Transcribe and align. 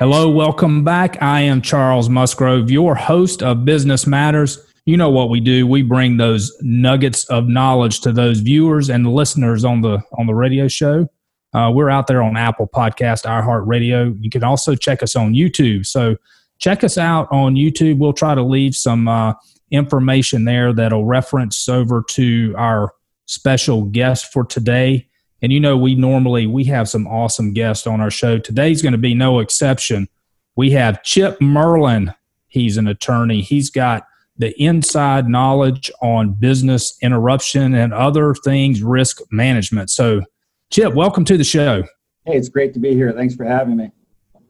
Hello, 0.00 0.28
welcome 0.28 0.82
back. 0.82 1.22
I 1.22 1.42
am 1.42 1.62
Charles 1.62 2.08
Musgrove, 2.08 2.68
your 2.68 2.96
host 2.96 3.44
of 3.44 3.64
Business 3.64 4.08
Matters. 4.08 4.58
You 4.86 4.96
know 4.96 5.08
what 5.08 5.30
we 5.30 5.38
do. 5.38 5.68
We 5.68 5.82
bring 5.82 6.16
those 6.16 6.52
nuggets 6.62 7.24
of 7.26 7.46
knowledge 7.46 8.00
to 8.00 8.12
those 8.12 8.40
viewers 8.40 8.90
and 8.90 9.06
listeners 9.14 9.64
on 9.64 9.82
the 9.82 10.02
on 10.18 10.26
the 10.26 10.34
radio 10.34 10.66
show. 10.66 11.06
Uh, 11.54 11.70
we're 11.72 11.90
out 11.90 12.08
there 12.08 12.24
on 12.24 12.36
Apple 12.36 12.66
Podcast, 12.66 13.24
iHeartRadio. 13.24 14.16
You 14.20 14.30
can 14.30 14.42
also 14.42 14.74
check 14.74 15.00
us 15.00 15.14
on 15.14 15.32
YouTube. 15.32 15.86
So 15.86 16.16
check 16.58 16.82
us 16.82 16.98
out 16.98 17.28
on 17.30 17.54
YouTube. 17.54 17.98
We'll 17.98 18.12
try 18.12 18.34
to 18.34 18.42
leave 18.42 18.74
some 18.74 19.06
uh, 19.06 19.34
information 19.70 20.44
there 20.44 20.72
that'll 20.72 21.06
reference 21.06 21.68
over 21.68 22.02
to 22.10 22.52
our 22.58 22.92
special 23.26 23.84
guest 23.84 24.32
for 24.32 24.44
today. 24.44 25.06
And 25.42 25.52
you 25.52 25.60
know, 25.60 25.76
we 25.76 25.94
normally 25.94 26.46
we 26.46 26.64
have 26.64 26.88
some 26.88 27.06
awesome 27.06 27.52
guests 27.52 27.86
on 27.86 28.00
our 28.00 28.10
show. 28.10 28.38
Today's 28.38 28.82
going 28.82 28.92
to 28.92 28.98
be 28.98 29.14
no 29.14 29.40
exception. 29.40 30.08
We 30.56 30.70
have 30.72 31.02
Chip 31.02 31.40
Merlin. 31.40 32.14
He's 32.46 32.76
an 32.76 32.86
attorney. 32.86 33.42
He's 33.42 33.70
got 33.70 34.06
the 34.36 34.60
inside 34.62 35.28
knowledge 35.28 35.90
on 36.00 36.32
business 36.32 36.96
interruption 37.02 37.74
and 37.74 37.92
other 37.92 38.34
things, 38.34 38.82
risk 38.82 39.20
management. 39.30 39.90
So, 39.90 40.22
Chip, 40.70 40.94
welcome 40.94 41.24
to 41.26 41.36
the 41.36 41.44
show. 41.44 41.82
Hey, 42.24 42.36
it's 42.36 42.48
great 42.48 42.72
to 42.74 42.80
be 42.80 42.94
here. 42.94 43.12
Thanks 43.12 43.34
for 43.34 43.44
having 43.44 43.76
me. 43.76 43.90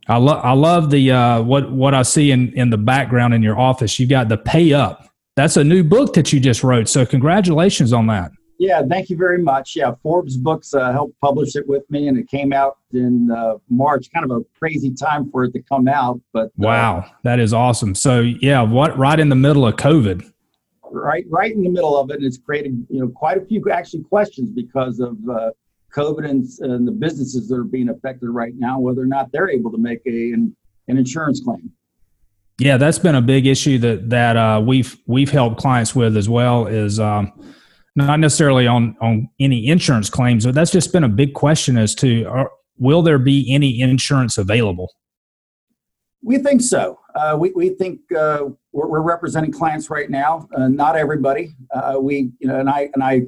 I 0.07 0.19
love 0.19 0.45
I 0.45 0.53
love 0.53 0.91
the 0.91 1.11
uh, 1.11 1.43
what 1.43 1.73
what 1.73 1.95
I 1.95 2.03
see 2.03 2.31
in 2.31 2.53
in 2.53 2.71
the 2.71 2.77
background 2.77 3.33
in 3.35 3.43
your 3.43 3.59
office. 3.59 3.99
You 3.99 4.07
got 4.07 4.29
the 4.29 4.37
pay 4.37 4.73
up. 4.73 5.09
That's 5.37 5.57
a 5.57 5.65
new 5.65 5.83
book 5.83 6.15
that 6.15 6.33
you 6.33 6.41
just 6.41 6.63
wrote. 6.63 6.89
So 6.89 7.05
congratulations 7.05 7.93
on 7.93 8.07
that. 8.09 8.31
Yeah, 8.59 8.83
thank 8.89 9.11
you 9.11 9.17
very 9.17 9.43
much. 9.43 9.75
Yeah, 9.75 9.95
Forbes 10.03 10.37
Books 10.37 10.75
uh, 10.75 10.93
helped 10.93 11.19
publish 11.21 11.57
it 11.57 11.67
with 11.67 11.83
me, 11.91 12.09
and 12.09 12.17
it 12.17 12.29
came 12.29 12.53
out 12.53 12.79
in 12.93 13.31
uh, 13.31 13.55
March. 13.69 14.09
Kind 14.13 14.31
of 14.31 14.37
a 14.37 14.45
crazy 14.59 14.93
time 14.95 15.31
for 15.31 15.45
it 15.45 15.53
to 15.53 15.63
come 15.63 15.89
out, 15.89 16.21
but 16.33 16.47
uh, 16.47 16.51
wow, 16.57 17.11
that 17.25 17.41
is 17.41 17.53
awesome. 17.53 17.95
So 17.95 18.21
yeah, 18.21 18.63
what 18.63 18.97
right 18.97 19.19
in 19.19 19.29
the 19.29 19.37
middle 19.37 19.67
of 19.67 19.75
COVID? 19.77 20.31
Right, 20.91 21.25
right 21.29 21.53
in 21.53 21.65
the 21.65 21.71
middle 21.71 21.99
of 21.99 22.11
it, 22.11 22.17
and 22.17 22.25
it's 22.25 22.39
created 22.39 22.87
you 22.89 23.01
know 23.01 23.09
quite 23.09 23.39
a 23.39 23.45
few 23.45 23.63
actually 23.71 24.05
questions 24.05 24.51
because 24.51 25.01
of 25.01 25.17
uh, 25.29 25.51
COVID 25.93 26.29
and, 26.29 26.47
and, 26.61 26.87
the 26.87 26.93
businesses 26.93 27.49
that 27.49 27.57
are 27.57 27.65
being 27.65 27.89
affected 27.89 28.29
right 28.29 28.53
now, 28.57 28.79
whether 28.79 29.03
or 29.03 29.07
not 29.07 29.33
they're 29.33 29.51
able 29.51 29.73
to 29.73 29.79
make 29.79 30.01
a 30.07 30.33
an, 30.33 30.55
an 30.87 30.97
insurance 30.97 31.41
claim. 31.41 31.73
Yeah, 32.59 32.77
that's 32.77 33.01
been 33.01 33.17
a 33.17 33.23
big 33.23 33.47
issue 33.47 33.79
that 33.79 34.11
that 34.11 34.37
uh, 34.37 34.63
we've 34.65 34.97
we've 35.07 35.31
helped 35.31 35.59
clients 35.59 35.97
with 35.97 36.17
as 36.17 36.29
well. 36.29 36.69
Is 36.69 37.01
um, 37.01 37.33
not 37.97 38.19
necessarily 38.19 38.67
on 38.67 38.97
on 39.01 39.29
any 39.39 39.69
insurance 39.69 40.11
claims, 40.11 40.45
but 40.45 40.55
that's 40.55 40.71
just 40.71 40.93
been 40.93 41.05
a 41.05 41.09
big 41.09 41.35
question 41.35 41.79
as 41.79 41.95
to 41.97 42.25
are, 42.25 42.51
will 42.79 43.03
there 43.03 43.19
be 43.19 43.53
any 43.53 43.81
insurance 43.81 44.39
available? 44.39 44.93
We 46.23 46.39
think 46.39 46.63
so. 46.63 46.99
Uh, 47.15 47.37
we, 47.39 47.53
we 47.53 47.69
think 47.69 48.01
uh, 48.17 48.47
we're, 48.73 48.89
we're, 48.89 49.03
representing 49.03 49.53
clients 49.53 49.91
right 49.91 50.11
now. 50.11 50.49
Uh, 50.57 50.69
not 50.69 50.97
everybody. 50.97 51.55
Uh, 51.73 51.97
we 52.01 52.33
you 52.39 52.49
know, 52.49 52.59
and 52.59 52.69
I 52.69 52.91
and 52.95 53.03
I 53.03 53.23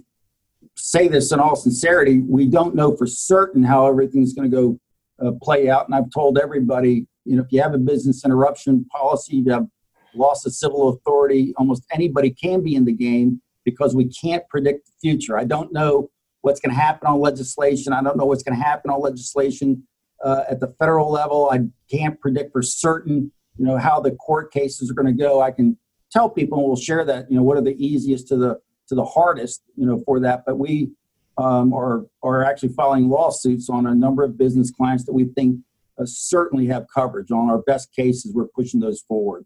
say 0.77 1.06
this 1.06 1.31
in 1.31 1.39
all 1.39 1.56
sincerity. 1.56 2.20
We 2.20 2.47
don't 2.47 2.75
know 2.75 2.97
for 2.97 3.06
certain 3.06 3.62
how 3.62 3.87
everything's 3.87 4.33
going 4.33 4.50
to 4.50 4.56
go 4.56 4.81
uh, 5.25 5.33
play 5.42 5.69
out. 5.69 5.87
And 5.87 5.94
I've 5.94 6.11
told 6.11 6.39
everybody, 6.39 7.06
you 7.25 7.37
know, 7.37 7.42
if 7.42 7.53
you 7.53 7.62
have 7.62 7.75
a 7.75 7.78
business 7.78 8.25
interruption 8.25 8.84
policy, 8.87 9.37
you 9.37 9.53
have 9.53 9.67
loss 10.14 10.44
of 10.47 10.55
civil 10.55 10.89
authority. 10.89 11.55
Almost 11.59 11.84
anybody 11.92 12.31
can 12.31 12.62
be 12.62 12.75
in 12.75 12.84
the 12.84 12.92
game 12.92 13.41
because 13.67 13.95
we 13.95 14.09
can't 14.09 14.48
predict 14.48 14.86
the 14.86 14.92
future. 15.03 15.36
I 15.36 15.45
don't 15.45 15.72
know 15.72 16.09
what's 16.41 16.61
going 16.61 16.75
to 16.75 16.81
happen 16.81 17.09
on 17.09 17.20
legislation. 17.20 17.92
I 17.92 18.00
don't 18.03 18.17
know 18.17 18.25
what's 18.25 18.45
going 18.45 18.56
to 18.56 18.64
happen 18.64 18.91
on 18.91 19.03
legislation 19.03 19.83
uh, 20.25 20.45
at 20.48 20.61
the 20.61 20.69
federal 20.78 21.11
level. 21.11 21.50
I 21.50 21.62
can't 21.91 22.19
predict 22.20 22.53
for 22.53 22.62
certain, 22.62 23.33
you 23.59 23.64
know, 23.67 23.77
how 23.77 24.00
the 24.00 24.12
court 24.12 24.53
cases 24.53 24.91
are 24.91 24.94
going 24.94 25.14
to 25.14 25.22
go. 25.22 25.42
I 25.42 25.50
can 25.50 25.77
tell 26.11 26.31
people, 26.31 26.59
and 26.59 26.66
we'll 26.69 26.76
share 26.76 27.05
that, 27.05 27.31
you 27.31 27.37
know, 27.37 27.43
what 27.43 27.59
are 27.59 27.62
the 27.62 27.76
easiest 27.84 28.28
to 28.28 28.37
the 28.37 28.60
to 28.88 28.94
the 28.94 29.05
hardest, 29.05 29.62
you 29.75 29.84
know, 29.84 30.00
for 30.06 30.21
that. 30.21 30.44
But 30.47 30.60
we 30.60 30.93
um, 31.37 31.75
are 31.75 32.06
are 32.22 32.44
actually 32.44 32.71
filing 32.71 33.09
lawsuits 33.09 33.69
on 33.69 33.84
a 33.84 33.94
number 33.94 34.22
of 34.22 34.38
business 34.38 34.71
clients 34.71 35.05
that 35.06 35.12
we 35.12 35.25
think 35.25 35.59
uh, 35.99 36.05
certainly 36.06 36.66
have 36.66 36.87
coverage. 36.94 37.32
On 37.32 37.50
our 37.50 37.59
best 37.59 37.93
cases, 37.93 38.32
we're 38.32 38.47
pushing 38.55 38.78
those 38.78 39.00
forward. 39.03 39.44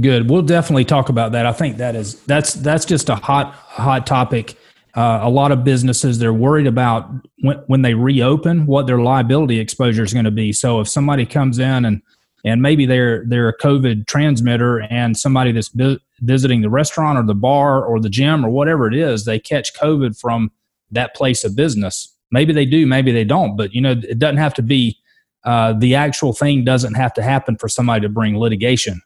Good. 0.00 0.28
We'll 0.28 0.42
definitely 0.42 0.84
talk 0.84 1.08
about 1.08 1.32
that. 1.32 1.46
I 1.46 1.52
think 1.52 1.76
that 1.76 1.94
is 1.94 2.20
that's 2.22 2.54
that's 2.54 2.84
just 2.84 3.08
a 3.08 3.14
hot 3.14 3.52
hot 3.54 4.06
topic. 4.06 4.56
Uh, 4.94 5.20
a 5.22 5.30
lot 5.30 5.52
of 5.52 5.64
businesses 5.64 6.18
they're 6.18 6.32
worried 6.32 6.66
about 6.66 7.08
when 7.42 7.58
when 7.68 7.82
they 7.82 7.94
reopen 7.94 8.66
what 8.66 8.86
their 8.86 8.98
liability 8.98 9.60
exposure 9.60 10.02
is 10.02 10.12
going 10.12 10.24
to 10.24 10.32
be. 10.32 10.52
So 10.52 10.80
if 10.80 10.88
somebody 10.88 11.24
comes 11.24 11.60
in 11.60 11.84
and 11.84 12.02
and 12.44 12.60
maybe 12.60 12.86
they're 12.86 13.24
they're 13.26 13.48
a 13.48 13.56
COVID 13.56 14.08
transmitter 14.08 14.82
and 14.82 15.16
somebody 15.16 15.52
that's 15.52 15.68
vi- 15.68 16.00
visiting 16.20 16.62
the 16.62 16.70
restaurant 16.70 17.16
or 17.16 17.22
the 17.22 17.34
bar 17.34 17.84
or 17.84 18.00
the 18.00 18.10
gym 18.10 18.44
or 18.44 18.50
whatever 18.50 18.88
it 18.88 18.94
is, 18.94 19.24
they 19.24 19.38
catch 19.38 19.74
COVID 19.74 20.18
from 20.18 20.50
that 20.90 21.14
place 21.14 21.44
of 21.44 21.54
business. 21.54 22.12
Maybe 22.32 22.52
they 22.52 22.66
do, 22.66 22.84
maybe 22.84 23.12
they 23.12 23.24
don't. 23.24 23.56
But 23.56 23.72
you 23.72 23.80
know, 23.80 23.92
it 23.92 24.18
doesn't 24.18 24.38
have 24.38 24.54
to 24.54 24.62
be. 24.62 24.98
Uh, 25.44 25.74
the 25.74 25.94
actual 25.94 26.32
thing 26.32 26.64
doesn't 26.64 26.94
have 26.94 27.12
to 27.12 27.22
happen 27.22 27.54
for 27.58 27.68
somebody 27.68 28.00
to 28.00 28.08
bring 28.08 28.38
litigation 28.38 29.02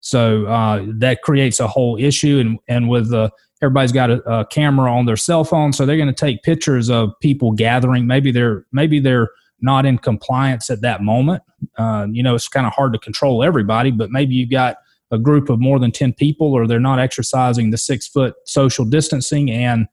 so 0.00 0.46
uh, 0.46 0.84
that 0.98 1.22
creates 1.22 1.60
a 1.60 1.66
whole 1.66 1.96
issue. 1.98 2.38
And, 2.38 2.58
and 2.68 2.88
with 2.88 3.10
the, 3.10 3.30
everybody's 3.62 3.92
got 3.92 4.10
a, 4.10 4.22
a 4.30 4.46
camera 4.46 4.92
on 4.92 5.06
their 5.06 5.16
cell 5.16 5.44
phone, 5.44 5.72
so 5.72 5.84
they're 5.84 5.96
going 5.96 6.08
to 6.08 6.14
take 6.14 6.42
pictures 6.42 6.90
of 6.90 7.10
people 7.20 7.52
gathering. 7.52 8.06
Maybe 8.06 8.30
they're 8.30 8.66
maybe 8.72 9.00
they're 9.00 9.30
not 9.60 9.86
in 9.86 9.98
compliance 9.98 10.70
at 10.70 10.82
that 10.82 11.02
moment. 11.02 11.42
Uh, 11.76 12.06
you 12.10 12.22
know, 12.22 12.34
it's 12.34 12.48
kind 12.48 12.66
of 12.66 12.72
hard 12.72 12.92
to 12.92 12.98
control 12.98 13.42
everybody, 13.42 13.90
but 13.90 14.10
maybe 14.10 14.34
you've 14.34 14.50
got 14.50 14.76
a 15.10 15.18
group 15.18 15.48
of 15.48 15.58
more 15.58 15.78
than 15.78 15.90
10 15.90 16.12
people 16.12 16.52
or 16.52 16.66
they're 16.66 16.80
not 16.80 16.98
exercising 16.98 17.70
the 17.70 17.78
six 17.78 18.06
foot 18.06 18.34
social 18.44 18.84
distancing 18.84 19.50
and 19.50 19.86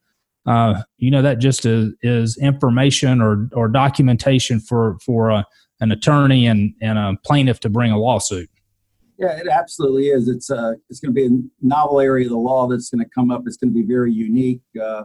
uh, 0.45 0.81
you 0.97 1.09
know 1.09 1.21
that 1.23 1.39
just 1.39 1.65
is, 1.65 1.93
is 2.03 2.37
information 2.37 3.21
or, 3.21 3.49
or 3.53 3.67
documentation 3.67 4.59
for 4.59 4.97
for 4.99 5.29
a, 5.29 5.45
an 5.79 5.91
attorney 5.91 6.45
and, 6.45 6.73
and 6.81 6.99
a 6.99 7.13
plaintiff 7.23 7.59
to 7.59 7.69
bring 7.69 7.91
a 7.91 7.97
lawsuit 7.97 8.49
yeah, 9.17 9.37
it 9.37 9.47
absolutely 9.47 10.07
is. 10.07 10.27
It's 10.27 10.49
uh, 10.49 10.73
it's 10.89 10.99
going 10.99 11.13
to 11.13 11.15
be 11.15 11.25
a 11.25 11.39
novel 11.61 11.99
area 11.99 12.25
of 12.25 12.31
the 12.31 12.37
law 12.37 12.67
that's 12.67 12.89
going 12.89 13.03
to 13.03 13.09
come 13.09 13.31
up. 13.31 13.43
It's 13.45 13.57
going 13.57 13.73
to 13.73 13.79
be 13.79 13.85
very 13.85 14.11
unique, 14.11 14.61
uh, 14.81 15.03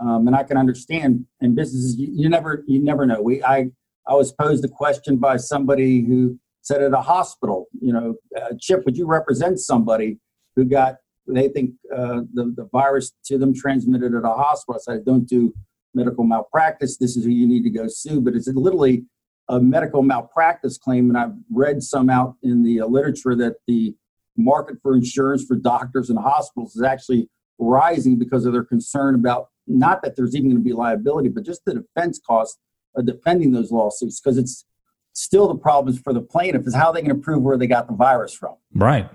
um, 0.00 0.26
and 0.26 0.36
I 0.36 0.42
can 0.42 0.56
understand. 0.56 1.26
In 1.40 1.54
businesses, 1.54 1.96
you, 1.96 2.08
you, 2.12 2.28
never 2.28 2.64
you 2.66 2.82
never 2.82 3.06
know. 3.06 3.20
We 3.22 3.42
I 3.42 3.70
I 4.06 4.14
was 4.14 4.32
posed 4.32 4.64
a 4.64 4.68
question 4.68 5.16
by 5.16 5.36
somebody 5.36 6.04
who 6.04 6.38
said 6.62 6.82
at 6.82 6.92
a 6.92 7.00
hospital, 7.00 7.66
you 7.80 7.92
know, 7.92 8.14
uh, 8.36 8.54
Chip, 8.60 8.84
would 8.84 8.96
you 8.96 9.06
represent 9.06 9.58
somebody 9.58 10.18
who 10.56 10.64
got 10.64 10.96
they 11.26 11.48
think 11.48 11.72
uh, 11.94 12.22
the 12.32 12.52
the 12.56 12.68
virus 12.72 13.12
to 13.26 13.38
them 13.38 13.54
transmitted 13.54 14.14
at 14.14 14.24
a 14.24 14.34
hospital? 14.34 14.80
I 14.80 14.94
said, 14.94 15.04
don't 15.04 15.28
do 15.28 15.52
medical 15.94 16.24
malpractice. 16.24 16.96
This 16.98 17.16
is 17.16 17.24
who 17.24 17.30
you 17.30 17.48
need 17.48 17.64
to 17.64 17.70
go 17.70 17.86
sue. 17.88 18.20
But 18.20 18.34
it's 18.34 18.48
literally 18.48 19.04
a 19.50 19.60
medical 19.60 20.02
malpractice 20.02 20.78
claim, 20.78 21.08
and 21.08 21.18
I've 21.18 21.34
read 21.52 21.82
some 21.82 22.08
out 22.08 22.36
in 22.42 22.62
the 22.62 22.80
uh, 22.80 22.86
literature 22.86 23.34
that 23.36 23.56
the 23.66 23.94
market 24.36 24.76
for 24.80 24.94
insurance 24.94 25.44
for 25.44 25.56
doctors 25.56 26.08
and 26.08 26.18
hospitals 26.18 26.76
is 26.76 26.82
actually 26.82 27.28
rising 27.58 28.16
because 28.16 28.46
of 28.46 28.52
their 28.52 28.64
concern 28.64 29.16
about 29.16 29.48
not 29.66 30.02
that 30.02 30.14
there's 30.16 30.36
even 30.36 30.50
going 30.50 30.62
to 30.62 30.64
be 30.64 30.72
liability, 30.72 31.28
but 31.28 31.44
just 31.44 31.64
the 31.64 31.74
defense 31.74 32.20
costs 32.24 32.58
of 32.94 33.06
defending 33.06 33.50
those 33.50 33.72
lawsuits 33.72 34.20
because 34.20 34.38
it's 34.38 34.64
still 35.12 35.48
the 35.48 35.56
problems 35.56 36.00
for 36.00 36.12
the 36.12 36.20
plaintiff 36.20 36.66
is 36.66 36.74
how 36.74 36.92
they 36.92 37.02
can 37.02 37.20
prove 37.20 37.42
where 37.42 37.58
they 37.58 37.66
got 37.66 37.88
the 37.88 37.94
virus 37.94 38.32
from. 38.32 38.54
Right. 38.74 39.08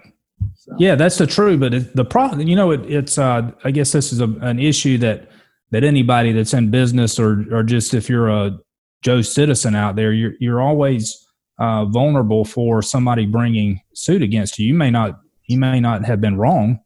So. 0.54 0.74
Yeah, 0.78 0.96
that's 0.96 1.18
the 1.18 1.28
true. 1.28 1.58
But 1.58 1.74
it, 1.74 1.96
the 1.96 2.06
problem, 2.06 2.46
you 2.46 2.58
know, 2.58 2.72
it, 2.72 2.82
it's 2.92 3.18
uh, 3.18 3.52
I 3.64 3.72
guess 3.72 3.94
this 3.94 4.12
is 4.12 4.20
a, 4.20 4.28
an 4.42 4.60
issue 4.60 4.98
that 5.00 5.30
that 5.72 5.84
anybody 5.84 6.34
that's 6.34 6.54
in 6.54 6.72
business 6.72 7.20
or 7.20 7.46
or 7.54 7.64
just 7.64 7.94
if 7.94 8.10
you're 8.10 8.30
a 8.30 8.60
Joe 9.06 9.22
citizen 9.22 9.76
out 9.76 9.96
there, 9.96 10.12
you're 10.12 10.34
you're 10.40 10.60
always 10.60 11.28
uh, 11.60 11.86
vulnerable 11.86 12.44
for 12.44 12.82
somebody 12.82 13.28
bringing 13.28 13.80
suit 13.94 14.24
against 14.24 14.58
you. 14.58 14.66
You 14.66 14.74
may 14.74 14.90
not 14.90 15.20
you 15.46 15.60
may 15.60 15.80
not 15.80 16.04
have 16.06 16.20
been 16.20 16.38
wrong, 16.38 16.80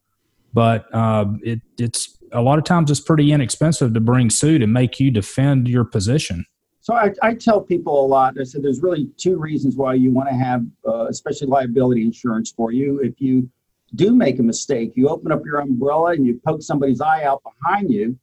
but 0.53 0.93
uh, 0.93 1.27
it, 1.41 1.61
it's 1.77 2.17
a 2.33 2.41
lot 2.41 2.57
of 2.57 2.65
times 2.65 2.91
it's 2.91 2.99
pretty 2.99 3.31
inexpensive 3.31 3.93
to 3.93 4.01
bring 4.01 4.29
suit 4.29 4.61
and 4.61 4.73
make 4.73 4.99
you 4.99 5.11
defend 5.11 5.69
your 5.69 5.85
position. 5.85 6.45
So 6.81 6.93
I, 6.93 7.13
I 7.21 7.35
tell 7.35 7.61
people 7.61 8.05
a 8.05 8.07
lot. 8.07 8.35
I 8.37 8.43
said 8.43 8.63
there's 8.63 8.81
really 8.83 9.09
two 9.15 9.37
reasons 9.37 9.77
why 9.77 9.93
you 9.93 10.11
want 10.11 10.27
to 10.27 10.35
have, 10.35 10.65
uh, 10.85 11.05
especially 11.05 11.47
liability 11.47 12.01
insurance 12.01 12.51
for 12.51 12.73
you. 12.73 12.99
If 12.99 13.21
you 13.21 13.49
do 13.95 14.13
make 14.13 14.39
a 14.39 14.43
mistake, 14.43 14.91
you 14.95 15.07
open 15.07 15.31
up 15.31 15.45
your 15.45 15.61
umbrella 15.61 16.11
and 16.11 16.25
you 16.25 16.41
poke 16.45 16.63
somebody's 16.63 16.99
eye 16.99 17.23
out 17.23 17.41
behind 17.43 17.89
you 17.89 18.19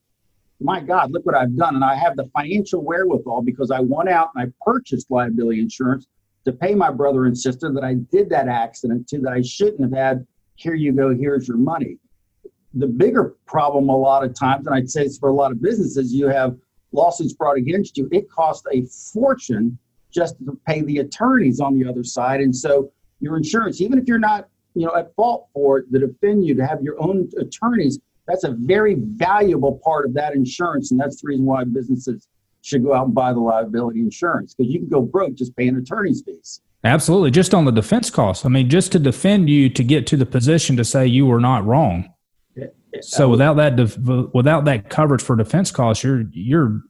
my 0.60 0.80
God, 0.80 1.12
look 1.12 1.26
what 1.26 1.34
I've 1.34 1.56
done. 1.56 1.74
And 1.74 1.84
I 1.84 1.94
have 1.96 2.16
the 2.16 2.28
financial 2.34 2.82
wherewithal 2.82 3.42
because 3.42 3.70
I 3.70 3.80
went 3.80 4.08
out 4.08 4.30
and 4.34 4.48
I 4.48 4.52
purchased 4.64 5.10
liability 5.10 5.60
insurance 5.60 6.06
to 6.44 6.52
pay 6.52 6.74
my 6.74 6.90
brother 6.90 7.26
and 7.26 7.36
sister 7.36 7.72
that 7.72 7.84
I 7.84 7.94
did 7.94 8.30
that 8.30 8.48
accident 8.48 9.08
to 9.08 9.18
that 9.20 9.32
I 9.32 9.42
shouldn't 9.42 9.80
have 9.80 9.92
had. 9.92 10.26
Here 10.54 10.74
you 10.74 10.92
go, 10.92 11.14
here's 11.14 11.48
your 11.48 11.58
money. 11.58 11.98
The 12.74 12.86
bigger 12.86 13.34
problem, 13.46 13.88
a 13.88 13.96
lot 13.96 14.24
of 14.24 14.34
times, 14.34 14.66
and 14.66 14.74
I'd 14.74 14.90
say 14.90 15.02
it's 15.02 15.18
for 15.18 15.28
a 15.28 15.34
lot 15.34 15.50
of 15.50 15.60
businesses, 15.60 16.12
you 16.12 16.28
have 16.28 16.56
lawsuits 16.92 17.32
brought 17.32 17.56
against 17.56 17.96
you. 17.96 18.08
It 18.12 18.30
costs 18.30 18.66
a 18.72 18.82
fortune 19.12 19.78
just 20.10 20.38
to 20.46 20.58
pay 20.66 20.82
the 20.82 20.98
attorneys 20.98 21.60
on 21.60 21.78
the 21.78 21.88
other 21.88 22.04
side. 22.04 22.40
And 22.40 22.54
so 22.54 22.90
your 23.20 23.36
insurance, 23.36 23.80
even 23.80 23.98
if 23.98 24.06
you're 24.06 24.18
not, 24.18 24.48
you 24.74 24.86
know, 24.86 24.94
at 24.94 25.14
fault 25.14 25.48
for 25.52 25.78
it, 25.78 25.92
to 25.92 25.98
defend 25.98 26.46
you, 26.46 26.54
to 26.54 26.66
have 26.66 26.82
your 26.82 27.00
own 27.02 27.28
attorneys, 27.38 27.98
that's 28.26 28.44
a 28.44 28.54
very 28.58 28.96
valuable 28.98 29.80
part 29.84 30.06
of 30.06 30.14
that 30.14 30.34
insurance. 30.34 30.90
And 30.90 31.00
that's 31.00 31.22
the 31.22 31.28
reason 31.28 31.44
why 31.44 31.64
businesses 31.64 32.28
should 32.62 32.82
go 32.82 32.94
out 32.94 33.06
and 33.06 33.14
buy 33.14 33.32
the 33.32 33.40
liability 33.40 34.00
insurance 34.00 34.54
because 34.54 34.72
you 34.72 34.80
can 34.80 34.88
go 34.88 35.00
broke 35.00 35.34
just 35.34 35.56
paying 35.56 35.76
attorney's 35.76 36.22
fees. 36.22 36.60
Absolutely. 36.84 37.30
Just 37.30 37.54
on 37.54 37.64
the 37.64 37.72
defense 37.72 38.10
costs. 38.10 38.44
I 38.44 38.48
mean, 38.48 38.68
just 38.68 38.92
to 38.92 38.98
defend 38.98 39.48
you 39.48 39.68
to 39.70 39.84
get 39.84 40.06
to 40.08 40.16
the 40.16 40.26
position 40.26 40.76
to 40.76 40.84
say 40.84 41.06
you 41.06 41.26
were 41.26 41.40
not 41.40 41.64
wrong. 41.64 42.12
So 43.02 43.28
without 43.28 43.54
that, 43.54 43.76
def- 43.76 43.98
without 44.32 44.64
that 44.64 44.88
coverage 44.88 45.20
for 45.20 45.36
defense 45.36 45.70
costs, 45.70 46.02
you're, 46.02 46.24
you're, 46.32 46.80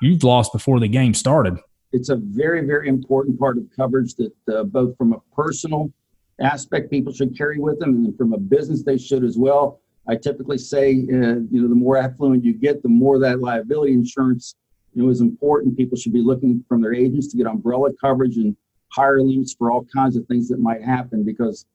you've 0.00 0.24
lost 0.24 0.52
before 0.52 0.80
the 0.80 0.88
game 0.88 1.14
started. 1.14 1.58
It's 1.92 2.08
a 2.08 2.16
very, 2.16 2.66
very 2.66 2.88
important 2.88 3.38
part 3.38 3.58
of 3.58 3.64
coverage 3.76 4.14
that 4.16 4.32
uh, 4.52 4.64
both 4.64 4.96
from 4.96 5.12
a 5.12 5.20
personal 5.36 5.92
aspect 6.40 6.90
people 6.90 7.12
should 7.12 7.36
carry 7.36 7.58
with 7.58 7.78
them 7.78 8.06
and 8.06 8.16
from 8.16 8.32
a 8.32 8.38
business 8.38 8.82
they 8.82 8.98
should 8.98 9.22
as 9.22 9.36
well. 9.38 9.81
I 10.08 10.16
typically 10.16 10.58
say, 10.58 10.90
uh, 10.90 11.46
you 11.50 11.62
know, 11.62 11.68
the 11.68 11.74
more 11.74 11.96
affluent 11.96 12.44
you 12.44 12.54
get, 12.54 12.82
the 12.82 12.88
more 12.88 13.18
that 13.20 13.40
liability 13.40 13.92
insurance, 13.92 14.56
you 14.94 15.02
know, 15.02 15.10
is 15.10 15.20
important. 15.20 15.76
People 15.76 15.96
should 15.96 16.12
be 16.12 16.20
looking 16.20 16.64
from 16.68 16.82
their 16.82 16.94
agents 16.94 17.28
to 17.28 17.36
get 17.36 17.46
umbrella 17.46 17.90
coverage 18.00 18.36
and 18.36 18.56
higher 18.88 19.22
limits 19.22 19.54
for 19.54 19.70
all 19.70 19.86
kinds 19.94 20.16
of 20.16 20.26
things 20.26 20.48
that 20.48 20.58
might 20.58 20.82
happen 20.82 21.24
because 21.24 21.66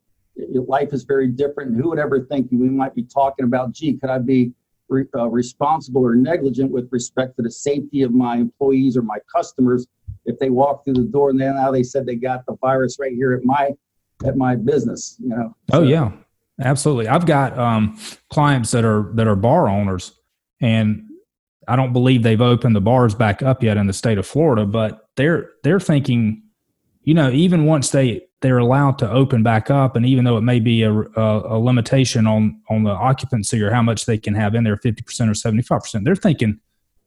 life 0.68 0.94
is 0.94 1.04
very 1.04 1.28
different. 1.28 1.72
And 1.72 1.82
who 1.82 1.90
would 1.90 2.00
ever 2.00 2.22
think 2.22 2.50
we 2.52 2.70
might 2.70 2.94
be 2.94 3.04
talking 3.04 3.46
about, 3.46 3.72
gee, 3.72 3.98
could 3.98 4.10
I 4.10 4.20
be 4.20 4.52
re- 4.90 5.06
uh, 5.16 5.28
responsible 5.30 6.06
or 6.06 6.16
negligent 6.16 6.72
with 6.72 6.90
respect 6.92 7.38
to 7.38 7.44
the 7.44 7.52
safety 7.52 8.02
of 8.04 8.12
my 8.12 8.38
employees 8.38 8.98
or 8.98 9.02
my 9.02 9.18
customers 9.34 9.88
if 10.26 10.38
they 10.40 10.50
walk 10.50 10.84
through 10.84 10.96
the 10.96 11.04
door 11.04 11.30
and 11.30 11.40
then 11.40 11.56
now 11.56 11.72
they 11.72 11.84
said 11.84 12.06
they 12.06 12.16
got 12.16 12.46
the 12.46 12.56
virus 12.62 12.98
right 13.00 13.14
here 13.14 13.34
at 13.34 13.44
my 13.44 13.72
at 14.26 14.36
my 14.36 14.56
business, 14.56 15.16
you 15.20 15.30
know. 15.30 15.56
So, 15.72 15.80
oh 15.80 15.84
yeah. 15.84 16.12
Absolutely. 16.60 17.08
I've 17.08 17.26
got 17.26 17.58
um, 17.58 18.00
clients 18.30 18.72
that 18.72 18.84
are 18.84 19.12
that 19.16 19.28
are 19.28 19.36
bar 19.36 19.68
owners 19.68 20.14
and 20.60 21.04
I 21.68 21.76
don't 21.76 21.94
believe 21.94 22.24
they've 22.24 22.40
opened 22.42 22.76
the 22.76 22.82
bars 22.82 23.14
back 23.14 23.44
up 23.44 23.62
yet 23.62 23.78
in 23.78 23.88
the 23.88 23.94
state 23.94 24.18
of 24.18 24.26
Florida, 24.26 24.66
but 24.66 25.10
they're 25.16 25.52
they're 25.64 25.80
thinking, 25.80 26.42
you 27.04 27.14
know, 27.14 27.30
even 27.30 27.66
once 27.66 27.92
they 27.92 28.24
they're 28.42 28.60
allowed 28.60 29.00
to 29.00 29.12
open 29.12 29.44
back 29.44 29.70
up, 29.70 29.96
and 29.96 30.06
even 30.06 30.24
though 30.24 30.38
it 30.38 30.42
may 30.42 30.60
be 30.60 30.84
a, 30.84 30.94
a, 30.94 31.58
a 31.58 31.60
limitation 31.60 32.26
on 32.26 32.62
on 32.70 32.84
the 32.84 32.92
occupancy 32.92 33.62
or 33.62 33.72
how 33.72 33.82
much 33.82 34.06
they 34.06 34.18
can 34.18 34.34
have 34.34 34.56
in 34.56 34.64
there, 34.64 34.78
fifty 34.78 35.02
percent 35.02 35.30
or 35.30 35.34
seventy 35.34 35.62
five 35.62 35.82
percent, 35.82 36.06
they're 36.06 36.16
thinking, 36.16 36.60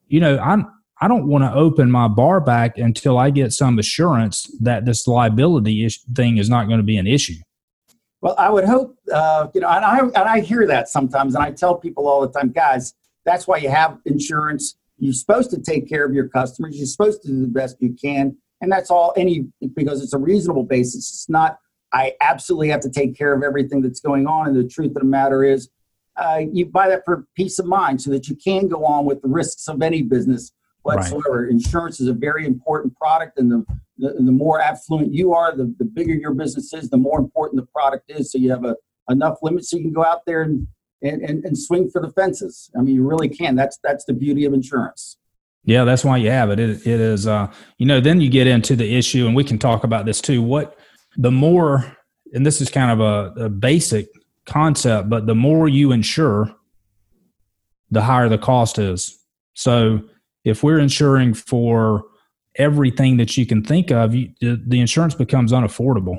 you 0.09 0.21
know, 0.21 0.39
I'm 0.39 0.67
I 1.01 1.09
don't 1.09 1.27
want 1.27 1.45
to 1.45 1.55
open 1.55 1.91
my 1.91 2.09
bar 2.09 2.41
back 2.41 2.77
until 2.77 3.17
I 3.17 3.31
get 3.31 3.55
some 3.55 3.79
assurance 3.79 4.55
that 4.61 4.85
this 4.85 5.07
liability 5.07 5.85
is, 5.85 5.99
thing 6.15 6.37
is 6.37 6.51
not 6.51 6.67
going 6.67 6.79
to 6.79 6.85
be 6.85 6.99
an 6.99 7.07
issue. 7.07 7.37
Well, 8.21 8.35
I 8.37 8.51
would 8.51 8.65
hope, 8.65 8.99
uh, 9.13 9.49
you 9.55 9.63
know, 9.63 9.69
and 9.69 9.85
I 9.85 9.99
and 10.01 10.17
I 10.17 10.41
hear 10.41 10.67
that 10.67 10.89
sometimes, 10.89 11.35
and 11.35 11.43
I 11.43 11.53
tell 11.53 11.77
people 11.77 12.07
all 12.07 12.21
the 12.21 12.29
time, 12.29 12.51
guys, 12.51 12.95
that's 13.25 13.47
why 13.47 13.57
you 13.57 13.71
have 13.71 13.99
insurance. 14.05 14.77
You're 14.99 15.15
supposed 15.15 15.51
to 15.53 15.61
take 15.61 15.89
care 15.89 16.05
of 16.05 16.13
your 16.13 16.29
customers. 16.29 16.77
You're 16.77 16.87
supposed 16.87 17.23
to 17.23 17.29
do 17.29 17.41
the 17.41 17.47
best 17.47 17.77
you 17.81 17.97
can, 18.01 18.37
and 18.61 18.71
that's 18.71 18.91
all. 18.91 19.15
Any 19.17 19.47
because 19.75 20.03
it's 20.03 20.13
a 20.13 20.19
reasonable 20.19 20.65
basis. 20.65 21.09
It's 21.09 21.29
not. 21.31 21.59
I 21.93 22.13
absolutely 22.21 22.69
have 22.69 22.81
to 22.81 22.91
take 22.91 23.17
care 23.17 23.33
of 23.33 23.43
everything 23.43 23.81
that's 23.81 24.01
going 24.01 24.27
on. 24.27 24.49
And 24.49 24.57
the 24.57 24.69
truth 24.69 24.89
of 24.89 25.03
the 25.03 25.05
matter 25.05 25.43
is, 25.43 25.71
uh, 26.17 26.43
you 26.53 26.67
buy 26.67 26.89
that 26.89 27.05
for 27.07 27.27
peace 27.35 27.59
of 27.59 27.67
mind, 27.67 28.03
so 28.03 28.11
that 28.11 28.29
you 28.29 28.37
can 28.37 28.69
go 28.69 28.85
on 28.85 29.07
with 29.07 29.23
the 29.23 29.29
risks 29.29 29.67
of 29.67 29.81
any 29.81 30.03
business 30.03 30.53
whatsoever. 30.83 31.45
Right. 31.45 31.51
Insurance 31.51 32.01
is 32.01 32.09
a 32.09 32.13
very 32.13 32.45
important 32.45 32.95
product, 32.97 33.39
and 33.39 33.51
the, 33.51 33.65
the, 34.01 34.15
the 34.15 34.33
more 34.33 34.61
affluent 34.61 35.13
you 35.13 35.33
are, 35.33 35.55
the, 35.57 35.75
the 35.79 35.85
bigger 35.85 36.15
your 36.15 36.35
business 36.35 36.73
is, 36.73 36.91
the 36.91 36.97
more 36.97 37.19
important 37.19 37.61
the 37.61 37.67
product 37.67 38.11
is. 38.11 38.33
So 38.33 38.39
you 38.39 38.51
have 38.51 38.65
a, 38.65 38.75
enough 39.09 39.39
limits 39.43 39.71
so 39.71 39.77
you 39.77 39.85
can 39.85 39.93
go 39.93 40.05
out 40.05 40.25
there 40.27 40.43
and, 40.43 40.67
and, 41.03 41.23
and, 41.23 41.45
and 41.45 41.59
swing 41.59 41.91
for 41.91 42.01
the 42.01 42.11
fences. 42.11 42.71
I 42.77 42.83
mean, 42.83 42.95
you 42.95 43.07
really 43.07 43.29
can. 43.29 43.57
That's 43.57 43.79
that's 43.83 44.05
the 44.05 44.13
beauty 44.13 44.45
of 44.45 44.53
insurance. 44.53 45.17
Yeah, 45.65 45.85
that's 45.85 46.05
why 46.05 46.17
you 46.17 46.31
have 46.31 46.51
it. 46.51 46.59
It, 46.59 46.87
it 46.87 47.01
is, 47.01 47.27
uh, 47.27 47.53
you 47.79 47.87
know, 47.87 48.01
then 48.01 48.21
you 48.21 48.31
get 48.31 48.47
into 48.47 48.77
the 48.77 48.97
issue, 48.97 49.27
and 49.27 49.37
we 49.37 49.45
can 49.45 49.59
talk 49.59 49.85
about 49.85 50.07
this 50.07 50.21
too. 50.21 50.43
What 50.43 50.79
the 51.17 51.31
more, 51.31 51.97
and 52.33 52.47
this 52.47 52.61
is 52.61 52.71
kind 52.71 52.91
of 52.91 53.01
a, 53.01 53.45
a 53.45 53.49
basic 53.49 54.09
concept, 54.47 55.09
but 55.11 55.27
the 55.27 55.35
more 55.35 55.69
you 55.69 55.93
insure, 55.93 56.55
the 57.91 58.03
higher 58.03 58.29
the 58.29 58.39
cost 58.39 58.79
is. 58.79 59.19
So 59.55 60.01
if 60.45 60.63
we're 60.63 60.79
insuring 60.79 61.35
for 61.35 62.05
everything 62.61 63.17
that 63.17 63.37
you 63.37 63.47
can 63.47 63.65
think 63.65 63.91
of, 63.91 64.15
you, 64.15 64.31
the 64.41 64.81
insurance 64.81 65.15
becomes 65.15 65.51
unaffordable. 65.51 66.19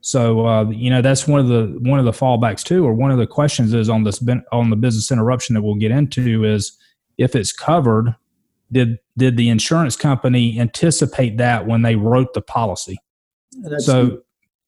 So 0.00 0.46
uh, 0.46 0.70
you 0.70 0.88
know 0.88 1.02
that's 1.02 1.26
one 1.26 1.40
of 1.40 1.48
the 1.48 1.76
one 1.80 1.98
of 1.98 2.04
the 2.04 2.12
fallbacks 2.12 2.62
too, 2.62 2.86
or 2.86 2.94
one 2.94 3.10
of 3.10 3.18
the 3.18 3.26
questions 3.26 3.74
is 3.74 3.88
on 3.88 4.04
this 4.04 4.24
on 4.52 4.70
the 4.70 4.76
business 4.76 5.10
interruption 5.10 5.54
that 5.54 5.62
we'll 5.62 5.74
get 5.74 5.90
into 5.90 6.44
is 6.44 6.76
if 7.18 7.34
it's 7.34 7.52
covered, 7.52 8.14
did 8.70 8.98
did 9.16 9.36
the 9.36 9.48
insurance 9.48 9.96
company 9.96 10.60
anticipate 10.60 11.38
that 11.38 11.66
when 11.66 11.82
they 11.82 11.96
wrote 11.96 12.34
the 12.34 12.40
policy? 12.40 12.98
That's 13.62 13.84
so 13.84 14.22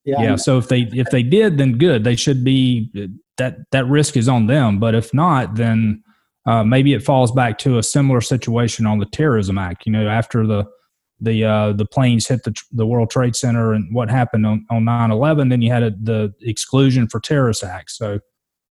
yeah, 0.05 0.23
yeah 0.23 0.37
so 0.37 0.59
if 0.59 0.69
they 0.69 0.89
if 0.93 1.09
they 1.11 1.23
did, 1.23 1.57
then 1.57 1.79
good. 1.79 2.03
They 2.03 2.17
should 2.17 2.43
be 2.43 2.91
that 3.37 3.59
that 3.71 3.87
risk 3.87 4.17
is 4.17 4.29
on 4.29 4.49
them. 4.49 4.81
But 4.81 4.97
if 4.97 5.15
not, 5.15 5.55
then 5.55 6.03
uh, 6.47 6.65
maybe 6.65 6.95
it 6.95 7.05
falls 7.05 7.31
back 7.31 7.59
to 7.59 7.79
a 7.79 7.83
similar 7.83 8.21
situation 8.21 8.87
on 8.87 8.99
the 8.99 9.07
Terrorism 9.07 9.57
Act. 9.57 9.87
You 9.87 9.93
know, 9.93 10.09
after 10.09 10.47
the 10.47 10.67
the 11.21 11.45
uh, 11.45 11.73
the 11.73 11.87
planes 11.87 12.29
hit 12.29 12.45
the 12.45 12.55
the 12.73 12.87
World 12.87 13.11
Trade 13.11 13.35
Center 13.35 13.73
and 13.73 13.93
what 13.95 14.11
happened 14.11 14.47
on 14.47 14.67
on 14.71 14.85
9-11. 14.85 15.51
then 15.51 15.63
you 15.63 15.73
had 15.73 15.83
a, 15.83 15.91
the 15.91 16.33
exclusion 16.43 17.09
for 17.09 17.21
terrorist 17.21 17.65
acts. 17.65 17.97
So 17.97 18.21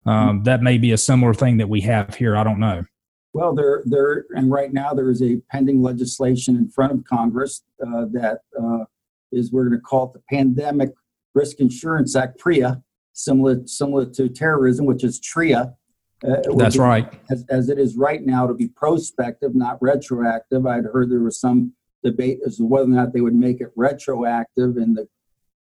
um, 0.06 0.38
mm-hmm. 0.38 0.42
that 0.44 0.62
may 0.62 0.78
be 0.78 0.92
a 0.92 0.98
similar 0.98 1.34
thing 1.34 1.58
that 1.58 1.68
we 1.68 1.80
have 1.82 2.14
here. 2.14 2.36
I 2.36 2.44
don't 2.44 2.58
know. 2.58 2.84
Well, 3.32 3.54
there 3.54 3.82
there 3.86 4.26
and 4.30 4.50
right 4.50 4.72
now 4.72 4.92
there 4.92 5.10
is 5.10 5.22
a 5.22 5.40
pending 5.50 5.82
legislation 5.82 6.56
in 6.56 6.68
front 6.68 6.92
of 6.92 7.04
Congress 7.04 7.62
uh, 7.80 8.06
that 8.12 8.40
uh, 8.60 8.84
is 9.30 9.52
we're 9.52 9.68
going 9.68 9.78
to 9.78 9.82
call 9.82 10.06
it 10.06 10.12
the 10.14 10.22
Pandemic 10.28 10.90
Risk 11.34 11.60
Insurance 11.60 12.14
Act 12.14 12.38
(PRIA), 12.38 12.82
similar 13.12 13.66
similar 13.66 14.04
to 14.06 14.28
terrorism, 14.28 14.84
which 14.84 15.04
is 15.04 15.18
TRIA. 15.20 15.74
Uh, 16.24 16.36
That's 16.56 16.76
be, 16.76 16.82
right. 16.82 17.12
As, 17.30 17.44
as 17.48 17.68
it 17.68 17.78
is 17.78 17.96
right 17.96 18.24
now, 18.24 18.46
to 18.46 18.54
be 18.54 18.68
prospective, 18.68 19.54
not 19.54 19.78
retroactive. 19.80 20.66
I'd 20.66 20.84
heard 20.84 21.10
there 21.10 21.20
was 21.20 21.40
some 21.40 21.72
debate 22.04 22.40
as 22.44 22.56
to 22.56 22.64
whether 22.64 22.84
or 22.84 22.94
not 22.94 23.12
they 23.12 23.20
would 23.20 23.34
make 23.34 23.60
it 23.60 23.70
retroactive, 23.76 24.76
and 24.76 24.96
the 24.96 25.08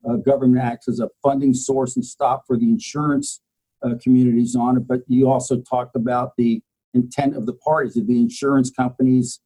uh, 0.08 0.16
government 0.16 0.62
acts 0.62 0.88
as 0.88 1.00
a 1.00 1.08
funding 1.22 1.54
source 1.54 1.96
and 1.96 2.04
stop 2.04 2.44
for 2.46 2.56
the 2.56 2.68
insurance 2.68 3.40
uh, 3.84 3.94
communities 4.02 4.56
on 4.56 4.76
it. 4.76 4.86
But 4.86 5.00
you 5.06 5.28
also 5.28 5.60
talked 5.60 5.96
about 5.96 6.32
the 6.36 6.62
intent 6.94 7.36
of 7.36 7.46
the 7.46 7.54
parties, 7.54 7.96
of 7.96 8.06
the 8.06 8.18
insurance 8.18 8.70
companies 8.70 9.40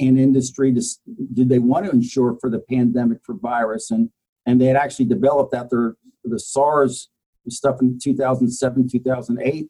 and 0.00 0.18
industry. 0.18 0.72
To, 0.74 0.82
did 1.32 1.48
they 1.48 1.58
want 1.58 1.86
to 1.86 1.92
insure 1.92 2.36
for 2.40 2.50
the 2.50 2.60
pandemic 2.60 3.18
for 3.24 3.34
virus? 3.34 3.90
And 3.90 4.10
and 4.46 4.60
they 4.60 4.66
had 4.66 4.76
actually 4.76 5.04
developed 5.04 5.54
after 5.54 5.96
the 6.24 6.38
SARS 6.38 7.10
stuff 7.48 7.80
in 7.80 7.98
2007, 8.02 8.88
2008 8.90 9.68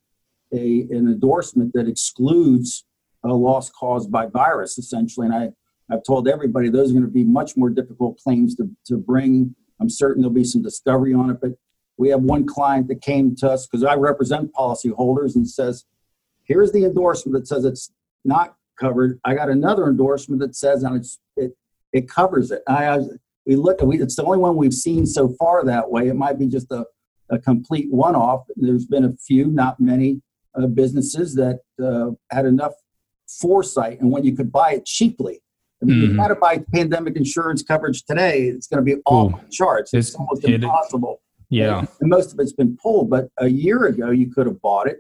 a, 0.53 0.87
an 0.91 1.09
endorsement 1.09 1.73
that 1.75 1.89
excludes 1.89 2.85
a 3.25 3.29
loss 3.29 3.71
caused 3.71 4.11
by 4.11 4.27
virus, 4.27 4.79
essentially. 4.79 5.27
And 5.27 5.35
I, 5.35 5.51
I've 5.91 6.05
told 6.05 6.29
everybody 6.29 6.69
those 6.69 6.91
are 6.91 6.95
going 6.95 7.05
to 7.05 7.11
be 7.11 7.25
much 7.25 7.57
more 7.57 7.71
difficult 7.71 8.19
claims 8.19 8.55
to, 8.57 8.69
to 8.87 8.97
bring. 8.97 9.55
I'm 9.81 9.89
certain 9.89 10.23
there'll 10.23 10.35
be 10.35 10.45
some 10.45 10.63
discovery 10.63 11.15
on 11.15 11.31
it, 11.31 11.39
but 11.41 11.53
we 11.97 12.11
have 12.11 12.23
one 12.23 12.47
client 12.47 12.89
that 12.89 13.01
came 13.01 13.35
to 13.37 13.51
us 13.51 13.67
because 13.67 13.85
I 13.85 13.95
represent 13.95 14.53
policyholders 14.53 15.35
and 15.35 15.49
says, 15.49 15.85
here's 16.45 16.73
the 16.73 16.85
endorsement 16.85 17.39
that 17.39 17.49
says 17.49 17.65
it's 17.65 17.91
not 18.25 18.55
covered. 18.79 19.19
I 19.25 19.35
got 19.35 19.49
another 19.49 19.89
endorsement 19.89 20.41
that 20.41 20.55
says 20.55 20.83
and 20.83 20.97
it's, 20.97 21.19
it, 21.37 21.53
it 21.93 22.09
covers 22.09 22.51
it. 22.51 22.63
I, 22.69 22.89
I 22.89 22.99
we 23.47 23.57
look 23.57 23.81
we, 23.81 24.01
it's 24.01 24.17
the 24.17 24.25
only 24.25 24.39
one 24.39 24.57
we've 24.57 24.75
seen 24.75 25.07
so 25.07 25.35
far 25.39 25.65
that 25.65 25.91
way. 25.91 26.09
It 26.09 26.15
might 26.15 26.39
be 26.39 26.47
just 26.47 26.71
a, 26.71 26.85
a 27.31 27.39
complete 27.39 27.91
one-off. 27.91 28.45
There's 28.57 28.87
been 28.87 29.05
a 29.05 29.13
few, 29.27 29.47
not 29.47 29.81
many, 29.81 30.21
uh, 30.55 30.67
businesses 30.67 31.35
that 31.37 31.61
uh, 31.83 32.11
had 32.31 32.45
enough 32.45 32.75
foresight 33.27 34.01
and 34.01 34.11
when 34.11 34.25
you 34.25 34.37
could 34.37 34.53
buy 34.53 34.73
it 34.73 34.85
cheaply. 34.85 35.41
I 35.81 35.85
mean, 35.85 35.97
mm-hmm. 35.97 36.11
you 36.11 36.17
got 36.17 36.29
to 36.29 36.35
buy 36.35 36.65
pandemic 36.73 37.17
insurance 37.17 37.63
coverage 37.63 38.05
today. 38.05 38.45
It's 38.49 38.67
going 38.67 38.85
to 38.85 38.95
be 38.95 39.01
off 39.07 39.33
Ooh. 39.33 39.49
charts. 39.51 39.95
It's, 39.95 40.09
it's 40.09 40.17
almost 40.17 40.45
it, 40.45 40.63
impossible. 40.63 41.21
Yeah, 41.51 41.81
and, 41.81 41.89
and 42.01 42.11
most 42.11 42.33
of 42.33 42.41
it's 42.41 42.53
been 42.53 42.77
pulled. 42.77 43.11
But 43.11 43.29
a 43.39 43.49
year 43.49 43.87
ago, 43.87 44.11
you 44.11 44.31
could 44.31 44.47
have 44.47 44.61
bought 44.61 44.89
it, 44.89 44.99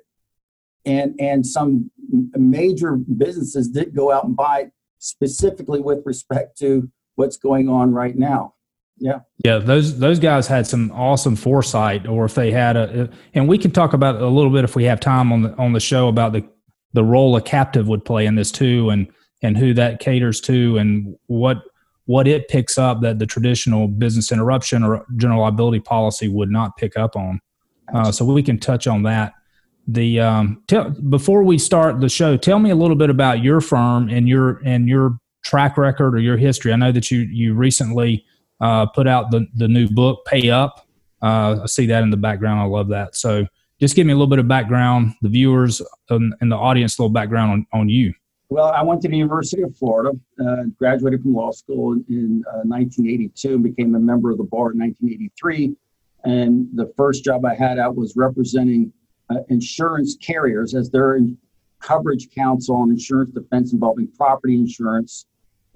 and 0.84 1.14
and 1.20 1.44
some 1.44 1.90
major 2.36 2.96
businesses 2.96 3.68
did 3.68 3.94
go 3.94 4.12
out 4.12 4.24
and 4.24 4.36
buy 4.36 4.60
it 4.60 4.72
specifically 4.98 5.80
with 5.80 6.02
respect 6.04 6.58
to 6.58 6.90
what's 7.16 7.36
going 7.36 7.68
on 7.68 7.92
right 7.92 8.16
now. 8.16 8.54
Yeah. 9.00 9.20
Yeah, 9.44 9.58
those 9.58 9.98
those 9.98 10.18
guys 10.18 10.46
had 10.46 10.66
some 10.66 10.90
awesome 10.92 11.36
foresight, 11.36 12.06
or 12.06 12.24
if 12.24 12.34
they 12.34 12.50
had 12.50 12.76
a, 12.76 13.10
and 13.34 13.48
we 13.48 13.58
can 13.58 13.70
talk 13.70 13.92
about 13.92 14.20
a 14.20 14.26
little 14.26 14.50
bit 14.50 14.64
if 14.64 14.74
we 14.74 14.84
have 14.84 15.00
time 15.00 15.32
on 15.32 15.42
the 15.42 15.56
on 15.56 15.72
the 15.72 15.80
show 15.80 16.08
about 16.08 16.32
the 16.32 16.44
the 16.94 17.04
role 17.04 17.36
a 17.36 17.42
captive 17.42 17.86
would 17.86 18.04
play 18.04 18.26
in 18.26 18.34
this 18.34 18.50
too, 18.50 18.90
and 18.90 19.08
and 19.42 19.56
who 19.56 19.74
that 19.74 20.00
caters 20.00 20.40
to, 20.42 20.78
and 20.78 21.16
what 21.26 21.62
what 22.06 22.26
it 22.26 22.48
picks 22.48 22.78
up 22.78 23.02
that 23.02 23.18
the 23.18 23.26
traditional 23.26 23.86
business 23.86 24.32
interruption 24.32 24.82
or 24.82 25.04
general 25.16 25.42
liability 25.42 25.80
policy 25.80 26.26
would 26.26 26.50
not 26.50 26.74
pick 26.78 26.96
up 26.96 27.14
on. 27.16 27.38
Uh, 27.92 28.10
so 28.10 28.24
we 28.24 28.42
can 28.42 28.58
touch 28.58 28.86
on 28.86 29.02
that. 29.02 29.34
The 29.86 30.20
um, 30.20 30.62
tell, 30.66 30.90
before 30.90 31.42
we 31.42 31.58
start 31.58 32.00
the 32.00 32.08
show, 32.08 32.36
tell 32.36 32.58
me 32.58 32.70
a 32.70 32.74
little 32.74 32.96
bit 32.96 33.10
about 33.10 33.42
your 33.42 33.60
firm 33.60 34.08
and 34.08 34.28
your 34.28 34.60
and 34.64 34.88
your 34.88 35.18
track 35.44 35.78
record 35.78 36.14
or 36.14 36.18
your 36.18 36.36
history. 36.36 36.72
I 36.72 36.76
know 36.76 36.92
that 36.92 37.10
you 37.10 37.20
you 37.20 37.54
recently 37.54 38.24
uh, 38.60 38.86
put 38.86 39.06
out 39.06 39.30
the 39.30 39.46
the 39.54 39.68
new 39.68 39.88
book, 39.88 40.24
Pay 40.26 40.50
Up. 40.50 40.86
Uh, 41.22 41.60
I 41.62 41.66
see 41.66 41.86
that 41.86 42.02
in 42.02 42.10
the 42.10 42.16
background. 42.16 42.60
I 42.60 42.64
love 42.64 42.88
that. 42.88 43.16
So 43.16 43.46
just 43.80 43.96
give 43.96 44.06
me 44.06 44.12
a 44.12 44.16
little 44.16 44.28
bit 44.28 44.38
of 44.38 44.48
background, 44.48 45.14
the 45.22 45.28
viewers 45.28 45.80
and, 46.10 46.34
and 46.40 46.50
the 46.50 46.56
audience, 46.56 46.98
a 46.98 47.02
little 47.02 47.12
background 47.12 47.66
on, 47.72 47.80
on 47.80 47.88
you. 47.88 48.12
Well, 48.50 48.68
I 48.68 48.82
went 48.82 49.02
to 49.02 49.08
the 49.08 49.16
University 49.16 49.62
of 49.62 49.76
Florida, 49.76 50.18
uh, 50.40 50.64
graduated 50.78 51.22
from 51.22 51.34
law 51.34 51.50
school 51.50 51.92
in, 51.92 52.04
in 52.08 52.44
uh, 52.48 52.64
1982, 52.64 53.54
and 53.54 53.62
became 53.62 53.94
a 53.94 54.00
member 54.00 54.30
of 54.30 54.38
the 54.38 54.44
bar 54.44 54.72
in 54.72 54.78
1983. 54.78 55.76
And 56.24 56.68
the 56.74 56.90
first 56.96 57.24
job 57.24 57.44
I 57.44 57.54
had 57.54 57.78
out 57.78 57.94
was 57.94 58.14
representing 58.16 58.90
uh, 59.30 59.40
insurance 59.50 60.16
carriers 60.16 60.74
as 60.74 60.90
their 60.90 61.18
coverage 61.80 62.30
counsel 62.34 62.76
on 62.76 62.90
insurance 62.90 63.30
defense 63.30 63.74
involving 63.74 64.08
property 64.16 64.54
insurance. 64.54 65.26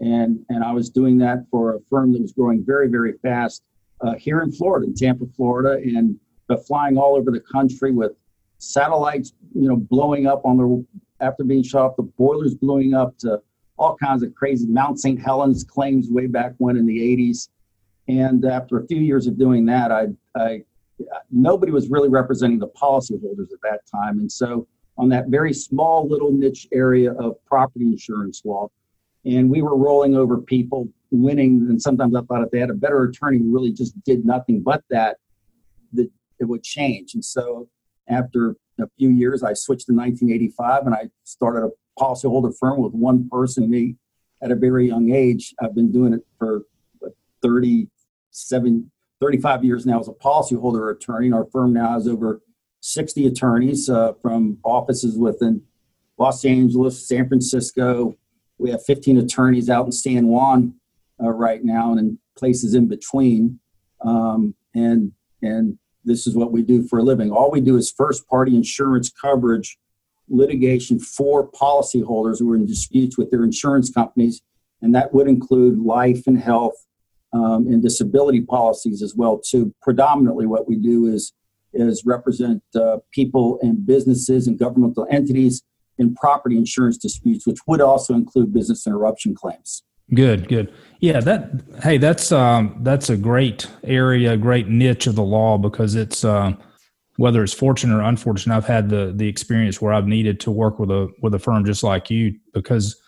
And, 0.00 0.44
and 0.48 0.64
I 0.64 0.72
was 0.72 0.88
doing 0.88 1.18
that 1.18 1.44
for 1.50 1.74
a 1.74 1.80
firm 1.90 2.12
that 2.14 2.22
was 2.22 2.32
growing 2.32 2.64
very, 2.64 2.88
very 2.88 3.12
fast 3.18 3.62
uh, 4.00 4.14
here 4.14 4.40
in 4.40 4.50
Florida, 4.50 4.86
in 4.86 4.94
Tampa, 4.94 5.26
Florida, 5.36 5.74
and 5.74 6.18
flying 6.66 6.98
all 6.98 7.16
over 7.16 7.30
the 7.30 7.40
country 7.40 7.92
with 7.92 8.12
satellites, 8.58 9.32
you 9.54 9.68
know, 9.68 9.76
blowing 9.76 10.26
up 10.26 10.44
on 10.44 10.56
the 10.56 10.84
after 11.22 11.44
being 11.44 11.62
shot 11.62 11.86
off, 11.86 11.96
the 11.96 12.02
boilers 12.02 12.54
blowing 12.54 12.94
up 12.94 13.16
to 13.18 13.40
all 13.78 13.96
kinds 13.96 14.22
of 14.22 14.34
crazy 14.34 14.66
Mount 14.66 15.00
St. 15.00 15.20
Helens 15.20 15.64
claims 15.64 16.10
way 16.10 16.26
back 16.26 16.52
when 16.58 16.76
in 16.76 16.86
the 16.86 16.98
80s. 16.98 17.48
And 18.08 18.44
after 18.44 18.78
a 18.78 18.86
few 18.86 19.00
years 19.00 19.26
of 19.26 19.38
doing 19.38 19.64
that, 19.66 19.90
I, 19.90 20.08
I 20.36 20.62
nobody 21.30 21.72
was 21.72 21.88
really 21.88 22.08
representing 22.08 22.58
the 22.58 22.68
policyholders 22.68 23.52
at 23.52 23.60
that 23.62 23.80
time. 23.90 24.18
And 24.18 24.30
so 24.30 24.66
on 24.98 25.08
that 25.08 25.28
very 25.28 25.54
small 25.54 26.06
little 26.06 26.32
niche 26.32 26.68
area 26.72 27.12
of 27.12 27.42
property 27.46 27.86
insurance 27.86 28.42
law, 28.44 28.68
and 29.24 29.48
we 29.48 29.62
were 29.62 29.76
rolling 29.76 30.16
over 30.16 30.38
people, 30.38 30.88
winning. 31.10 31.66
And 31.68 31.80
sometimes 31.80 32.14
I 32.14 32.22
thought 32.22 32.42
if 32.42 32.50
they 32.50 32.58
had 32.58 32.70
a 32.70 32.74
better 32.74 33.04
attorney 33.04 33.38
who 33.38 33.52
really 33.52 33.72
just 33.72 34.00
did 34.04 34.26
nothing 34.26 34.62
but 34.62 34.82
that, 34.90 35.16
that 35.92 36.10
it 36.40 36.44
would 36.44 36.62
change. 36.62 37.14
And 37.14 37.24
so 37.24 37.68
after 38.08 38.56
a 38.82 38.88
few 38.98 39.10
years, 39.10 39.42
I 39.42 39.54
switched 39.54 39.86
to 39.86 39.94
1985 39.94 40.86
and 40.86 40.94
I 40.94 41.10
started 41.24 41.64
a 41.64 41.70
policyholder 42.00 42.52
firm 42.58 42.80
with 42.80 42.92
one 42.92 43.28
person, 43.28 43.70
me, 43.70 43.96
at 44.42 44.50
a 44.50 44.56
very 44.56 44.88
young 44.88 45.12
age. 45.12 45.54
I've 45.60 45.74
been 45.74 45.92
doing 45.92 46.14
it 46.14 46.20
for 46.38 46.62
37, 47.42 48.90
35 49.20 49.64
years 49.64 49.86
now 49.86 50.00
as 50.00 50.08
a 50.08 50.12
policyholder 50.12 50.94
attorney. 50.94 51.32
Our 51.32 51.46
firm 51.46 51.72
now 51.72 51.92
has 51.92 52.08
over 52.08 52.40
60 52.80 53.26
attorneys 53.26 53.88
uh, 53.88 54.12
from 54.20 54.58
offices 54.64 55.16
within 55.16 55.62
Los 56.18 56.44
Angeles, 56.44 57.06
San 57.06 57.28
Francisco. 57.28 58.16
We 58.58 58.70
have 58.70 58.84
15 58.84 59.18
attorneys 59.18 59.70
out 59.70 59.86
in 59.86 59.92
San 59.92 60.28
Juan 60.28 60.74
uh, 61.22 61.30
right 61.30 61.64
now 61.64 61.90
and 61.90 62.00
in 62.00 62.18
places 62.36 62.74
in 62.74 62.88
between. 62.88 63.60
Um, 64.04 64.54
and 64.74 65.12
and 65.42 65.78
this 66.04 66.26
is 66.26 66.36
what 66.36 66.52
we 66.52 66.62
do 66.62 66.86
for 66.86 66.98
a 66.98 67.02
living. 67.02 67.30
All 67.30 67.50
we 67.50 67.60
do 67.60 67.76
is 67.76 67.90
first 67.90 68.26
party 68.28 68.56
insurance 68.56 69.10
coverage 69.10 69.78
litigation 70.28 70.98
for 70.98 71.48
policyholders 71.50 72.38
who 72.38 72.50
are 72.52 72.56
in 72.56 72.66
disputes 72.66 73.18
with 73.18 73.30
their 73.30 73.44
insurance 73.44 73.90
companies, 73.90 74.42
and 74.80 74.94
that 74.94 75.12
would 75.12 75.28
include 75.28 75.78
life 75.78 76.26
and 76.26 76.38
health 76.38 76.74
um, 77.32 77.66
and 77.66 77.82
disability 77.82 78.40
policies 78.40 79.02
as 79.02 79.14
well. 79.14 79.38
Too 79.38 79.74
predominantly, 79.82 80.46
what 80.46 80.68
we 80.68 80.76
do 80.76 81.06
is 81.06 81.32
is 81.74 82.04
represent 82.04 82.62
uh, 82.74 82.98
people 83.12 83.58
and 83.62 83.86
businesses 83.86 84.46
and 84.46 84.58
governmental 84.58 85.06
entities 85.10 85.62
in 85.98 86.14
property 86.14 86.56
insurance 86.56 86.98
disputes, 86.98 87.46
which 87.46 87.60
would 87.66 87.80
also 87.80 88.14
include 88.14 88.52
business 88.52 88.86
interruption 88.86 89.34
claims. 89.34 89.82
Good, 90.14 90.48
good. 90.48 90.72
Yeah, 91.00 91.20
that 91.20 91.50
hey, 91.82 91.98
that's 91.98 92.30
um, 92.30 92.78
that's 92.82 93.10
a 93.10 93.16
great 93.16 93.66
area, 93.82 94.36
great 94.36 94.68
niche 94.68 95.06
of 95.06 95.14
the 95.14 95.22
law 95.22 95.58
because 95.58 95.94
it's 95.94 96.24
uh, 96.24 96.52
whether 97.16 97.42
it's 97.42 97.52
fortunate 97.52 97.96
or 97.96 98.02
unfortunate. 98.02 98.54
I've 98.54 98.66
had 98.66 98.88
the 98.88 99.12
the 99.14 99.26
experience 99.26 99.80
where 99.80 99.92
I've 99.92 100.06
needed 100.06 100.38
to 100.40 100.50
work 100.50 100.78
with 100.78 100.90
a 100.90 101.08
with 101.22 101.34
a 101.34 101.38
firm 101.38 101.64
just 101.64 101.82
like 101.82 102.10
you 102.10 102.38
because 102.52 103.00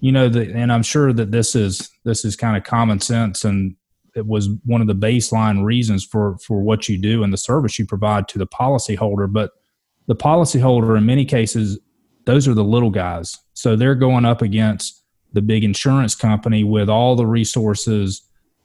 you 0.00 0.12
know 0.12 0.28
the, 0.28 0.52
and 0.52 0.72
I'm 0.72 0.82
sure 0.82 1.12
that 1.12 1.30
this 1.30 1.54
is 1.54 1.90
this 2.04 2.24
is 2.24 2.36
kind 2.36 2.56
of 2.56 2.64
common 2.64 3.00
sense 3.00 3.44
and 3.44 3.76
it 4.14 4.26
was 4.26 4.48
one 4.64 4.80
of 4.80 4.86
the 4.86 4.94
baseline 4.94 5.64
reasons 5.64 6.04
for 6.04 6.36
for 6.38 6.60
what 6.60 6.88
you 6.88 6.98
do 6.98 7.22
and 7.22 7.32
the 7.32 7.38
service 7.38 7.78
you 7.78 7.86
provide 7.86 8.28
to 8.28 8.38
the 8.38 8.46
policyholder. 8.46 9.32
But 9.32 9.52
the 10.06 10.16
policyholder, 10.16 10.98
in 10.98 11.06
many 11.06 11.24
cases, 11.24 11.78
those 12.24 12.46
are 12.48 12.54
the 12.54 12.64
little 12.64 12.90
guys, 12.90 13.38
so 13.54 13.76
they're 13.76 13.94
going 13.94 14.24
up 14.24 14.42
against 14.42 15.02
the 15.38 15.42
big 15.42 15.62
insurance 15.62 16.16
company 16.16 16.64
with 16.64 16.88
all 16.88 17.14
the 17.14 17.26
resources 17.26 18.22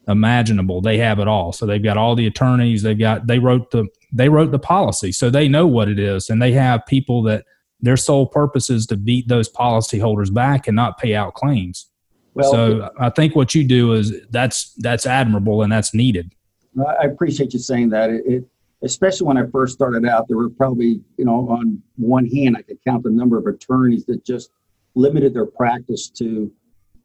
imaginable. 0.08 0.82
They 0.82 0.98
have 0.98 1.20
it 1.20 1.28
all. 1.28 1.54
So 1.54 1.68
they've 1.68 1.84
got 1.84 1.98
all 1.98 2.16
the 2.16 2.26
attorneys, 2.26 2.82
they've 2.82 2.98
got 2.98 3.28
they 3.28 3.38
wrote 3.38 3.70
the 3.70 3.88
they 4.12 4.28
wrote 4.28 4.52
the 4.52 4.60
policy. 4.60 5.12
So 5.12 5.30
they 5.30 5.48
know 5.48 5.68
what 5.68 5.88
it 5.88 6.00
is 6.00 6.30
and 6.30 6.42
they 6.42 6.52
have 6.54 6.86
people 6.88 7.22
that 7.24 7.46
their 7.80 7.96
sole 7.96 8.26
purpose 8.26 8.72
is 8.72 8.88
to 8.88 8.98
beat 8.98 9.28
those 9.28 9.52
policyholders 9.52 10.34
back 10.34 10.68
and 10.68 10.76
not 10.76 10.98
pay 10.98 11.14
out 11.14 11.36
claims. 11.36 11.88
Well, 12.34 12.52
so 12.52 12.90
I 12.98 13.12
think 13.12 13.36
what 13.36 13.54
you 13.54 13.64
do 13.64 13.94
is 13.94 14.14
that's 14.32 14.74
that's 14.76 15.06
admirable 15.06 15.62
and 15.62 15.72
that's 15.72 15.94
needed. 15.94 16.34
I 16.80 17.06
appreciate 17.06 17.54
you 17.54 17.60
saying 17.60 17.90
that. 17.90 18.10
It, 18.10 18.24
it 18.26 18.50
especially 18.82 19.28
when 19.28 19.38
I 19.38 19.46
first 19.52 19.74
started 19.74 20.06
out, 20.08 20.28
there 20.28 20.38
were 20.38 20.50
probably, 20.50 21.02
you 21.18 21.26
know, 21.26 21.48
on 21.50 21.82
one 21.98 22.26
hand, 22.26 22.58
I 22.58 22.64
could 22.64 22.80
count 22.86 23.04
the 23.04 23.12
number 23.12 23.38
of 23.38 23.46
attorneys 23.46 24.06
that 24.06 24.26
just 24.26 24.50
limited 24.96 25.34
their 25.34 25.46
practice 25.46 26.10
to 26.10 26.52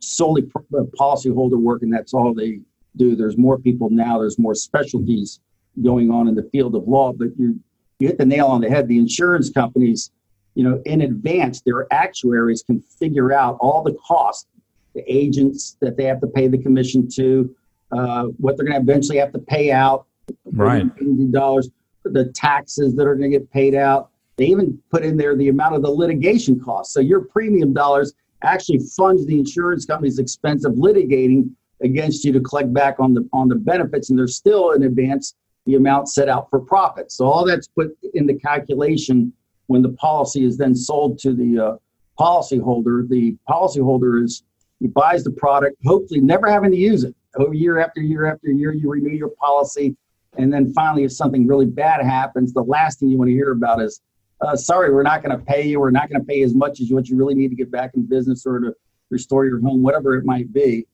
solely 0.01 0.49
uh, 0.57 0.83
policyholder 0.99 1.59
work, 1.59 1.83
and 1.83 1.93
that's 1.93 2.15
all 2.15 2.35
they 2.35 2.61
do. 2.97 3.17
There's 3.17 3.37
more 3.37 3.59
people 3.59 3.91
now. 3.91 4.19
There's 4.19 4.39
more 4.39 4.55
specialties 4.55 5.41
going 5.83 6.11
on 6.11 6.29
in 6.29 6.35
the 6.35 6.49
field 6.51 6.75
of 6.75 6.87
law. 6.89 7.13
But 7.13 7.29
you 7.39 7.59
you 7.99 8.09
hit 8.09 8.19
the 8.19 8.27
nail 8.27 8.47
on 8.47 8.61
the 8.61 8.69
head. 8.69 8.89
The 8.89 8.99
insurance 8.99 9.51
companies, 9.51 10.11
you 10.55 10.65
know, 10.65 10.81
in 10.87 11.01
advance, 11.01 11.63
their 11.63 11.93
actuaries 11.93 12.63
can 12.63 12.81
figure 12.81 13.33
out 13.33 13.59
all 13.61 13.83
the 13.83 13.97
costs, 14.07 14.47
the 14.95 15.03
agents 15.13 15.77
that 15.81 15.97
they 15.97 16.05
have 16.05 16.21
to 16.21 16.29
pay 16.29 16.47
the 16.49 16.59
commission 16.59 17.09
to, 17.17 17.55
uh, 17.93 18.25
what 18.39 18.57
they're 18.57 18.67
going 18.67 18.81
to 18.81 18.83
eventually 18.83 19.19
have 19.19 19.33
to 19.33 19.39
pay 19.41 19.73
out, 19.73 20.07
right? 20.53 20.87
Dollars, 21.33 21.71
the 22.05 22.33
taxes 22.35 22.95
that 22.95 23.07
are 23.07 23.17
going 23.17 23.31
to 23.33 23.39
get 23.39 23.51
paid 23.51 23.75
out 23.75 24.11
they 24.39 24.47
even 24.47 24.81
put 24.91 25.05
in 25.05 25.17
there 25.17 25.37
the 25.37 25.49
amount 25.49 25.75
of 25.75 25.83
the 25.83 25.91
litigation 25.91 26.59
costs. 26.59 26.95
So 26.95 27.01
your 27.01 27.21
premium 27.21 27.75
dollars 27.75 28.15
actually 28.43 28.81
funds 28.97 29.27
the 29.27 29.39
insurance 29.39 29.85
company's 29.85 30.19
expense 30.19 30.65
of 30.65 30.75
litigating 30.75 31.51
against 31.83 32.25
you 32.25 32.33
to 32.33 32.41
collect 32.41 32.73
back 32.73 32.99
on 32.99 33.15
the 33.15 33.29
on 33.33 33.49
the 33.49 33.55
benefits, 33.55 34.11
and 34.11 34.19
they're 34.19 34.27
still 34.27 34.73
in 34.73 34.83
advance 34.83 35.35
the 35.67 35.75
amount 35.75 36.09
set 36.09 36.29
out 36.29 36.49
for 36.51 36.61
profit. 36.61 37.13
So 37.13 37.27
all 37.27 37.45
that's 37.45 37.69
put 37.69 37.97
in 38.15 38.27
the 38.27 38.35
calculation 38.35 39.33
when 39.67 39.83
the 39.83 39.91
policy 39.91 40.45
is 40.45 40.57
then 40.57 40.75
sold 40.75 41.19
to 41.21 41.35
the 41.35 41.59
uh, 41.59 41.77
policyholder. 42.19 43.09
The 43.09 43.37
policyholder 43.49 44.25
is 44.25 44.43
he 44.81 44.87
buys 44.87 45.25
the 45.25 45.31
product, 45.31 45.77
hopefully 45.85 46.21
never 46.21 46.51
having 46.51 46.71
to 46.71 46.77
use 46.77 47.05
it. 47.05 47.15
Over 47.37 47.55
year 47.55 47.79
after 47.79 48.01
year 48.01 48.27
after 48.27 48.49
year, 48.49 48.73
you 48.73 48.91
renew 48.91 49.11
your 49.11 49.31
policy, 49.41 49.97
and 50.37 50.53
then 50.53 50.73
finally, 50.73 51.05
if 51.05 51.13
something 51.13 51.47
really 51.47 51.67
bad 51.67 52.05
happens, 52.05 52.53
the 52.53 52.63
last 52.63 52.99
thing 52.99 53.11
you 53.11 53.19
want 53.19 53.29
to 53.29 53.35
hear 53.35 53.53
about 53.53 53.83
is 53.83 54.01
uh, 54.41 54.57
sorry, 54.57 54.93
we're 54.93 55.03
not 55.03 55.23
going 55.23 55.37
to 55.37 55.45
pay 55.45 55.67
you. 55.67 55.81
We're 55.81 55.91
not 55.91 56.09
going 56.09 56.21
to 56.21 56.27
pay 56.27 56.43
as 56.43 56.55
much 56.55 56.81
as 56.81 56.91
what 56.91 57.09
you 57.09 57.17
really 57.17 57.35
need 57.35 57.49
to 57.49 57.57
get 57.57 57.71
back 57.71 57.93
in 57.95 58.07
business 58.07 58.47
or 58.47 58.61
to 58.61 58.75
restore 59.11 59.47
your 59.47 59.61
home, 59.61 59.83
whatever 59.83 60.15
it 60.15 60.25
might 60.25 60.53
be. 60.53 60.87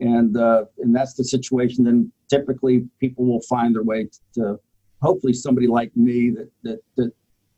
And 0.00 0.36
uh, 0.36 0.64
and 0.78 0.94
that's 0.94 1.14
the 1.14 1.24
situation. 1.24 1.84
Then 1.84 2.10
typically 2.28 2.88
people 2.98 3.24
will 3.24 3.42
find 3.42 3.74
their 3.74 3.82
way 3.82 4.08
to 4.34 4.58
hopefully 5.00 5.32
somebody 5.32 5.66
like 5.66 5.96
me 5.96 6.30
that 6.30 6.50
that, 6.62 6.80
that 6.96 7.12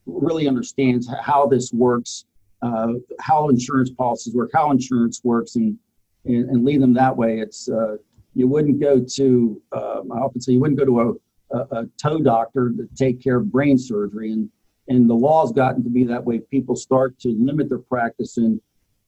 really 0.07 0.47
understands 0.47 1.09
how 1.23 1.47
this 1.47 1.73
works, 1.73 2.27
uh, 2.63 2.95
how 3.21 3.49
insurance 3.49 3.91
policies 3.91 4.35
work, 4.35 4.51
how 4.53 4.71
insurance 4.71 5.23
works, 5.25 5.57
and 5.57 5.79
and, 6.27 6.51
and 6.51 6.65
lead 6.65 6.83
them 6.83 6.93
that 6.95 7.17
way. 7.17 7.39
It's 7.39 7.69
uh, 7.69 7.97
you 8.35 8.47
wouldn't 8.47 8.81
go 8.81 9.01
to 9.01 9.63
um, 9.73 10.13
I 10.13 10.19
often 10.19 10.41
say 10.41 10.53
you 10.53 10.61
wouldn't 10.61 10.79
go 10.79 10.85
to 10.85 11.01
a, 11.01 11.57
a, 11.57 11.81
a 11.83 11.87
toe 12.03 12.21
doctor 12.21 12.75
to 12.77 12.89
take 12.95 13.23
care 13.23 13.37
of 13.37 13.51
brain 13.51 13.79
surgery 13.79 14.33
and 14.33 14.51
and 14.89 15.09
the 15.09 15.15
law's 15.15 15.53
gotten 15.53 15.83
to 15.85 15.91
be 15.91 16.05
that 16.05 16.25
way. 16.25 16.39
People 16.39 16.77
start 16.77 17.19
to 17.21 17.29
limit 17.39 17.69
their 17.69 17.79
practice, 17.79 18.37
and 18.37 18.61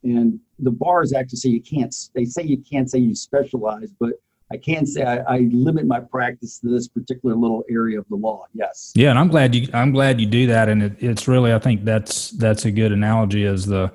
and 0.03 0.39
the 0.59 0.71
bars 0.71 1.13
actually 1.13 1.39
say 1.39 1.49
you 1.51 1.63
can't. 1.63 1.95
They 2.15 2.25
say 2.25 2.43
you 2.43 2.59
can't 2.59 2.91
say 2.91 2.99
you 2.99 3.15
specialize, 3.15 3.93
but 3.99 4.13
I 4.53 4.57
can 4.57 4.87
say 4.87 5.03
I, 5.03 5.17
I, 5.19 5.39
limit 5.53 5.87
my 5.87 5.99
practice 5.99 6.61
to 6.61 6.69
this 6.69 6.87
particular 6.87 7.35
little 7.35 7.65
area 7.69 7.99
of 7.99 8.07
the 8.09 8.15
law. 8.15 8.45
Yes. 8.55 8.93
Yeah, 8.95 9.11
and 9.11 9.19
I'm 9.19 9.29
glad 9.29 9.55
you 9.55 9.69
I'm 9.75 9.93
glad 9.93 10.21
you 10.21 10.27
do 10.27 10.47
that, 10.47 10.69
and 10.69 10.83
it, 10.83 10.97
it's 11.01 11.27
really 11.27 11.53
I 11.53 11.59
think 11.59 11.85
that's 11.85 12.31
that's 12.31 12.65
a 12.65 12.71
good 12.71 12.93
analogy 12.93 13.45
as 13.45 13.67
the 13.67 13.93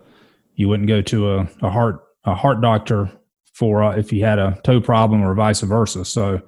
you 0.55 0.67
wouldn't 0.67 0.89
go 0.89 1.01
to 1.01 1.35
a, 1.35 1.49
a 1.61 1.69
heart 1.69 2.03
a 2.25 2.35
heart 2.35 2.61
doctor 2.61 3.09
for 3.53 3.83
uh, 3.83 3.95
if 3.95 4.11
you 4.11 4.23
had 4.23 4.39
a 4.39 4.59
toe 4.63 4.81
problem 4.81 5.23
or 5.23 5.33
vice 5.33 5.61
versa. 5.61 6.03
So, 6.03 6.41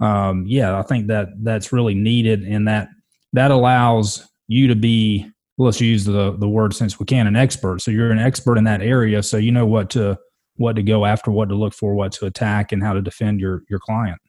um, 0.00 0.44
yeah, 0.46 0.78
I 0.78 0.82
think 0.82 1.06
that 1.06 1.28
that's 1.42 1.72
really 1.72 1.94
needed, 1.94 2.42
and 2.42 2.66
that 2.66 2.88
that 3.32 3.50
allows 3.50 4.28
you 4.48 4.66
to 4.68 4.74
be. 4.74 5.30
Let's 5.60 5.80
use 5.80 6.04
the 6.04 6.36
the 6.36 6.48
word 6.48 6.74
since 6.74 6.98
we 6.98 7.06
can 7.06 7.26
an 7.26 7.36
expert. 7.36 7.82
So 7.82 7.90
you're 7.90 8.10
an 8.10 8.18
expert 8.18 8.58
in 8.58 8.64
that 8.64 8.80
area, 8.80 9.22
so 9.22 9.36
you 9.36 9.52
know 9.52 9.66
what 9.66 9.90
to 9.90 10.18
what 10.56 10.76
to 10.76 10.82
go 10.82 11.04
after, 11.04 11.30
what 11.30 11.48
to 11.48 11.54
look 11.54 11.74
for, 11.74 11.94
what 11.94 12.12
to 12.12 12.26
attack, 12.26 12.72
and 12.72 12.82
how 12.82 12.92
to 12.92 13.02
defend 13.02 13.40
your 13.40 13.62
your 13.68 13.78
client. 13.78 14.20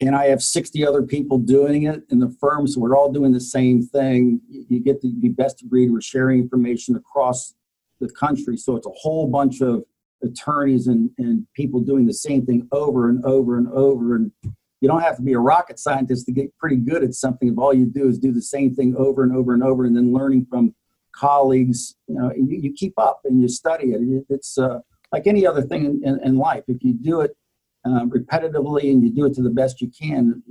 And 0.00 0.14
I 0.14 0.26
have 0.26 0.42
60 0.42 0.86
other 0.86 1.02
people 1.02 1.38
doing 1.38 1.84
it 1.84 2.04
in 2.10 2.20
the 2.20 2.30
firm, 2.40 2.66
so 2.68 2.80
we're 2.80 2.96
all 2.96 3.10
doing 3.10 3.32
the 3.32 3.40
same 3.40 3.82
thing. 3.82 4.40
You 4.48 4.80
get 4.80 5.00
to 5.02 5.12
be 5.12 5.28
best 5.28 5.62
of 5.62 5.68
breed. 5.68 5.90
We're 5.90 6.00
sharing 6.00 6.38
information 6.38 6.94
across 6.94 7.54
the 8.00 8.08
country, 8.08 8.56
so 8.56 8.76
it's 8.76 8.86
a 8.86 8.92
whole 8.94 9.26
bunch 9.26 9.60
of 9.60 9.82
attorneys 10.22 10.86
and, 10.86 11.10
and 11.18 11.46
people 11.54 11.80
doing 11.80 12.06
the 12.06 12.14
same 12.14 12.46
thing 12.46 12.68
over 12.72 13.08
and 13.08 13.24
over 13.24 13.56
and 13.56 13.68
over. 13.68 14.16
And 14.16 14.32
you 14.80 14.88
don't 14.88 15.00
have 15.00 15.16
to 15.16 15.22
be 15.22 15.32
a 15.32 15.38
rocket 15.38 15.78
scientist 15.78 16.26
to 16.26 16.32
get 16.32 16.56
pretty 16.58 16.76
good 16.76 17.02
at 17.02 17.14
something 17.14 17.48
if 17.48 17.58
all 17.58 17.74
you 17.74 17.86
do 17.86 18.08
is 18.08 18.18
do 18.18 18.32
the 18.32 18.42
same 18.42 18.74
thing 18.74 18.94
over 18.96 19.22
and 19.22 19.34
over 19.34 19.52
and 19.54 19.62
over 19.62 19.84
and 19.84 19.96
then 19.96 20.12
learning 20.12 20.46
from 20.48 20.74
colleagues. 21.14 21.96
You 22.06 22.14
know, 22.14 22.32
you, 22.36 22.60
you 22.62 22.72
keep 22.72 22.94
up 22.98 23.20
and 23.24 23.40
you 23.42 23.48
study 23.48 23.92
it. 23.92 24.24
It's 24.28 24.56
uh, 24.56 24.80
like 25.12 25.26
any 25.26 25.46
other 25.46 25.62
thing 25.62 25.84
in, 25.84 26.00
in, 26.04 26.20
in 26.22 26.36
life. 26.36 26.64
If 26.68 26.82
you 26.82 26.94
do 26.94 27.22
it 27.22 27.36
um, 27.84 28.10
repetitively 28.10 28.90
and 28.90 29.02
you 29.02 29.10
do 29.10 29.24
it 29.26 29.34
to 29.34 29.42
the 29.42 29.50
best 29.50 29.80
you 29.80 29.90
can, 29.90 30.42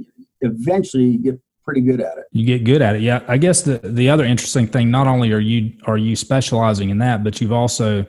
eventually 0.42 1.06
you 1.06 1.20
get 1.20 1.40
pretty 1.64 1.82
good 1.82 2.02
at 2.02 2.18
it. 2.18 2.26
You 2.32 2.46
get 2.46 2.64
good 2.66 2.82
at 2.82 2.96
it. 2.96 3.02
Yeah. 3.02 3.24
I 3.28 3.38
guess 3.38 3.62
the, 3.62 3.78
the 3.78 4.10
other 4.10 4.26
interesting 4.26 4.68
thing, 4.68 4.92
not 4.92 5.08
only 5.08 5.32
are 5.32 5.40
you, 5.40 5.74
are 5.86 5.98
you 5.98 6.16
specializing 6.16 6.90
in 6.90 6.98
that, 7.00 7.24
but 7.24 7.40
you've 7.40 7.54
also 7.54 8.06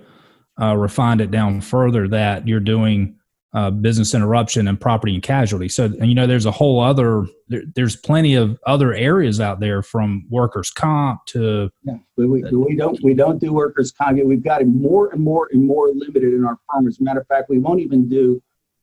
uh, 0.61 0.77
refined 0.77 1.21
it 1.21 1.31
down 1.31 1.61
further 1.61 2.09
that 2.09 2.47
you're 2.49 2.61
doing 2.61 3.18
uh, 3.55 3.71
business 3.71 4.15
interruption 4.15 4.69
and 4.69 4.81
property 4.81 5.15
and 5.15 5.23
casualty. 5.23 5.69
So, 5.69 5.87
you 5.87 6.15
know, 6.15 6.27
there's 6.27 6.47
a 6.47 6.51
whole 6.51 6.81
other, 6.81 7.27
there, 7.49 7.63
there's 7.75 7.97
plenty 7.97 8.35
of 8.35 8.59
other 8.67 8.93
areas 8.93 9.41
out 9.41 9.59
there 9.61 9.83
from 9.83 10.27
workers' 10.29 10.71
comp 10.71 11.25
to. 11.27 11.71
Yeah, 11.83 11.95
we, 12.17 12.27
we, 12.27 12.43
we 12.51 12.77
don't 12.77 13.03
we 13.03 13.15
don't 13.15 13.39
do 13.39 13.53
workers' 13.53 13.91
comp. 13.91 14.23
We've 14.23 14.45
got 14.45 14.61
it 14.61 14.67
more 14.67 15.11
and 15.13 15.23
more 15.23 15.49
and 15.53 15.65
more 15.65 15.89
limited 15.89 16.35
in 16.35 16.45
our 16.45 16.59
firm. 16.71 16.87
As 16.87 17.01
a 17.01 17.03
matter 17.03 17.21
of 17.21 17.27
fact, 17.27 17.49
we 17.49 17.59
won't 17.59 17.81
even 17.81 18.09
do 18.09 18.43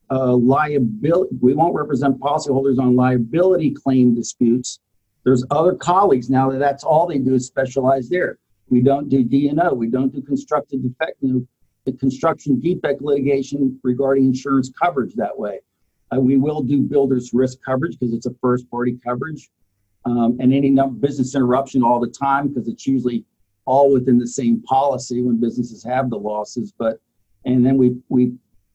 uh, 0.10 0.36
liability. 0.36 1.36
We 1.41 1.53
won't 1.53 1.75
represent 1.75 2.19
policyholders 2.19 2.79
on 2.79 2.95
liability 2.95 3.72
claim 3.72 4.15
disputes. 4.15 4.79
There's 5.24 5.43
other 5.51 5.74
colleagues 5.74 6.29
now 6.29 6.51
that 6.51 6.60
that's 6.60 6.84
all 6.84 7.07
they 7.07 7.17
do 7.17 7.34
is 7.34 7.48
specialize 7.48 8.10
there. 8.10 8.38
We 8.69 8.81
don't 8.81 9.10
do 9.10 9.24
D&O. 9.24 9.74
We 9.74 9.89
don't 9.89 10.13
do 10.13 10.22
constructive 10.22 10.81
defect. 10.81 11.17
You 11.22 11.34
know, 11.34 11.48
the 11.85 11.93
construction 11.93 12.59
defect 12.59 13.01
litigation 13.01 13.79
regarding 13.83 14.25
insurance 14.25 14.71
coverage 14.81 15.13
that 15.15 15.37
way. 15.37 15.59
Uh, 16.13 16.19
we 16.19 16.37
will 16.37 16.61
do 16.61 16.81
builder's 16.81 17.31
risk 17.33 17.59
coverage 17.65 17.97
because 17.99 18.13
it's 18.13 18.25
a 18.25 18.33
first 18.41 18.69
party 18.69 18.97
coverage 19.03 19.49
um, 20.05 20.37
and 20.39 20.53
any 20.53 20.69
number, 20.69 20.95
business 20.99 21.35
interruption 21.35 21.83
all 21.83 21.99
the 21.99 22.07
time 22.07 22.47
because 22.47 22.67
it's 22.67 22.85
usually 22.85 23.23
all 23.65 23.91
within 23.91 24.17
the 24.17 24.27
same 24.27 24.61
policy 24.61 25.21
when 25.21 25.39
businesses 25.39 25.83
have 25.83 26.09
the 26.09 26.17
losses. 26.17 26.71
But 26.77 26.99
and 27.45 27.65
then 27.65 27.77
we 27.77 27.95
we 28.09 28.33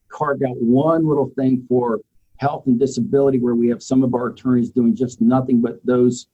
carved 0.08 0.42
out 0.42 0.56
one 0.56 1.06
little 1.06 1.30
thing 1.36 1.64
for 1.68 2.00
health 2.38 2.66
and 2.66 2.78
disability 2.78 3.38
where 3.38 3.54
we 3.54 3.68
have 3.68 3.82
some 3.82 4.02
of 4.02 4.14
our 4.14 4.28
attorneys 4.28 4.70
doing 4.70 4.94
just 4.96 5.20
nothing 5.20 5.60
but 5.60 5.84
those 5.84 6.26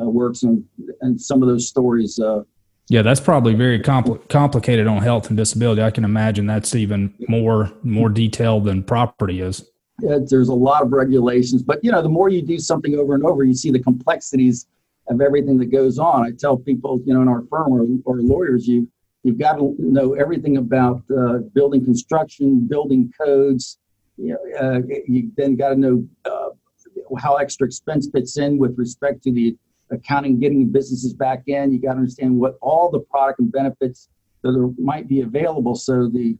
uh, 0.00 0.08
works 0.08 0.42
and 0.44 0.64
and 1.00 1.20
some 1.20 1.42
of 1.42 1.48
those 1.48 1.68
stories 1.68 2.18
uh, 2.20 2.42
yeah, 2.88 3.02
that's 3.02 3.20
probably 3.20 3.54
very 3.54 3.80
compl- 3.80 4.28
complicated 4.28 4.86
on 4.86 5.02
health 5.02 5.28
and 5.28 5.36
disability. 5.36 5.82
I 5.82 5.90
can 5.90 6.04
imagine 6.04 6.46
that's 6.46 6.74
even 6.74 7.14
more 7.28 7.72
more 7.82 8.08
detailed 8.08 8.64
than 8.64 8.82
property 8.82 9.40
is. 9.40 9.70
Yeah, 10.02 10.18
there's 10.28 10.48
a 10.48 10.54
lot 10.54 10.82
of 10.82 10.92
regulations, 10.92 11.62
but 11.62 11.82
you 11.82 11.90
know, 11.92 12.02
the 12.02 12.08
more 12.08 12.28
you 12.28 12.42
do 12.42 12.58
something 12.58 12.96
over 12.96 13.14
and 13.14 13.24
over, 13.24 13.44
you 13.44 13.54
see 13.54 13.70
the 13.70 13.78
complexities 13.78 14.66
of 15.08 15.20
everything 15.20 15.58
that 15.58 15.66
goes 15.66 15.98
on. 15.98 16.24
I 16.24 16.32
tell 16.32 16.56
people, 16.56 17.00
you 17.06 17.14
know, 17.14 17.22
in 17.22 17.28
our 17.28 17.44
firm 17.48 17.72
or, 17.72 17.86
or 18.04 18.20
lawyers, 18.20 18.66
you 18.66 18.88
you've 19.22 19.38
got 19.38 19.54
to 19.54 19.74
know 19.78 20.14
everything 20.14 20.58
about 20.58 21.02
uh, 21.16 21.38
building 21.54 21.84
construction, 21.84 22.66
building 22.66 23.12
codes. 23.18 23.78
You 24.16 24.34
know, 24.34 24.58
uh, 24.60 24.80
you 25.08 25.30
then 25.36 25.56
got 25.56 25.70
to 25.70 25.76
know 25.76 26.06
uh, 26.24 26.50
how 27.18 27.36
extra 27.36 27.66
expense 27.66 28.08
fits 28.12 28.36
in 28.36 28.58
with 28.58 28.76
respect 28.76 29.22
to 29.24 29.32
the 29.32 29.56
accounting, 29.90 30.40
getting 30.40 30.70
businesses 30.70 31.12
back 31.12 31.44
in. 31.46 31.72
You 31.72 31.80
got 31.80 31.92
to 31.92 31.98
understand 31.98 32.38
what 32.38 32.56
all 32.60 32.90
the 32.90 33.00
product 33.00 33.40
and 33.40 33.50
benefits 33.50 34.08
that 34.42 34.50
are, 34.50 34.70
might 34.78 35.08
be 35.08 35.20
available. 35.20 35.74
So 35.74 36.08
the 36.08 36.36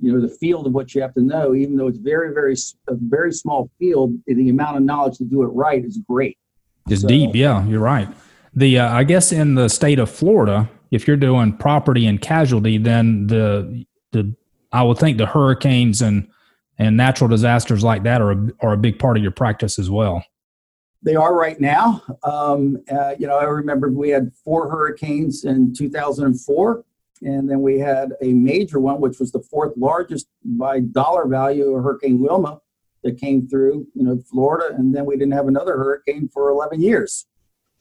you 0.00 0.12
know 0.12 0.20
the 0.20 0.34
field 0.34 0.66
of 0.66 0.72
what 0.72 0.94
you 0.94 1.02
have 1.02 1.14
to 1.14 1.22
know, 1.22 1.54
even 1.54 1.76
though 1.76 1.86
it's 1.86 1.98
very 1.98 2.32
very 2.32 2.56
a 2.88 2.94
very 2.94 3.32
small 3.32 3.70
field, 3.78 4.14
the 4.26 4.48
amount 4.48 4.76
of 4.76 4.82
knowledge 4.82 5.18
to 5.18 5.24
do 5.24 5.42
it 5.42 5.46
right 5.48 5.84
is 5.84 6.00
great. 6.08 6.38
It's 6.88 7.02
so, 7.02 7.08
deep. 7.08 7.34
Yeah, 7.34 7.64
you're 7.66 7.80
right. 7.80 8.08
The 8.54 8.80
uh, 8.80 8.92
I 8.92 9.04
guess 9.04 9.32
in 9.32 9.54
the 9.54 9.68
state 9.68 9.98
of 9.98 10.10
Florida, 10.10 10.68
if 10.90 11.06
you're 11.06 11.16
doing 11.16 11.56
property 11.56 12.06
and 12.06 12.20
casualty, 12.20 12.78
then 12.78 13.26
the 13.28 13.84
the 14.12 14.34
I 14.72 14.82
would 14.82 14.98
think 14.98 15.18
the 15.18 15.26
hurricanes 15.26 16.02
and 16.02 16.28
and 16.78 16.96
natural 16.96 17.28
disasters 17.28 17.84
like 17.84 18.02
that 18.02 18.20
are 18.20 18.32
a, 18.32 18.48
are 18.60 18.72
a 18.72 18.76
big 18.76 18.98
part 18.98 19.16
of 19.16 19.22
your 19.22 19.32
practice 19.32 19.78
as 19.78 19.90
well. 19.90 20.24
They 21.02 21.16
are 21.16 21.34
right 21.34 21.60
now. 21.60 22.02
Um, 22.22 22.78
uh, 22.90 23.14
you 23.18 23.26
know, 23.26 23.36
I 23.36 23.44
remember 23.44 23.90
we 23.90 24.10
had 24.10 24.32
four 24.44 24.70
hurricanes 24.70 25.44
in 25.44 25.74
2004, 25.74 26.84
and 27.22 27.50
then 27.50 27.60
we 27.60 27.78
had 27.78 28.12
a 28.22 28.32
major 28.32 28.78
one, 28.78 29.00
which 29.00 29.18
was 29.18 29.32
the 29.32 29.42
fourth 29.42 29.72
largest 29.76 30.28
by 30.44 30.80
dollar 30.80 31.26
value, 31.26 31.74
Hurricane 31.74 32.20
Wilma, 32.20 32.60
that 33.02 33.18
came 33.18 33.48
through, 33.48 33.86
you 33.94 34.04
know, 34.04 34.20
Florida, 34.30 34.74
and 34.76 34.94
then 34.94 35.04
we 35.04 35.16
didn't 35.16 35.32
have 35.32 35.48
another 35.48 35.76
hurricane 35.76 36.28
for 36.32 36.50
11 36.50 36.80
years. 36.80 37.26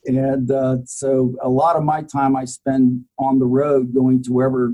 And 0.05 0.49
uh, 0.49 0.77
so, 0.85 1.35
a 1.43 1.49
lot 1.49 1.75
of 1.75 1.83
my 1.83 2.01
time 2.01 2.35
I 2.35 2.45
spend 2.45 3.05
on 3.19 3.37
the 3.37 3.45
road, 3.45 3.93
going 3.93 4.23
to 4.23 4.33
wherever 4.33 4.73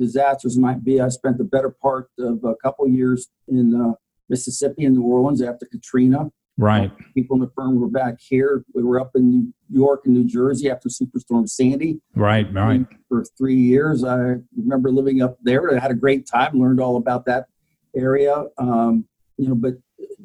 disasters 0.00 0.58
might 0.58 0.82
be. 0.82 1.00
I 1.00 1.08
spent 1.08 1.38
the 1.38 1.44
better 1.44 1.70
part 1.70 2.08
of 2.18 2.42
a 2.42 2.56
couple 2.56 2.88
years 2.88 3.28
in 3.46 3.80
uh, 3.80 3.92
Mississippi 4.28 4.84
and 4.84 4.96
New 4.96 5.02
Orleans 5.02 5.42
after 5.42 5.66
Katrina. 5.66 6.32
Right. 6.56 6.92
People 7.14 7.36
in 7.36 7.40
the 7.40 7.50
firm 7.56 7.80
were 7.80 7.88
back 7.88 8.16
here. 8.20 8.64
We 8.74 8.84
were 8.84 9.00
up 9.00 9.12
in 9.16 9.30
New 9.30 9.52
York 9.70 10.02
and 10.04 10.14
New 10.14 10.24
Jersey 10.24 10.70
after 10.70 10.88
Superstorm 10.88 11.48
Sandy. 11.48 12.00
Right, 12.14 12.52
right. 12.52 12.86
For 13.08 13.24
three 13.36 13.56
years. 13.56 14.04
I 14.04 14.36
remember 14.56 14.90
living 14.90 15.20
up 15.20 15.36
there. 15.42 15.74
I 15.74 15.80
had 15.80 15.90
a 15.90 15.96
great 15.96 16.28
time, 16.28 16.58
learned 16.60 16.80
all 16.80 16.96
about 16.96 17.24
that 17.26 17.46
area. 17.96 18.44
Um, 18.58 19.06
you 19.36 19.48
know, 19.48 19.56
but 19.56 19.74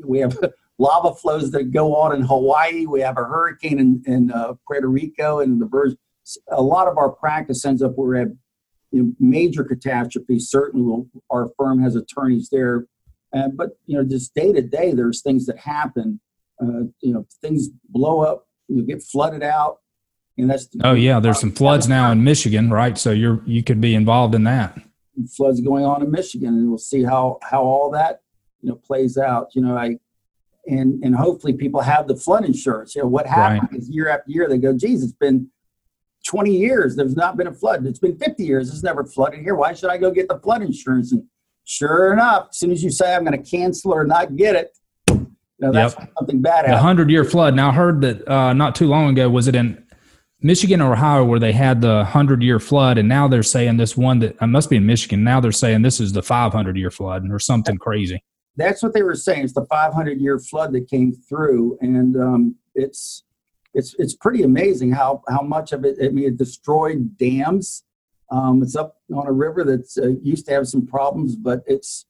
we 0.05 0.19
have 0.19 0.37
lava 0.77 1.15
flows 1.15 1.49
that 1.51 1.71
go 1.71 1.95
on 1.95 2.13
in 2.13 2.21
Hawaii. 2.21 2.85
We 2.85 3.01
have 3.01 3.17
a 3.17 3.23
hurricane 3.23 3.79
in, 3.79 4.03
in 4.05 4.31
uh, 4.31 4.53
Puerto 4.67 4.87
Rico 4.87 5.39
and 5.39 5.59
the 5.59 5.65
Virgin. 5.65 5.97
A 6.51 6.61
lot 6.61 6.87
of 6.87 6.97
our 6.99 7.09
practice 7.09 7.65
ends 7.65 7.81
up 7.81 7.93
where 7.95 8.09
we 8.09 8.19
have 8.19 8.31
you 8.91 9.03
know, 9.03 9.13
major 9.19 9.63
catastrophes. 9.63 10.49
Certainly, 10.49 11.05
our 11.31 11.49
firm 11.57 11.81
has 11.81 11.95
attorneys 11.95 12.49
there 12.51 12.85
and 13.33 13.55
but 13.55 13.69
you 13.85 13.97
know, 13.97 14.03
just 14.03 14.33
day 14.33 14.51
to 14.53 14.61
day, 14.61 14.93
there's 14.93 15.21
things 15.21 15.45
that 15.45 15.57
happen. 15.57 16.19
Uh, 16.61 16.87
you 17.01 17.13
know, 17.13 17.25
things 17.41 17.69
blow 17.89 18.21
up, 18.21 18.47
you 18.67 18.83
get 18.83 19.01
flooded 19.01 19.43
out, 19.43 19.79
and 20.37 20.49
that's. 20.49 20.67
Oh 20.83 20.93
yeah, 20.93 21.19
there's 21.19 21.39
some 21.39 21.51
floods 21.51 21.87
now 21.87 22.11
in 22.11 22.23
Michigan, 22.23 22.69
right? 22.69 22.97
So 22.97 23.11
you're 23.11 23.41
you 23.45 23.63
could 23.63 23.81
be 23.81 23.95
involved 23.95 24.35
in 24.35 24.43
that. 24.45 24.79
Floods 25.35 25.61
going 25.61 25.85
on 25.85 26.01
in 26.01 26.11
Michigan, 26.11 26.49
and 26.49 26.69
we'll 26.69 26.77
see 26.77 27.03
how 27.03 27.39
how 27.43 27.63
all 27.63 27.91
that 27.91 28.21
you 28.61 28.69
know 28.69 28.75
plays 28.75 29.17
out. 29.17 29.49
You 29.53 29.61
know, 29.61 29.77
I 29.77 29.97
and 30.65 31.03
and 31.03 31.15
hopefully 31.15 31.53
people 31.53 31.81
have 31.81 32.07
the 32.07 32.15
flood 32.15 32.45
insurance. 32.45 32.95
You 32.95 33.03
know, 33.03 33.07
what 33.07 33.25
happens 33.25 33.69
right. 33.71 33.79
is 33.79 33.89
year 33.89 34.09
after 34.09 34.31
year 34.31 34.47
they 34.47 34.57
go, 34.57 34.73
geez, 34.73 35.03
it's 35.03 35.13
been 35.13 35.49
20 36.27 36.51
years. 36.51 36.95
There's 36.95 37.15
not 37.15 37.37
been 37.37 37.47
a 37.47 37.53
flood. 37.53 37.85
It's 37.85 37.99
been 37.99 38.17
50 38.17 38.43
years. 38.43 38.69
It's 38.69 38.83
never 38.83 39.03
flooded 39.03 39.39
here. 39.39 39.55
Why 39.55 39.73
should 39.73 39.89
I 39.89 39.97
go 39.97 40.11
get 40.11 40.27
the 40.27 40.39
flood 40.39 40.61
insurance? 40.61 41.11
And 41.11 41.23
Sure 41.69 42.13
enough, 42.13 42.47
as 42.49 42.57
soon 42.57 42.71
as 42.71 42.83
you 42.83 42.89
say 42.89 43.13
I'm 43.13 43.23
going 43.23 43.43
to 43.43 43.47
cancel 43.47 43.93
or 43.93 44.03
not 44.03 44.35
get 44.35 44.55
it, 44.55 44.75
you 45.07 45.27
know, 45.59 45.71
that's 45.71 45.93
yep. 45.99 46.11
something 46.17 46.41
bad 46.41 46.65
happened. 46.65 46.73
The 46.73 46.79
hundred 46.79 47.11
year 47.11 47.23
flood. 47.23 47.53
Now 47.53 47.69
I 47.69 47.73
heard 47.73 48.01
that 48.01 48.27
uh, 48.27 48.53
not 48.53 48.73
too 48.73 48.87
long 48.87 49.11
ago 49.11 49.29
was 49.29 49.47
it 49.47 49.53
in 49.53 49.85
Michigan 50.41 50.81
or 50.81 50.93
Ohio 50.93 51.23
where 51.23 51.37
they 51.37 51.51
had 51.51 51.79
the 51.79 52.05
hundred 52.05 52.41
year 52.41 52.59
flood, 52.59 52.97
and 52.97 53.07
now 53.07 53.27
they're 53.27 53.43
saying 53.43 53.77
this 53.77 53.95
one 53.95 54.17
that 54.17 54.35
I 54.41 54.45
uh, 54.45 54.47
must 54.47 54.71
be 54.71 54.77
in 54.77 54.87
Michigan. 54.87 55.23
Now 55.23 55.39
they're 55.39 55.51
saying 55.51 55.83
this 55.83 55.99
is 55.99 56.11
the 56.11 56.23
500 56.23 56.75
year 56.75 56.89
flood 56.89 57.29
or 57.29 57.37
something 57.37 57.77
crazy. 57.77 58.23
That's 58.55 58.81
what 58.81 58.95
they 58.95 59.03
were 59.03 59.13
saying. 59.13 59.43
It's 59.43 59.53
the 59.53 59.67
500 59.67 60.19
year 60.19 60.39
flood 60.39 60.73
that 60.73 60.89
came 60.89 61.13
through, 61.13 61.77
and 61.81 62.17
um, 62.17 62.55
it's 62.73 63.25
it's 63.75 63.95
it's 63.99 64.15
pretty 64.15 64.41
amazing 64.41 64.93
how 64.93 65.21
how 65.29 65.41
much 65.43 65.71
of 65.71 65.85
it. 65.85 65.97
I 66.03 66.09
mean, 66.09 66.25
it 66.25 66.37
destroyed 66.37 67.15
dams. 67.15 67.83
Um, 68.31 68.61
it's 68.61 68.75
up 68.75 68.97
on 69.13 69.27
a 69.27 69.31
river 69.31 69.63
that 69.63 69.87
uh, 69.97 70.19
used 70.23 70.45
to 70.47 70.53
have 70.53 70.67
some 70.67 70.85
problems, 70.85 71.35
but 71.35 71.63
it's 71.65 72.05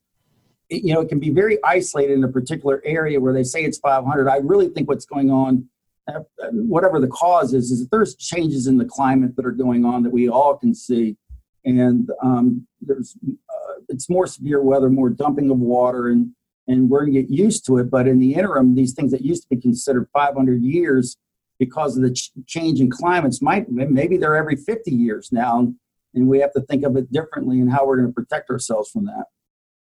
it, 0.70 0.84
you 0.84 0.94
know 0.94 1.02
it 1.02 1.10
can 1.10 1.20
be 1.20 1.30
very 1.30 1.58
isolated 1.64 2.14
in 2.14 2.24
a 2.24 2.28
particular 2.28 2.82
area 2.86 3.20
where 3.20 3.34
they 3.34 3.44
say 3.44 3.64
it's 3.64 3.78
500. 3.78 4.28
I 4.28 4.38
really 4.38 4.70
think 4.70 4.88
what's 4.88 5.06
going 5.06 5.32
on, 5.32 5.68
uh, 6.08 6.22
whatever 6.52 7.00
the 7.00 7.08
cause 7.08 7.54
is, 7.54 7.72
is 7.72 7.82
that 7.82 7.92
there's 7.92 8.16
changes 8.16 8.68
in 8.68 8.78
the 8.78 8.86
climate 8.86 9.36
that 9.36 9.46
are 9.46 9.52
going 9.52 9.86
on 9.86 10.04
that 10.04 10.12
we 10.12 10.30
all 10.30 10.58
can 10.58 10.76
see, 10.76 11.16
and 11.64 12.10
um, 12.22 12.68
there's 12.82 13.18
uh, 13.28 13.74
it's 13.88 14.10
more 14.10 14.28
severe 14.28 14.62
weather, 14.62 14.90
more 14.90 15.10
dumping 15.10 15.50
of 15.50 15.60
water, 15.60 16.10
and 16.10 16.32
and 16.68 16.90
we're 16.90 17.02
going 17.02 17.14
to 17.14 17.22
get 17.22 17.32
used 17.32 17.66
to 17.66 17.78
it. 17.78 17.90
But 17.90 18.08
in 18.08 18.20
the 18.20 18.36
interim, 18.36 18.76
these 18.76 18.94
things 18.94 19.12
that 19.12 19.22
used 19.22 19.44
to 19.44 19.50
be 19.50 19.60
considered 19.60 20.08
500 20.14 20.62
years 20.62 21.18
because 21.58 21.98
of 21.98 22.04
the 22.04 22.12
ch- 22.12 22.32
change 22.46 22.80
in 22.80 22.90
climates 22.90 23.42
might 23.42 23.70
maybe 23.70 24.18
they're 24.18 24.36
every 24.36 24.56
50 24.56 24.92
years 24.92 25.32
now, 25.32 25.74
and 26.14 26.28
we 26.28 26.40
have 26.40 26.52
to 26.54 26.62
think 26.62 26.84
of 26.84 26.96
it 26.98 27.12
differently 27.12 27.60
and 27.60 27.72
how 27.72 27.86
we're 27.86 27.98
going 27.98 28.10
to 28.10 28.14
protect 28.14 28.50
ourselves 28.50 28.90
from 28.90 29.06
that. 29.06 29.26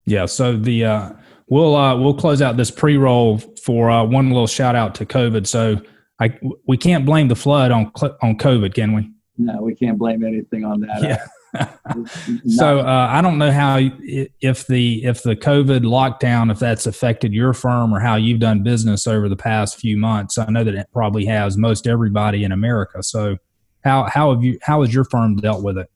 Yeah. 0.06 0.26
So 0.26 0.58
the 0.58 0.86
uh, 0.86 1.12
we'll 1.48 1.76
uh, 1.76 1.98
we'll 1.98 2.14
close 2.14 2.42
out 2.42 2.58
this 2.58 2.72
pre 2.72 2.98
roll 2.98 3.38
for 3.38 3.90
uh, 3.90 4.04
one 4.04 4.30
little 4.30 4.48
shout 4.48 4.76
out 4.76 4.96
to 4.96 5.06
COVID. 5.06 5.48
So 5.48 5.82
I 6.20 6.38
we 6.68 6.78
can't 6.78 7.06
blame 7.06 7.28
the 7.28 7.36
flood 7.36 7.72
on 7.72 7.92
on 8.22 8.38
COVID, 8.38 8.74
can 8.74 8.94
we? 8.94 9.10
No, 9.38 9.62
we 9.62 9.76
can't 9.76 9.98
blame 9.98 10.24
anything 10.24 10.64
on 10.64 10.82
that. 10.82 11.02
Yeah. 11.02 11.26
so 12.48 12.80
uh, 12.80 13.08
I 13.12 13.22
don't 13.22 13.38
know 13.38 13.52
how 13.52 13.78
if 13.78 14.66
the 14.66 15.04
if 15.04 15.22
the 15.22 15.36
COVID 15.36 15.82
lockdown 15.82 16.52
if 16.52 16.58
that's 16.58 16.88
affected 16.88 17.32
your 17.32 17.54
firm 17.54 17.94
or 17.94 18.00
how 18.00 18.16
you've 18.16 18.40
done 18.40 18.64
business 18.64 19.06
over 19.06 19.30
the 19.30 19.36
past 19.36 19.80
few 19.80 19.98
months. 19.98 20.38
I 20.38 20.50
know 20.50 20.64
that 20.64 20.74
it 20.74 20.88
probably 20.92 21.26
has 21.26 21.56
most 21.56 21.86
everybody 21.86 22.44
in 22.44 22.52
America. 22.52 23.04
So 23.04 23.38
how 23.84 24.04
how 24.06 24.34
have 24.34 24.44
you 24.44 24.58
how 24.64 24.82
has 24.82 24.94
your 24.94 25.04
firm 25.04 25.36
dealt 25.36 25.64
with 25.64 25.78
it? 25.78 25.90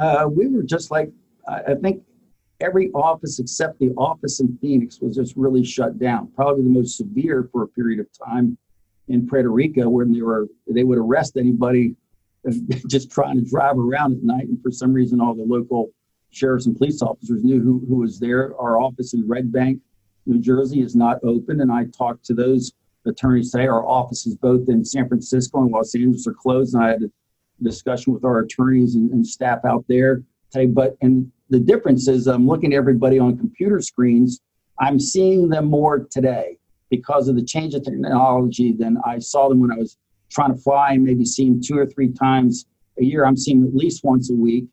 Uh, 0.00 0.26
we 0.26 0.48
were 0.48 0.62
just 0.62 0.90
like 0.90 1.10
I 1.46 1.74
think 1.74 2.02
every 2.60 2.90
office 2.92 3.38
except 3.38 3.78
the 3.78 3.90
office 3.96 4.40
in 4.40 4.56
Phoenix 4.60 5.00
was 5.00 5.16
just 5.16 5.36
really 5.36 5.64
shut 5.64 5.98
down. 5.98 6.30
Probably 6.34 6.62
the 6.62 6.70
most 6.70 6.96
severe 6.96 7.48
for 7.52 7.64
a 7.64 7.68
period 7.68 8.00
of 8.00 8.06
time 8.24 8.56
in 9.08 9.26
Puerto 9.26 9.50
Rico, 9.50 9.88
when 9.88 10.12
they 10.12 10.22
were 10.22 10.46
they 10.68 10.84
would 10.84 10.98
arrest 10.98 11.36
anybody 11.36 11.96
just 12.86 13.10
trying 13.10 13.36
to 13.36 13.50
drive 13.50 13.78
around 13.78 14.12
at 14.12 14.22
night. 14.22 14.48
And 14.48 14.62
for 14.62 14.70
some 14.70 14.92
reason, 14.92 15.20
all 15.20 15.34
the 15.34 15.42
local 15.42 15.90
sheriffs 16.30 16.66
and 16.66 16.76
police 16.76 17.02
officers 17.02 17.42
knew 17.44 17.60
who, 17.60 17.84
who 17.88 17.96
was 17.96 18.18
there. 18.18 18.58
Our 18.58 18.80
office 18.80 19.14
in 19.14 19.26
Red 19.28 19.52
Bank, 19.52 19.80
New 20.26 20.40
Jersey 20.40 20.80
is 20.80 20.94
not 20.94 21.18
open. 21.24 21.60
And 21.60 21.70
I 21.70 21.86
talked 21.86 22.24
to 22.26 22.34
those 22.34 22.72
attorneys 23.06 23.50
today. 23.50 23.66
Our 23.66 23.84
offices 23.84 24.36
both 24.36 24.68
in 24.68 24.84
San 24.84 25.08
Francisco 25.08 25.62
and 25.62 25.72
Los 25.72 25.94
Angeles 25.94 26.26
are 26.26 26.34
closed. 26.34 26.74
And 26.74 26.84
I 26.84 26.88
had 26.90 27.02
a 27.02 27.10
discussion 27.62 28.12
with 28.12 28.24
our 28.24 28.40
attorneys 28.40 28.94
and, 28.94 29.10
and 29.10 29.26
staff 29.26 29.64
out 29.64 29.84
there 29.88 30.22
today. 30.50 30.66
But 30.66 30.96
and 31.00 31.30
the 31.48 31.60
difference 31.60 32.08
is 32.08 32.26
I'm 32.26 32.46
looking 32.46 32.72
at 32.72 32.76
everybody 32.76 33.18
on 33.18 33.36
computer 33.38 33.80
screens. 33.80 34.40
I'm 34.78 34.98
seeing 34.98 35.48
them 35.48 35.66
more 35.66 36.06
today 36.10 36.58
because 36.90 37.28
of 37.28 37.36
the 37.36 37.44
change 37.44 37.74
of 37.74 37.84
technology 37.84 38.72
than 38.72 38.98
I 39.04 39.18
saw 39.18 39.48
them 39.48 39.60
when 39.60 39.72
I 39.72 39.76
was 39.76 39.96
trying 40.30 40.54
to 40.54 40.60
fly 40.60 40.92
and 40.92 41.04
maybe 41.04 41.24
seeing 41.24 41.62
two 41.62 41.76
or 41.78 41.86
three 41.86 42.12
times 42.12 42.66
a 42.98 43.04
year. 43.04 43.24
I'm 43.24 43.36
seeing 43.36 43.66
at 43.66 43.74
least 43.74 44.04
once 44.04 44.30
a 44.30 44.34
week. 44.34 44.64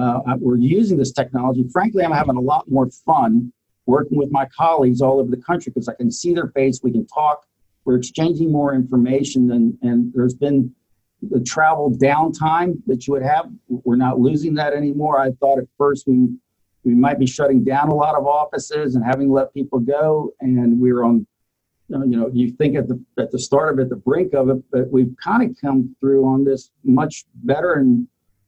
Uh, 0.00 0.20
we're 0.38 0.56
using 0.56 0.96
this 0.96 1.12
technology. 1.12 1.64
Frankly, 1.72 2.04
I'm 2.04 2.12
having 2.12 2.36
a 2.36 2.40
lot 2.40 2.70
more 2.70 2.88
fun 3.04 3.52
working 3.86 4.16
with 4.16 4.30
my 4.30 4.46
colleagues 4.56 5.02
all 5.02 5.18
over 5.18 5.30
the 5.30 5.42
country 5.42 5.72
because 5.72 5.88
I 5.88 5.94
can 5.94 6.10
see 6.10 6.32
their 6.32 6.48
face. 6.48 6.80
We 6.82 6.92
can 6.92 7.06
talk. 7.06 7.44
We're 7.84 7.96
exchanging 7.96 8.52
more 8.52 8.74
information, 8.74 9.50
and, 9.50 9.76
and 9.82 10.12
there's 10.14 10.34
been 10.34 10.74
the 11.22 11.40
travel 11.40 11.90
downtime 11.90 12.80
that 12.86 13.06
you 13.06 13.12
would 13.12 13.22
have. 13.22 13.50
We're 13.68 13.96
not 13.96 14.18
losing 14.18 14.54
that 14.54 14.72
anymore. 14.72 15.20
I 15.20 15.32
thought 15.32 15.58
at 15.58 15.66
first 15.76 16.06
we 16.06 16.28
we 16.82 16.94
might 16.94 17.18
be 17.18 17.26
shutting 17.26 17.62
down 17.62 17.88
a 17.88 17.94
lot 17.94 18.14
of 18.14 18.26
offices 18.26 18.94
and 18.94 19.04
having 19.04 19.30
let 19.30 19.52
people 19.52 19.80
go, 19.80 20.32
and 20.40 20.80
we 20.80 20.90
are 20.90 21.04
on 21.04 21.26
you 21.90 22.16
know, 22.16 22.30
you 22.32 22.52
think 22.52 22.76
at 22.76 22.88
the 22.88 23.02
at 23.18 23.30
the 23.30 23.38
start 23.38 23.72
of 23.72 23.80
it, 23.80 23.88
the 23.88 23.96
brink 23.96 24.32
of 24.34 24.48
it, 24.48 24.62
but 24.70 24.90
we've 24.90 25.14
kind 25.22 25.48
of 25.48 25.56
come 25.60 25.94
through 26.00 26.24
on 26.24 26.44
this 26.44 26.70
much 26.84 27.24
better 27.34 27.74
and 27.74 28.06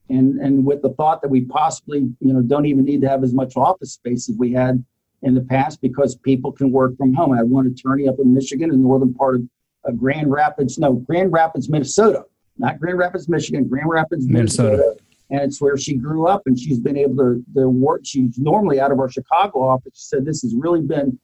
and 0.09 0.39
and 0.41 0.65
with 0.65 0.83
the 0.83 0.91
thought 0.91 1.23
that 1.23 1.29
we 1.29 1.43
possibly, 1.43 2.01
you 2.21 2.33
know, 2.33 2.41
don't 2.41 2.67
even 2.67 2.85
need 2.85 3.01
to 3.01 3.09
have 3.09 3.25
as 3.25 3.35
much 3.35 3.57
office 3.57 3.93
space 3.93 4.29
as 4.29 4.37
we 4.37 4.53
had 4.53 4.85
in 5.23 5.35
the 5.35 5.41
past 5.41 5.81
because 5.81 6.17
people 6.17 6.53
can 6.53 6.71
work 6.71 6.97
from 6.97 7.15
home. 7.15 7.33
I 7.33 7.39
had 7.39 7.49
one 7.51 7.67
attorney 7.67 8.09
up 8.09 8.17
in 8.19 8.33
Michigan, 8.33 8.71
in 8.71 8.83
the 8.83 8.83
northern 8.83 9.15
part 9.15 9.37
of 9.37 9.99
Grand 9.99 10.31
Rapids, 10.31 10.79
no, 10.79 10.93
Grand 10.93 11.33
Rapids, 11.33 11.69
Minnesota, 11.69 12.25
not 12.59 12.79
Grand 12.79 12.99
Rapids, 12.99 13.29
Michigan, 13.29 13.69
Grand 13.69 13.89
Rapids, 13.89 14.27
Minnesota. 14.27 14.71
Minnesota. 14.71 14.97
And 15.31 15.41
it's 15.41 15.63
where 15.63 15.79
she 15.79 15.95
grew 15.97 16.27
up, 16.27 16.43
and 16.45 16.59
she's 16.59 16.79
been 16.79 16.97
able 16.97 17.17
to, 17.17 17.45
to 17.55 17.69
work. 17.69 18.03
She's 18.05 18.39
normally 18.39 18.81
out 18.81 18.93
of 18.93 18.99
our 18.99 19.11
Chicago 19.11 19.63
office. 19.63 19.93
She 19.95 20.05
said 20.05 20.27
this 20.27 20.43
has 20.43 20.55
really 20.55 20.83
been 20.83 21.19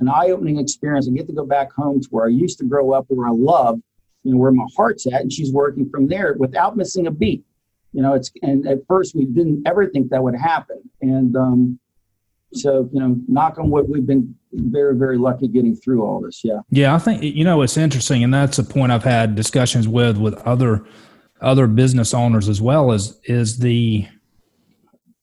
an 0.00 0.08
eye-opening 0.08 0.58
experience. 0.58 1.08
I 1.08 1.12
get 1.12 1.28
to 1.28 1.32
go 1.32 1.46
back 1.46 1.72
home 1.72 2.00
to 2.00 2.08
where 2.10 2.26
I 2.26 2.30
used 2.30 2.58
to 2.58 2.64
grow 2.64 2.92
up, 2.92 3.04
where 3.06 3.28
I 3.28 3.30
love, 3.30 3.80
you 4.24 4.32
know, 4.32 4.38
where 4.38 4.50
my 4.50 4.66
heart's 4.76 5.06
at, 5.06 5.20
and 5.20 5.32
she's 5.32 5.52
working 5.52 5.88
from 5.88 6.08
there 6.08 6.34
without 6.38 6.76
missing 6.76 7.06
a 7.06 7.10
beat. 7.12 7.44
You 7.92 8.02
know, 8.02 8.14
it's 8.14 8.32
and 8.42 8.66
at 8.66 8.78
first 8.88 9.14
we 9.14 9.26
didn't 9.26 9.62
ever 9.66 9.86
think 9.86 10.10
that 10.10 10.22
would 10.22 10.34
happen, 10.34 10.80
and 11.00 11.36
um, 11.36 11.78
so 12.52 12.88
you 12.92 13.00
know, 13.00 13.16
knock 13.28 13.58
on 13.58 13.70
wood, 13.70 13.86
we've 13.88 14.06
been 14.06 14.34
very 14.52 14.96
very 14.96 15.18
lucky 15.18 15.48
getting 15.48 15.74
through 15.74 16.04
all 16.04 16.20
this. 16.20 16.42
Yeah. 16.44 16.60
Yeah, 16.70 16.94
I 16.94 16.98
think 16.98 17.22
you 17.22 17.44
know 17.44 17.62
it's 17.62 17.76
interesting, 17.76 18.22
and 18.22 18.32
that's 18.32 18.58
a 18.58 18.64
point 18.64 18.92
I've 18.92 19.04
had 19.04 19.34
discussions 19.34 19.88
with 19.88 20.18
with 20.18 20.34
other 20.46 20.84
other 21.40 21.66
business 21.66 22.14
owners 22.14 22.48
as 22.48 22.60
well. 22.60 22.92
Is 22.92 23.18
is 23.24 23.58
the 23.58 24.06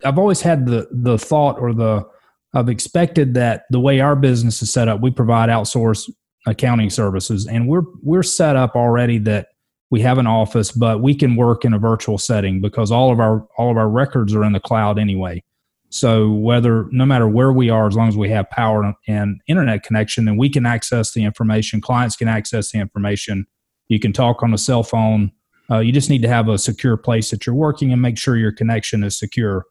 I've 0.04 0.18
always 0.18 0.42
had 0.42 0.65
the 0.65 0.88
the 0.92 1.18
thought 1.18 1.60
or 1.60 1.74
the 1.74 2.08
I've 2.54 2.70
expected 2.70 3.36
that 3.36 3.63
the 3.70 3.80
way 3.80 4.00
our 4.00 4.15
business 4.15 4.62
is 4.62 4.72
set 4.72 4.88
up, 4.88 5.02
we 5.02 5.12
provide 5.12 5.50
outsourced 5.50 6.10
accounting 6.48 6.89
services, 6.89 7.48
and 7.48 7.68
we're 7.68 7.84
we're 8.02 8.24
set 8.24 8.56
up 8.56 8.76
already 8.76 9.18
that 9.20 9.50
we 9.92 10.02
have 10.02 10.18
an 10.18 10.28
office, 10.28 10.72
but 10.72 11.02
we 11.02 11.15
can 11.15 11.36
work 11.36 11.65
in 11.65 11.74
a 11.74 11.80
virtual 11.80 12.18
setting 12.18 12.62
because 12.62 12.92
all 12.92 13.12
of 13.12 13.20
our 13.20 13.48
all 13.58 13.72
of 13.72 13.78
our 13.78 13.89
records 13.89 14.34
are 14.34 14.44
in 14.44 14.54
the 14.54 14.60
cloud 14.60 15.00
anyway. 15.00 15.44
So 15.89 16.32
whether 16.32 16.86
no 16.91 17.06
matter 17.06 17.28
where 17.28 17.52
we 17.52 17.69
are, 17.69 17.88
as 17.88 17.95
long 17.95 18.08
as 18.08 18.17
we 18.17 18.30
have 18.30 18.49
power 18.49 18.93
and 19.08 19.41
internet 19.47 19.84
connection, 19.84 20.25
then 20.25 20.38
we 20.38 20.49
can 20.49 20.65
access 20.65 21.13
the 21.13 21.23
information. 21.23 21.82
Clients 21.82 22.15
can 22.15 22.28
access 22.28 22.71
the 22.71 22.80
information. 22.80 23.47
You 23.88 23.99
can 23.99 24.13
talk 24.13 24.43
on 24.43 24.54
a 24.54 24.58
cell 24.58 24.84
phone. 24.84 25.32
Uh, 25.71 25.80
you 25.80 25.91
just 25.91 26.10
need 26.10 26.21
to 26.21 26.28
have 26.28 26.47
a 26.47 26.58
secure 26.58 26.97
place 26.97 27.32
that 27.32 27.45
you're 27.45 27.56
working 27.56 27.91
and 27.91 28.02
make 28.02 28.17
sure 28.17 28.38
your 28.38 28.52
connection 28.52 29.04
is 29.04 29.17
secure 29.17 29.65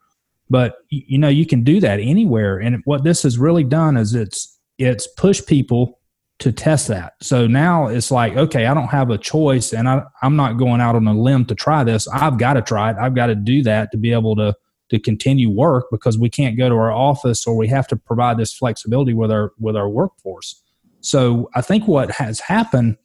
but 0.50 0.78
you 0.88 1.18
know 1.18 1.28
you 1.28 1.46
can 1.46 1.62
do 1.62 1.80
that 1.80 2.00
anywhere 2.00 2.58
and 2.58 2.82
what 2.84 3.04
this 3.04 3.22
has 3.22 3.38
really 3.38 3.64
done 3.64 3.96
is 3.96 4.14
it's 4.14 4.58
it's 4.78 5.06
pushed 5.06 5.46
people 5.46 5.98
to 6.38 6.52
test 6.52 6.88
that 6.88 7.14
so 7.20 7.46
now 7.46 7.86
it's 7.88 8.10
like 8.10 8.36
okay 8.36 8.66
i 8.66 8.74
don't 8.74 8.88
have 8.88 9.10
a 9.10 9.18
choice 9.18 9.72
and 9.72 9.88
I, 9.88 10.02
i'm 10.22 10.36
not 10.36 10.54
going 10.54 10.80
out 10.80 10.94
on 10.94 11.06
a 11.06 11.14
limb 11.14 11.44
to 11.46 11.54
try 11.54 11.84
this 11.84 12.06
i've 12.08 12.38
got 12.38 12.54
to 12.54 12.62
try 12.62 12.90
it 12.90 12.96
i've 12.98 13.14
got 13.14 13.26
to 13.26 13.34
do 13.34 13.62
that 13.64 13.90
to 13.92 13.98
be 13.98 14.12
able 14.12 14.36
to 14.36 14.54
to 14.90 14.98
continue 14.98 15.50
work 15.50 15.86
because 15.90 16.18
we 16.18 16.30
can't 16.30 16.56
go 16.56 16.68
to 16.68 16.74
our 16.74 16.92
office 16.92 17.46
or 17.46 17.56
we 17.56 17.68
have 17.68 17.86
to 17.88 17.96
provide 17.96 18.38
this 18.38 18.52
flexibility 18.52 19.14
with 19.14 19.30
our 19.30 19.52
with 19.58 19.76
our 19.76 19.88
workforce 19.88 20.62
so 21.00 21.48
i 21.54 21.60
think 21.60 21.86
what 21.86 22.10
has 22.10 22.40
happened 22.40 22.96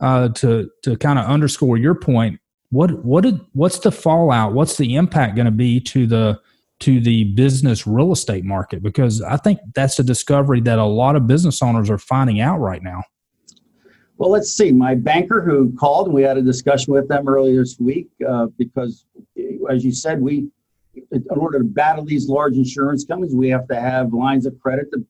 uh, 0.00 0.28
to 0.28 0.70
to 0.82 0.96
kind 0.96 1.18
of 1.18 1.24
underscore 1.24 1.78
your 1.78 1.94
point 1.94 2.38
what 2.70 3.04
what 3.04 3.22
did, 3.22 3.40
what's 3.52 3.78
the 3.78 3.92
fallout 3.92 4.52
what's 4.52 4.76
the 4.76 4.94
impact 4.94 5.36
going 5.36 5.46
to 5.46 5.50
be 5.50 5.80
to 5.80 6.06
the 6.06 6.38
to 6.78 7.00
the 7.00 7.24
business 7.24 7.86
real 7.86 8.12
estate 8.12 8.44
market 8.44 8.82
because 8.82 9.22
I 9.22 9.36
think 9.38 9.60
that's 9.74 9.98
a 9.98 10.02
discovery 10.02 10.60
that 10.62 10.78
a 10.78 10.84
lot 10.84 11.16
of 11.16 11.26
business 11.26 11.62
owners 11.62 11.88
are 11.88 11.98
finding 11.98 12.40
out 12.40 12.58
right 12.58 12.82
now. 12.82 13.02
Well, 14.18 14.30
let's 14.30 14.50
see. 14.50 14.72
My 14.72 14.94
banker 14.94 15.42
who 15.42 15.72
called, 15.78 16.06
and 16.06 16.14
we 16.14 16.22
had 16.22 16.38
a 16.38 16.42
discussion 16.42 16.92
with 16.92 17.08
them 17.08 17.28
earlier 17.28 17.60
this 17.60 17.78
week 17.78 18.08
uh, 18.26 18.46
because, 18.58 19.04
as 19.70 19.84
you 19.84 19.92
said, 19.92 20.20
we, 20.20 20.48
in 21.10 21.24
order 21.30 21.58
to 21.58 21.64
battle 21.64 22.04
these 22.04 22.28
large 22.28 22.56
insurance 22.56 23.04
companies, 23.04 23.34
we 23.34 23.48
have 23.48 23.68
to 23.68 23.80
have 23.80 24.12
lines 24.12 24.46
of 24.46 24.58
credit 24.60 24.90
to 24.92 25.04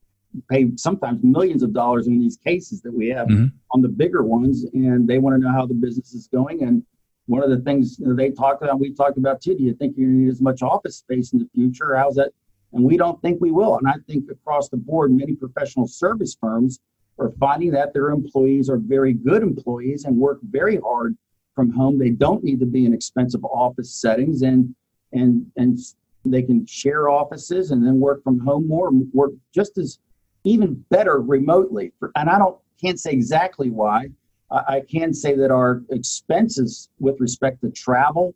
pay 0.49 0.67
sometimes 0.75 1.23
millions 1.23 1.63
of 1.63 1.73
dollars 1.73 2.07
in 2.07 2.19
these 2.19 2.37
cases 2.37 2.81
that 2.81 2.93
we 2.93 3.07
have 3.07 3.27
mm-hmm. 3.27 3.47
on 3.71 3.81
the 3.81 3.87
bigger 3.87 4.23
ones, 4.23 4.65
and 4.73 5.07
they 5.07 5.17
want 5.17 5.35
to 5.35 5.39
know 5.39 5.51
how 5.51 5.65
the 5.65 5.73
business 5.73 6.13
is 6.13 6.27
going. 6.27 6.63
And 6.63 6.83
one 7.25 7.43
of 7.43 7.49
the 7.49 7.59
things 7.59 7.97
you 7.99 8.07
know, 8.07 8.15
they 8.15 8.31
talked 8.31 8.61
about, 8.61 8.79
we 8.79 8.93
talked 8.93 9.17
about 9.17 9.41
too. 9.41 9.55
Do 9.55 9.63
you 9.63 9.73
think 9.73 9.95
you're 9.97 10.07
going 10.07 10.19
to 10.19 10.23
need 10.25 10.31
as 10.31 10.41
much 10.41 10.61
office 10.61 10.97
space 10.97 11.33
in 11.33 11.39
the 11.39 11.49
future? 11.53 11.95
How's 11.95 12.15
that? 12.15 12.31
And 12.73 12.83
we 12.83 12.97
don't 12.97 13.21
think 13.21 13.39
we 13.41 13.51
will. 13.51 13.77
And 13.77 13.87
I 13.87 13.95
think 14.07 14.29
across 14.29 14.69
the 14.69 14.77
board, 14.77 15.11
many 15.11 15.33
professional 15.33 15.87
service 15.87 16.37
firms 16.39 16.79
are 17.19 17.31
finding 17.39 17.71
that 17.71 17.93
their 17.93 18.09
employees 18.09 18.69
are 18.69 18.77
very 18.77 19.13
good 19.13 19.41
employees 19.41 20.05
and 20.05 20.15
work 20.17 20.39
very 20.43 20.77
hard 20.77 21.17
from 21.55 21.71
home. 21.71 21.97
They 21.97 22.11
don't 22.11 22.43
need 22.43 22.59
to 22.59 22.65
be 22.65 22.85
in 22.85 22.93
expensive 22.93 23.43
office 23.43 23.95
settings, 23.95 24.43
and 24.43 24.75
and 25.13 25.45
and 25.55 25.79
they 26.25 26.41
can 26.41 26.65
share 26.65 27.09
offices 27.09 27.71
and 27.71 27.85
then 27.85 27.99
work 27.99 28.23
from 28.23 28.39
home 28.39 28.67
more, 28.67 28.91
work 29.13 29.31
just 29.53 29.77
as 29.77 29.99
even 30.43 30.73
better 30.89 31.21
remotely. 31.21 31.93
And 32.15 32.29
I 32.29 32.37
don't 32.37 32.57
can't 32.81 32.99
say 32.99 33.11
exactly 33.11 33.69
why 33.69 34.09
I 34.49 34.81
can 34.89 35.13
say 35.13 35.35
that 35.35 35.51
our 35.51 35.83
expenses 35.89 36.89
with 36.99 37.19
respect 37.19 37.61
to 37.61 37.71
travel 37.71 38.33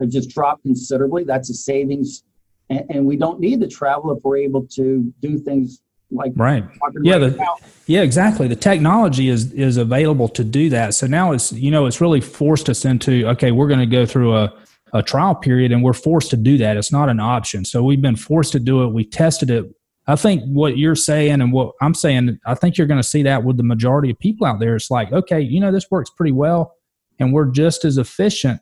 have 0.00 0.10
just 0.10 0.30
dropped 0.30 0.62
considerably. 0.62 1.24
That's 1.24 1.48
a 1.48 1.54
savings, 1.54 2.24
and, 2.68 2.84
and 2.90 3.06
we 3.06 3.16
don't 3.16 3.40
need 3.40 3.60
to 3.60 3.68
travel 3.68 4.14
if 4.14 4.22
we're 4.22 4.38
able 4.38 4.66
to 4.74 5.12
do 5.20 5.38
things 5.38 5.80
like 6.10 6.32
right. 6.36 6.64
Yeah, 7.02 7.16
right 7.16 7.20
the, 7.20 7.46
yeah, 7.86 8.02
exactly. 8.02 8.46
The 8.46 8.56
technology 8.56 9.30
is 9.30 9.52
is 9.52 9.78
available 9.78 10.28
to 10.30 10.44
do 10.44 10.68
that. 10.70 10.94
So 10.94 11.06
now 11.06 11.32
it's 11.32 11.50
you 11.52 11.70
know 11.70 11.86
it's 11.86 12.00
really 12.00 12.20
forced 12.20 12.68
us 12.68 12.84
into 12.84 13.26
okay, 13.28 13.50
we're 13.50 13.68
going 13.68 13.80
to 13.80 13.86
go 13.86 14.04
through 14.04 14.36
a 14.36 14.52
a 14.94 15.02
trial 15.02 15.34
period, 15.34 15.72
and 15.72 15.82
we're 15.82 15.92
forced 15.92 16.30
to 16.30 16.36
do 16.36 16.56
that. 16.58 16.78
It's 16.78 16.92
not 16.92 17.10
an 17.10 17.20
option. 17.20 17.66
So 17.66 17.82
we've 17.82 18.00
been 18.00 18.16
forced 18.16 18.52
to 18.52 18.60
do 18.60 18.82
it. 18.84 18.94
We 18.94 19.04
tested 19.04 19.50
it 19.50 19.66
I 20.06 20.16
think 20.16 20.44
what 20.44 20.76
you're 20.76 20.94
saying 20.94 21.40
and 21.40 21.52
what 21.52 21.74
I'm 21.80 21.94
saying, 21.94 22.38
I 22.46 22.54
think 22.54 22.76
you're 22.76 22.86
going 22.86 23.00
to 23.00 23.08
see 23.08 23.22
that 23.22 23.44
with 23.44 23.56
the 23.56 23.62
majority 23.62 24.10
of 24.10 24.18
people 24.18 24.46
out 24.46 24.60
there. 24.60 24.76
It's 24.76 24.90
like, 24.90 25.12
okay, 25.12 25.40
you 25.40 25.60
know, 25.60 25.72
this 25.72 25.90
works 25.90 26.10
pretty 26.10 26.32
well, 26.32 26.74
and 27.18 27.32
we're 27.32 27.46
just 27.46 27.84
as 27.84 27.96
efficient. 27.96 28.60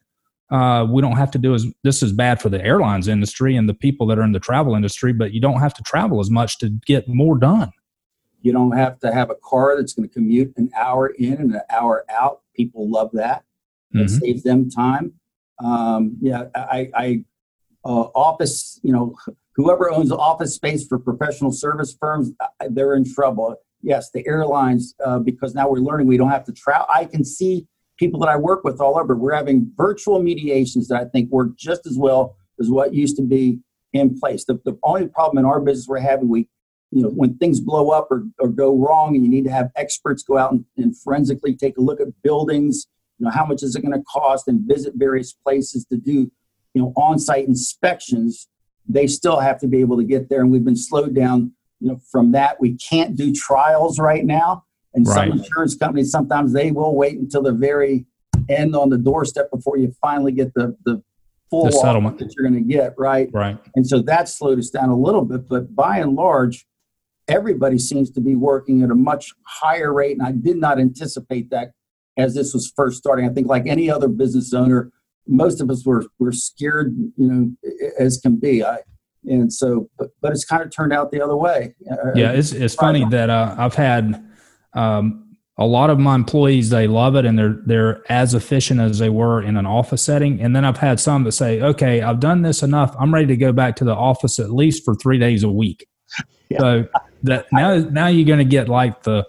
Uh, 0.51 0.87
we 0.88 1.01
don't 1.01 1.16
have 1.16 1.31
to 1.31 1.38
do 1.38 1.55
as 1.55 1.66
this 1.83 2.03
is 2.03 2.12
bad 2.12 2.40
for 2.40 2.49
the 2.49 2.62
airlines 2.62 3.09
industry 3.09 3.57
and 3.57 3.68
the 3.68 3.75
people 3.75 4.07
that 4.07 4.18
are 4.18 4.23
in 4.23 4.33
the 4.33 4.38
travel 4.38 4.75
industry, 4.75 5.12
but 5.12 5.33
you 5.33 5.40
don't 5.40 5.61
have 5.61 5.75
to 5.75 5.83
travel 5.83 6.21
as 6.21 6.31
much 6.31 6.59
to 6.59 6.68
get 6.87 7.09
more 7.09 7.38
done. 7.38 7.73
You 8.42 8.53
don't 8.53 8.77
have 8.77 9.01
to 9.01 9.12
have 9.12 9.31
a 9.31 9.35
car 9.35 9.77
that's 9.77 9.95
going 9.95 10.09
to 10.09 10.12
commute 10.12 10.53
an 10.57 10.71
hour 10.77 11.09
in 11.09 11.35
and 11.35 11.55
an 11.55 11.62
hour 11.71 12.05
out. 12.09 12.42
People 12.55 12.88
love 12.90 13.11
that. 13.14 13.45
It 13.92 13.97
mm-hmm. 13.97 14.18
saves 14.18 14.42
them 14.42 14.68
time. 14.71 15.14
Um, 15.59 16.17
yeah, 16.21 16.45
I, 16.55 16.91
I 16.95 17.25
uh, 17.85 18.09
office, 18.15 18.81
you 18.83 18.93
know, 18.93 19.17
whoever 19.57 19.91
owns 19.91 20.12
office 20.12 20.55
space 20.55 20.87
for 20.87 20.99
professional 20.99 21.53
service 21.53 21.97
firms, 21.99 22.33
they're 22.71 22.95
in 22.95 23.05
trouble. 23.05 23.57
Yes, 23.83 24.11
the 24.12 24.27
airlines, 24.27 24.95
uh, 25.05 25.19
because 25.19 25.55
now 25.55 25.69
we're 25.69 25.79
learning 25.79 26.07
we 26.07 26.17
don't 26.17 26.31
have 26.31 26.45
to 26.45 26.53
travel. 26.53 26.87
I 26.93 27.05
can 27.05 27.25
see 27.25 27.67
people 27.99 28.21
that 28.21 28.29
I 28.29 28.37
work 28.37 28.65
with 28.65 28.81
all 28.81 28.99
over. 28.99 29.15
We're 29.17 29.35
having 29.35 29.71
virtual 29.77 30.23
mediations 30.23 30.88
that 30.88 31.01
I 31.01 31.05
think 31.07 31.31
work 31.31 31.57
just 31.57 31.87
as 31.87 31.99
well 31.99 32.37
as 32.61 32.71
what 32.71 32.95
used 32.95 33.17
to 33.17 33.23
be 33.23 33.59
in 33.93 34.19
place. 34.19 34.45
The, 34.45 34.61
the 34.65 34.79
only 34.83 35.09
problem 35.09 35.38
in 35.38 35.45
our 35.45 35.61
business 35.61 35.87
we're 35.88 35.99
having, 35.99 36.29
we, 36.29 36.49
you 36.91 37.03
know, 37.03 37.09
when 37.09 37.37
things 37.38 37.61
blow 37.61 37.91
up 37.91 38.09
or, 38.11 38.25
or 38.38 38.49
go 38.49 38.77
wrong, 38.77 39.15
and 39.17 39.25
you 39.25 39.31
need 39.31 39.45
to 39.45 39.51
have 39.51 39.71
experts 39.77 40.23
go 40.23 40.38
out 40.38 40.53
and, 40.53 40.65
and 40.77 40.97
forensically 40.97 41.55
take 41.57 41.77
a 41.77 41.81
look 41.81 42.01
at 42.01 42.09
buildings. 42.23 42.87
You 43.23 43.27
know, 43.27 43.31
how 43.31 43.47
much 43.47 43.63
is 43.63 43.77
it 43.77 43.83
going 43.83 43.93
to 43.93 44.03
cost, 44.03 44.49
and 44.49 44.67
visit 44.67 44.95
various 44.97 45.33
places 45.33 45.87
to 45.87 45.97
do, 45.97 46.31
you 46.75 46.83
know, 46.83 46.93
on-site 46.97 47.47
inspections 47.47 48.49
they 48.89 49.07
still 49.07 49.39
have 49.39 49.59
to 49.61 49.69
be 49.69 49.81
able 49.81 49.97
to 49.97 50.05
get 50.05 50.29
there 50.29 50.41
and 50.41 50.51
we've 50.51 50.65
been 50.65 50.77
slowed 50.77 51.15
down 51.15 51.53
you 51.81 51.89
know 51.89 52.01
from 52.11 52.33
that. 52.33 52.61
We 52.61 52.77
can't 52.77 53.17
do 53.17 53.33
trials 53.33 53.99
right 53.99 54.25
now 54.25 54.65
and 54.95 55.07
right. 55.07 55.31
some 55.31 55.39
insurance 55.39 55.75
companies 55.75 56.11
sometimes 56.11 56.53
they 56.53 56.71
will 56.71 56.95
wait 56.95 57.19
until 57.19 57.43
the 57.43 57.53
very 57.53 58.07
end 58.49 58.75
on 58.75 58.91
the 58.91 58.99
doorstep 58.99 59.51
before 59.51 59.77
you 59.77 59.93
finally 60.01 60.33
get 60.33 60.55
the 60.55 60.77
the 60.85 61.03
full 61.51 61.67
the 61.67 61.73
settlement. 61.73 62.19
that 62.19 62.35
you're 62.37 62.49
going 62.49 62.63
to 62.63 62.69
get 62.69 62.95
right? 62.99 63.29
Right. 63.33 63.59
And 63.75 63.87
so 63.87 64.01
that 64.03 64.29
slowed 64.29 64.59
us 64.59 64.71
down 64.71 64.89
a 64.89 64.97
little 64.97 65.25
bit 65.25 65.49
but 65.49 65.75
by 65.75 65.99
and 65.99 66.15
large 66.15 66.67
everybody 67.29 67.79
seems 67.79 68.11
to 68.11 68.21
be 68.21 68.35
working 68.35 68.83
at 68.83 68.91
a 68.91 68.95
much 68.95 69.33
higher 69.45 69.93
rate 69.93 70.19
and 70.19 70.27
i 70.27 70.33
did 70.33 70.57
not 70.57 70.81
anticipate 70.81 71.51
that 71.51 71.71
as 72.16 72.35
this 72.35 72.53
was 72.53 72.72
first 72.77 72.98
starting 72.98 73.29
i 73.29 73.33
think 73.33 73.46
like 73.46 73.66
any 73.66 73.90
other 73.90 74.09
business 74.09 74.53
owner 74.53 74.90
most 75.27 75.61
of 75.61 75.70
us 75.70 75.85
were 75.85 76.05
were 76.18 76.33
scared, 76.33 76.94
you 77.16 77.27
know, 77.27 77.53
as 77.98 78.18
can 78.18 78.37
be. 78.37 78.64
I 78.64 78.79
and 79.25 79.53
so, 79.53 79.88
but, 79.98 80.11
but 80.20 80.33
it's 80.33 80.44
kind 80.44 80.62
of 80.62 80.70
turned 80.70 80.92
out 80.92 81.12
the 81.12 81.22
other 81.22 81.37
way. 81.37 81.75
Uh, 81.90 82.12
yeah, 82.14 82.33
it's 82.33 82.53
it's 82.53 82.75
funny 82.75 83.05
that 83.11 83.31
uh, 83.31 83.55
I've 83.57 83.75
had 83.75 84.25
um, 84.75 85.37
a 85.59 85.66
lot 85.66 85.90
of 85.90 85.98
my 85.98 86.14
employees 86.14 86.70
they 86.70 86.88
love 86.88 87.14
it 87.14 87.25
and 87.25 87.38
they're 87.38 87.61
they're 87.66 88.12
as 88.12 88.35
efficient 88.35 88.81
as 88.81 88.98
they 88.98 89.11
were 89.11 89.40
in 89.40 89.57
an 89.57 89.66
office 89.66 90.03
setting. 90.03 90.40
And 90.40 90.57
then 90.57 90.64
I've 90.64 90.79
had 90.79 90.98
some 90.98 91.25
that 91.25 91.33
say, 91.33 91.61
"Okay, 91.61 92.03
I've 92.03 92.20
done 92.20 92.42
this 92.42 92.62
enough. 92.62 92.94
I'm 92.98 93.14
ready 93.14 93.29
to 93.29 93.37
go 93.37 93.53
back 93.53 93.77
to 93.77 93.85
the 93.85 93.94
office 93.94 94.38
at 94.38 94.51
least 94.51 94.85
for 94.85 94.94
three 94.94 95.18
days 95.18 95.42
a 95.42 95.51
week." 95.51 95.87
Yeah. 96.51 96.59
So 96.59 96.88
that 97.22 97.46
now 97.51 97.79
now 97.79 98.09
you're 98.09 98.27
going 98.27 98.38
to 98.38 98.44
get 98.44 98.68
like 98.68 99.05
the 99.05 99.25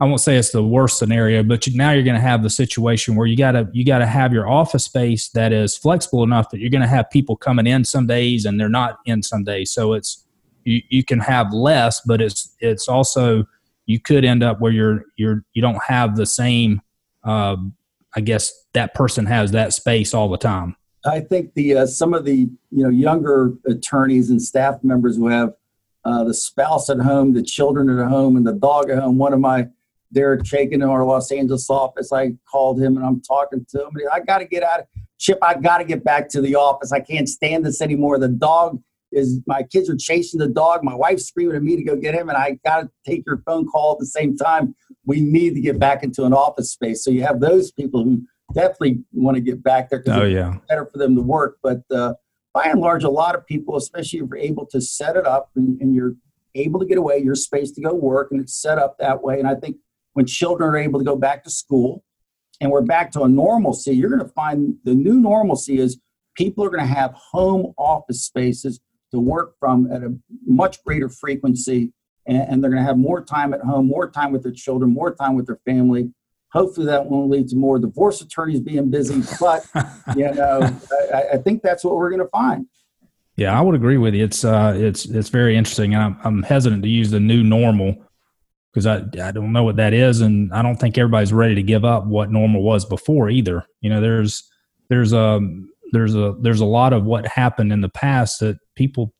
I 0.00 0.04
won't 0.04 0.20
say 0.20 0.36
it's 0.36 0.52
the 0.52 0.62
worst 0.62 0.98
scenario, 0.98 1.42
but 1.42 1.66
you, 1.66 1.76
now 1.76 1.90
you're 1.90 2.04
going 2.04 2.14
to 2.14 2.20
have 2.20 2.42
the 2.42 2.50
situation 2.50 3.16
where 3.16 3.26
you 3.26 3.36
got 3.36 3.52
to 3.52 3.68
you 3.72 3.84
got 3.84 3.98
to 3.98 4.06
have 4.06 4.32
your 4.32 4.48
office 4.48 4.84
space 4.84 5.28
that 5.30 5.52
is 5.52 5.76
flexible 5.76 6.22
enough 6.22 6.50
that 6.50 6.60
you're 6.60 6.70
going 6.70 6.82
to 6.82 6.88
have 6.88 7.10
people 7.10 7.36
coming 7.36 7.66
in 7.66 7.84
some 7.84 8.06
days 8.06 8.44
and 8.44 8.60
they're 8.60 8.68
not 8.68 8.98
in 9.06 9.22
some 9.22 9.42
days. 9.42 9.72
So 9.72 9.94
it's 9.94 10.24
you, 10.64 10.82
you 10.88 11.04
can 11.04 11.18
have 11.20 11.52
less, 11.52 12.00
but 12.00 12.20
it's 12.20 12.54
it's 12.60 12.88
also 12.88 13.44
you 13.86 13.98
could 13.98 14.24
end 14.24 14.42
up 14.42 14.60
where 14.60 14.70
you're 14.70 15.04
you're 15.16 15.44
you 15.52 15.62
don't 15.62 15.82
have 15.82 16.16
the 16.16 16.26
same. 16.26 16.80
Uh, 17.24 17.56
I 18.14 18.20
guess 18.20 18.52
that 18.74 18.94
person 18.94 19.26
has 19.26 19.50
that 19.50 19.72
space 19.72 20.14
all 20.14 20.28
the 20.28 20.38
time. 20.38 20.76
I 21.04 21.20
think 21.20 21.54
the 21.54 21.78
uh, 21.78 21.86
some 21.86 22.14
of 22.14 22.24
the 22.24 22.48
you 22.70 22.84
know 22.84 22.88
younger 22.88 23.54
attorneys 23.66 24.30
and 24.30 24.40
staff 24.40 24.84
members 24.84 25.16
who 25.16 25.26
have 25.26 25.54
uh, 26.04 26.22
the 26.22 26.34
spouse 26.34 26.88
at 26.88 27.00
home, 27.00 27.32
the 27.32 27.42
children 27.42 27.90
at 27.90 28.08
home, 28.08 28.36
and 28.36 28.46
the 28.46 28.52
dog 28.52 28.90
at 28.90 28.98
home. 28.98 29.18
One 29.18 29.32
of 29.32 29.40
my 29.40 29.68
Derek 30.12 30.42
Chaikin 30.42 30.74
in 30.74 30.82
our 30.82 31.04
Los 31.04 31.30
Angeles 31.30 31.68
office. 31.68 32.12
I 32.12 32.32
called 32.50 32.80
him 32.80 32.96
and 32.96 33.04
I'm 33.04 33.20
talking 33.20 33.66
to 33.70 33.84
him. 33.84 33.90
I 34.12 34.20
got 34.20 34.38
to 34.38 34.46
get 34.46 34.62
out 34.62 34.80
of 34.80 34.86
Chip. 35.18 35.38
I 35.42 35.54
got 35.54 35.78
to 35.78 35.84
get 35.84 36.04
back 36.04 36.28
to 36.30 36.40
the 36.40 36.54
office. 36.54 36.92
I 36.92 37.00
can't 37.00 37.28
stand 37.28 37.66
this 37.66 37.82
anymore. 37.82 38.18
The 38.18 38.28
dog 38.28 38.80
is 39.10 39.40
my 39.46 39.62
kids 39.62 39.88
are 39.90 39.96
chasing 39.96 40.38
the 40.38 40.48
dog. 40.48 40.84
My 40.84 40.94
wife's 40.94 41.26
screaming 41.26 41.56
at 41.56 41.62
me 41.62 41.76
to 41.76 41.82
go 41.82 41.96
get 41.96 42.14
him, 42.14 42.28
and 42.28 42.36
I 42.36 42.58
got 42.64 42.82
to 42.82 42.90
take 43.06 43.24
your 43.26 43.42
phone 43.44 43.66
call 43.66 43.92
at 43.92 43.98
the 43.98 44.06
same 44.06 44.36
time. 44.36 44.74
We 45.06 45.20
need 45.20 45.54
to 45.54 45.60
get 45.60 45.78
back 45.78 46.02
into 46.02 46.24
an 46.24 46.32
office 46.32 46.70
space. 46.70 47.02
So 47.04 47.10
you 47.10 47.22
have 47.22 47.40
those 47.40 47.72
people 47.72 48.04
who 48.04 48.22
definitely 48.54 49.00
want 49.12 49.36
to 49.36 49.40
get 49.40 49.62
back 49.62 49.90
there 49.90 50.00
because 50.00 50.22
oh, 50.22 50.24
yeah. 50.24 50.54
it's 50.54 50.66
better 50.68 50.86
for 50.86 50.98
them 50.98 51.14
to 51.16 51.22
work. 51.22 51.58
But 51.62 51.82
uh, 51.90 52.14
by 52.54 52.64
and 52.64 52.80
large, 52.80 53.04
a 53.04 53.10
lot 53.10 53.34
of 53.34 53.46
people, 53.46 53.76
especially 53.76 54.20
if 54.20 54.26
you're 54.28 54.38
able 54.38 54.66
to 54.66 54.80
set 54.80 55.16
it 55.16 55.26
up 55.26 55.50
and, 55.56 55.80
and 55.80 55.94
you're 55.94 56.14
able 56.54 56.80
to 56.80 56.86
get 56.86 56.98
away, 56.98 57.18
your 57.18 57.34
space 57.34 57.70
to 57.72 57.80
go 57.80 57.94
work, 57.94 58.28
and 58.30 58.40
it's 58.40 58.54
set 58.54 58.78
up 58.78 58.98
that 58.98 59.22
way. 59.22 59.38
And 59.38 59.48
I 59.48 59.54
think 59.54 59.76
when 60.14 60.26
children 60.26 60.70
are 60.70 60.76
able 60.76 60.98
to 60.98 61.04
go 61.04 61.16
back 61.16 61.44
to 61.44 61.50
school 61.50 62.02
and 62.60 62.70
we're 62.70 62.82
back 62.82 63.10
to 63.12 63.22
a 63.22 63.28
normalcy, 63.28 63.94
you're 63.94 64.10
going 64.10 64.22
to 64.22 64.32
find 64.34 64.74
the 64.84 64.94
new 64.94 65.20
normalcy 65.20 65.78
is 65.78 65.98
people 66.34 66.64
are 66.64 66.70
going 66.70 66.86
to 66.86 66.86
have 66.86 67.12
home 67.12 67.72
office 67.78 68.24
spaces 68.24 68.80
to 69.12 69.20
work 69.20 69.54
from 69.58 69.90
at 69.92 70.02
a 70.02 70.14
much 70.46 70.82
greater 70.84 71.08
frequency 71.08 71.92
and, 72.26 72.48
and 72.48 72.62
they're 72.62 72.70
going 72.70 72.82
to 72.82 72.86
have 72.86 72.98
more 72.98 73.22
time 73.22 73.52
at 73.52 73.60
home, 73.60 73.88
more 73.88 74.08
time 74.10 74.32
with 74.32 74.42
their 74.42 74.52
children, 74.52 74.92
more 74.92 75.14
time 75.14 75.34
with 75.34 75.46
their 75.46 75.58
family. 75.64 76.12
Hopefully, 76.52 76.86
that 76.86 77.06
won't 77.06 77.30
lead 77.30 77.48
to 77.48 77.56
more 77.56 77.78
divorce 77.78 78.22
attorneys 78.22 78.60
being 78.60 78.90
busy, 78.90 79.22
but 79.38 79.66
you 80.16 80.32
know, 80.32 80.60
I, 81.12 81.34
I 81.34 81.36
think 81.38 81.62
that's 81.62 81.84
what 81.84 81.96
we're 81.96 82.08
going 82.08 82.22
to 82.22 82.28
find. 82.28 82.66
Yeah, 83.36 83.56
I 83.56 83.60
would 83.60 83.74
agree 83.74 83.98
with 83.98 84.14
you. 84.14 84.24
It's 84.24 84.44
uh, 84.44 84.74
it's 84.76 85.04
it's 85.04 85.28
very 85.28 85.56
interesting, 85.56 85.94
and 85.94 86.02
I'm, 86.02 86.18
I'm 86.24 86.42
hesitant 86.42 86.82
to 86.84 86.88
use 86.88 87.10
the 87.10 87.20
new 87.20 87.42
normal 87.42 87.96
because 88.78 88.86
I, 88.86 89.28
I 89.28 89.32
don't 89.32 89.52
know 89.52 89.64
what 89.64 89.76
that 89.76 89.92
is 89.92 90.20
and 90.20 90.52
I 90.52 90.62
don't 90.62 90.76
think 90.76 90.96
everybody's 90.96 91.32
ready 91.32 91.54
to 91.56 91.62
give 91.62 91.84
up 91.84 92.06
what 92.06 92.30
normal 92.30 92.62
was 92.62 92.84
before 92.84 93.28
either. 93.28 93.64
You 93.80 93.90
know, 93.90 94.00
there's 94.00 94.48
there's 94.88 95.12
a 95.12 95.20
um, 95.20 95.68
there's 95.92 96.14
a 96.14 96.34
there's 96.40 96.60
a 96.60 96.66
lot 96.66 96.92
of 96.92 97.04
what 97.04 97.26
happened 97.26 97.72
in 97.72 97.80
the 97.80 97.88
past 97.88 98.40
that 98.40 98.58
people 98.76 99.12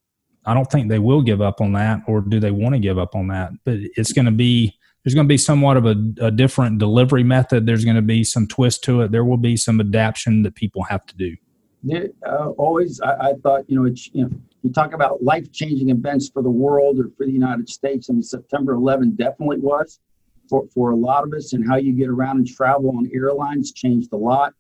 I 0.46 0.54
don't 0.54 0.70
think 0.70 0.88
they 0.88 0.98
will 0.98 1.22
give 1.22 1.42
up 1.42 1.60
on 1.60 1.72
that 1.72 2.00
or 2.06 2.20
do 2.20 2.40
they 2.40 2.50
want 2.50 2.74
to 2.74 2.78
give 2.78 2.98
up 2.98 3.14
on 3.14 3.28
that. 3.28 3.50
But 3.64 3.78
it's 3.96 4.12
going 4.12 4.26
to 4.26 4.30
be 4.30 4.74
there's 5.04 5.14
going 5.14 5.26
to 5.26 5.32
be 5.32 5.38
somewhat 5.38 5.76
of 5.76 5.86
a, 5.86 5.96
a 6.20 6.30
different 6.30 6.78
delivery 6.78 7.24
method. 7.24 7.66
There's 7.66 7.84
going 7.84 7.96
to 7.96 8.02
be 8.02 8.24
some 8.24 8.46
twist 8.46 8.84
to 8.84 9.02
it. 9.02 9.12
There 9.12 9.24
will 9.24 9.36
be 9.36 9.56
some 9.56 9.80
adaptation 9.80 10.42
that 10.42 10.54
people 10.54 10.84
have 10.84 11.04
to 11.06 11.16
do. 11.16 11.36
Yeah, 11.82 12.06
uh, 12.26 12.50
always, 12.58 13.00
I, 13.00 13.28
I, 13.28 13.32
thought 13.34 13.64
you 13.68 13.78
know 13.78 13.86
it's 13.86 14.10
you 14.12 14.24
know 14.24 14.30
you 14.62 14.72
talk 14.72 14.92
about 14.92 15.22
life 15.22 15.50
changing 15.52 15.90
events 15.90 16.28
for 16.28 16.42
the 16.42 16.50
world 16.50 16.98
or 16.98 17.10
for 17.16 17.26
the 17.26 17.32
United 17.32 17.68
States. 17.68 18.10
I 18.10 18.14
mean, 18.14 18.22
September 18.22 18.72
11 18.72 19.16
definitely 19.16 19.58
was 19.58 20.00
for, 20.48 20.66
for 20.74 20.90
a 20.90 20.96
lot 20.96 21.24
of 21.24 21.32
us, 21.32 21.52
and 21.52 21.66
how 21.68 21.76
you 21.76 21.92
get 21.92 22.08
around 22.08 22.38
and 22.38 22.46
travel 22.46 22.90
on 22.96 23.08
airlines 23.12 23.72
changed 23.72 24.12
a 24.12 24.16
lot. 24.16 24.54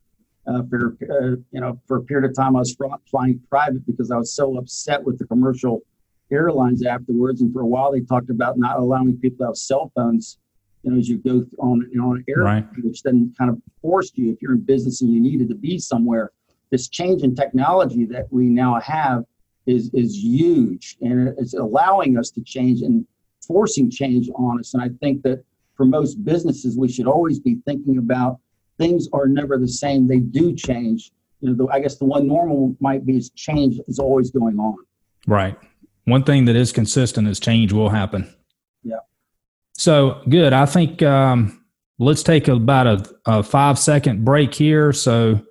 Uh, 0.46 0.62
for 0.70 0.96
uh, 1.10 1.36
you 1.52 1.60
know, 1.60 1.78
for 1.86 1.98
a 1.98 2.02
period 2.02 2.30
of 2.30 2.34
time, 2.34 2.56
I 2.56 2.60
was 2.60 2.76
flying 3.10 3.40
private 3.50 3.84
because 3.86 4.10
I 4.10 4.16
was 4.16 4.32
so 4.32 4.56
upset 4.56 5.02
with 5.02 5.18
the 5.18 5.26
commercial 5.26 5.82
airlines 6.30 6.84
afterwards. 6.84 7.42
And 7.42 7.52
for 7.52 7.60
a 7.60 7.66
while, 7.66 7.92
they 7.92 8.00
talked 8.00 8.30
about 8.30 8.58
not 8.58 8.78
allowing 8.78 9.16
people 9.18 9.38
to 9.38 9.48
have 9.48 9.56
cell 9.56 9.92
phones. 9.94 10.38
You 10.82 10.92
know, 10.92 10.98
as 10.98 11.08
you 11.08 11.18
go 11.18 11.44
on 11.58 11.86
you 11.90 12.00
know, 12.00 12.10
on 12.10 12.16
an 12.18 12.24
airline, 12.28 12.68
right. 12.72 12.84
which 12.84 13.02
then 13.02 13.34
kind 13.36 13.50
of 13.50 13.60
forced 13.82 14.16
you, 14.16 14.32
if 14.32 14.40
you're 14.40 14.52
in 14.52 14.60
business 14.60 15.02
and 15.02 15.12
you 15.12 15.20
needed 15.20 15.48
to 15.48 15.54
be 15.54 15.78
somewhere, 15.78 16.30
this 16.70 16.88
change 16.88 17.22
in 17.22 17.34
technology 17.34 18.06
that 18.06 18.26
we 18.30 18.44
now 18.44 18.78
have 18.80 19.24
is 19.68 19.90
is 19.92 20.16
huge, 20.16 20.96
and 21.00 21.34
it's 21.38 21.54
allowing 21.54 22.18
us 22.18 22.30
to 22.30 22.40
change 22.40 22.80
and 22.80 23.06
forcing 23.46 23.90
change 23.90 24.28
on 24.34 24.58
us. 24.58 24.74
And 24.74 24.82
I 24.82 24.88
think 25.00 25.22
that 25.22 25.44
for 25.76 25.84
most 25.84 26.24
businesses, 26.24 26.76
we 26.76 26.88
should 26.90 27.06
always 27.06 27.38
be 27.38 27.58
thinking 27.66 27.98
about 27.98 28.40
things 28.78 29.08
are 29.12 29.28
never 29.28 29.58
the 29.58 29.68
same; 29.68 30.08
they 30.08 30.20
do 30.20 30.54
change. 30.54 31.12
You 31.40 31.50
know, 31.50 31.66
the, 31.66 31.72
I 31.72 31.80
guess 31.80 31.96
the 31.98 32.06
one 32.06 32.26
normal 32.26 32.74
might 32.80 33.06
be 33.06 33.16
is 33.16 33.30
change 33.30 33.78
is 33.86 33.98
always 33.98 34.30
going 34.30 34.58
on. 34.58 34.76
Right. 35.26 35.56
One 36.04 36.24
thing 36.24 36.46
that 36.46 36.56
is 36.56 36.72
consistent 36.72 37.28
is 37.28 37.38
change 37.38 37.72
will 37.72 37.90
happen. 37.90 38.34
Yeah. 38.82 38.96
So 39.76 40.22
good. 40.28 40.52
I 40.54 40.64
think 40.64 41.02
um, 41.02 41.62
let's 41.98 42.22
take 42.22 42.48
about 42.48 42.86
a, 42.86 43.14
a 43.26 43.42
five 43.42 43.78
second 43.78 44.24
break 44.24 44.54
here. 44.54 44.92
So 44.92 45.46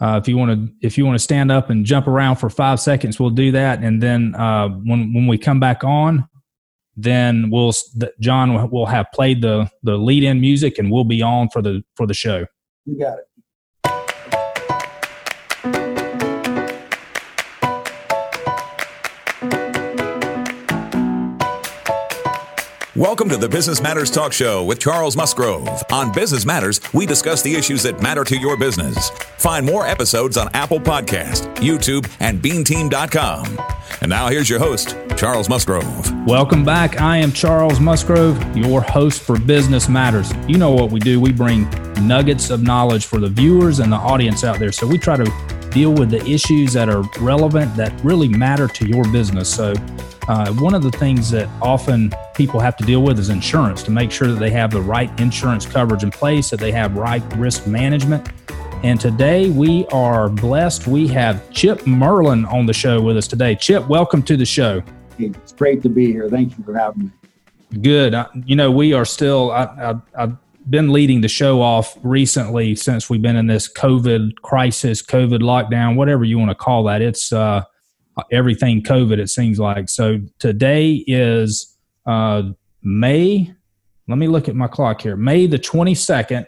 uh, 0.00 0.18
if 0.20 0.28
you 0.28 0.36
want 0.36 0.50
to, 0.50 0.86
if 0.86 0.98
you 0.98 1.06
want 1.06 1.14
to 1.14 1.22
stand 1.22 1.52
up 1.52 1.70
and 1.70 1.84
jump 1.84 2.06
around 2.06 2.36
for 2.36 2.50
five 2.50 2.80
seconds, 2.80 3.20
we'll 3.20 3.30
do 3.30 3.52
that. 3.52 3.82
And 3.82 4.02
then 4.02 4.34
uh, 4.34 4.68
when 4.68 5.12
when 5.14 5.26
we 5.26 5.38
come 5.38 5.60
back 5.60 5.84
on, 5.84 6.28
then 6.96 7.50
we'll 7.50 7.72
John 8.20 8.70
will 8.70 8.86
have 8.86 9.06
played 9.14 9.42
the 9.42 9.70
the 9.82 9.96
lead 9.96 10.24
in 10.24 10.40
music, 10.40 10.78
and 10.78 10.90
we'll 10.90 11.04
be 11.04 11.22
on 11.22 11.48
for 11.50 11.62
the 11.62 11.82
for 11.94 12.06
the 12.06 12.14
show. 12.14 12.46
You 12.84 12.98
got 12.98 13.18
it. 13.18 13.24
Welcome 23.02 23.28
to 23.30 23.36
the 23.36 23.48
Business 23.48 23.82
Matters 23.82 24.12
Talk 24.12 24.32
Show 24.32 24.62
with 24.62 24.78
Charles 24.78 25.16
Musgrove. 25.16 25.68
On 25.90 26.12
Business 26.12 26.46
Matters, 26.46 26.80
we 26.92 27.04
discuss 27.04 27.42
the 27.42 27.52
issues 27.52 27.82
that 27.82 28.00
matter 28.00 28.22
to 28.22 28.38
your 28.38 28.56
business. 28.56 29.10
Find 29.38 29.66
more 29.66 29.84
episodes 29.84 30.36
on 30.36 30.48
Apple 30.54 30.78
Podcast, 30.78 31.52
YouTube, 31.56 32.08
and 32.20 32.40
BeanTeam.com. 32.40 33.58
And 34.02 34.08
now 34.08 34.28
here's 34.28 34.48
your 34.48 34.60
host, 34.60 34.96
Charles 35.16 35.48
Musgrove. 35.48 36.12
Welcome 36.28 36.64
back. 36.64 37.00
I 37.00 37.16
am 37.16 37.32
Charles 37.32 37.80
Musgrove, 37.80 38.56
your 38.56 38.80
host 38.80 39.20
for 39.22 39.36
Business 39.36 39.88
Matters. 39.88 40.32
You 40.46 40.58
know 40.58 40.70
what 40.70 40.92
we 40.92 41.00
do. 41.00 41.20
We 41.20 41.32
bring 41.32 41.68
nuggets 42.06 42.50
of 42.50 42.62
knowledge 42.62 43.06
for 43.06 43.18
the 43.18 43.28
viewers 43.28 43.80
and 43.80 43.92
the 43.92 43.96
audience 43.96 44.44
out 44.44 44.60
there. 44.60 44.70
So 44.70 44.86
we 44.86 44.96
try 44.96 45.16
to 45.16 45.68
deal 45.70 45.92
with 45.92 46.10
the 46.10 46.24
issues 46.24 46.72
that 46.74 46.88
are 46.88 47.02
relevant, 47.18 47.74
that 47.74 48.00
really 48.04 48.28
matter 48.28 48.68
to 48.68 48.86
your 48.86 49.02
business. 49.10 49.52
So 49.52 49.74
uh, 50.28 50.52
one 50.54 50.72
of 50.72 50.82
the 50.82 50.90
things 50.92 51.30
that 51.30 51.48
often 51.60 52.12
people 52.34 52.60
have 52.60 52.76
to 52.76 52.84
deal 52.84 53.02
with 53.02 53.18
is 53.18 53.28
insurance 53.28 53.82
to 53.82 53.90
make 53.90 54.12
sure 54.12 54.28
that 54.28 54.38
they 54.38 54.50
have 54.50 54.70
the 54.70 54.80
right 54.80 55.10
insurance 55.20 55.66
coverage 55.66 56.04
in 56.04 56.10
place, 56.10 56.50
that 56.50 56.60
they 56.60 56.70
have 56.70 56.96
right 56.96 57.22
risk 57.36 57.66
management. 57.66 58.28
And 58.84 59.00
today 59.00 59.50
we 59.50 59.84
are 59.86 60.28
blessed. 60.28 60.86
We 60.86 61.08
have 61.08 61.50
Chip 61.50 61.86
Merlin 61.86 62.44
on 62.46 62.66
the 62.66 62.72
show 62.72 63.00
with 63.00 63.16
us 63.16 63.26
today. 63.26 63.56
Chip, 63.56 63.86
welcome 63.88 64.22
to 64.22 64.36
the 64.36 64.46
show. 64.46 64.82
It's 65.18 65.52
great 65.52 65.82
to 65.82 65.88
be 65.88 66.06
here. 66.06 66.28
Thank 66.28 66.56
you 66.56 66.64
for 66.64 66.78
having 66.78 67.04
me. 67.04 67.78
Good. 67.80 68.14
Uh, 68.14 68.28
you 68.44 68.54
know, 68.54 68.70
we 68.70 68.92
are 68.92 69.04
still, 69.04 69.50
I, 69.50 69.64
I, 69.64 69.94
I've 70.14 70.36
been 70.70 70.92
leading 70.92 71.20
the 71.20 71.28
show 71.28 71.60
off 71.60 71.96
recently 72.02 72.76
since 72.76 73.10
we've 73.10 73.22
been 73.22 73.36
in 73.36 73.48
this 73.48 73.72
COVID 73.72 74.36
crisis, 74.42 75.02
COVID 75.02 75.40
lockdown, 75.40 75.96
whatever 75.96 76.24
you 76.24 76.38
want 76.38 76.50
to 76.50 76.54
call 76.54 76.84
that. 76.84 77.02
It's, 77.02 77.32
uh, 77.32 77.62
everything 78.30 78.82
COVID, 78.82 79.18
it 79.18 79.30
seems 79.30 79.58
like. 79.58 79.88
So 79.88 80.20
today 80.38 81.04
is 81.06 81.76
uh, 82.06 82.42
May. 82.82 83.52
Let 84.08 84.18
me 84.18 84.28
look 84.28 84.48
at 84.48 84.56
my 84.56 84.68
clock 84.68 85.02
here. 85.02 85.16
May 85.16 85.46
the 85.46 85.58
22nd, 85.58 86.46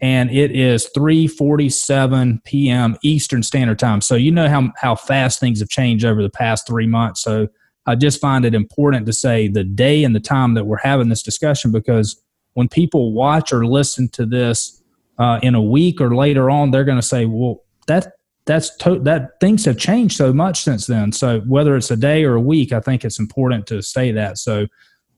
and 0.00 0.30
it 0.30 0.50
is 0.50 0.88
3:47 0.96 2.44
p.m. 2.44 2.96
Eastern 3.02 3.42
Standard 3.42 3.78
Time. 3.78 4.00
So 4.00 4.16
you 4.16 4.32
know 4.32 4.48
how 4.48 4.72
how 4.76 4.94
fast 4.94 5.40
things 5.40 5.60
have 5.60 5.68
changed 5.68 6.04
over 6.04 6.22
the 6.22 6.30
past 6.30 6.66
three 6.66 6.86
months. 6.86 7.22
So 7.22 7.48
I 7.86 7.94
just 7.94 8.20
find 8.20 8.44
it 8.44 8.54
important 8.54 9.06
to 9.06 9.12
say 9.12 9.48
the 9.48 9.64
day 9.64 10.04
and 10.04 10.14
the 10.14 10.20
time 10.20 10.54
that 10.54 10.64
we're 10.64 10.78
having 10.78 11.08
this 11.08 11.22
discussion 11.22 11.72
because 11.72 12.20
when 12.54 12.68
people 12.68 13.12
watch 13.12 13.52
or 13.52 13.64
listen 13.64 14.08
to 14.10 14.26
this 14.26 14.82
uh, 15.18 15.40
in 15.42 15.54
a 15.54 15.62
week 15.62 16.00
or 16.00 16.14
later 16.14 16.50
on, 16.50 16.70
they're 16.70 16.84
going 16.84 16.98
to 16.98 17.06
say, 17.06 17.24
"Well, 17.24 17.62
that 17.86 18.12
that's 18.44 18.74
to, 18.78 18.98
that 19.00 19.38
things 19.40 19.64
have 19.64 19.78
changed 19.78 20.16
so 20.16 20.32
much 20.32 20.62
since 20.62 20.86
then. 20.86 21.12
So 21.12 21.40
whether 21.40 21.76
it's 21.76 21.90
a 21.90 21.96
day 21.96 22.24
or 22.24 22.34
a 22.34 22.40
week, 22.40 22.72
I 22.72 22.80
think 22.80 23.04
it's 23.04 23.18
important 23.18 23.66
to 23.68 23.82
say 23.82 24.12
that. 24.12 24.38
So, 24.38 24.66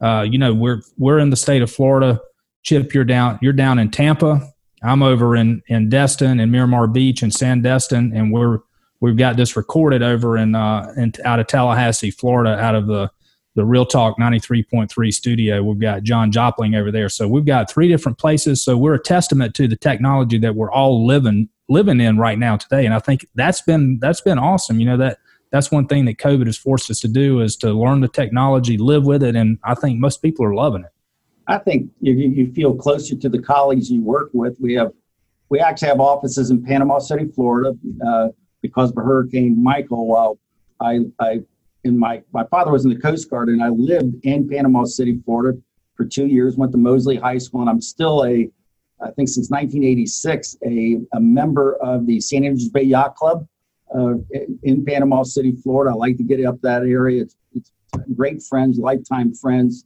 uh, 0.01 0.27
you 0.29 0.39
know, 0.39 0.53
we're 0.53 0.83
we're 0.99 1.19
in 1.19 1.31
the 1.31 1.37
state 1.37 1.63
of 1.63 1.71
Florida. 1.71 2.21
Chip, 2.63 2.93
you're 2.95 3.05
down 3.05 3.39
you're 3.41 3.53
down 3.53 3.79
in 3.79 3.91
Tampa. 3.91 4.47
I'm 4.83 5.03
over 5.03 5.37
in 5.37 5.63
in 5.69 5.89
Destin 5.89 6.41
and 6.41 6.53
Miramar 6.53 6.87
Beach 6.87 7.23
and 7.23 7.33
Sandestin, 7.33 8.15
and 8.15 8.33
we're 8.33 8.59
we've 9.01 9.17
got 9.17 9.37
this 9.37 9.57
recorded 9.57 10.03
over 10.03 10.37
in 10.37 10.55
uh 10.55 10.93
in 10.97 11.13
out 11.25 11.41
of 11.41 11.47
Tallahassee, 11.47 12.11
Florida, 12.11 12.59
out 12.59 12.75
of 12.75 12.87
the 12.87 13.11
the 13.55 13.65
Real 13.65 13.87
Talk 13.87 14.19
93.3 14.19 15.15
studio. 15.15 15.63
We've 15.63 15.79
got 15.79 16.03
John 16.03 16.33
Jopling 16.33 16.77
over 16.77 16.91
there. 16.91 17.09
So 17.09 17.29
we've 17.29 17.45
got 17.45 17.71
three 17.71 17.87
different 17.87 18.19
places. 18.19 18.61
So 18.63 18.77
we're 18.77 18.95
a 18.95 19.03
testament 19.03 19.55
to 19.55 19.69
the 19.69 19.77
technology 19.77 20.39
that 20.39 20.57
we're 20.57 20.73
all 20.73 21.07
living 21.07 21.49
living 21.69 22.01
in 22.01 22.19
right 22.19 22.39
now 22.39 22.57
today. 22.57 22.85
And 22.85 22.95
I 22.95 22.99
think 22.99 23.27
that's 23.35 23.63
been 23.63 23.99
that's 24.01 24.21
been 24.21 24.39
awesome. 24.39 24.79
You 24.79 24.87
know 24.87 24.97
that 24.99 25.19
that's 25.51 25.71
one 25.71 25.87
thing 25.87 26.05
that 26.07 26.19
COVID 26.19 26.47
has 26.47 26.57
forced 26.57 26.91
us 26.91 27.01
to 27.01 27.09
do 27.09 27.41
is 27.41 27.57
to 27.59 27.73
learn 27.73 28.01
the 28.01 28.09
technology, 28.09 28.77
live 28.77 29.05
with 29.05 29.23
it, 29.23 29.37
and 29.37 29.59
I 29.63 29.75
think 29.75 30.01
most 30.01 30.21
people 30.21 30.45
are 30.45 30.55
loving 30.55 30.83
it. 30.85 30.91
I 31.47 31.59
think 31.59 31.91
you, 32.01 32.15
you 32.15 32.53
feel 32.53 32.75
closer 32.75 33.15
to 33.17 33.29
the 33.29 33.41
colleagues 33.41 33.91
you 33.91 34.03
work 34.03 34.31
with. 34.33 34.57
We 34.61 34.75
have 34.75 34.93
we 35.51 35.61
actually 35.61 35.89
have 35.89 36.01
offices 36.01 36.51
in 36.51 36.65
Panama 36.65 36.99
City, 36.99 37.31
Florida, 37.35 37.77
uh, 38.05 38.29
because 38.63 38.91
of 38.91 38.97
Hurricane 38.97 39.63
Michael. 39.63 40.07
While 40.07 40.39
I, 40.81 41.01
I 41.21 41.43
in 41.85 41.99
my 41.99 42.23
my 42.33 42.45
father 42.47 42.73
was 42.73 42.85
in 42.85 42.91
the 42.91 42.99
Coast 42.99 43.31
Guard, 43.31 43.49
and 43.49 43.63
I 43.63 43.69
lived 43.69 44.25
in 44.25 44.49
Panama 44.49 44.85
City, 44.85 45.21
Florida, 45.25 45.59
for 45.97 46.05
two 46.05 46.27
years. 46.27 46.57
Went 46.57 46.73
to 46.73 46.79
Mosley 46.79 47.17
High 47.17 47.39
School, 47.39 47.61
and 47.61 47.71
I'm 47.71 47.81
still 47.81 48.25
a 48.25 48.51
I 49.05 49.11
think 49.11 49.29
since 49.29 49.51
1986, 49.51 50.57
a, 50.67 50.99
a 51.13 51.21
member 51.21 51.77
of 51.77 52.07
the 52.07 52.21
St. 52.21 52.45
Andrews 52.45 52.69
Bay 52.69 52.83
Yacht 52.83 53.17
Club 53.17 53.47
uh, 53.95 54.15
in 54.63 54.85
Panama 54.85 55.23
City, 55.23 55.53
Florida. 55.53 55.93
I 55.93 55.95
like 55.95 56.17
to 56.17 56.23
get 56.23 56.45
up 56.45 56.61
that 56.63 56.83
area. 56.83 57.23
It's, 57.23 57.37
it's 57.55 57.71
great 58.17 58.43
friends, 58.43 58.79
lifetime 58.79 59.35
friends 59.35 59.85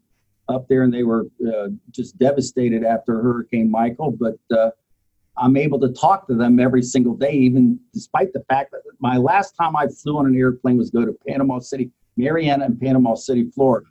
up 0.48 0.66
there, 0.68 0.82
and 0.82 0.92
they 0.92 1.02
were 1.02 1.26
uh, 1.46 1.68
just 1.90 2.18
devastated 2.18 2.84
after 2.84 3.20
Hurricane 3.20 3.70
Michael. 3.70 4.12
But 4.12 4.38
uh, 4.56 4.70
I'm 5.36 5.56
able 5.56 5.78
to 5.80 5.92
talk 5.92 6.26
to 6.28 6.34
them 6.34 6.58
every 6.58 6.82
single 6.82 7.14
day, 7.14 7.32
even 7.32 7.78
despite 7.92 8.32
the 8.32 8.44
fact 8.48 8.70
that 8.72 8.82
my 9.00 9.16
last 9.16 9.56
time 9.56 9.76
I 9.76 9.88
flew 9.88 10.18
on 10.18 10.26
an 10.26 10.36
airplane 10.36 10.78
was 10.78 10.90
go 10.90 11.04
to 11.04 11.16
Panama 11.26 11.58
City, 11.58 11.90
Marianna, 12.16 12.66
and 12.66 12.80
Panama 12.80 13.14
City, 13.14 13.50
Florida. 13.54 13.86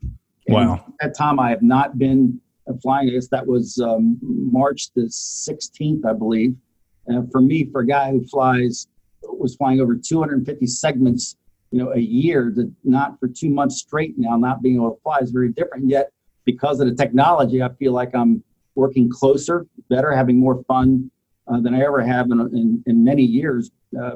And 0.48 0.56
wow. 0.56 0.74
At 1.02 1.10
that 1.10 1.18
time, 1.18 1.40
I 1.40 1.50
have 1.50 1.62
not 1.62 1.98
been 1.98 2.40
flying. 2.82 3.10
I 3.10 3.12
guess 3.13 3.27
that 3.30 3.45
was 3.45 3.80
um, 3.80 4.17
March 4.21 4.91
the 4.93 5.03
16th, 5.03 6.06
I 6.06 6.13
believe. 6.13 6.56
And 7.08 7.32
for 7.32 7.41
me, 7.41 7.69
for 7.71 7.82
a 7.82 7.88
guy 7.88 8.12
who 8.12 8.25
flies, 8.27 8.88
was 9.23 9.56
flying 9.56 9.80
over 9.80 9.95
250 9.95 10.67
segments, 10.67 11.38
you 11.71 11.80
know, 11.80 11.91
a 11.93 11.99
year, 11.99 12.53
not 12.84 13.19
for 13.19 13.27
two 13.27 13.49
months 13.49 13.77
straight 13.80 14.15
now, 14.17 14.38
not 14.38 14.62
being 14.62 14.75
able 14.75 14.91
to 14.91 15.01
fly 15.01 15.19
is 15.19 15.32
very 15.32 15.49
different. 15.49 15.88
Yet, 15.89 16.12
because 16.45 16.80
of 16.80 16.88
the 16.88 16.95
technology, 16.95 17.62
I 17.62 17.69
feel 17.73 17.91
like 17.93 18.15
I'm 18.15 18.43
working 18.75 19.10
closer, 19.10 19.65
better, 19.89 20.12
having 20.12 20.39
more 20.39 20.63
fun 20.63 21.12
uh, 21.47 21.60
than 21.60 21.73
I 21.73 21.82
ever 21.82 22.01
have 22.01 22.32
in, 22.32 22.39
in, 22.39 22.84
in 22.86 23.03
many 23.03 23.23
years 23.23 23.71
uh, 23.99 24.15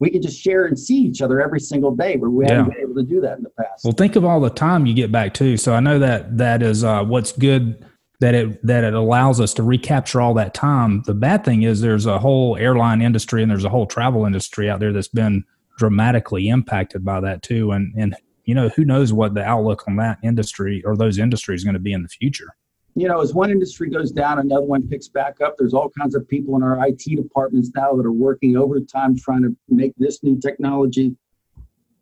we 0.00 0.10
could 0.10 0.22
just 0.22 0.40
share 0.40 0.64
and 0.64 0.78
see 0.78 0.96
each 0.96 1.22
other 1.22 1.40
every 1.40 1.60
single 1.60 1.94
day 1.94 2.16
where 2.16 2.30
we 2.30 2.46
yeah. 2.46 2.54
haven't 2.54 2.72
been 2.72 2.82
able 2.82 2.94
to 2.94 3.02
do 3.02 3.20
that 3.20 3.36
in 3.36 3.44
the 3.44 3.50
past. 3.50 3.84
Well, 3.84 3.92
think 3.92 4.16
of 4.16 4.24
all 4.24 4.40
the 4.40 4.50
time 4.50 4.86
you 4.86 4.94
get 4.94 5.12
back 5.12 5.34
too. 5.34 5.56
So 5.56 5.74
I 5.74 5.80
know 5.80 5.98
that 5.98 6.38
that 6.38 6.62
is 6.62 6.82
uh, 6.82 7.04
what's 7.04 7.32
good 7.32 7.86
that 8.20 8.34
it 8.34 8.66
that 8.66 8.82
it 8.82 8.94
allows 8.94 9.40
us 9.40 9.54
to 9.54 9.62
recapture 9.62 10.20
all 10.20 10.34
that 10.34 10.54
time. 10.54 11.02
The 11.02 11.14
bad 11.14 11.44
thing 11.44 11.62
is 11.62 11.80
there's 11.80 12.06
a 12.06 12.18
whole 12.18 12.56
airline 12.56 13.02
industry 13.02 13.42
and 13.42 13.50
there's 13.50 13.64
a 13.64 13.70
whole 13.70 13.86
travel 13.86 14.24
industry 14.24 14.68
out 14.68 14.80
there 14.80 14.92
that's 14.92 15.08
been 15.08 15.44
dramatically 15.78 16.48
impacted 16.48 17.04
by 17.04 17.20
that 17.20 17.42
too. 17.42 17.70
And 17.72 17.94
and 17.96 18.16
you 18.44 18.54
know 18.54 18.70
who 18.70 18.84
knows 18.84 19.12
what 19.12 19.34
the 19.34 19.44
outlook 19.44 19.84
on 19.86 19.96
that 19.96 20.18
industry 20.22 20.82
or 20.84 20.96
those 20.96 21.18
industries 21.18 21.60
is 21.60 21.64
going 21.64 21.74
to 21.74 21.80
be 21.80 21.92
in 21.92 22.02
the 22.02 22.08
future 22.08 22.54
you 22.94 23.08
know, 23.08 23.20
as 23.20 23.34
one 23.34 23.50
industry 23.50 23.88
goes 23.88 24.10
down, 24.10 24.38
another 24.38 24.64
one 24.64 24.86
picks 24.88 25.08
back 25.08 25.40
up. 25.40 25.54
There's 25.58 25.74
all 25.74 25.90
kinds 25.90 26.14
of 26.14 26.26
people 26.28 26.56
in 26.56 26.62
our 26.62 26.86
IT 26.86 27.02
departments 27.16 27.70
now 27.74 27.94
that 27.94 28.04
are 28.04 28.12
working 28.12 28.56
overtime 28.56 29.16
trying 29.16 29.42
to 29.42 29.56
make 29.68 29.92
this 29.96 30.22
new 30.22 30.38
technology 30.38 31.14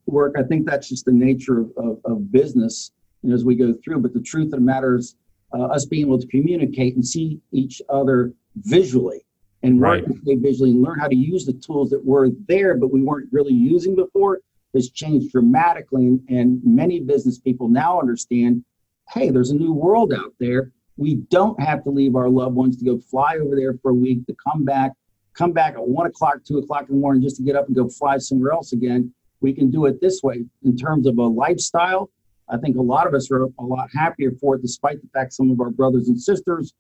work. 0.07 0.35
I 0.39 0.43
think 0.43 0.67
that's 0.67 0.89
just 0.89 1.05
the 1.05 1.13
nature 1.13 1.61
of, 1.61 1.73
of, 1.77 1.99
of 2.05 2.33
business 2.33 2.93
you 3.23 3.31
know, 3.31 3.35
as 3.35 3.45
we 3.45 3.55
go 3.55 3.75
through. 3.85 4.01
But 4.01 4.15
the 4.15 4.23
truth 4.23 4.47
of 4.47 4.53
the 4.53 4.61
matter 4.61 4.97
is, 4.97 5.17
uh, 5.53 5.65
us 5.65 5.87
being 5.87 6.07
able 6.07 6.19
to 6.19 6.27
communicate 6.27 6.95
and 6.95 7.07
see 7.07 7.41
each 7.53 7.81
other 7.89 8.35
visually 8.57 9.25
and 9.63 9.81
right. 9.81 10.07
work 10.07 10.19
visually 10.25 10.71
and 10.71 10.83
learn 10.83 10.99
how 10.99 11.09
to 11.09 11.17
use 11.17 11.47
the 11.47 11.55
tools 11.55 11.89
that 11.91 12.05
were 12.05 12.29
there, 12.49 12.77
but 12.77 12.93
we 12.93 13.03
weren't 13.03 13.29
really 13.33 13.55
using 13.55 13.97
before 13.97 14.41
has 14.75 14.91
changed 14.91 15.33
dramatically. 15.33 16.07
And, 16.07 16.21
and 16.29 16.61
many 16.63 17.01
business 17.01 17.39
people 17.39 17.69
now 17.69 17.99
understand 18.01 18.65
hey, 19.11 19.31
there's 19.31 19.51
a 19.51 19.57
new 19.57 19.73
world 19.73 20.13
out 20.13 20.35
there 20.39 20.71
we 20.99 21.15
don't 21.31 21.59
have 21.63 21.85
to 21.85 21.91
leave 21.91 22.17
our 22.17 22.29
loved 22.29 22.57
ones 22.57 22.77
to 22.77 22.85
go 22.85 22.99
fly 22.99 23.39
over 23.41 23.55
there 23.55 23.75
for 23.81 23.93
a 23.93 23.95
week 23.95 24.27
to 24.27 24.35
come 24.35 24.65
back, 24.65 24.93
come 25.33 25.53
back 25.53 25.75
at 25.75 25.89
one 25.89 26.07
o'clock, 26.07 26.39
two 26.45 26.59
o'clock 26.59 26.87
in 26.89 26.97
the 26.97 27.01
morning 27.01 27.23
just 27.23 27.37
to 27.37 27.43
get 27.43 27.55
up 27.55 27.69
and 27.69 27.77
go 27.77 27.89
fly 27.89 28.19
somewhere 28.19 28.53
else 28.53 28.73
again. 28.73 29.13
We 29.41 29.53
can 29.53 29.71
do 29.71 29.87
it 29.87 30.01
this 30.01 30.21
way 30.25 30.45
in 30.65 30.77
terms 30.77 31.07
of 31.07 31.17
a 31.19 31.23
lifestyle. 31.23 32.11
I 32.49 32.57
think 32.57 32.77
a 32.77 32.83
lot 32.83 33.07
of 33.07 33.15
us 33.15 33.31
are 33.31 33.45
a 33.45 33.63
lot 33.63 33.89
happier 33.95 34.33
for 34.41 34.57
it, 34.57 34.63
despite 34.63 35.01
the 35.01 35.09
fact 35.15 35.35
some 35.35 35.51
of 35.53 35.61
our 35.61 35.71
brothers 35.71 36.09
and 36.09 36.21
sisters 36.21 36.75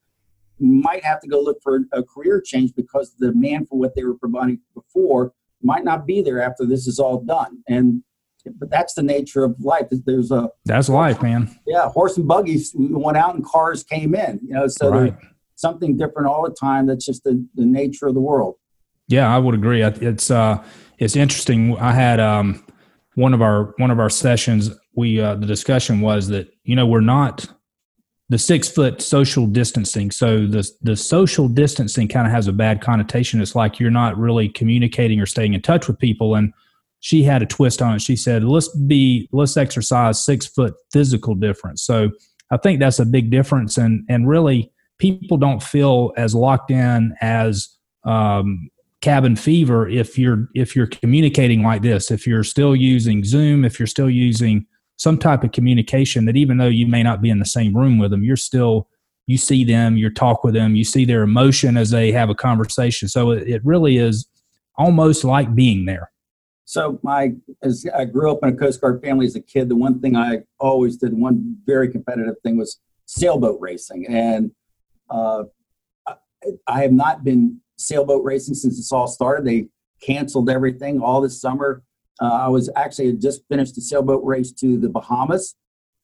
might 0.58 1.04
have 1.04 1.20
to 1.20 1.28
go 1.28 1.40
look 1.40 1.62
for 1.62 1.82
a 1.92 2.02
career 2.02 2.42
change 2.44 2.74
because 2.74 3.14
the 3.18 3.30
demand 3.30 3.68
for 3.68 3.78
what 3.78 3.94
they 3.94 4.02
were 4.02 4.18
providing 4.18 4.58
before 4.74 5.32
might 5.62 5.84
not 5.84 6.06
be 6.06 6.20
there 6.20 6.42
after 6.42 6.66
this 6.66 6.88
is 6.88 6.98
all 6.98 7.20
done. 7.20 7.62
And 7.68 8.02
but 8.58 8.70
that's 8.70 8.94
the 8.94 9.02
nature 9.02 9.44
of 9.44 9.56
life. 9.60 9.86
There's 9.90 10.30
a 10.30 10.50
that's 10.64 10.88
life, 10.88 11.22
man. 11.22 11.54
Yeah, 11.66 11.88
horse 11.88 12.16
and 12.16 12.26
buggies 12.26 12.72
went 12.74 13.16
out 13.16 13.34
and 13.34 13.44
cars 13.44 13.82
came 13.82 14.14
in. 14.14 14.40
You 14.42 14.54
know, 14.54 14.66
so 14.68 14.90
right. 14.90 15.16
something 15.54 15.96
different 15.96 16.28
all 16.28 16.42
the 16.42 16.54
time. 16.54 16.86
That's 16.86 17.04
just 17.04 17.24
the, 17.24 17.44
the 17.54 17.66
nature 17.66 18.06
of 18.06 18.14
the 18.14 18.20
world. 18.20 18.56
Yeah, 19.08 19.34
I 19.34 19.38
would 19.38 19.54
agree. 19.54 19.82
It's 19.82 20.30
uh, 20.30 20.62
it's 20.98 21.16
interesting. 21.16 21.76
I 21.78 21.92
had 21.92 22.20
um, 22.20 22.64
one 23.14 23.34
of 23.34 23.42
our 23.42 23.74
one 23.78 23.90
of 23.90 23.98
our 23.98 24.10
sessions. 24.10 24.70
We 24.94 25.20
uh, 25.20 25.34
the 25.36 25.46
discussion 25.46 26.00
was 26.00 26.28
that 26.28 26.48
you 26.64 26.76
know 26.76 26.86
we're 26.86 27.00
not 27.00 27.46
the 28.28 28.38
six 28.38 28.68
foot 28.68 29.00
social 29.00 29.46
distancing. 29.46 30.10
So 30.10 30.46
the 30.46 30.68
the 30.82 30.96
social 30.96 31.48
distancing 31.48 32.08
kind 32.08 32.26
of 32.26 32.32
has 32.32 32.46
a 32.46 32.52
bad 32.52 32.80
connotation. 32.80 33.40
It's 33.40 33.54
like 33.54 33.80
you're 33.80 33.90
not 33.90 34.18
really 34.18 34.48
communicating 34.48 35.20
or 35.20 35.26
staying 35.26 35.54
in 35.54 35.62
touch 35.62 35.88
with 35.88 35.98
people 35.98 36.34
and 36.34 36.52
she 37.00 37.22
had 37.22 37.42
a 37.42 37.46
twist 37.46 37.80
on 37.80 37.94
it. 37.94 38.02
She 38.02 38.16
said, 38.16 38.44
"Let's 38.44 38.68
be 38.76 39.28
let's 39.32 39.56
exercise 39.56 40.24
six 40.24 40.46
foot 40.46 40.74
physical 40.92 41.34
difference." 41.34 41.82
So 41.82 42.10
I 42.50 42.56
think 42.56 42.80
that's 42.80 42.98
a 42.98 43.06
big 43.06 43.30
difference, 43.30 43.76
and 43.76 44.04
and 44.08 44.28
really 44.28 44.72
people 44.98 45.36
don't 45.36 45.62
feel 45.62 46.12
as 46.16 46.34
locked 46.34 46.70
in 46.70 47.14
as 47.20 47.68
um, 48.04 48.68
cabin 49.00 49.36
fever 49.36 49.88
if 49.88 50.18
you're 50.18 50.48
if 50.54 50.74
you're 50.74 50.86
communicating 50.88 51.62
like 51.62 51.82
this. 51.82 52.10
If 52.10 52.26
you're 52.26 52.44
still 52.44 52.74
using 52.74 53.24
Zoom, 53.24 53.64
if 53.64 53.78
you're 53.78 53.86
still 53.86 54.10
using 54.10 54.66
some 54.96 55.18
type 55.18 55.44
of 55.44 55.52
communication 55.52 56.24
that 56.24 56.36
even 56.36 56.58
though 56.58 56.66
you 56.66 56.86
may 56.86 57.04
not 57.04 57.22
be 57.22 57.30
in 57.30 57.38
the 57.38 57.46
same 57.46 57.76
room 57.76 57.98
with 57.98 58.10
them, 58.10 58.24
you're 58.24 58.36
still 58.36 58.88
you 59.26 59.36
see 59.36 59.62
them, 59.62 59.96
you 59.96 60.10
talk 60.10 60.42
with 60.42 60.54
them, 60.54 60.74
you 60.74 60.84
see 60.84 61.04
their 61.04 61.22
emotion 61.22 61.76
as 61.76 61.90
they 61.90 62.10
have 62.10 62.30
a 62.30 62.34
conversation. 62.34 63.08
So 63.08 63.30
it, 63.30 63.46
it 63.46 63.62
really 63.64 63.98
is 63.98 64.26
almost 64.76 65.22
like 65.22 65.54
being 65.54 65.84
there. 65.84 66.10
So 66.68 67.00
my, 67.02 67.32
as 67.62 67.86
I 67.96 68.04
grew 68.04 68.30
up 68.30 68.40
in 68.42 68.50
a 68.50 68.54
Coast 68.54 68.82
Guard 68.82 69.00
family 69.02 69.24
as 69.24 69.34
a 69.34 69.40
kid, 69.40 69.70
the 69.70 69.74
one 69.74 70.00
thing 70.00 70.16
I 70.16 70.40
always 70.60 70.98
did, 70.98 71.14
one 71.14 71.56
very 71.64 71.90
competitive 71.90 72.34
thing 72.42 72.58
was 72.58 72.78
sailboat 73.06 73.56
racing, 73.58 74.06
and 74.06 74.50
uh, 75.08 75.44
I, 76.66 76.82
have 76.82 76.92
not 76.92 77.24
been 77.24 77.62
sailboat 77.78 78.22
racing 78.22 78.54
since 78.54 78.76
this 78.76 78.92
all 78.92 79.06
started. 79.08 79.46
They 79.46 79.68
canceled 80.02 80.50
everything 80.50 81.00
all 81.00 81.22
this 81.22 81.40
summer. 81.40 81.82
Uh, 82.20 82.34
I 82.34 82.48
was 82.48 82.68
actually 82.76 83.14
just 83.14 83.48
finished 83.48 83.74
the 83.74 83.80
sailboat 83.80 84.22
race 84.22 84.52
to 84.60 84.78
the 84.78 84.90
Bahamas, 84.90 85.54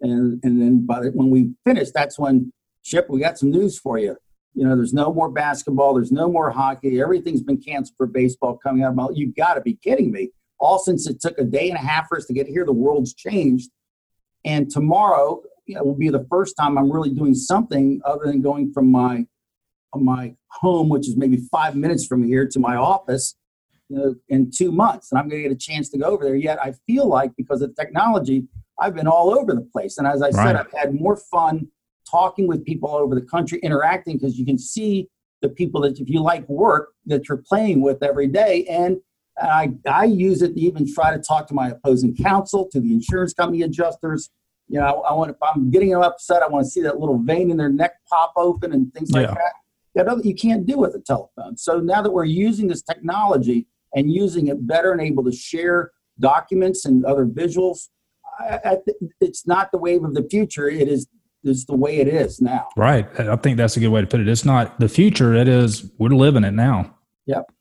and 0.00 0.40
and 0.44 0.62
then 0.62 0.86
by 0.86 1.00
the, 1.00 1.10
when 1.10 1.28
we 1.28 1.50
finished, 1.66 1.92
that's 1.92 2.18
when 2.18 2.50
Chip 2.82 3.10
we 3.10 3.20
got 3.20 3.36
some 3.36 3.50
news 3.50 3.78
for 3.78 3.98
you. 3.98 4.16
You 4.54 4.66
know, 4.66 4.76
there's 4.76 4.94
no 4.94 5.12
more 5.12 5.30
basketball, 5.30 5.92
there's 5.92 6.10
no 6.10 6.26
more 6.26 6.50
hockey. 6.50 7.02
Everything's 7.02 7.42
been 7.42 7.60
canceled 7.60 7.98
for 7.98 8.06
baseball 8.06 8.56
coming 8.56 8.82
out. 8.82 8.98
Of, 8.98 9.10
you 9.12 9.30
got 9.30 9.54
to 9.56 9.60
be 9.60 9.74
kidding 9.74 10.10
me! 10.10 10.30
All 10.64 10.78
since 10.78 11.06
it 11.08 11.20
took 11.20 11.38
a 11.38 11.44
day 11.44 11.68
and 11.68 11.76
a 11.76 11.82
half 11.82 12.08
for 12.08 12.16
us 12.16 12.24
to 12.26 12.32
get 12.32 12.46
here, 12.46 12.64
the 12.64 12.72
world's 12.72 13.14
changed. 13.14 13.70
And 14.44 14.70
tomorrow 14.70 15.42
you 15.66 15.74
know, 15.74 15.84
will 15.84 15.94
be 15.94 16.08
the 16.08 16.26
first 16.30 16.56
time 16.56 16.76
I'm 16.78 16.90
really 16.90 17.10
doing 17.10 17.34
something 17.34 18.00
other 18.04 18.24
than 18.24 18.42
going 18.42 18.72
from 18.72 18.90
my 18.90 19.26
uh, 19.92 19.98
my 19.98 20.34
home, 20.48 20.88
which 20.88 21.08
is 21.08 21.16
maybe 21.16 21.38
five 21.50 21.76
minutes 21.76 22.06
from 22.06 22.24
here, 22.24 22.46
to 22.46 22.58
my 22.58 22.76
office 22.76 23.36
you 23.88 23.96
know, 23.96 24.14
in 24.28 24.50
two 24.50 24.72
months. 24.72 25.12
And 25.12 25.18
I'm 25.18 25.28
going 25.28 25.42
to 25.42 25.48
get 25.48 25.54
a 25.54 25.58
chance 25.58 25.88
to 25.90 25.98
go 25.98 26.06
over 26.06 26.24
there. 26.24 26.34
Yet 26.34 26.58
I 26.62 26.72
feel 26.86 27.06
like 27.06 27.32
because 27.36 27.62
of 27.62 27.74
technology, 27.76 28.44
I've 28.80 28.94
been 28.94 29.06
all 29.06 29.38
over 29.38 29.54
the 29.54 29.68
place. 29.72 29.98
And 29.98 30.06
as 30.06 30.22
I 30.22 30.26
right. 30.26 30.34
said, 30.34 30.56
I've 30.56 30.72
had 30.72 30.94
more 30.94 31.16
fun 31.16 31.68
talking 32.10 32.46
with 32.46 32.64
people 32.64 32.88
all 32.88 32.98
over 32.98 33.14
the 33.14 33.26
country, 33.26 33.58
interacting 33.62 34.16
because 34.16 34.38
you 34.38 34.44
can 34.44 34.58
see 34.58 35.08
the 35.42 35.48
people 35.48 35.80
that 35.82 35.98
if 36.00 36.08
you 36.08 36.20
like 36.20 36.48
work 36.48 36.90
that 37.06 37.28
you're 37.28 37.42
playing 37.46 37.82
with 37.82 38.02
every 38.02 38.26
day. 38.26 38.64
And 38.64 38.98
I, 39.40 39.72
I 39.88 40.04
use 40.04 40.42
it 40.42 40.54
to 40.54 40.60
even 40.60 40.92
try 40.92 41.14
to 41.14 41.20
talk 41.20 41.46
to 41.48 41.54
my 41.54 41.70
opposing 41.70 42.14
counsel, 42.16 42.68
to 42.72 42.80
the 42.80 42.92
insurance 42.92 43.34
company 43.34 43.62
adjusters. 43.62 44.30
You 44.68 44.80
know, 44.80 44.86
I, 44.86 45.10
I 45.10 45.12
want 45.14 45.30
if 45.30 45.36
I'm 45.42 45.70
getting 45.70 45.90
them 45.90 46.02
upset, 46.02 46.42
I 46.42 46.48
want 46.48 46.64
to 46.64 46.70
see 46.70 46.82
that 46.82 46.98
little 46.98 47.18
vein 47.18 47.50
in 47.50 47.56
their 47.56 47.68
neck 47.68 47.94
pop 48.08 48.32
open 48.36 48.72
and 48.72 48.92
things 48.94 49.10
like 49.10 49.26
yeah. 49.26 49.34
that. 49.34 50.06
That 50.06 50.24
you 50.24 50.34
can't 50.34 50.66
do 50.66 50.78
with 50.78 50.94
a 50.94 51.00
telephone. 51.00 51.56
So 51.56 51.78
now 51.78 52.02
that 52.02 52.10
we're 52.10 52.24
using 52.24 52.66
this 52.66 52.82
technology 52.82 53.66
and 53.94 54.12
using 54.12 54.48
it 54.48 54.66
better 54.66 54.90
and 54.90 55.00
able 55.00 55.22
to 55.24 55.32
share 55.32 55.92
documents 56.18 56.84
and 56.84 57.04
other 57.04 57.26
visuals, 57.26 57.88
I, 58.40 58.58
I, 58.64 58.76
it's 59.20 59.46
not 59.46 59.70
the 59.70 59.78
wave 59.78 60.02
of 60.04 60.14
the 60.14 60.26
future. 60.28 60.68
It 60.68 60.88
is 60.88 61.06
is 61.44 61.66
the 61.66 61.76
way 61.76 61.98
it 61.98 62.08
is 62.08 62.40
now. 62.40 62.68
Right. 62.76 63.06
I 63.20 63.36
think 63.36 63.58
that's 63.58 63.76
a 63.76 63.80
good 63.80 63.88
way 63.88 64.00
to 64.00 64.06
put 64.06 64.20
it. 64.20 64.28
It's 64.28 64.46
not 64.46 64.80
the 64.80 64.88
future. 64.88 65.34
It 65.34 65.46
is 65.46 65.90
we're 65.98 66.08
living 66.08 66.42
it 66.42 66.52
now. 66.54 66.94
Yep. 67.26 67.52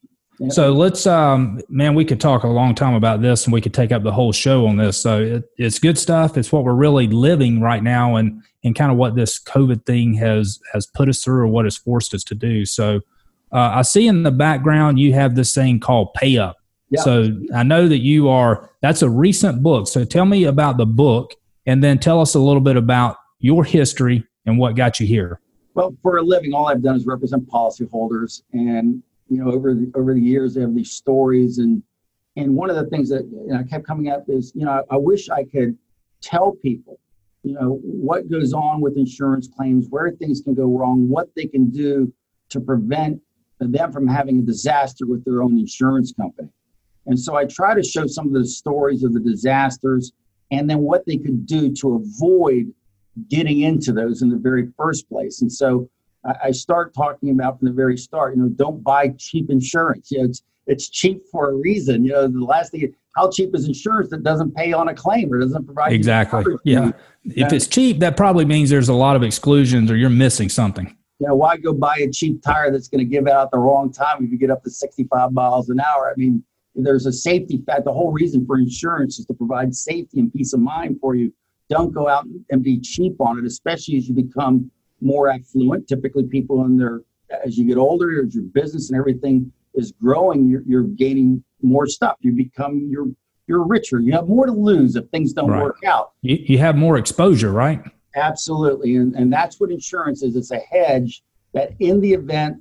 Yep. 0.44 0.52
So 0.52 0.74
let's, 0.74 1.08
um, 1.08 1.62
man, 1.70 1.96
we 1.96 2.06
could 2.06 2.22
talk 2.22 2.44
a 2.44 2.48
long 2.48 2.76
time 2.76 2.94
about 2.94 3.22
this, 3.22 3.46
and 3.46 3.54
we 3.54 3.62
could 3.62 3.74
take 3.74 3.92
up 3.92 4.04
the 4.04 4.12
whole 4.12 4.32
show 4.32 4.68
on 4.68 4.78
this. 4.78 4.98
So 4.98 5.22
it, 5.22 5.44
it's 5.58 5.80
good 5.80 5.98
stuff. 5.98 6.38
It's 6.38 6.52
what 6.52 6.64
we're 6.64 6.74
really 6.74 7.08
living 7.08 7.62
right 7.62 7.82
now, 7.82 8.18
and 8.18 8.44
and 8.64 8.76
kind 8.76 8.92
of 8.92 8.98
what 8.98 9.16
this 9.16 9.40
COVID 9.40 9.86
thing 9.86 10.14
has 10.16 10.60
has 10.74 10.86
put 10.86 11.10
us 11.10 11.24
through, 11.24 11.44
or 11.44 11.48
what 11.48 11.66
has 11.66 11.78
forced 11.78 12.14
us 12.14 12.24
to 12.26 12.36
do. 12.36 12.66
So 12.66 13.02
uh, 13.52 13.72
I 13.74 13.82
see 13.82 14.08
in 14.08 14.24
the 14.24 14.32
background 14.32 15.00
you 15.00 15.14
have 15.14 15.36
this 15.36 15.54
thing 15.54 15.80
called 15.80 16.14
Pay 16.14 16.38
Up. 16.38 16.58
Yep. 16.90 17.04
So 17.04 17.42
I 17.56 17.64
know 17.64 17.88
that 17.88 18.00
you 18.00 18.30
are. 18.30 18.70
That's 18.82 19.02
a 19.02 19.10
recent 19.10 19.64
book. 19.64 19.88
So 19.88 20.06
tell 20.06 20.26
me 20.26 20.44
about 20.44 20.78
the 20.78 20.86
book, 20.86 21.34
and 21.66 21.84
then 21.84 22.00
tell 22.00 22.22
us 22.22 22.36
a 22.36 22.40
little 22.40 22.62
bit 22.62 22.78
about 22.78 23.18
your 23.40 23.64
history 23.64 24.24
and 24.46 24.58
what 24.58 24.76
got 24.76 25.00
you 25.00 25.08
here. 25.08 25.40
Well, 25.74 25.96
for 26.04 26.18
a 26.18 26.22
living, 26.22 26.54
all 26.54 26.68
I've 26.68 26.84
done 26.84 26.96
is 26.96 27.06
represent 27.06 27.50
policyholders, 27.50 28.44
and 28.54 29.02
you 29.34 29.44
know, 29.44 29.52
over 29.52 29.74
the 29.74 29.92
over 29.96 30.14
the 30.14 30.22
years, 30.22 30.54
they 30.54 30.62
have 30.62 30.76
these 30.76 30.92
stories, 30.92 31.58
and 31.58 31.82
and 32.36 32.56
one 32.56 32.70
of 32.70 32.76
the 32.76 32.86
things 32.86 33.10
that 33.10 33.24
you 33.24 33.54
know, 33.54 33.64
kept 33.64 33.86
coming 33.86 34.10
up 34.10 34.26
is, 34.28 34.52
you 34.56 34.66
know, 34.66 34.84
I, 34.90 34.96
I 34.96 34.98
wish 34.98 35.30
I 35.30 35.44
could 35.44 35.78
tell 36.22 36.52
people, 36.52 37.00
you 37.44 37.54
know, 37.54 37.80
what 37.84 38.30
goes 38.30 38.54
on 38.54 38.82
with 38.82 38.98
insurance 38.98 39.48
claims, 39.48 39.88
where 39.90 40.12
things 40.12 40.42
can 40.42 40.54
go 40.54 40.66
wrong, 40.66 41.10
what 41.10 41.30
they 41.36 41.46
can 41.46 41.70
do 41.70 42.12
to 42.50 42.60
prevent 42.60 43.22
them 43.60 43.92
from 43.92 44.08
having 44.08 44.40
a 44.40 44.42
disaster 44.42 45.06
with 45.06 45.24
their 45.26 45.42
own 45.42 45.58
insurance 45.58 46.12
company. 46.14 46.50
And 47.06 47.20
so 47.20 47.36
I 47.36 47.46
try 47.46 47.74
to 47.74 47.84
show 47.84 48.08
some 48.08 48.28
of 48.28 48.34
the 48.34 48.46
stories 48.46 49.04
of 49.04 49.14
the 49.14 49.20
disasters 49.20 50.12
and 50.52 50.70
then 50.70 50.80
what 50.80 51.06
they 51.06 51.18
could 51.18 51.46
do 51.46 51.72
to 51.74 51.96
avoid 51.96 52.74
getting 53.30 53.62
into 53.62 53.92
those 53.92 54.22
in 54.22 54.30
the 54.30 54.38
very 54.38 54.70
first 54.78 55.08
place. 55.10 55.42
And 55.42 55.52
so 55.52 55.90
I, 56.26 56.52
start 56.52 56.94
talking 56.94 57.30
about 57.32 57.60
from 57.60 57.68
the 57.68 57.74
very 57.74 57.98
start, 57.98 58.36
you 58.36 58.42
know, 58.42 58.50
don't 58.50 58.84
buy 58.84 59.10
cheap 59.18 59.50
insurance. 59.50 60.10
You 60.12 60.20
know, 60.20 60.26
it's 60.26 60.44
it's 60.66 60.90
cheap 60.90 61.24
for 61.30 61.52
a 61.52 61.54
reason. 61.54 62.06
You 62.06 62.14
know, 62.14 62.28
the 62.28 62.44
last 62.44 62.72
thing 62.72 62.94
how 63.16 63.30
cheap 63.30 63.54
is 63.54 63.68
insurance 63.68 64.10
that 64.10 64.24
doesn't 64.24 64.56
pay 64.56 64.74
on 64.74 64.88
a 64.88 64.94
claim 64.94 65.32
or 65.32 65.40
doesn't 65.40 65.66
provide 65.66 65.94
exactly. 65.94 66.44
Yeah. 66.64 66.92
If 67.26 67.54
it's 67.54 67.68
cheap, 67.68 68.00
that 68.00 68.18
probably 68.18 68.46
means 68.46 68.70
there's 68.70 68.90
a 68.90 68.94
lot 68.94 69.16
of 69.16 69.24
exclusions 69.24 69.92
or 69.92 69.96
you're 69.96 70.10
missing 70.10 70.50
something. 70.50 70.98
You 71.20 71.28
know, 71.28 71.36
why 71.36 71.58
go 71.58 71.74
buy 71.74 71.96
a 72.02 72.10
cheap 72.10 72.42
tire 72.42 72.72
that's 72.72 72.88
going 72.88 73.00
to 73.00 73.06
give 73.06 73.28
out 73.28 73.52
the 73.52 73.60
wrong 73.60 73.92
time 73.92 74.24
if 74.26 74.32
you 74.32 74.38
get 74.38 74.50
up 74.50 74.64
to 74.64 74.70
65 74.70 75.32
miles 75.32 75.70
an 75.70 75.80
hour? 75.80 76.12
I 76.12 76.14
mean, 76.18 76.44
there's 76.76 77.06
a 77.06 77.14
safety 77.14 77.62
fact. 77.66 77.86
The 77.86 77.94
whole 77.94 78.12
reason 78.12 78.46
for 78.46 78.58
insurance 78.58 79.20
is 79.20 79.26
to 79.28 79.34
provide 79.34 79.76
safety 79.76 80.20
and 80.20 80.34
peace 80.34 80.54
of 80.54 80.60
mind 80.60 80.98
for 81.00 81.16
you 81.16 81.32
don't 81.70 81.94
go 81.94 82.08
out 82.08 82.26
and 82.50 82.64
be 82.64 82.80
cheap 82.80 83.16
on 83.20 83.40
it, 83.40 83.46
especially 83.46 83.98
as 83.98 84.08
you 84.08 84.16
become 84.16 84.70
more 85.04 85.30
affluent. 85.30 85.88
Typically, 85.88 86.26
people 86.26 86.66
in 86.66 86.78
their 86.78 87.02
as 87.46 87.58
you 87.58 87.66
get 87.66 87.78
older, 87.78 88.24
as 88.24 88.36
your 88.36 88.44
business 88.44 88.90
and 88.90 89.00
everything 89.00 89.52
is 89.74 89.92
growing, 89.92 90.48
you're, 90.48 90.62
you're 90.68 90.84
gaining 90.84 91.44
more 91.62 91.88
stuff. 91.88 92.16
You 92.22 92.32
become 92.32 92.88
you're 92.90 93.08
you're 93.48 93.66
richer. 93.66 94.00
You 94.00 94.14
have 94.14 94.28
more 94.28 94.46
to 94.46 94.52
lose 94.52 94.96
if 94.96 95.10
things 95.10 95.34
don't 95.34 95.50
right. 95.50 95.62
work 95.62 95.80
out. 95.86 96.14
You, 96.22 96.38
you 96.40 96.58
have 96.60 96.78
more 96.78 96.98
exposure, 96.98 97.52
right? 97.52 97.82
Absolutely, 98.16 98.96
and 98.96 99.16
and 99.16 99.32
that's 99.32 99.60
what 99.60 99.72
insurance 99.72 100.24
is. 100.24 100.36
It's 100.36 100.52
a 100.52 100.60
hedge 100.60 101.24
that 101.54 101.74
in 101.80 102.02
the 102.02 102.14
event 102.14 102.58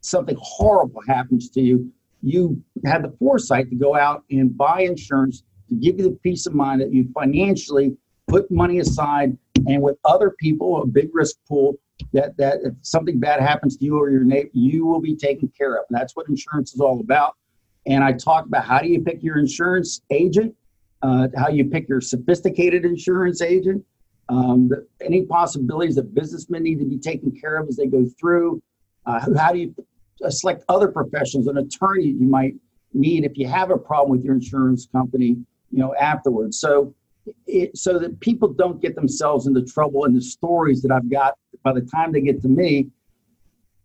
something 0.00 0.36
horrible 0.40 1.02
happens 1.06 1.50
to 1.50 1.60
you, 1.60 1.90
you 2.22 2.62
had 2.84 3.02
the 3.02 3.14
foresight 3.18 3.68
to 3.70 3.76
go 3.76 3.96
out 3.96 4.24
and 4.30 4.56
buy 4.56 4.82
insurance 4.82 5.42
to 5.68 5.74
give 5.74 5.98
you 5.98 6.04
the 6.04 6.18
peace 6.22 6.46
of 6.46 6.54
mind 6.54 6.80
that 6.80 6.92
you 6.92 7.08
financially 7.12 7.96
put 8.28 8.50
money 8.50 8.78
aside, 8.78 9.36
and 9.66 9.82
with 9.82 9.96
other 10.04 10.30
people, 10.30 10.82
a 10.82 10.86
big 10.86 11.10
risk 11.12 11.36
pool, 11.48 11.78
that 12.12 12.36
that 12.36 12.58
if 12.62 12.74
something 12.82 13.18
bad 13.18 13.40
happens 13.40 13.76
to 13.76 13.84
you 13.84 13.98
or 13.98 14.10
your 14.10 14.24
neighbor, 14.24 14.50
you 14.52 14.86
will 14.86 15.00
be 15.00 15.16
taken 15.16 15.50
care 15.56 15.76
of. 15.76 15.84
And 15.88 15.98
that's 15.98 16.14
what 16.14 16.28
insurance 16.28 16.74
is 16.74 16.80
all 16.80 17.00
about. 17.00 17.34
And 17.86 18.02
I 18.02 18.12
talk 18.12 18.46
about 18.46 18.64
how 18.64 18.80
do 18.80 18.88
you 18.88 19.00
pick 19.02 19.22
your 19.22 19.38
insurance 19.38 20.00
agent, 20.10 20.54
uh, 21.02 21.28
how 21.36 21.48
you 21.48 21.64
pick 21.64 21.88
your 21.88 22.00
sophisticated 22.00 22.84
insurance 22.84 23.40
agent, 23.40 23.84
um, 24.28 24.68
the, 24.68 24.86
any 25.00 25.22
possibilities 25.24 25.94
that 25.94 26.14
businessmen 26.14 26.64
need 26.64 26.80
to 26.80 26.84
be 26.84 26.98
taken 26.98 27.30
care 27.30 27.56
of 27.56 27.68
as 27.68 27.76
they 27.76 27.86
go 27.86 28.06
through. 28.18 28.60
Uh, 29.06 29.20
how 29.38 29.52
do 29.52 29.58
you 29.58 29.74
select 30.30 30.64
other 30.68 30.88
professionals, 30.88 31.46
an 31.46 31.58
attorney 31.58 32.06
you 32.06 32.26
might 32.26 32.54
need 32.92 33.24
if 33.24 33.36
you 33.36 33.46
have 33.46 33.70
a 33.70 33.76
problem 33.76 34.10
with 34.10 34.24
your 34.24 34.34
insurance 34.34 34.88
company, 34.90 35.36
you 35.70 35.78
know, 35.78 35.94
afterwards. 35.96 36.58
So 36.58 36.94
it, 37.46 37.76
so 37.76 37.98
that 37.98 38.20
people 38.20 38.48
don't 38.48 38.80
get 38.80 38.94
themselves 38.94 39.46
into 39.46 39.62
trouble 39.62 40.04
in 40.04 40.14
the 40.14 40.20
stories 40.20 40.82
that 40.82 40.90
I've 40.90 41.10
got 41.10 41.34
by 41.62 41.72
the 41.72 41.82
time 41.82 42.12
they 42.12 42.20
get 42.20 42.42
to 42.42 42.48
me. 42.48 42.88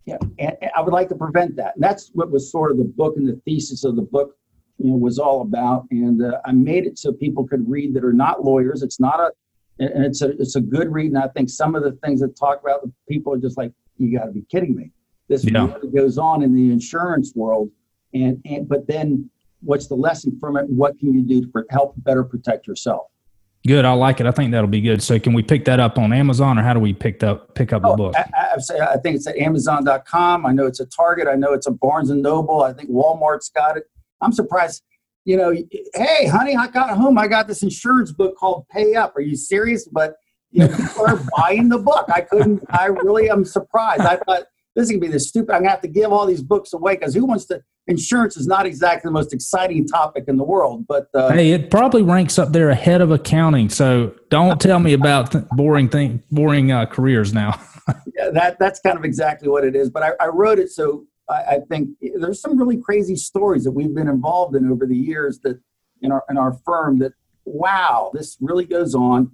Yeah, 0.06 0.18
and, 0.40 0.58
and 0.62 0.72
I 0.76 0.82
would 0.82 0.94
like 0.94 1.10
to 1.10 1.16
prevent 1.16 1.56
that. 1.58 1.76
And 1.76 1.84
that's 1.84 2.10
what 2.14 2.32
was 2.32 2.52
sort 2.52 2.72
of 2.72 2.78
the 2.78 2.84
book 2.84 3.18
and 3.18 3.28
the 3.28 3.40
thesis 3.46 3.84
of 3.84 3.96
the 3.96 4.02
book, 4.02 4.36
you 4.78 4.90
know, 4.90 4.96
was 4.96 5.20
all 5.20 5.42
about. 5.42 5.86
And 5.92 6.24
uh, 6.24 6.40
I 6.46 6.52
made 6.52 6.86
it 6.86 6.98
so 6.98 7.14
people 7.14 7.48
could 7.48 7.70
read 7.70 7.94
that 7.94 8.04
are 8.04 8.14
not 8.14 8.44
lawyers. 8.44 8.82
It's 8.82 9.00
not 9.00 9.20
a, 9.20 9.32
and 9.80 10.04
it's 10.06 10.22
a 10.22 10.32
it's 10.40 10.56
a 10.56 10.62
good 10.62 10.92
read. 10.92 11.12
And 11.12 11.18
I 11.18 11.28
think 11.30 11.50
some 11.50 11.76
of 11.76 11.84
the 11.84 11.94
things 12.04 12.22
that 12.22 12.36
talk 12.36 12.62
about 12.62 12.82
the 12.82 12.92
people 13.08 13.34
are 13.34 13.38
just 13.38 13.58
like, 13.58 13.72
you 13.98 14.18
got 14.18 14.26
to 14.26 14.32
be 14.32 14.42
kidding 14.50 14.76
me. 14.76 14.92
This 15.28 15.46
yeah. 15.46 15.68
really 15.68 15.92
goes 15.92 16.18
on 16.18 16.44
in 16.44 16.54
the 16.54 16.72
insurance 16.72 17.34
world, 17.36 17.70
and 18.14 18.42
and 18.46 18.68
but 18.68 18.88
then 18.88 19.30
what's 19.62 19.88
the 19.88 19.96
lesson 19.96 20.38
from 20.40 20.58
it? 20.58 20.68
What 20.68 21.00
can 21.00 21.14
you 21.14 21.22
do 21.22 21.46
to 21.46 21.64
help 21.70 21.94
better 21.98 22.24
protect 22.24 22.68
yourself? 22.68 23.08
Good. 23.66 23.86
I 23.86 23.94
like 23.94 24.20
it. 24.20 24.26
I 24.26 24.32
think 24.32 24.52
that'll 24.52 24.68
be 24.68 24.82
good. 24.82 25.04
So 25.04 25.20
can 25.20 25.34
we 25.34 25.44
pick 25.44 25.66
that 25.66 25.80
up 25.80 26.00
on 26.00 26.12
Amazon 26.12 26.58
or 26.58 26.64
how 26.64 26.74
do 26.74 26.80
we 26.80 26.94
pick 26.94 27.22
up 27.22 27.54
pick 27.54 27.74
up 27.74 27.84
oh, 27.86 27.92
the 27.92 27.98
book? 27.98 28.16
I, 28.16 28.26
I, 28.36 28.94
I, 28.94 28.98
think 28.98 29.18
it's 29.18 29.28
at 29.28 29.38
Amazon.com. 29.38 30.46
I 30.46 30.52
know 30.52 30.66
it's 30.66 30.80
a 30.80 30.86
Target. 30.88 31.28
I 31.28 31.36
know 31.36 31.54
it's 31.54 31.68
a 31.68 31.72
Barnes 31.72 32.10
and 32.10 32.24
Noble. 32.24 32.64
I 32.64 32.74
think 32.74 32.90
Walmart's 32.90 33.50
got 33.50 33.78
it. 33.78 33.84
I'm 34.22 34.32
surprised. 34.32 34.84
You 35.26 35.38
know, 35.38 35.56
hey, 35.94 36.26
honey, 36.26 36.56
I 36.56 36.68
got 36.68 36.98
home. 36.98 37.20
I 37.20 37.28
got 37.28 37.48
this 37.48 37.62
insurance 37.62 38.12
book 38.12 38.36
called 38.36 38.66
Pay 38.72 38.96
Up. 38.96 39.16
Are 39.16 39.22
you 39.22 39.36
serious? 39.36 39.88
But 39.88 40.16
you 40.50 40.62
know, 40.62 40.76
people 40.76 41.08
are 41.08 41.22
buying 41.38 41.70
the 41.70 41.78
book. 41.78 42.06
I 42.12 42.22
couldn't. 42.22 42.64
I 42.70 42.86
really 42.86 43.30
am 43.30 43.46
surprised. 43.46 44.02
I 44.02 44.18
thought 44.18 44.46
this 44.76 44.86
is 44.86 44.92
gonna 44.92 45.02
be 45.02 45.08
this 45.08 45.28
stupid. 45.28 45.54
I'm 45.54 45.62
gonna 45.62 45.72
have 45.72 45.82
to 45.82 45.88
give 45.88 46.12
all 46.12 46.26
these 46.26 46.42
books 46.42 46.74
away 46.74 46.96
because 46.96 47.14
who 47.14 47.26
wants 47.26 47.46
to? 47.46 47.62
Insurance 47.88 48.38
is 48.38 48.48
not 48.48 48.66
exactly 48.66 49.10
the 49.10 49.14
most 49.14 49.34
exciting 49.34 49.88
topic 49.88 50.26
in 50.28 50.38
the 50.38 50.44
world, 50.44 50.86
but 50.88 51.08
uh, 51.14 51.32
hey, 51.32 51.52
it 51.52 51.72
probably 51.72 52.04
ranks 52.04 52.38
up 52.38 52.52
there 52.52 52.70
ahead 52.70 53.02
of 53.02 53.12
accounting. 53.12 53.70
So 53.70 54.14
don't 54.30 54.62
tell 54.62 54.80
me 54.80 54.94
about 54.94 55.32
th- 55.32 55.46
boring 55.52 55.90
thing, 55.90 56.24
boring 56.32 56.72
uh, 56.72 56.86
careers 56.86 57.34
now. 57.34 57.60
yeah, 58.16 58.30
that 58.30 58.60
that's 58.60 58.80
kind 58.80 58.98
of 58.98 59.04
exactly 59.04 59.50
what 59.50 59.64
it 59.64 59.76
is. 59.76 59.90
But 59.90 60.04
I, 60.04 60.12
I 60.22 60.28
wrote 60.28 60.60
it 60.60 60.70
so 60.70 61.06
I, 61.32 61.34
I, 61.34 61.60
think 61.70 61.90
there's 62.20 62.42
some 62.42 62.58
really 62.58 62.78
crazy 62.78 63.16
stories 63.16 63.64
that 63.64 63.72
we've 63.72 63.94
been 63.94 64.08
involved 64.08 64.56
in 64.56 64.70
over 64.72 64.86
the 64.86 64.96
years 64.96 65.40
that 65.40 65.60
in 66.02 66.12
our 66.12 66.24
in 66.30 66.38
our 66.38 66.54
firm 66.66 67.00
that 67.00 67.14
wow, 67.46 68.12
this 68.14 68.38
really 68.40 68.66
goes 68.66 68.94
on, 68.94 69.32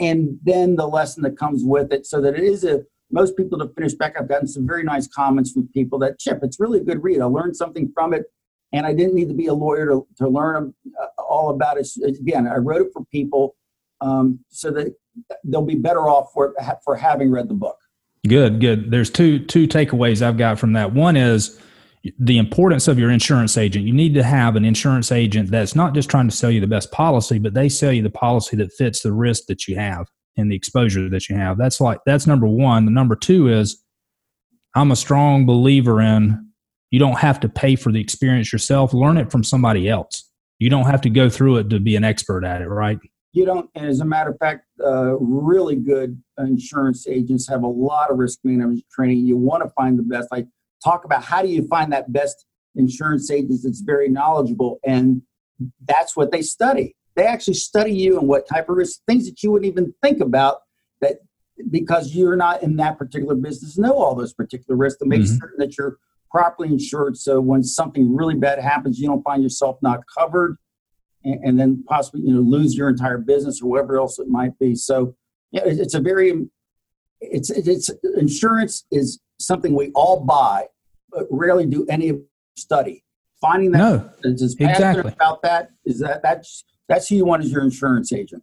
and 0.00 0.38
then 0.42 0.76
the 0.76 0.86
lesson 0.86 1.22
that 1.24 1.36
comes 1.36 1.62
with 1.64 1.92
it, 1.92 2.06
so 2.06 2.20
that 2.20 2.34
it 2.34 2.44
is 2.44 2.64
a 2.64 2.84
most 3.12 3.36
people 3.36 3.58
to 3.58 3.68
finish 3.74 3.92
back. 3.94 4.14
I've 4.18 4.28
gotten 4.28 4.48
some 4.48 4.66
very 4.66 4.82
nice 4.82 5.06
comments 5.06 5.52
from 5.52 5.68
people 5.68 5.98
that 6.00 6.18
Chip, 6.18 6.40
it's 6.42 6.58
really 6.58 6.80
a 6.80 6.84
good 6.84 7.02
read. 7.02 7.20
I 7.20 7.26
learned 7.26 7.56
something 7.56 7.90
from 7.94 8.14
it, 8.14 8.24
and 8.72 8.86
I 8.86 8.94
didn't 8.94 9.14
need 9.14 9.28
to 9.28 9.34
be 9.34 9.46
a 9.46 9.54
lawyer 9.54 9.86
to, 9.86 10.06
to 10.18 10.28
learn 10.28 10.74
uh, 11.00 11.22
all 11.22 11.50
about 11.50 11.78
it. 11.78 11.86
Again, 12.04 12.46
I 12.46 12.56
wrote 12.56 12.82
it 12.82 12.88
for 12.92 13.04
people 13.12 13.54
um, 14.00 14.40
so 14.48 14.70
that 14.72 14.94
they'll 15.44 15.62
be 15.62 15.76
better 15.76 16.08
off 16.08 16.32
for 16.32 16.54
for 16.84 16.96
having 16.96 17.30
read 17.30 17.48
the 17.48 17.54
book. 17.54 17.76
Good, 18.26 18.60
good. 18.60 18.90
There's 18.90 19.10
two 19.10 19.44
two 19.44 19.68
takeaways 19.68 20.22
I've 20.22 20.38
got 20.38 20.58
from 20.58 20.72
that. 20.72 20.92
One 20.92 21.16
is 21.16 21.60
the 22.18 22.38
importance 22.38 22.88
of 22.88 22.98
your 22.98 23.10
insurance 23.10 23.56
agent. 23.56 23.86
You 23.86 23.92
need 23.92 24.14
to 24.14 24.24
have 24.24 24.56
an 24.56 24.64
insurance 24.64 25.12
agent 25.12 25.50
that's 25.50 25.76
not 25.76 25.94
just 25.94 26.10
trying 26.10 26.28
to 26.28 26.34
sell 26.34 26.50
you 26.50 26.60
the 26.60 26.66
best 26.66 26.90
policy, 26.90 27.38
but 27.38 27.54
they 27.54 27.68
sell 27.68 27.92
you 27.92 28.02
the 28.02 28.10
policy 28.10 28.56
that 28.56 28.72
fits 28.72 29.02
the 29.02 29.12
risk 29.12 29.46
that 29.46 29.68
you 29.68 29.76
have 29.76 30.08
and 30.36 30.50
the 30.50 30.56
exposure 30.56 31.08
that 31.08 31.28
you 31.28 31.36
have. 31.36 31.58
That's 31.58 31.80
like 31.80 32.00
that's 32.06 32.26
number 32.26 32.46
one. 32.46 32.84
The 32.84 32.90
number 32.90 33.16
two 33.16 33.48
is 33.48 33.82
I'm 34.74 34.90
a 34.90 34.96
strong 34.96 35.46
believer 35.46 36.00
in 36.00 36.52
you 36.90 36.98
don't 36.98 37.18
have 37.18 37.40
to 37.40 37.48
pay 37.48 37.74
for 37.74 37.90
the 37.90 38.00
experience 38.00 38.52
yourself. 38.52 38.92
Learn 38.92 39.16
it 39.16 39.32
from 39.32 39.42
somebody 39.42 39.88
else. 39.88 40.30
You 40.58 40.70
don't 40.70 40.84
have 40.84 41.00
to 41.02 41.10
go 41.10 41.28
through 41.28 41.56
it 41.56 41.70
to 41.70 41.80
be 41.80 41.96
an 41.96 42.04
expert 42.04 42.44
at 42.44 42.60
it, 42.60 42.68
right? 42.68 42.98
You 43.32 43.46
don't. 43.46 43.68
And 43.74 43.86
as 43.86 44.00
a 44.00 44.04
matter 44.04 44.30
of 44.30 44.38
fact, 44.38 44.66
uh, 44.84 45.16
really 45.18 45.76
good 45.76 46.22
insurance 46.38 47.08
agents 47.08 47.48
have 47.48 47.62
a 47.62 47.68
lot 47.68 48.10
of 48.10 48.18
risk 48.18 48.40
management 48.44 48.84
training. 48.92 49.26
You 49.26 49.38
want 49.38 49.62
to 49.64 49.70
find 49.70 49.98
the 49.98 50.02
best. 50.02 50.28
Like 50.30 50.46
talk 50.84 51.06
about 51.06 51.24
how 51.24 51.40
do 51.40 51.48
you 51.48 51.66
find 51.66 51.92
that 51.92 52.12
best 52.12 52.44
insurance 52.74 53.30
agent 53.30 53.60
that's 53.64 53.80
very 53.80 54.10
knowledgeable, 54.10 54.78
and 54.84 55.22
that's 55.88 56.14
what 56.14 56.30
they 56.30 56.42
study. 56.42 56.94
They 57.14 57.26
actually 57.26 57.54
study 57.54 57.92
you 57.92 58.18
and 58.18 58.28
what 58.28 58.48
type 58.48 58.68
of 58.68 58.76
risk, 58.76 59.00
things 59.06 59.26
that 59.26 59.42
you 59.42 59.52
wouldn't 59.52 59.70
even 59.70 59.94
think 60.02 60.20
about 60.20 60.60
that 61.00 61.18
because 61.70 62.14
you're 62.14 62.36
not 62.36 62.62
in 62.62 62.76
that 62.76 62.98
particular 62.98 63.34
business, 63.34 63.78
know 63.78 63.92
all 63.92 64.14
those 64.14 64.32
particular 64.32 64.76
risks 64.76 64.98
to 65.00 65.06
make 65.06 65.20
mm-hmm. 65.22 65.36
certain 65.36 65.58
that 65.58 65.76
you're 65.76 65.98
properly 66.30 66.68
insured. 66.68 67.16
So 67.16 67.40
when 67.40 67.62
something 67.62 68.14
really 68.14 68.34
bad 68.34 68.58
happens, 68.58 68.98
you 68.98 69.06
don't 69.06 69.22
find 69.22 69.42
yourself 69.42 69.76
not 69.82 70.00
covered 70.18 70.56
and, 71.24 71.44
and 71.44 71.60
then 71.60 71.84
possibly, 71.86 72.22
you 72.22 72.32
know, 72.32 72.40
lose 72.40 72.74
your 72.74 72.88
entire 72.88 73.18
business 73.18 73.60
or 73.60 73.68
whatever 73.68 73.98
else 73.98 74.18
it 74.18 74.28
might 74.28 74.58
be. 74.58 74.74
So 74.74 75.14
yeah, 75.50 75.62
it's 75.66 75.94
a 75.94 76.00
very, 76.00 76.46
it's, 77.20 77.50
it's 77.50 77.90
insurance 78.16 78.86
is 78.90 79.20
something 79.38 79.74
we 79.74 79.90
all 79.94 80.20
buy, 80.20 80.66
but 81.10 81.26
rarely 81.30 81.66
do 81.66 81.84
any 81.88 82.12
study. 82.56 83.04
Finding 83.40 83.72
that 83.72 83.78
no, 83.78 84.10
is 84.22 84.56
exactly 84.58 85.12
about 85.12 85.42
that 85.42 85.70
is 85.84 85.98
that 85.98 86.22
that's 86.22 86.64
that's 86.92 87.08
who 87.08 87.16
you 87.16 87.24
want 87.24 87.42
as 87.42 87.50
your 87.50 87.62
insurance 87.62 88.12
agent. 88.12 88.42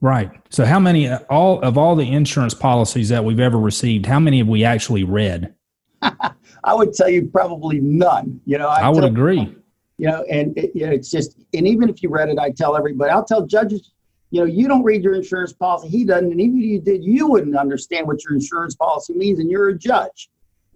Right. 0.00 0.30
So, 0.50 0.64
how 0.64 0.78
many 0.78 1.10
all 1.10 1.60
of 1.62 1.78
all 1.78 1.96
the 1.96 2.12
insurance 2.12 2.52
policies 2.52 3.08
that 3.08 3.24
we've 3.24 3.40
ever 3.40 3.58
received? 3.58 4.06
How 4.06 4.20
many 4.20 4.38
have 4.38 4.48
we 4.48 4.64
actually 4.64 5.04
read? 5.04 5.54
I 6.02 6.74
would 6.74 6.92
tell 6.92 7.08
you 7.08 7.26
probably 7.26 7.80
none. 7.80 8.40
You 8.44 8.58
know, 8.58 8.68
I, 8.68 8.82
I 8.82 8.88
would 8.88 9.04
agree. 9.04 9.56
you 9.98 10.08
know, 10.08 10.24
and 10.30 10.56
it, 10.58 10.72
you 10.74 10.86
know, 10.86 10.92
it's 10.92 11.10
just, 11.10 11.38
and 11.54 11.66
even 11.66 11.88
if 11.88 12.02
you 12.02 12.10
read 12.10 12.28
it, 12.28 12.38
I 12.38 12.50
tell 12.50 12.76
everybody, 12.76 13.10
I'll 13.10 13.24
tell 13.24 13.46
judges, 13.46 13.92
you 14.30 14.40
know, 14.40 14.46
you 14.46 14.68
don't 14.68 14.82
read 14.82 15.02
your 15.02 15.14
insurance 15.14 15.52
policy, 15.52 15.88
he 15.88 16.04
doesn't, 16.04 16.30
and 16.30 16.40
even 16.40 16.58
if 16.58 16.64
you 16.64 16.80
did, 16.80 17.04
you 17.04 17.28
wouldn't 17.28 17.56
understand 17.56 18.06
what 18.06 18.22
your 18.24 18.34
insurance 18.34 18.74
policy 18.74 19.14
means, 19.14 19.38
and 19.38 19.50
you're 19.50 19.68
a 19.68 19.78
judge. 19.78 20.28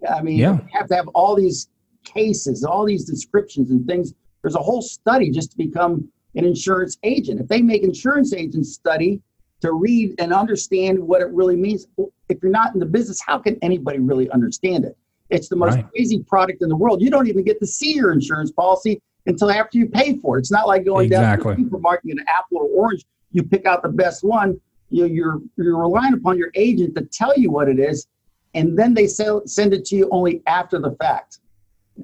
I 0.09 0.21
mean, 0.21 0.37
yeah. 0.37 0.53
you 0.53 0.67
have 0.71 0.87
to 0.87 0.95
have 0.95 1.07
all 1.09 1.35
these 1.35 1.67
cases, 2.05 2.63
all 2.63 2.85
these 2.85 3.03
descriptions 3.03 3.69
and 3.69 3.85
things. 3.85 4.13
There's 4.41 4.55
a 4.55 4.59
whole 4.59 4.81
study 4.81 5.29
just 5.29 5.51
to 5.51 5.57
become 5.57 6.09
an 6.35 6.45
insurance 6.45 6.97
agent. 7.03 7.39
If 7.39 7.47
they 7.47 7.61
make 7.61 7.83
insurance 7.83 8.33
agents 8.33 8.73
study 8.73 9.21
to 9.61 9.73
read 9.73 10.15
and 10.19 10.33
understand 10.33 10.99
what 10.99 11.21
it 11.21 11.29
really 11.31 11.55
means, 11.55 11.87
if 12.29 12.41
you're 12.41 12.51
not 12.51 12.73
in 12.73 12.79
the 12.79 12.85
business, 12.85 13.21
how 13.25 13.37
can 13.37 13.57
anybody 13.61 13.99
really 13.99 14.29
understand 14.31 14.85
it? 14.85 14.97
It's 15.29 15.47
the 15.47 15.55
most 15.55 15.75
right. 15.75 15.89
crazy 15.91 16.19
product 16.19 16.61
in 16.61 16.69
the 16.69 16.75
world. 16.75 17.01
You 17.01 17.09
don't 17.09 17.27
even 17.27 17.43
get 17.43 17.59
to 17.59 17.67
see 17.67 17.93
your 17.93 18.11
insurance 18.11 18.51
policy 18.51 19.01
until 19.25 19.51
after 19.51 19.77
you 19.77 19.87
pay 19.87 20.17
for 20.17 20.37
it. 20.37 20.41
It's 20.41 20.51
not 20.51 20.67
like 20.67 20.85
going 20.85 21.07
exactly. 21.07 21.43
down 21.43 21.55
to 21.55 21.63
the 21.63 21.67
supermarket 21.67 22.11
and 22.11 22.19
an 22.19 22.25
apple 22.27 22.57
or 22.57 22.67
orange. 22.67 23.05
You 23.31 23.43
pick 23.43 23.65
out 23.65 23.81
the 23.81 23.89
best 23.89 24.23
one. 24.23 24.59
You, 24.89 25.05
you're 25.05 25.39
you're 25.55 25.77
relying 25.77 26.13
upon 26.13 26.37
your 26.37 26.51
agent 26.55 26.95
to 26.95 27.05
tell 27.05 27.37
you 27.37 27.49
what 27.49 27.69
it 27.69 27.79
is, 27.79 28.07
and 28.55 28.77
then 28.77 28.93
they 28.93 29.07
sell, 29.07 29.41
send 29.45 29.73
it 29.73 29.85
to 29.85 29.95
you 29.95 30.09
only 30.11 30.41
after 30.47 30.79
the 30.79 30.91
fact. 30.91 31.39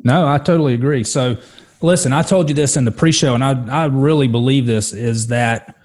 No, 0.04 0.26
I 0.26 0.38
totally 0.38 0.74
agree. 0.74 1.04
So 1.04 1.38
listen, 1.82 2.14
I 2.14 2.22
told 2.22 2.50
you 2.50 2.56
this 2.56 2.78
in 2.78 2.86
the 2.86 2.92
pre-show, 2.92 3.36
and 3.36 3.44
I 3.44 3.84
I 3.84 3.86
really 3.86 4.28
believe 4.28 4.66
this 4.66 4.94
is 4.94 5.28
that 5.28 5.76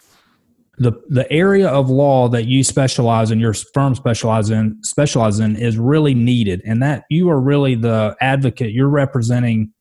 the 0.78 0.92
the 1.08 1.30
area 1.30 1.68
of 1.68 1.90
law 1.90 2.28
that 2.28 2.46
you 2.46 2.64
specialize 2.64 3.30
in, 3.30 3.40
your 3.40 3.54
firm 3.54 3.94
specialize 3.94 4.50
in, 4.50 4.82
specialize 4.82 5.40
in, 5.40 5.56
is 5.56 5.78
really 5.78 6.14
needed, 6.14 6.62
and 6.64 6.82
that 6.82 7.04
you 7.10 7.30
are 7.30 7.40
really 7.40 7.74
the 7.74 8.16
advocate. 8.20 8.72
You're 8.72 8.88
representing 8.88 9.72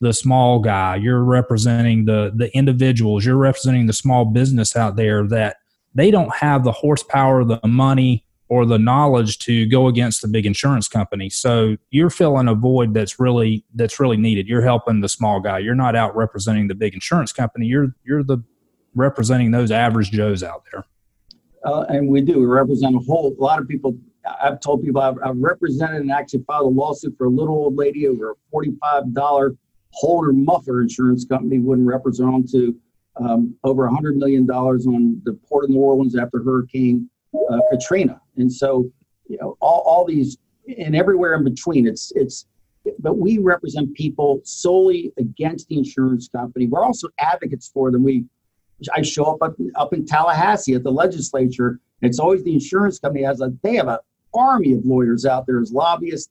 the 0.00 0.12
small 0.12 0.58
guy. 0.60 0.96
You're 0.96 1.24
representing 1.24 2.04
the 2.04 2.32
the 2.34 2.54
individuals. 2.56 3.24
You're 3.24 3.36
representing 3.36 3.86
the 3.86 3.92
small 3.92 4.24
business 4.24 4.76
out 4.76 4.96
there 4.96 5.26
that 5.28 5.56
they 5.94 6.10
don't 6.10 6.34
have 6.34 6.64
the 6.64 6.72
horsepower, 6.72 7.44
the 7.44 7.60
money, 7.64 8.25
or 8.48 8.64
the 8.64 8.78
knowledge 8.78 9.38
to 9.40 9.66
go 9.66 9.88
against 9.88 10.22
the 10.22 10.28
big 10.28 10.46
insurance 10.46 10.88
company. 10.88 11.28
So 11.28 11.76
you're 11.90 12.10
filling 12.10 12.48
a 12.48 12.54
void 12.54 12.94
that's 12.94 13.18
really 13.18 13.64
that's 13.74 13.98
really 13.98 14.16
needed. 14.16 14.46
You're 14.46 14.62
helping 14.62 15.00
the 15.00 15.08
small 15.08 15.40
guy. 15.40 15.58
You're 15.58 15.74
not 15.74 15.96
out 15.96 16.14
representing 16.16 16.68
the 16.68 16.74
big 16.74 16.94
insurance 16.94 17.32
company. 17.32 17.66
You're 17.66 17.88
you're 18.04 18.22
the 18.22 18.38
representing 18.94 19.50
those 19.50 19.70
average 19.70 20.10
Joes 20.10 20.42
out 20.42 20.64
there. 20.72 20.84
Uh, 21.64 21.84
and 21.88 22.08
we 22.08 22.20
do. 22.20 22.38
We 22.38 22.46
represent 22.46 22.94
a 22.94 23.00
whole 23.00 23.34
a 23.38 23.42
lot 23.42 23.60
of 23.60 23.68
people. 23.68 23.96
I've 24.42 24.60
told 24.60 24.82
people 24.82 25.00
I've, 25.00 25.18
I've 25.24 25.36
represented 25.36 26.00
and 26.00 26.10
actually 26.10 26.42
filed 26.46 26.66
a 26.66 26.74
lawsuit 26.74 27.14
for 27.16 27.26
a 27.26 27.30
little 27.30 27.54
old 27.54 27.76
lady 27.76 28.06
over 28.06 28.32
a 28.32 28.34
forty-five 28.50 29.12
dollar 29.12 29.56
Holder 29.92 30.34
muffler 30.34 30.82
insurance 30.82 31.24
company 31.24 31.58
wouldn't 31.58 31.88
represent 31.88 32.30
them 32.30 32.46
to 32.48 32.78
um, 33.18 33.56
over 33.64 33.86
a 33.86 33.90
hundred 33.94 34.16
million 34.16 34.44
dollars 34.44 34.86
on 34.86 35.22
the 35.24 35.32
port 35.48 35.64
of 35.64 35.70
New 35.70 35.80
Orleans 35.80 36.16
after 36.16 36.42
Hurricane 36.42 37.08
uh, 37.50 37.60
Katrina, 37.70 38.20
and 38.36 38.52
so 38.52 38.90
you 39.28 39.38
know 39.40 39.56
all, 39.60 39.82
all 39.86 40.04
these 40.04 40.38
and 40.78 40.96
everywhere 40.96 41.34
in 41.34 41.44
between. 41.44 41.86
It's 41.86 42.12
it's 42.14 42.46
but 43.00 43.18
we 43.18 43.38
represent 43.38 43.94
people 43.94 44.40
solely 44.44 45.12
against 45.18 45.68
the 45.68 45.76
insurance 45.76 46.28
company. 46.28 46.66
We're 46.66 46.84
also 46.84 47.08
advocates 47.18 47.68
for 47.68 47.90
them. 47.90 48.02
We 48.02 48.24
I 48.94 49.02
show 49.02 49.24
up 49.24 49.42
up, 49.42 49.56
up 49.74 49.92
in 49.92 50.04
Tallahassee 50.04 50.74
at 50.74 50.82
the 50.82 50.92
legislature. 50.92 51.80
It's 52.02 52.18
always 52.18 52.44
the 52.44 52.52
insurance 52.52 52.98
company 52.98 53.24
has 53.24 53.40
a 53.40 53.52
they 53.62 53.76
have 53.76 53.88
an 53.88 53.98
army 54.34 54.72
of 54.72 54.84
lawyers 54.84 55.24
out 55.24 55.46
there 55.46 55.60
as 55.60 55.72
lobbyists, 55.72 56.30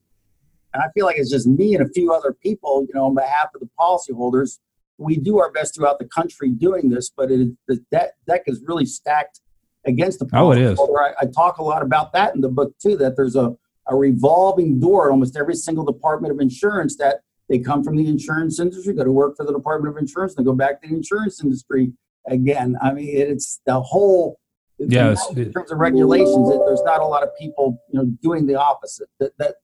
and 0.74 0.84
I 0.84 0.88
feel 0.94 1.06
like 1.06 1.18
it's 1.18 1.32
just 1.32 1.48
me 1.48 1.76
and 1.76 1.86
a 1.86 1.90
few 1.90 2.14
other 2.14 2.34
people, 2.34 2.86
you 2.88 2.94
know, 2.94 3.06
on 3.06 3.16
behalf 3.16 3.50
of 3.56 3.62
the 3.62 3.70
policyholders. 3.80 4.60
We 4.98 5.18
do 5.18 5.40
our 5.40 5.52
best 5.52 5.76
throughout 5.76 6.00
the 6.00 6.06
country 6.06 6.52
doing 6.52 6.90
this, 6.90 7.10
but 7.10 7.30
it, 7.30 7.50
the 7.68 7.84
deck, 7.92 8.12
deck 8.28 8.44
is 8.46 8.64
really 8.66 8.86
stacked 8.86 9.42
against 9.86 10.20
the 10.20 10.28
oh, 10.34 10.52
it 10.52 10.60
is. 10.60 10.80
I, 10.80 11.14
I, 11.22 11.26
talk 11.26 11.58
a 11.58 11.64
lot 11.64 11.82
about 11.82 12.14
that 12.14 12.36
in 12.36 12.42
the 12.42 12.50
book 12.50 12.74
too. 12.80 12.98
That 12.98 13.16
there's 13.16 13.36
a, 13.36 13.56
a 13.88 13.96
revolving 13.96 14.80
door 14.80 15.08
at 15.08 15.12
almost 15.12 15.38
every 15.38 15.56
single 15.56 15.86
department 15.86 16.34
of 16.34 16.40
insurance 16.40 16.98
that 16.98 17.22
they 17.50 17.60
come 17.60 17.84
from 17.84 17.96
the 17.96 18.08
insurance 18.08 18.60
industry, 18.60 18.94
go 18.94 19.04
to 19.04 19.12
work 19.12 19.38
for 19.38 19.46
the 19.46 19.54
Department 19.54 19.96
of 19.96 20.02
Insurance, 20.02 20.36
and 20.36 20.46
go 20.46 20.54
back 20.54 20.82
to 20.82 20.90
the 20.90 20.96
insurance 20.96 21.44
industry 21.44 21.92
again. 22.28 22.76
I 22.82 22.94
mean, 22.94 23.10
it's 23.10 23.62
the 23.66 23.80
whole. 23.80 24.40
Yes. 24.78 25.26
In 25.30 25.54
terms 25.54 25.72
of 25.72 25.78
regulations, 25.78 26.50
it, 26.50 26.60
there's 26.66 26.84
not 26.84 27.00
a 27.00 27.06
lot 27.06 27.24
of 27.24 27.30
people, 27.40 27.82
you 27.90 28.00
know, 28.00 28.06
doing 28.22 28.46
the 28.46 28.56
opposite. 28.56 29.08
That 29.20 29.38
that 29.38 29.56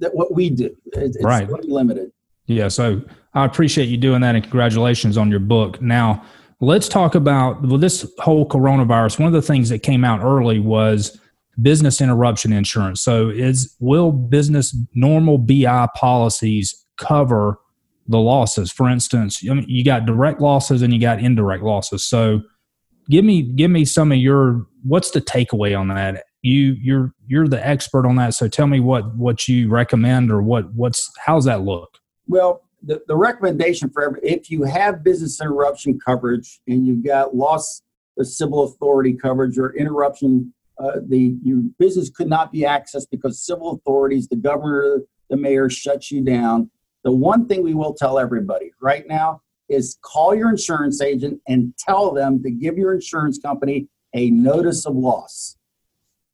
that 0.00 0.14
what 0.14 0.34
we 0.34 0.50
do. 0.50 0.76
It, 0.92 1.14
it's 1.14 1.24
right. 1.24 1.48
limited. 1.48 2.12
Yeah. 2.46 2.68
So 2.68 3.02
I 3.32 3.44
appreciate 3.44 3.88
you 3.88 3.96
doing 3.96 4.20
that, 4.20 4.34
and 4.34 4.44
congratulations 4.44 5.16
on 5.16 5.30
your 5.30 5.40
book. 5.40 5.80
Now 5.80 6.24
Let's 6.60 6.88
talk 6.88 7.14
about 7.14 7.62
well, 7.62 7.78
this 7.78 8.10
whole 8.18 8.48
coronavirus. 8.48 9.18
One 9.18 9.26
of 9.26 9.32
the 9.34 9.42
things 9.42 9.68
that 9.68 9.80
came 9.80 10.04
out 10.04 10.22
early 10.22 10.58
was 10.58 11.18
business 11.60 12.00
interruption 12.00 12.52
insurance. 12.52 13.02
So, 13.02 13.28
is 13.28 13.74
will 13.78 14.10
business 14.10 14.76
normal 14.94 15.38
BI 15.38 15.88
policies 15.94 16.86
cover 16.96 17.58
the 18.08 18.18
losses? 18.18 18.72
For 18.72 18.88
instance, 18.88 19.42
I 19.48 19.54
mean, 19.54 19.66
you 19.68 19.84
got 19.84 20.06
direct 20.06 20.40
losses 20.40 20.80
and 20.80 20.94
you 20.94 21.00
got 21.00 21.20
indirect 21.20 21.62
losses. 21.62 22.04
So, 22.04 22.40
give 23.10 23.24
me 23.24 23.42
give 23.42 23.70
me 23.70 23.84
some 23.84 24.10
of 24.10 24.18
your 24.18 24.66
what's 24.82 25.10
the 25.10 25.20
takeaway 25.20 25.78
on 25.78 25.88
that? 25.88 26.24
You 26.40 26.76
you're 26.80 27.12
you're 27.26 27.48
the 27.48 27.66
expert 27.66 28.06
on 28.06 28.16
that, 28.16 28.32
so 28.32 28.48
tell 28.48 28.66
me 28.66 28.80
what 28.80 29.14
what 29.14 29.46
you 29.46 29.68
recommend 29.68 30.30
or 30.30 30.40
what 30.40 30.72
what's 30.72 31.12
how's 31.18 31.44
that 31.44 31.62
look? 31.62 31.98
Well, 32.26 32.65
the, 32.82 33.02
the 33.06 33.16
recommendation 33.16 33.90
for 33.90 34.04
every, 34.04 34.20
if 34.22 34.50
you 34.50 34.64
have 34.64 35.02
business 35.02 35.40
interruption 35.40 35.98
coverage 36.04 36.60
and 36.66 36.86
you've 36.86 37.04
got 37.04 37.34
loss 37.34 37.82
of 38.18 38.26
civil 38.26 38.64
authority 38.64 39.12
coverage 39.12 39.58
or 39.58 39.74
interruption, 39.76 40.52
uh, 40.78 41.00
the 41.08 41.36
your 41.42 41.62
business 41.78 42.10
could 42.10 42.28
not 42.28 42.52
be 42.52 42.60
accessed 42.60 43.06
because 43.10 43.44
civil 43.44 43.72
authorities, 43.72 44.28
the 44.28 44.36
governor, 44.36 45.00
the 45.30 45.36
mayor 45.36 45.70
shuts 45.70 46.10
you 46.10 46.20
down. 46.20 46.70
The 47.02 47.12
one 47.12 47.46
thing 47.46 47.62
we 47.62 47.74
will 47.74 47.94
tell 47.94 48.18
everybody 48.18 48.72
right 48.80 49.06
now 49.06 49.42
is 49.68 49.98
call 50.02 50.34
your 50.34 50.50
insurance 50.50 51.00
agent 51.00 51.40
and 51.48 51.74
tell 51.78 52.12
them 52.12 52.42
to 52.42 52.50
give 52.50 52.76
your 52.76 52.94
insurance 52.94 53.38
company 53.38 53.88
a 54.14 54.30
notice 54.30 54.86
of 54.86 54.94
loss. 54.94 55.56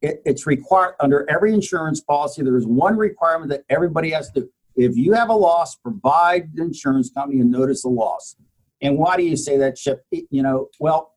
It, 0.01 0.21
it's 0.25 0.45
required 0.45 0.95
under 0.99 1.29
every 1.29 1.53
insurance 1.53 2.01
policy. 2.01 2.43
There 2.43 2.57
is 2.57 2.67
one 2.67 2.97
requirement 2.97 3.49
that 3.49 3.63
everybody 3.69 4.11
has 4.11 4.29
to 4.31 4.41
do. 4.41 4.49
If 4.75 4.95
you 4.95 5.13
have 5.13 5.29
a 5.29 5.35
loss, 5.35 5.75
provide 5.75 6.55
the 6.55 6.63
insurance 6.63 7.11
company 7.11 7.41
a 7.41 7.43
notice 7.43 7.85
of 7.85 7.91
loss. 7.91 8.35
And 8.81 8.97
why 8.97 9.17
do 9.17 9.23
you 9.23 9.37
say 9.37 9.57
that, 9.57 9.75
Chip? 9.75 10.03
You 10.11 10.43
know, 10.43 10.69
well, 10.79 11.13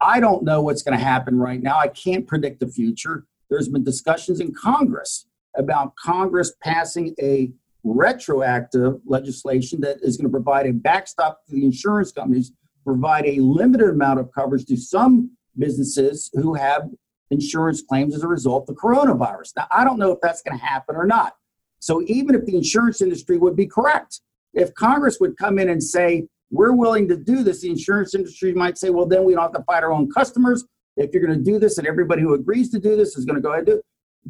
I 0.00 0.20
don't 0.20 0.44
know 0.44 0.62
what's 0.62 0.82
going 0.82 0.98
to 0.98 1.04
happen 1.04 1.38
right 1.38 1.62
now. 1.62 1.78
I 1.78 1.88
can't 1.88 2.26
predict 2.26 2.60
the 2.60 2.68
future. 2.68 3.26
There's 3.48 3.68
been 3.68 3.84
discussions 3.84 4.40
in 4.40 4.52
Congress 4.54 5.26
about 5.56 5.96
Congress 5.96 6.52
passing 6.62 7.14
a 7.20 7.50
retroactive 7.82 9.00
legislation 9.06 9.80
that 9.80 9.96
is 10.02 10.16
going 10.16 10.28
to 10.28 10.30
provide 10.30 10.66
a 10.66 10.72
backstop 10.72 11.44
to 11.46 11.54
the 11.54 11.64
insurance 11.64 12.12
companies, 12.12 12.52
provide 12.84 13.26
a 13.26 13.40
limited 13.40 13.88
amount 13.88 14.20
of 14.20 14.30
coverage 14.32 14.66
to 14.66 14.76
some 14.76 15.30
businesses 15.58 16.30
who 16.34 16.54
have 16.54 16.88
insurance 17.30 17.82
claims 17.82 18.14
as 18.14 18.22
a 18.22 18.28
result 18.28 18.68
of 18.68 18.74
the 18.74 18.80
coronavirus. 18.80 19.52
Now, 19.56 19.66
I 19.70 19.84
don't 19.84 19.98
know 19.98 20.12
if 20.12 20.18
that's 20.20 20.42
going 20.42 20.58
to 20.58 20.64
happen 20.64 20.96
or 20.96 21.06
not. 21.06 21.34
So, 21.80 22.02
even 22.06 22.34
if 22.34 22.44
the 22.44 22.56
insurance 22.56 23.00
industry 23.00 23.36
would 23.38 23.56
be 23.56 23.66
correct, 23.66 24.20
if 24.54 24.72
Congress 24.74 25.18
would 25.20 25.36
come 25.36 25.58
in 25.58 25.68
and 25.68 25.82
say, 25.82 26.26
we're 26.50 26.72
willing 26.72 27.08
to 27.08 27.16
do 27.16 27.42
this, 27.42 27.62
the 27.62 27.70
insurance 27.70 28.14
industry 28.14 28.52
might 28.52 28.76
say, 28.76 28.90
well, 28.90 29.06
then 29.06 29.24
we 29.24 29.34
don't 29.34 29.42
have 29.42 29.52
to 29.52 29.62
fight 29.64 29.84
our 29.84 29.92
own 29.92 30.10
customers. 30.10 30.64
If 30.96 31.10
you're 31.12 31.24
going 31.24 31.38
to 31.38 31.44
do 31.44 31.58
this 31.58 31.78
and 31.78 31.86
everybody 31.86 32.22
who 32.22 32.34
agrees 32.34 32.70
to 32.70 32.78
do 32.78 32.96
this 32.96 33.16
is 33.16 33.24
going 33.24 33.36
to 33.36 33.42
go 33.42 33.50
ahead 33.50 33.60
and 33.60 33.66
do 33.66 33.76
it. 33.76 33.84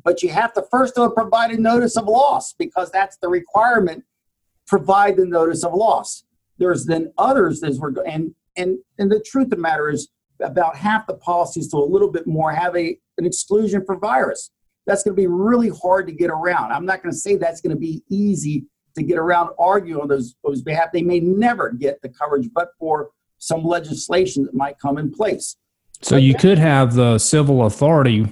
But 0.04 0.22
you 0.22 0.28
have 0.28 0.52
to 0.54 0.64
first 0.70 0.98
of 0.98 1.14
provide 1.14 1.50
a 1.50 1.60
notice 1.60 1.96
of 1.96 2.06
loss 2.06 2.52
because 2.52 2.90
that's 2.90 3.16
the 3.16 3.28
requirement. 3.28 4.04
Provide 4.66 5.16
the 5.16 5.26
notice 5.26 5.64
of 5.64 5.74
loss. 5.74 6.24
There's 6.58 6.84
then 6.84 7.12
others 7.18 7.62
as 7.62 7.80
we're 7.80 7.92
and 8.06 8.34
and 8.56 8.78
and 8.98 9.10
the 9.10 9.20
truth 9.20 9.46
of 9.46 9.50
the 9.50 9.56
matter 9.56 9.90
is 9.90 10.10
about 10.40 10.76
half 10.76 11.06
the 11.06 11.14
policies 11.14 11.68
to 11.68 11.78
a 11.78 11.78
little 11.78 12.10
bit 12.10 12.26
more 12.26 12.52
have 12.52 12.76
a 12.76 12.98
an 13.18 13.26
exclusion 13.26 13.84
for 13.84 13.96
virus. 13.96 14.50
That's 14.90 15.04
going 15.04 15.14
to 15.14 15.22
be 15.22 15.28
really 15.28 15.68
hard 15.68 16.08
to 16.08 16.12
get 16.12 16.30
around. 16.30 16.72
I'm 16.72 16.84
not 16.84 17.00
going 17.00 17.12
to 17.12 17.16
say 17.16 17.36
that's 17.36 17.60
going 17.60 17.70
to 17.70 17.78
be 17.78 18.02
easy 18.08 18.64
to 18.96 19.04
get 19.04 19.18
around, 19.18 19.50
argue 19.56 20.00
on 20.00 20.08
those, 20.08 20.34
those 20.42 20.62
behalf. 20.62 20.88
They 20.92 21.02
may 21.02 21.20
never 21.20 21.70
get 21.70 22.02
the 22.02 22.08
coverage, 22.08 22.48
but 22.52 22.70
for 22.76 23.10
some 23.38 23.62
legislation 23.62 24.42
that 24.46 24.52
might 24.52 24.80
come 24.80 24.98
in 24.98 25.12
place. 25.12 25.54
So 26.02 26.16
but 26.16 26.22
you 26.22 26.34
could 26.34 26.58
have 26.58 26.94
the 26.94 27.18
civil 27.18 27.66
authority 27.66 28.26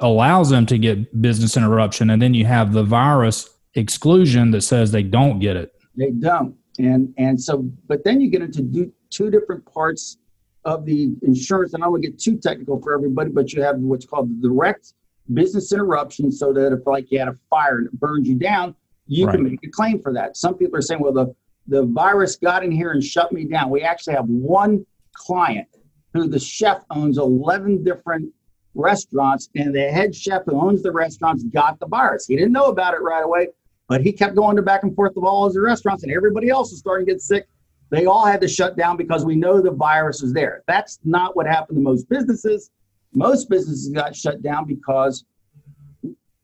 allows 0.00 0.50
them 0.50 0.66
to 0.66 0.76
get 0.76 1.22
business 1.22 1.56
interruption, 1.56 2.10
and 2.10 2.20
then 2.20 2.34
you 2.34 2.44
have 2.44 2.74
the 2.74 2.84
virus 2.84 3.48
exclusion 3.72 4.50
that 4.50 4.60
says 4.60 4.92
they 4.92 5.02
don't 5.02 5.38
get 5.38 5.56
it. 5.56 5.72
They 5.96 6.10
don't, 6.10 6.54
and 6.78 7.14
and 7.16 7.40
so, 7.40 7.62
but 7.86 8.04
then 8.04 8.20
you 8.20 8.28
get 8.28 8.42
into 8.42 8.60
do, 8.60 8.92
two 9.08 9.30
different 9.30 9.64
parts 9.72 10.18
of 10.66 10.84
the 10.84 11.14
insurance, 11.22 11.72
and 11.72 11.82
I 11.82 11.86
don't 11.86 11.92
want 11.92 12.02
to 12.02 12.10
get 12.10 12.18
too 12.18 12.36
technical 12.36 12.78
for 12.82 12.92
everybody, 12.92 13.30
but 13.30 13.54
you 13.54 13.62
have 13.62 13.78
what's 13.78 14.04
called 14.04 14.28
the 14.42 14.48
direct 14.48 14.92
business 15.32 15.72
interruption, 15.72 16.30
so 16.30 16.52
that 16.52 16.72
if 16.72 16.86
like 16.86 17.10
you 17.10 17.18
had 17.18 17.28
a 17.28 17.34
fire 17.50 17.78
and 17.78 17.86
it 17.86 17.92
burned 17.92 18.26
you 18.26 18.34
down, 18.34 18.74
you 19.06 19.26
right. 19.26 19.34
can 19.34 19.44
make 19.44 19.60
a 19.64 19.70
claim 19.70 20.00
for 20.00 20.12
that. 20.12 20.36
Some 20.36 20.54
people 20.54 20.78
are 20.78 20.82
saying, 20.82 21.00
well, 21.00 21.12
the, 21.12 21.34
the 21.66 21.84
virus 21.86 22.36
got 22.36 22.64
in 22.64 22.70
here 22.70 22.90
and 22.92 23.02
shut 23.02 23.32
me 23.32 23.44
down. 23.44 23.70
We 23.70 23.82
actually 23.82 24.14
have 24.14 24.26
one 24.26 24.84
client 25.12 25.68
who 26.12 26.28
the 26.28 26.38
chef 26.38 26.82
owns 26.90 27.18
11 27.18 27.84
different 27.84 28.32
restaurants, 28.74 29.50
and 29.54 29.74
the 29.74 29.90
head 29.90 30.14
chef 30.14 30.42
who 30.46 30.60
owns 30.60 30.82
the 30.82 30.92
restaurants 30.92 31.44
got 31.44 31.78
the 31.80 31.86
virus. 31.86 32.26
He 32.26 32.36
didn't 32.36 32.52
know 32.52 32.66
about 32.66 32.94
it 32.94 33.02
right 33.02 33.24
away, 33.24 33.48
but 33.88 34.00
he 34.00 34.12
kept 34.12 34.34
going 34.34 34.56
to 34.56 34.62
back 34.62 34.82
and 34.82 34.94
forth 34.94 35.16
of 35.16 35.24
all 35.24 35.46
his 35.46 35.58
restaurants, 35.58 36.02
and 36.02 36.12
everybody 36.12 36.48
else 36.48 36.70
was 36.70 36.80
starting 36.80 37.06
to 37.06 37.12
get 37.12 37.20
sick. 37.20 37.46
They 37.90 38.06
all 38.06 38.26
had 38.26 38.40
to 38.40 38.48
shut 38.48 38.76
down 38.76 38.96
because 38.96 39.24
we 39.24 39.36
know 39.36 39.60
the 39.60 39.70
virus 39.70 40.22
is 40.22 40.32
there. 40.32 40.62
That's 40.66 40.98
not 41.04 41.36
what 41.36 41.46
happened 41.46 41.76
to 41.76 41.82
most 41.82 42.08
businesses. 42.08 42.70
Most 43.14 43.48
businesses 43.48 43.88
got 43.90 44.14
shut 44.14 44.42
down 44.42 44.66
because 44.66 45.24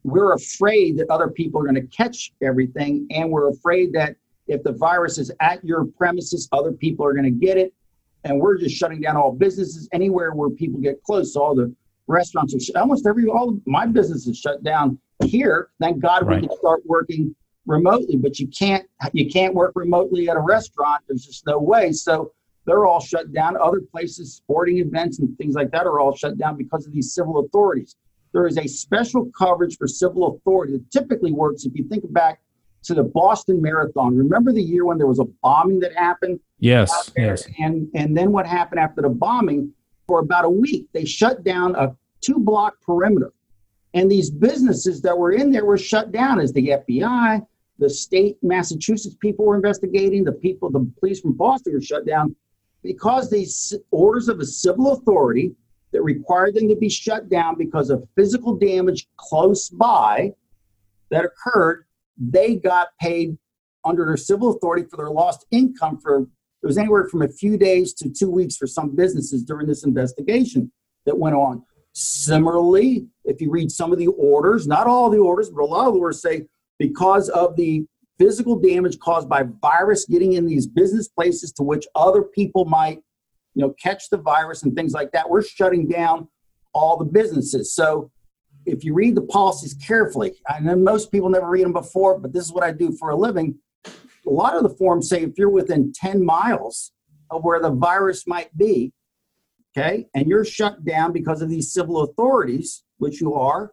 we're 0.02 0.32
afraid 0.32 0.98
that 0.98 1.10
other 1.10 1.28
people 1.28 1.60
are 1.60 1.64
going 1.64 1.74
to 1.74 1.96
catch 1.96 2.32
everything, 2.42 3.06
and 3.10 3.30
we're 3.30 3.50
afraid 3.50 3.92
that 3.92 4.16
if 4.46 4.62
the 4.62 4.72
virus 4.72 5.18
is 5.18 5.30
at 5.40 5.64
your 5.64 5.84
premises, 5.84 6.48
other 6.52 6.72
people 6.72 7.06
are 7.06 7.12
going 7.12 7.24
to 7.24 7.30
get 7.30 7.56
it. 7.56 7.72
And 8.24 8.38
we're 8.38 8.58
just 8.58 8.76
shutting 8.76 9.00
down 9.00 9.16
all 9.16 9.32
businesses 9.32 9.88
anywhere 9.92 10.32
where 10.32 10.50
people 10.50 10.80
get 10.80 11.02
close. 11.04 11.34
So 11.34 11.42
all 11.42 11.54
the 11.54 11.74
restaurants 12.06 12.70
are 12.74 12.80
almost 12.80 13.06
every 13.06 13.26
all 13.28 13.58
my 13.66 13.86
business 13.86 14.26
is 14.26 14.36
shut 14.36 14.62
down 14.62 14.98
here. 15.24 15.68
Thank 15.80 16.00
God 16.00 16.26
right. 16.26 16.40
we 16.40 16.48
can 16.48 16.56
start 16.58 16.82
working 16.84 17.34
remotely, 17.66 18.16
but 18.16 18.38
you 18.38 18.48
can't 18.48 18.86
you 19.12 19.30
can't 19.30 19.54
work 19.54 19.72
remotely 19.74 20.28
at 20.28 20.36
a 20.36 20.40
restaurant. 20.40 21.02
There's 21.08 21.24
just 21.24 21.46
no 21.46 21.58
way. 21.58 21.92
So 21.92 22.32
they're 22.70 22.86
all 22.86 23.00
shut 23.00 23.32
down. 23.32 23.56
Other 23.60 23.80
places, 23.80 24.34
sporting 24.34 24.78
events 24.78 25.18
and 25.18 25.36
things 25.38 25.54
like 25.54 25.70
that, 25.72 25.86
are 25.86 26.00
all 26.00 26.14
shut 26.14 26.38
down 26.38 26.56
because 26.56 26.86
of 26.86 26.92
these 26.92 27.12
civil 27.12 27.40
authorities 27.40 27.96
there 28.32 28.46
is 28.46 28.58
a 28.58 28.66
special 28.66 29.30
coverage 29.36 29.76
for 29.76 29.86
civil 29.86 30.36
authority 30.36 30.74
that 30.74 30.90
typically 30.90 31.32
works 31.32 31.64
if 31.64 31.74
you 31.74 31.84
think 31.84 32.10
back 32.12 32.40
to 32.82 32.94
the 32.94 33.02
Boston 33.02 33.60
Marathon. 33.60 34.16
Remember 34.16 34.52
the 34.52 34.62
year 34.62 34.84
when 34.84 34.98
there 34.98 35.06
was 35.06 35.18
a 35.18 35.26
bombing 35.42 35.80
that 35.80 35.94
happened? 35.94 36.40
Yes, 36.58 37.10
yes. 37.16 37.46
And 37.58 37.88
and 37.94 38.16
then 38.16 38.32
what 38.32 38.46
happened 38.46 38.80
after 38.80 39.02
the 39.02 39.08
bombing? 39.08 39.72
For 40.06 40.18
about 40.18 40.44
a 40.44 40.50
week, 40.50 40.88
they 40.92 41.04
shut 41.04 41.44
down 41.44 41.76
a 41.76 41.94
two-block 42.20 42.80
perimeter, 42.82 43.32
and 43.94 44.10
these 44.10 44.28
businesses 44.28 45.00
that 45.02 45.16
were 45.16 45.30
in 45.30 45.52
there 45.52 45.64
were 45.64 45.78
shut 45.78 46.10
down 46.10 46.40
as 46.40 46.52
the 46.52 46.68
FBI, 46.68 47.46
the 47.78 47.88
state 47.88 48.36
Massachusetts 48.42 49.16
people 49.20 49.44
were 49.44 49.54
investigating, 49.54 50.24
the 50.24 50.32
people, 50.32 50.68
the 50.68 50.84
police 50.98 51.20
from 51.20 51.34
Boston 51.34 51.74
were 51.74 51.80
shut 51.80 52.06
down 52.06 52.34
because 52.82 53.30
these 53.30 53.74
orders 53.90 54.28
of 54.28 54.40
a 54.40 54.46
civil 54.46 54.92
authority 54.92 55.54
that 55.92 56.02
required 56.02 56.54
them 56.54 56.68
to 56.68 56.76
be 56.76 56.88
shut 56.88 57.28
down 57.28 57.56
because 57.58 57.90
of 57.90 58.06
physical 58.16 58.56
damage 58.56 59.08
close 59.16 59.68
by 59.68 60.32
that 61.10 61.24
occurred, 61.24 61.84
they 62.16 62.56
got 62.56 62.88
paid 63.00 63.36
under 63.84 64.04
their 64.04 64.16
civil 64.16 64.50
authority 64.50 64.86
for 64.88 64.96
their 64.96 65.10
lost 65.10 65.46
income 65.50 65.98
for 65.98 66.26
it 66.62 66.66
was 66.66 66.76
anywhere 66.76 67.08
from 67.08 67.22
a 67.22 67.28
few 67.28 67.56
days 67.56 67.94
to 67.94 68.10
two 68.10 68.30
weeks 68.30 68.56
for 68.56 68.66
some 68.66 68.94
businesses 68.94 69.42
during 69.42 69.66
this 69.66 69.84
investigation 69.84 70.70
that 71.06 71.18
went 71.18 71.34
on. 71.34 71.62
Similarly, 71.92 73.06
if 73.24 73.40
you 73.40 73.50
read 73.50 73.70
some 73.72 73.92
of 73.92 73.98
the 73.98 74.08
orders, 74.08 74.66
not 74.66 74.86
all 74.86 75.08
the 75.08 75.18
orders, 75.18 75.48
but 75.48 75.62
a 75.62 75.64
lot 75.64 75.88
of 75.88 75.94
the 75.94 76.00
orders 76.00 76.20
say 76.20 76.46
because 76.78 77.30
of 77.30 77.56
the 77.56 77.86
physical 78.20 78.58
damage 78.58 78.98
caused 78.98 79.28
by 79.28 79.44
virus 79.62 80.04
getting 80.04 80.34
in 80.34 80.44
these 80.44 80.66
business 80.66 81.08
places 81.08 81.52
to 81.52 81.62
which 81.62 81.86
other 81.94 82.22
people 82.22 82.66
might 82.66 83.00
you 83.54 83.62
know, 83.62 83.74
catch 83.82 84.10
the 84.10 84.18
virus 84.18 84.62
and 84.62 84.76
things 84.76 84.92
like 84.92 85.10
that. 85.12 85.28
We're 85.28 85.42
shutting 85.42 85.88
down 85.88 86.28
all 86.72 86.96
the 86.96 87.04
businesses. 87.04 87.74
So 87.74 88.10
if 88.66 88.84
you 88.84 88.94
read 88.94 89.16
the 89.16 89.22
policies 89.22 89.74
carefully, 89.74 90.34
I 90.48 90.60
know 90.60 90.76
most 90.76 91.10
people 91.10 91.30
never 91.30 91.48
read 91.48 91.64
them 91.64 91.72
before, 91.72 92.18
but 92.18 92.32
this 92.32 92.44
is 92.44 92.52
what 92.52 92.62
I 92.62 92.72
do 92.72 92.92
for 92.92 93.10
a 93.10 93.16
living. 93.16 93.58
A 93.86 94.30
lot 94.30 94.54
of 94.54 94.62
the 94.62 94.76
forms 94.76 95.08
say 95.08 95.22
if 95.22 95.38
you're 95.38 95.50
within 95.50 95.92
10 95.94 96.24
miles 96.24 96.92
of 97.30 97.42
where 97.42 97.60
the 97.60 97.70
virus 97.70 98.26
might 98.26 98.56
be, 98.56 98.92
okay, 99.76 100.06
and 100.14 100.28
you're 100.28 100.44
shut 100.44 100.84
down 100.84 101.12
because 101.12 101.42
of 101.42 101.48
these 101.48 101.72
civil 101.72 102.02
authorities, 102.02 102.84
which 102.98 103.20
you 103.20 103.34
are, 103.34 103.72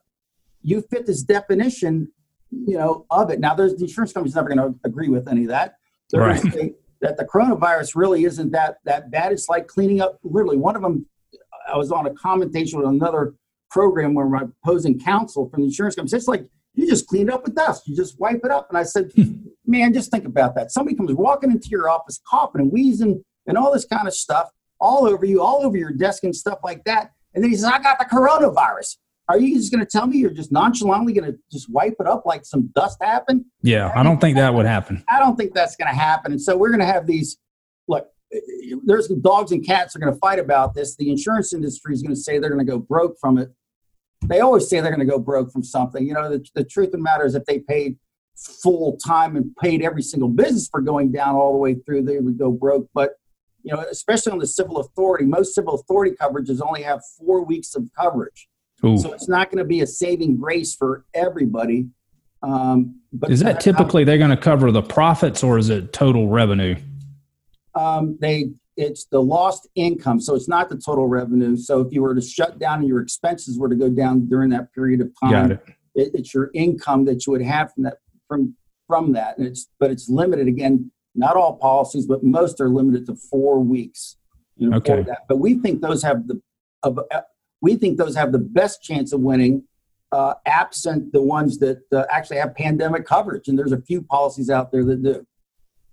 you 0.62 0.82
fit 0.90 1.06
this 1.06 1.22
definition, 1.22 2.12
you 2.52 2.78
know, 2.78 3.06
of 3.10 3.30
it. 3.30 3.40
Now, 3.40 3.56
there's 3.56 3.76
the 3.76 3.84
insurance 3.84 4.14
company's 4.14 4.36
never 4.36 4.50
going 4.50 4.58
to 4.58 4.80
agree 4.86 5.10
with 5.10 5.28
any 5.28 5.44
of 5.44 5.50
that. 5.50 5.76
They're 6.10 6.22
right. 6.22 6.42
going 6.42 6.52
to 6.52 6.58
say, 6.58 6.74
that 7.02 7.18
the 7.18 7.26
coronavirus 7.26 7.96
really 7.96 8.24
isn't 8.24 8.52
that 8.52 8.78
that 8.86 9.12
bad. 9.12 9.32
It's 9.32 9.50
like 9.50 9.68
cleaning 9.68 10.02
up. 10.02 10.20
Literally, 10.24 10.58
one 10.58 10.76
of 10.76 10.82
them. 10.82 11.06
I 11.72 11.78
was 11.78 11.92
on 11.92 12.08
a 12.08 12.14
commentation 12.14 12.80
with 12.80 12.88
another 12.88 13.36
program 13.70 14.14
where 14.14 14.28
my 14.28 14.44
opposing 14.64 15.00
counsel 15.00 15.50
from 15.50 15.62
the 15.62 15.68
insurance 15.68 15.96
company. 15.96 16.18
It's 16.18 16.28
like 16.28 16.48
you 16.74 16.88
just 16.88 17.08
clean 17.08 17.28
it 17.28 17.34
up 17.34 17.44
with 17.44 17.56
dust. 17.56 17.88
You 17.88 17.96
just 17.96 18.20
wipe 18.20 18.42
it 18.44 18.52
up. 18.52 18.68
And 18.70 18.78
I 18.78 18.84
said, 18.84 19.12
hmm. 19.16 19.34
man, 19.66 19.94
just 19.94 20.10
think 20.10 20.26
about 20.26 20.56
that. 20.56 20.72
Somebody 20.72 20.96
comes 20.96 21.14
walking 21.14 21.52
into 21.52 21.68
your 21.70 21.90
office, 21.90 22.22
coughing 22.28 22.62
and 22.62 22.72
wheezing 22.72 23.24
and 23.48 23.58
all 23.58 23.74
this 23.74 23.86
kind 23.86 24.08
of 24.08 24.14
stuff 24.14 24.50
all 24.80 25.08
over 25.08 25.26
you, 25.26 25.42
all 25.42 25.66
over 25.66 25.76
your 25.76 25.92
desk 25.92 26.24
and 26.24 26.36
stuff 26.36 26.60
like 26.64 26.84
that. 26.86 27.12
And 27.34 27.44
then 27.44 27.52
he 27.52 27.58
says, 27.58 27.66
I 27.66 27.80
got 27.80 28.00
the 28.00 28.06
coronavirus. 28.06 28.98
Are 29.30 29.38
you 29.38 29.56
just 29.58 29.72
going 29.72 29.86
to 29.86 29.90
tell 29.90 30.08
me 30.08 30.18
you're 30.18 30.30
just 30.30 30.52
nonchalantly 30.52 31.14
going 31.14 31.32
to 31.32 31.38
just 31.52 31.70
wipe 31.70 31.96
it 32.00 32.08
up 32.08 32.26
like 32.26 32.46
some 32.46 32.68
dust 32.74 32.98
happened? 33.02 33.46
Yeah, 33.62 33.92
I 33.94 34.02
don't 34.04 34.22
think 34.22 34.38
that 34.38 34.54
would 34.54 34.66
happen. 34.66 35.04
I 35.10 35.20
don't 35.20 35.36
think 35.36 35.54
that's 35.54 35.76
going 35.76 35.90
to 35.90 35.96
happen. 35.96 36.32
And 36.32 36.42
so 36.42 36.56
we're 36.56 36.70
going 36.70 36.80
to 36.80 36.86
have 36.86 37.08
these. 37.08 37.38
Look, 37.90 38.08
there's 38.86 39.08
dogs 39.08 39.52
and 39.52 39.66
cats 39.66 39.96
are 39.96 40.00
going 40.00 40.14
to 40.14 40.20
fight 40.20 40.40
about 40.40 40.76
this. 40.76 40.96
The 40.96 41.10
insurance 41.10 41.54
industry 41.54 41.94
is 41.94 42.02
going 42.02 42.16
to 42.16 42.20
say 42.20 42.40
they're 42.40 42.50
going 42.50 42.66
to 42.66 42.72
go 42.72 42.80
broke 42.80 43.18
from 43.20 43.38
it. 43.38 43.52
They 44.26 44.40
always 44.40 44.70
say 44.70 44.80
they're 44.80 44.96
going 44.96 45.06
to 45.06 45.12
go 45.12 45.20
broke 45.20 45.52
from 45.52 45.64
something. 45.64 46.08
You 46.08 46.14
know, 46.14 46.30
the, 46.30 46.46
the 46.56 46.64
truth 46.64 46.88
of 46.88 46.92
the 46.94 46.98
matter 47.00 47.26
is 47.26 47.36
if 47.36 47.46
they 47.46 47.60
paid 47.60 47.98
full 48.38 48.98
time 48.98 49.36
and 49.36 49.56
paid 49.58 49.82
every 49.82 50.02
single 50.02 50.30
business 50.30 50.70
for 50.70 50.80
going 50.82 51.12
down 51.12 51.36
all 51.36 51.52
the 51.52 51.58
way 51.58 51.76
through, 51.76 52.04
they 52.04 52.20
would 52.20 52.38
go 52.38 52.52
broke. 52.52 52.88
But 52.94 53.16
you 53.64 53.74
know, 53.74 53.84
especially 53.92 54.32
on 54.32 54.40
the 54.40 54.48
civil 54.48 54.78
authority, 54.78 55.26
most 55.26 55.54
civil 55.54 55.76
authority 55.76 56.16
coverages 56.16 56.62
only 56.66 56.84
have 56.84 57.02
four 57.18 57.44
weeks 57.44 57.76
of 57.76 57.90
coverage. 57.98 58.48
Ooh. 58.86 58.98
So 58.98 59.14
it's 59.14 59.28
not 59.28 59.50
going 59.50 59.60
to 59.60 59.66
be 59.66 59.82
a 59.82 59.88
saving 59.88 60.38
grace 60.38 60.76
for 60.76 61.06
everybody. 61.14 61.88
Um, 62.44 63.02
but 63.12 63.32
is 63.32 63.40
that 63.40 63.60
typically 63.60 64.04
they're 64.04 64.18
going 64.18 64.30
to 64.30 64.38
cover 64.38 64.72
the 64.72 64.84
profits 64.84 65.44
or 65.44 65.58
is 65.58 65.70
it 65.70 65.92
total 65.92 66.30
revenue? 66.30 66.76
Um, 67.74 68.18
they 68.22 68.52
it's 68.76 69.06
the 69.06 69.20
lost 69.20 69.68
income, 69.74 70.22
so 70.22 70.36
it's 70.36 70.48
not 70.48 70.70
the 70.70 70.78
total 70.78 71.08
revenue. 71.08 71.58
So 71.58 71.82
if 71.82 71.92
you 71.92 72.04
were 72.04 72.14
to 72.14 72.22
shut 72.22 72.60
down 72.60 72.80
and 72.80 72.88
your 72.88 73.02
expenses 73.02 73.58
were 73.58 73.70
to 73.70 73.76
go 73.76 73.90
down 73.90 74.28
during 74.28 74.52
that 74.52 74.72
period 74.72 75.02
of 75.02 75.12
time, 75.20 75.54
it. 75.54 75.64
It, 75.96 76.12
it's 76.14 76.34
your 76.34 76.52
income 76.54 77.06
that 77.06 77.26
you 77.26 77.32
would 77.32 77.42
have 77.42 77.74
from 77.74 77.84
that 77.84 77.98
from 78.28 78.56
from 78.86 79.14
that. 79.14 79.38
And 79.40 79.48
it's 79.48 79.68
but 79.80 79.90
it's 79.90 80.10
limited 80.10 80.48
again. 80.48 80.92
Not 81.16 81.36
all 81.36 81.58
policies, 81.58 82.06
but 82.06 82.24
most 82.24 82.62
are 82.62 82.70
limited 82.70 83.08
to 83.08 83.16
four 83.16 83.60
weeks. 83.60 84.18
You 84.58 84.70
know, 84.70 84.78
okay. 84.78 85.04
But 85.28 85.38
we 85.38 85.56
think 85.56 85.82
those 85.82 86.04
have 86.04 86.28
the 86.28 86.40
of, 86.84 87.00
we 87.62 87.76
think 87.76 87.98
those 87.98 88.16
have 88.16 88.32
the 88.32 88.40
best 88.40 88.82
chance 88.84 89.14
of 89.14 89.22
winning, 89.22 89.64
uh, 90.12 90.36
absent 90.46 91.12
the 91.12 91.22
ones 91.22 91.58
that 91.60 91.82
uh, 91.92 92.04
actually 92.10 92.38
have 92.38 92.56
pandemic 92.56 93.06
coverage. 93.06 93.48
And 93.48 93.58
there's 93.58 93.72
a 93.72 93.82
few 93.82 94.02
policies 94.02 94.50
out 94.50 94.72
there 94.72 94.84
that 94.86 95.04
do. 95.04 95.26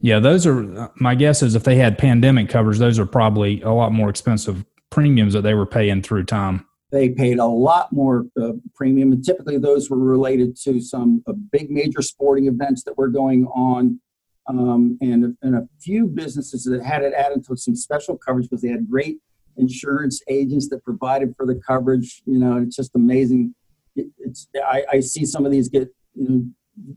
Yeah, 0.00 0.18
those 0.18 0.46
are 0.46 0.92
my 0.96 1.14
guess 1.14 1.42
is 1.42 1.54
if 1.54 1.64
they 1.64 1.76
had 1.76 1.96
pandemic 1.96 2.48
coverage, 2.48 2.78
those 2.78 2.98
are 2.98 3.06
probably 3.06 3.62
a 3.62 3.70
lot 3.70 3.92
more 3.92 4.10
expensive 4.10 4.64
premiums 4.90 5.32
that 5.32 5.40
they 5.40 5.54
were 5.54 5.66
paying 5.66 6.02
through 6.02 6.24
time. 6.24 6.66
They 6.92 7.08
paid 7.08 7.38
a 7.38 7.46
lot 7.46 7.92
more 7.92 8.26
uh, 8.40 8.52
premium, 8.74 9.12
and 9.12 9.24
typically 9.24 9.58
those 9.58 9.90
were 9.90 9.98
related 9.98 10.56
to 10.64 10.80
some 10.80 11.24
uh, 11.26 11.32
big 11.32 11.70
major 11.70 12.02
sporting 12.02 12.46
events 12.46 12.84
that 12.84 12.96
were 12.96 13.08
going 13.08 13.46
on, 13.46 13.98
um, 14.46 14.98
and, 15.00 15.36
and 15.42 15.56
a 15.56 15.66
few 15.80 16.06
businesses 16.06 16.64
that 16.64 16.84
had 16.84 17.02
it 17.02 17.14
added 17.14 17.44
to 17.46 17.56
some 17.56 17.74
special 17.74 18.16
coverage 18.16 18.48
because 18.48 18.62
they 18.62 18.68
had 18.68 18.88
great 18.88 19.18
insurance 19.56 20.20
agents 20.28 20.68
that 20.68 20.84
provided 20.84 21.34
for 21.36 21.46
the 21.46 21.54
coverage. 21.54 22.22
You 22.26 22.38
know, 22.38 22.58
it's 22.58 22.76
just 22.76 22.94
amazing. 22.94 23.54
It, 23.96 24.06
it's 24.18 24.48
I, 24.56 24.84
I, 24.92 25.00
see 25.00 25.24
some 25.24 25.46
of 25.46 25.52
these 25.52 25.68
get 25.68 25.88
you 26.14 26.28
know 26.28 26.44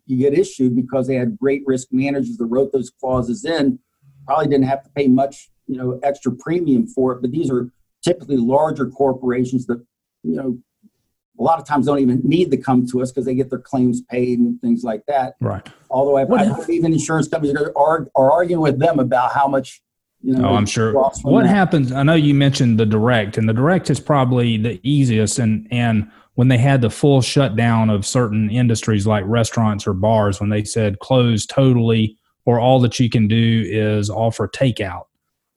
you 0.05 0.17
get 0.17 0.37
issued 0.37 0.75
because 0.75 1.07
they 1.07 1.15
had 1.15 1.37
great 1.37 1.61
risk 1.65 1.89
managers 1.91 2.37
that 2.37 2.45
wrote 2.45 2.71
those 2.71 2.89
clauses 2.89 3.45
in. 3.45 3.79
Probably 4.25 4.47
didn't 4.47 4.65
have 4.65 4.83
to 4.83 4.89
pay 4.89 5.07
much 5.07 5.49
you 5.67 5.77
know 5.77 5.99
extra 6.03 6.31
premium 6.31 6.87
for 6.87 7.13
it, 7.13 7.21
but 7.21 7.31
these 7.31 7.51
are 7.51 7.69
typically 8.03 8.37
larger 8.37 8.87
corporations 8.87 9.65
that 9.67 9.83
you 10.23 10.35
know 10.35 10.57
a 11.39 11.43
lot 11.43 11.59
of 11.59 11.65
times 11.65 11.85
don't 11.85 11.99
even 11.99 12.19
need 12.23 12.49
to 12.51 12.57
come 12.57 12.87
to 12.87 13.01
us 13.01 13.11
because 13.11 13.25
they 13.25 13.35
get 13.35 13.49
their 13.49 13.59
claims 13.59 14.01
paid 14.01 14.39
and 14.39 14.59
things 14.59 14.83
like 14.83 15.03
that. 15.07 15.35
Right. 15.39 15.67
Although 15.89 16.17
I, 16.17 16.23
I 16.23 16.45
believe 16.55 16.83
in 16.83 16.93
insurance 16.93 17.27
companies 17.27 17.55
are, 17.55 18.07
are 18.15 18.31
arguing 18.31 18.61
with 18.61 18.79
them 18.79 18.99
about 18.99 19.33
how 19.33 19.47
much 19.47 19.81
you 20.21 20.33
know, 20.33 20.49
oh, 20.49 20.55
I'm 20.55 20.65
sure. 20.65 20.93
What 20.93 21.43
that. 21.43 21.49
happens? 21.49 21.91
I 21.91 22.03
know 22.03 22.15
you 22.15 22.33
mentioned 22.33 22.79
the 22.79 22.85
direct, 22.85 23.37
and 23.37 23.47
the 23.47 23.53
direct 23.53 23.89
is 23.89 23.99
probably 23.99 24.57
the 24.57 24.79
easiest. 24.83 25.39
And 25.39 25.67
and 25.71 26.09
when 26.33 26.47
they 26.47 26.57
had 26.57 26.81
the 26.81 26.89
full 26.89 27.21
shutdown 27.21 27.89
of 27.89 28.05
certain 28.05 28.49
industries 28.49 29.05
like 29.05 29.23
restaurants 29.27 29.85
or 29.85 29.93
bars, 29.93 30.39
when 30.39 30.49
they 30.49 30.63
said 30.63 30.99
close 30.99 31.45
totally, 31.45 32.17
or 32.45 32.59
all 32.59 32.79
that 32.79 32.99
you 32.99 33.09
can 33.09 33.27
do 33.27 33.63
is 33.67 34.09
offer 34.09 34.47
takeout. 34.47 35.03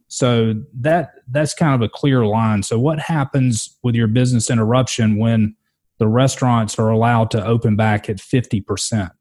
So 0.09 0.55
that 0.81 1.13
that's 1.31 1.55
kind 1.55 1.75
of 1.75 1.83
a 1.83 1.89
clear 1.89 2.27
line. 2.27 2.63
So 2.63 2.79
what 2.79 2.99
happens 2.99 3.79
with 3.83 3.95
your 3.95 4.09
business 4.09 4.51
interruption 4.51 5.19
when 5.19 5.55
the 5.99 6.09
restaurants 6.09 6.79
are 6.79 6.91
allowed 6.91 7.31
to 7.31 7.47
open 7.47 7.77
back 7.77 8.11
at 8.11 8.21
fifty 8.21 8.61
percent? 8.61 9.13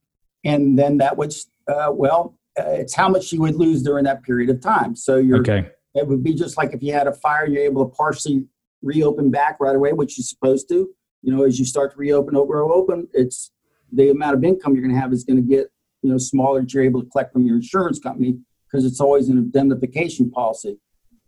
And 0.43 0.79
then 0.79 0.97
that 0.97 1.17
would 1.17 1.33
uh, 1.67 1.91
well, 1.93 2.38
Uh, 2.59 2.71
it's 2.71 2.95
how 2.95 3.09
much 3.09 3.31
you 3.31 3.41
would 3.41 3.55
lose 3.55 3.81
during 3.83 4.03
that 4.05 4.23
period 4.23 4.49
of 4.49 4.61
time. 4.61 4.95
So 4.95 5.17
you're 5.17 5.39
okay. 5.39 5.69
It 5.95 6.07
would 6.07 6.23
be 6.23 6.33
just 6.33 6.57
like 6.57 6.73
if 6.73 6.83
you 6.83 6.93
had 6.93 7.07
a 7.07 7.13
fire, 7.13 7.47
you're 7.47 7.63
able 7.63 7.87
to 7.87 7.95
partially 7.95 8.45
reopen 8.81 9.31
back 9.31 9.57
right 9.59 9.75
away, 9.75 9.93
which 9.93 10.17
you're 10.17 10.23
supposed 10.23 10.69
to. 10.69 10.89
You 11.21 11.35
know, 11.35 11.43
as 11.43 11.59
you 11.59 11.65
start 11.65 11.91
to 11.91 11.97
reopen, 11.97 12.35
over 12.35 12.61
open, 12.61 13.07
it's 13.13 13.51
the 13.91 14.09
amount 14.09 14.35
of 14.35 14.43
income 14.43 14.73
you're 14.73 14.83
going 14.83 14.93
to 14.93 15.01
have 15.01 15.11
is 15.11 15.23
going 15.23 15.37
to 15.37 15.47
get 15.47 15.67
you 16.01 16.11
know 16.11 16.17
smaller 16.17 16.61
that 16.61 16.73
you're 16.73 16.83
able 16.83 17.01
to 17.01 17.09
collect 17.09 17.33
from 17.33 17.45
your 17.45 17.55
insurance 17.55 17.99
company 17.99 18.37
because 18.65 18.85
it's 18.85 18.99
always 18.99 19.29
an 19.29 19.37
indemnification 19.37 20.29
policy. 20.29 20.77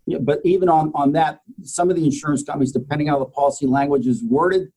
Yeah, 0.06 0.18
but 0.18 0.40
even 0.44 0.68
on 0.68 0.92
on 0.94 1.12
that, 1.12 1.40
some 1.62 1.90
of 1.90 1.96
the 1.96 2.04
insurance 2.04 2.42
companies, 2.42 2.72
depending 2.72 3.08
on 3.08 3.14
how 3.14 3.18
the 3.20 3.30
policy 3.30 3.66
language 3.66 4.06
is 4.06 4.22
worded, 4.22 4.68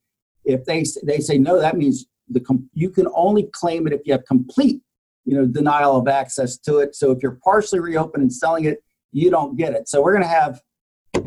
if 0.43 0.65
they 0.65 0.83
they 1.03 1.19
say 1.19 1.37
no, 1.37 1.59
that 1.59 1.77
means 1.77 2.05
the 2.29 2.41
you 2.73 2.89
can 2.89 3.07
only 3.15 3.43
claim 3.43 3.87
it 3.87 3.93
if 3.93 4.01
you 4.05 4.13
have 4.13 4.25
complete 4.25 4.81
you 5.25 5.35
know 5.35 5.45
denial 5.45 5.97
of 5.97 6.07
access 6.07 6.57
to 6.59 6.77
it. 6.77 6.95
So 6.95 7.11
if 7.11 7.21
you're 7.21 7.39
partially 7.43 7.79
reopened 7.79 8.21
and 8.21 8.33
selling 8.33 8.65
it, 8.65 8.83
you 9.11 9.29
don't 9.29 9.57
get 9.57 9.73
it. 9.73 9.89
So 9.89 10.01
we're 10.01 10.13
going 10.13 10.23
to 10.23 10.29
have 10.29 10.61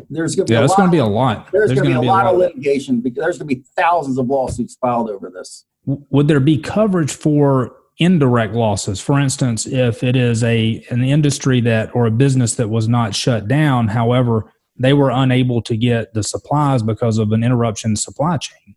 there's 0.09 0.35
going 0.35 0.47
to 0.47 0.51
be 0.51 0.53
yeah, 0.53 0.61
there's 0.61 0.75
going 0.75 0.87
to 0.87 0.91
be 0.91 0.99
a 0.99 1.05
lot. 1.05 1.51
There's, 1.51 1.69
there's 1.69 1.79
going 1.81 1.93
to 1.93 2.01
be 2.01 2.07
a 2.07 2.09
lot, 2.09 2.25
lot 2.25 2.33
of 2.33 2.39
litigation 2.39 3.01
because 3.01 3.23
there's 3.23 3.37
going 3.37 3.49
to 3.49 3.55
be 3.55 3.63
thousands 3.75 4.17
of 4.17 4.27
lawsuits 4.27 4.77
filed 4.79 5.09
over 5.09 5.29
this. 5.29 5.65
Would 5.85 6.27
there 6.27 6.39
be 6.39 6.57
coverage 6.57 7.11
for 7.11 7.75
indirect 7.97 8.53
losses? 8.53 8.99
For 8.99 9.19
instance, 9.19 9.65
if 9.65 10.03
it 10.03 10.15
is 10.15 10.43
a 10.43 10.85
an 10.89 11.03
industry 11.03 11.61
that 11.61 11.93
or 11.95 12.05
a 12.05 12.11
business 12.11 12.55
that 12.55 12.69
was 12.69 12.87
not 12.87 13.15
shut 13.15 13.47
down, 13.47 13.87
however, 13.87 14.53
they 14.77 14.93
were 14.93 15.09
unable 15.09 15.61
to 15.63 15.75
get 15.75 16.13
the 16.13 16.23
supplies 16.23 16.83
because 16.83 17.17
of 17.17 17.31
an 17.31 17.43
interruption 17.43 17.91
in 17.91 17.95
supply 17.95 18.37
chain. 18.37 18.75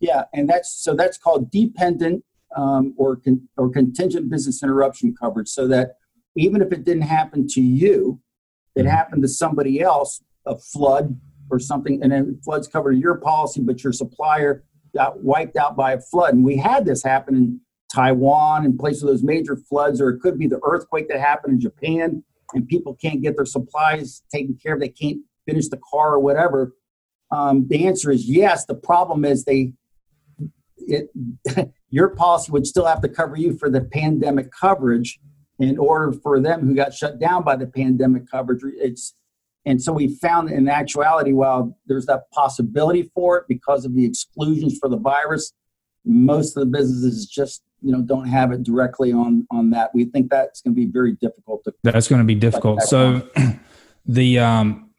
Yeah, 0.00 0.24
and 0.32 0.48
that's 0.48 0.72
so 0.72 0.94
that's 0.94 1.18
called 1.18 1.50
dependent 1.50 2.24
um, 2.56 2.94
or, 2.96 3.16
con- 3.16 3.48
or 3.56 3.70
contingent 3.70 4.30
business 4.30 4.62
interruption 4.62 5.14
coverage 5.18 5.48
so 5.48 5.68
that 5.68 5.96
even 6.36 6.60
if 6.60 6.72
it 6.72 6.84
didn't 6.84 7.02
happen 7.02 7.46
to 7.48 7.60
you, 7.60 8.20
it 8.74 8.80
mm-hmm. 8.80 8.88
happened 8.88 9.22
to 9.22 9.28
somebody 9.28 9.80
else, 9.80 10.22
a 10.46 10.56
flood 10.56 11.18
or 11.50 11.58
something, 11.58 12.02
and 12.02 12.12
then 12.12 12.40
floods 12.44 12.66
covered 12.66 12.92
your 12.92 13.16
policy, 13.16 13.60
but 13.60 13.84
your 13.84 13.92
supplier 13.92 14.64
got 14.94 15.22
wiped 15.22 15.56
out 15.56 15.76
by 15.76 15.92
a 15.92 16.00
flood. 16.00 16.34
And 16.34 16.44
we 16.44 16.56
had 16.56 16.84
this 16.84 17.02
happen 17.02 17.34
in 17.34 17.60
Taiwan 17.92 18.64
and 18.64 18.78
place 18.78 19.02
of 19.02 19.08
those 19.08 19.22
major 19.22 19.56
floods, 19.56 20.00
or 20.00 20.10
it 20.10 20.20
could 20.20 20.38
be 20.38 20.46
the 20.46 20.60
earthquake 20.64 21.08
that 21.08 21.20
happened 21.20 21.54
in 21.54 21.60
Japan, 21.60 22.24
and 22.54 22.66
people 22.66 22.94
can't 22.94 23.22
get 23.22 23.36
their 23.36 23.46
supplies 23.46 24.22
taken 24.32 24.58
care 24.60 24.74
of. 24.74 24.80
They 24.80 24.88
can't 24.88 25.18
finish 25.46 25.68
the 25.68 25.80
car 25.90 26.14
or 26.14 26.20
whatever. 26.20 26.74
Um, 27.30 27.66
the 27.68 27.86
answer 27.86 28.10
is 28.10 28.28
yes. 28.28 28.66
The 28.66 28.74
problem 28.74 29.24
is 29.24 29.44
they 29.44 29.72
it 30.78 31.10
your 31.90 32.08
policy 32.08 32.52
would 32.52 32.66
still 32.66 32.86
have 32.86 33.00
to 33.02 33.08
cover 33.08 33.36
you 33.36 33.56
for 33.56 33.70
the 33.70 33.80
pandemic 33.80 34.50
coverage 34.50 35.18
in 35.58 35.78
order 35.78 36.12
for 36.12 36.40
them 36.40 36.66
who 36.66 36.74
got 36.74 36.92
shut 36.92 37.18
down 37.18 37.42
by 37.42 37.56
the 37.56 37.66
pandemic 37.66 38.30
coverage. 38.30 38.60
It's 38.64 39.14
and 39.64 39.82
so 39.82 39.92
we 39.92 40.14
found 40.14 40.50
in 40.50 40.68
actuality, 40.68 41.32
while 41.32 41.76
there's 41.86 42.06
that 42.06 42.30
possibility 42.30 43.10
for 43.14 43.38
it 43.38 43.44
because 43.48 43.84
of 43.84 43.94
the 43.94 44.04
exclusions 44.04 44.78
for 44.78 44.88
the 44.88 44.96
virus, 44.96 45.52
most 46.04 46.56
of 46.56 46.60
the 46.60 46.66
businesses 46.66 47.26
just 47.26 47.62
you 47.82 47.92
know 47.92 48.00
don't 48.00 48.26
have 48.26 48.52
it 48.52 48.62
directly 48.62 49.12
on 49.12 49.46
on 49.50 49.70
that. 49.70 49.90
We 49.92 50.04
think 50.04 50.30
that's 50.30 50.60
going 50.62 50.74
to 50.74 50.76
be 50.76 50.86
very 50.86 51.12
difficult 51.12 51.64
to. 51.64 51.74
That's 51.82 52.06
going 52.06 52.20
to 52.20 52.26
be 52.26 52.36
difficult. 52.36 52.82
So 52.82 53.28
the 54.06 54.38
um, 54.38 54.90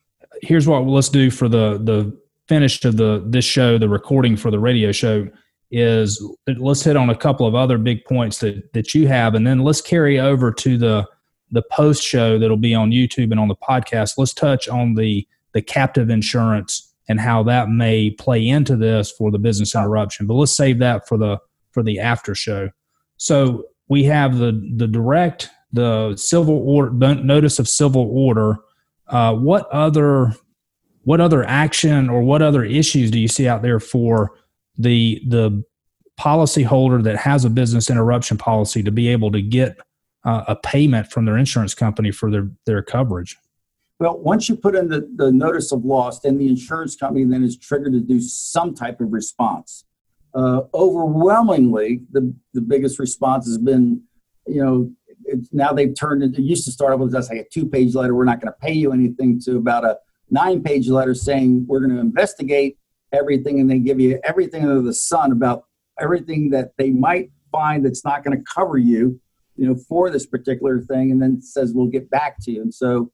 here's 0.42 0.68
what 0.68 0.86
let's 0.86 1.10
do 1.10 1.32
for 1.32 1.48
the 1.48 1.78
the 1.78 2.18
finish 2.48 2.84
of 2.84 2.98
the 2.98 3.24
this 3.26 3.46
show, 3.46 3.78
the 3.78 3.90
recording 3.90 4.36
for 4.36 4.52
the 4.52 4.60
radio 4.60 4.92
show 4.92 5.30
is 5.72 6.24
let's 6.58 6.84
hit 6.84 6.96
on 6.96 7.10
a 7.10 7.18
couple 7.18 7.46
of 7.46 7.56
other 7.56 7.78
big 7.78 8.06
points 8.06 8.40
that 8.40 8.74
that 8.74 8.94
you 8.94 9.08
have, 9.08 9.36
and 9.36 9.46
then 9.46 9.60
let's 9.60 9.82
carry 9.82 10.20
over 10.20 10.52
to 10.52 10.78
the 10.78 11.06
the 11.52 11.64
post 11.72 12.04
show 12.04 12.38
that'll 12.38 12.58
be 12.58 12.76
on 12.76 12.92
YouTube 12.92 13.32
and 13.32 13.40
on 13.40 13.48
the 13.48 13.56
podcast. 13.56 14.18
Let's 14.18 14.34
touch 14.34 14.68
on 14.68 14.96
the 14.96 15.28
the 15.54 15.62
captive 15.62 16.10
insurance 16.10 16.94
and 17.10 17.20
how 17.20 17.44
that 17.44 17.70
may 17.70 18.12
play 18.12 18.46
into 18.48 18.76
this 18.76 19.12
for 19.12 19.32
the 19.32 19.40
business 19.40 19.76
interruption. 19.76 20.28
But 20.28 20.36
let's 20.36 20.56
save 20.56 20.80
that 20.80 21.08
for 21.08 21.18
the 21.18 21.38
for 21.72 21.84
the 21.84 22.00
after 22.00 22.36
show. 22.36 22.70
So 23.18 23.66
we 23.88 24.04
have 24.06 24.38
the 24.38 24.52
the 24.76 24.88
direct 24.88 25.50
the 25.72 26.16
civil 26.16 26.58
order 26.68 26.92
notice 27.16 27.60
of 27.60 27.68
civil 27.68 28.10
order. 28.12 28.58
Uh, 29.08 29.34
what 29.34 29.70
other 29.72 30.34
what 31.04 31.22
other 31.22 31.44
action 31.46 32.10
or 32.10 32.22
what 32.22 32.42
other 32.42 32.64
issues 32.64 33.12
do 33.12 33.20
you 33.20 33.28
see 33.28 33.48
out 33.48 33.62
there 33.62 33.80
for 33.80 34.34
the 34.78 35.22
the 35.28 35.64
policyholder 36.20 37.04
that 37.04 37.18
has 37.18 37.46
a 37.46 37.50
business 37.50 37.90
interruption 37.90 38.38
policy 38.38 38.82
to 38.84 38.92
be 38.92 39.08
able 39.08 39.32
to 39.32 39.42
get 39.42 39.78
uh, 40.24 40.44
a 40.48 40.56
payment 40.56 41.12
from 41.12 41.26
their 41.26 41.38
insurance 41.38 41.74
company 41.74 42.12
for 42.12 42.32
their 42.32 42.50
their 42.66 42.82
coverage. 42.82 43.38
Well, 44.00 44.20
once 44.20 44.48
you 44.48 44.56
put 44.56 44.76
in 44.76 44.90
the, 44.90 45.10
the 45.16 45.32
notice 45.32 45.72
of 45.72 45.84
loss, 45.84 46.20
then 46.20 46.38
the 46.38 46.48
insurance 46.48 46.96
company 46.96 47.26
then 47.26 47.44
is 47.44 47.58
triggered 47.58 47.94
to 47.94 48.00
do 48.00 48.20
some 48.22 48.76
type 48.76 49.02
of 49.02 49.12
response. 49.12 49.86
Uh, 50.36 50.62
overwhelmingly, 50.74 52.04
the, 52.12 52.32
the 52.54 52.62
biggest 52.62 53.00
response 53.00 53.48
has 53.48 53.58
been, 53.58 54.04
you 54.46 54.64
know, 54.64 54.92
now 55.52 55.74
they've 55.74 55.96
turned 55.96 56.22
it. 56.22 56.38
It 56.38 56.44
used 56.44 56.66
to 56.66 56.72
start 56.72 57.00
with 57.00 57.12
just 57.12 57.32
like 57.32 57.40
a 57.40 57.50
two-page 57.52 57.96
letter. 57.96 58.14
We're 58.14 58.26
not 58.26 58.40
going 58.40 58.54
to 58.54 58.60
pay 58.60 58.74
you 58.74 58.94
anything. 58.94 59.40
To 59.46 59.58
about 59.58 59.84
a 59.84 59.98
nine-page 60.30 60.90
letter 60.90 61.16
saying 61.16 61.66
we're 61.68 61.80
going 61.80 61.96
to 61.96 62.00
investigate 62.00 62.78
everything, 63.12 63.60
and 63.60 63.70
they 63.70 63.80
give 63.80 64.00
you 64.00 64.20
everything 64.24 64.64
under 64.64 64.82
the 64.82 64.94
sun 64.94 65.32
about 65.32 65.64
everything 66.00 66.50
that 66.52 66.72
they 66.78 66.92
might 66.92 67.32
find 67.52 67.86
that's 67.86 68.04
not 68.04 68.24
going 68.24 68.38
to 68.38 68.44
cover 68.54 68.78
you, 68.78 69.20
you 69.56 69.66
know, 69.68 69.76
for 69.88 70.10
this 70.10 70.26
particular 70.26 70.80
thing, 70.82 71.12
and 71.12 71.22
then 71.22 71.42
says 71.42 71.74
we'll 71.74 71.88
get 71.88 72.10
back 72.10 72.38
to 72.44 72.52
you. 72.52 72.62
And 72.62 72.74
so, 72.74 73.12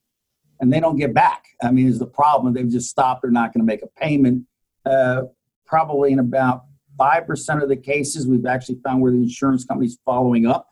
and 0.60 0.72
they 0.72 0.80
don't 0.80 0.98
get 0.98 1.14
back. 1.14 1.46
I 1.62 1.72
mean, 1.72 1.88
is 1.88 2.00
the 2.00 2.06
problem? 2.06 2.54
They've 2.54 2.70
just 2.70 2.90
stopped. 2.90 3.22
They're 3.22 3.32
not 3.32 3.54
going 3.54 3.62
to 3.62 3.66
make 3.66 3.84
a 3.84 3.88
payment. 4.00 4.46
Uh, 4.86 5.24
probably 5.66 6.12
in 6.12 6.20
about 6.20 6.66
five 6.98 7.26
percent 7.26 7.64
of 7.64 7.70
the 7.70 7.76
cases, 7.76 8.28
we've 8.28 8.46
actually 8.46 8.80
found 8.84 9.02
where 9.02 9.12
the 9.12 9.18
insurance 9.18 9.66
company's 9.66 9.98
following 10.06 10.46
up 10.46 10.68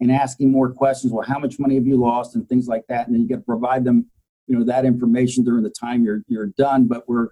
and 0.00 0.10
asking 0.10 0.50
more 0.50 0.72
questions. 0.72 1.12
Well, 1.12 1.26
how 1.26 1.38
much 1.38 1.58
money 1.58 1.74
have 1.74 1.86
you 1.86 1.96
lost, 1.96 2.34
and 2.34 2.48
things 2.48 2.68
like 2.68 2.84
that. 2.88 3.06
And 3.06 3.14
then 3.14 3.22
you 3.22 3.28
got 3.28 3.36
to 3.36 3.42
provide 3.42 3.84
them, 3.84 4.06
you 4.46 4.58
know, 4.58 4.64
that 4.64 4.84
information 4.84 5.44
during 5.44 5.62
the 5.62 5.70
time 5.70 6.04
you're 6.04 6.22
you're 6.26 6.46
done. 6.46 6.86
But 6.86 7.08
we're 7.08 7.28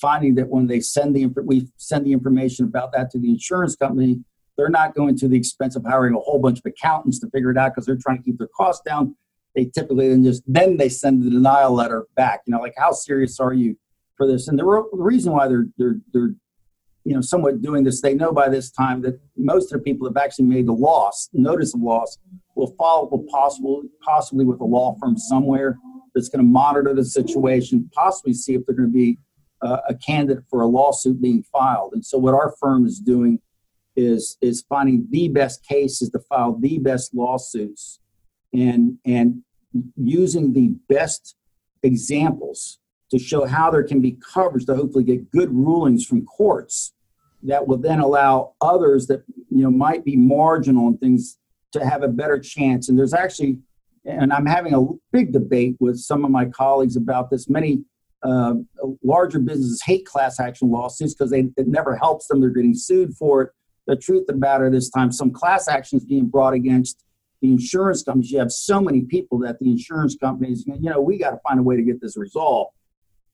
finding 0.00 0.34
that 0.36 0.48
when 0.48 0.66
they 0.66 0.80
send 0.80 1.14
the 1.14 1.26
we 1.44 1.68
send 1.76 2.06
the 2.06 2.12
information 2.12 2.64
about 2.64 2.92
that 2.92 3.10
to 3.10 3.18
the 3.18 3.30
insurance 3.30 3.76
company, 3.76 4.20
they're 4.56 4.68
not 4.68 4.94
going 4.94 5.16
to 5.18 5.28
the 5.28 5.36
expense 5.36 5.76
of 5.76 5.84
hiring 5.84 6.14
a 6.14 6.18
whole 6.18 6.38
bunch 6.38 6.58
of 6.58 6.66
accountants 6.66 7.18
to 7.20 7.30
figure 7.30 7.50
it 7.50 7.58
out 7.58 7.72
because 7.74 7.86
they're 7.86 7.98
trying 8.00 8.18
to 8.18 8.22
keep 8.22 8.38
their 8.38 8.48
costs 8.56 8.82
down. 8.84 9.16
They 9.54 9.66
typically 9.66 10.08
then 10.08 10.24
just 10.24 10.42
then 10.46 10.76
they 10.76 10.88
send 10.88 11.22
the 11.22 11.30
denial 11.30 11.72
letter 11.72 12.06
back. 12.16 12.40
You 12.46 12.52
know, 12.52 12.60
like 12.60 12.74
how 12.76 12.92
serious 12.92 13.38
are 13.38 13.52
you 13.52 13.76
for 14.16 14.26
this? 14.26 14.48
And 14.48 14.58
the, 14.58 14.64
re- 14.64 14.88
the 14.92 15.02
reason 15.02 15.32
why 15.32 15.48
they're 15.48 15.66
they're 15.76 15.96
they're 16.12 16.34
you 17.04 17.14
know 17.14 17.20
somewhat 17.20 17.60
doing 17.60 17.84
this, 17.84 18.00
they 18.00 18.14
know 18.14 18.32
by 18.32 18.48
this 18.48 18.70
time 18.70 19.02
that 19.02 19.20
most 19.36 19.72
of 19.72 19.78
the 19.78 19.84
people 19.84 20.06
have 20.08 20.16
actually 20.16 20.46
made 20.46 20.66
the 20.66 20.72
loss, 20.72 21.28
notice 21.32 21.74
of 21.74 21.80
loss, 21.80 22.18
will 22.54 22.74
follow 22.78 23.08
up 23.08 23.26
possible 23.28 23.82
possibly 24.02 24.44
with 24.44 24.60
a 24.60 24.64
law 24.64 24.96
firm 25.00 25.16
somewhere 25.18 25.78
that's 26.14 26.28
going 26.28 26.44
to 26.44 26.50
monitor 26.50 26.94
the 26.94 27.04
situation, 27.04 27.90
possibly 27.94 28.34
see 28.34 28.54
if 28.54 28.64
they're 28.66 28.76
going 28.76 28.88
to 28.88 28.92
be 28.92 29.18
uh, 29.62 29.78
a 29.88 29.94
candidate 29.94 30.44
for 30.50 30.60
a 30.60 30.66
lawsuit 30.66 31.20
being 31.20 31.42
filed. 31.44 31.92
And 31.92 32.04
so 32.04 32.18
what 32.18 32.34
our 32.34 32.54
firm 32.60 32.86
is 32.86 32.98
doing 32.98 33.40
is 33.94 34.36
is 34.40 34.64
finding 34.68 35.06
the 35.10 35.28
best 35.28 35.64
cases 35.66 36.08
to 36.10 36.18
file 36.18 36.56
the 36.58 36.78
best 36.78 37.14
lawsuits 37.14 38.00
and 38.52 38.98
and 39.04 39.42
using 39.96 40.52
the 40.52 40.68
best 40.88 41.36
examples 41.82 42.78
to 43.10 43.18
show 43.18 43.44
how 43.44 43.70
there 43.70 43.82
can 43.82 44.00
be 44.00 44.16
coverage 44.32 44.64
to 44.66 44.74
hopefully 44.74 45.04
get 45.04 45.30
good 45.30 45.52
rulings 45.52 46.06
from 46.06 46.24
courts 46.24 46.94
that 47.42 47.66
will 47.66 47.76
then 47.76 48.00
allow 48.00 48.54
others 48.60 49.06
that 49.08 49.22
you 49.50 49.62
know 49.62 49.70
might 49.70 50.04
be 50.04 50.16
marginal 50.16 50.88
and 50.88 50.98
things 50.98 51.38
to 51.72 51.84
have 51.84 52.02
a 52.02 52.08
better 52.08 52.38
chance 52.38 52.88
and 52.88 52.98
there's 52.98 53.14
actually 53.14 53.58
and 54.06 54.32
i'm 54.32 54.46
having 54.46 54.74
a 54.74 54.86
big 55.12 55.32
debate 55.32 55.76
with 55.80 55.98
some 55.98 56.24
of 56.24 56.30
my 56.30 56.46
colleagues 56.46 56.96
about 56.96 57.28
this 57.30 57.48
many 57.48 57.84
uh, 58.22 58.54
larger 59.02 59.38
businesses 59.38 59.82
hate 59.84 60.06
class 60.06 60.38
action 60.38 60.70
lawsuits 60.70 61.14
because 61.14 61.32
it 61.32 61.50
never 61.66 61.96
helps 61.96 62.28
them. 62.28 62.40
They're 62.40 62.50
getting 62.50 62.74
sued 62.74 63.14
for 63.16 63.42
it. 63.42 63.50
The 63.86 63.96
truth 63.96 64.22
of 64.22 64.26
the 64.28 64.36
matter 64.36 64.70
this 64.70 64.90
time 64.90 65.10
some 65.10 65.32
class 65.32 65.66
actions 65.68 66.04
being 66.04 66.26
brought 66.26 66.54
against 66.54 67.04
the 67.40 67.50
insurance 67.50 68.04
companies. 68.04 68.30
You 68.30 68.38
have 68.38 68.52
so 68.52 68.80
many 68.80 69.02
people 69.02 69.38
that 69.40 69.58
the 69.58 69.70
insurance 69.70 70.16
companies 70.16 70.64
you 70.66 70.88
know 70.88 71.00
we 71.00 71.18
got 71.18 71.30
to 71.30 71.38
find 71.46 71.58
a 71.58 71.62
way 71.62 71.76
to 71.76 71.82
get 71.82 72.00
this 72.00 72.16
resolved. 72.16 72.74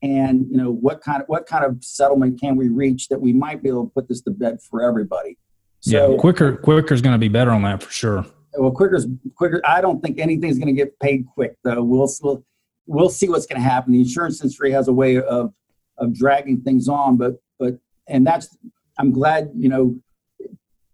And 0.01 0.47
you 0.51 0.57
know 0.57 0.71
what 0.71 1.03
kind 1.03 1.21
of 1.21 1.29
what 1.29 1.47
kind 1.47 1.65
of 1.65 1.85
settlement 1.85 2.41
can 2.41 2.57
we 2.57 2.69
reach 2.69 3.09
that 3.09 3.21
we 3.21 3.33
might 3.33 3.63
be 3.63 3.69
able 3.69 3.85
to 3.85 3.91
put 3.91 4.09
this 4.09 4.23
to 4.23 4.31
bed 4.31 4.59
for 4.63 4.83
everybody? 4.83 5.37
So, 5.81 6.13
yeah 6.13 6.19
quicker 6.19 6.57
quicker 6.57 6.95
is 6.95 7.03
going 7.03 7.15
to 7.15 7.19
be 7.19 7.29
better 7.29 7.51
on 7.51 7.63
that 7.63 7.83
for 7.83 7.93
sure. 7.93 8.25
Well 8.55 8.71
quicker 8.71 9.01
quicker 9.37 9.61
i 9.67 9.83
don't 9.83 10.01
think 10.01 10.19
anything's 10.19 10.59
going 10.59 10.75
to 10.75 10.81
get 10.81 10.99
paid 10.99 11.27
quick 11.35 11.57
though. 11.63 11.83
We'll 11.83 12.11
we'll, 12.23 12.43
we'll 12.89 13.11
see 13.11 13.29
what's 13.29 13.47
going 13.47 13.61
to 13.61 13.69
happen. 13.69 13.93
The 13.93 14.01
insurance 14.01 14.41
industry 14.41 14.73
has 14.73 14.89
a 14.89 14.93
way 14.93 15.19
of 15.19 15.53
of 15.99 16.15
dragging 16.15 16.61
things 16.61 16.89
on 16.89 17.17
but 17.17 17.43
but 17.59 17.77
and 18.07 18.25
that's 18.25 18.57
i'm 19.01 19.11
glad 19.11 19.51
you 19.57 19.69
know 19.69 19.99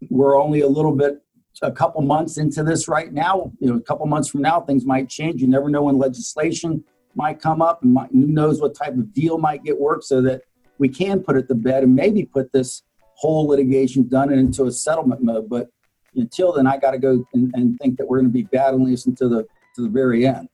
we're 0.09 0.35
only 0.35 0.61
a 0.61 0.67
little 0.67 0.95
bit 0.95 1.21
a 1.61 1.71
couple 1.71 2.01
months 2.01 2.37
into 2.37 2.63
this 2.63 2.87
right 2.87 3.13
now. 3.13 3.51
You 3.59 3.69
know 3.69 3.77
a 3.77 3.81
couple 3.81 4.05
months 4.07 4.29
from 4.29 4.41
now 4.41 4.59
things 4.61 4.85
might 4.85 5.09
change. 5.09 5.41
You 5.41 5.47
never 5.47 5.69
know 5.69 5.83
when 5.83 5.97
legislation 5.97 6.83
might 7.15 7.39
come 7.39 7.61
up 7.61 7.81
and 7.81 7.93
might, 7.93 8.11
who 8.11 8.27
knows 8.27 8.59
what 8.59 8.75
type 8.75 8.93
of 8.93 9.13
deal 9.13 9.37
might 9.37 9.63
get 9.63 9.79
worked 9.79 10.03
so 10.03 10.21
that 10.21 10.41
we 10.79 10.89
can 10.89 11.21
put 11.21 11.37
it 11.37 11.47
to 11.47 11.55
bed 11.55 11.83
and 11.83 11.95
maybe 11.95 12.25
put 12.25 12.51
this 12.51 12.83
whole 13.13 13.47
litigation 13.47 14.07
done 14.07 14.33
into 14.33 14.65
a 14.65 14.71
settlement 14.71 15.23
mode. 15.23 15.49
But 15.49 15.69
until 16.15 16.53
then 16.53 16.65
i 16.65 16.77
got 16.77 16.91
to 16.91 16.97
go 16.97 17.25
and, 17.33 17.53
and, 17.55 17.77
think 17.79 17.97
that 17.97 18.07
we're 18.07 18.19
going 18.19 18.31
to 18.31 18.33
be 18.33 18.43
battling 18.43 18.89
this 18.89 19.05
until 19.05 19.29
the 19.29 19.45
to 19.75 19.81
the 19.81 19.89
very 19.89 20.25
end 20.25 20.47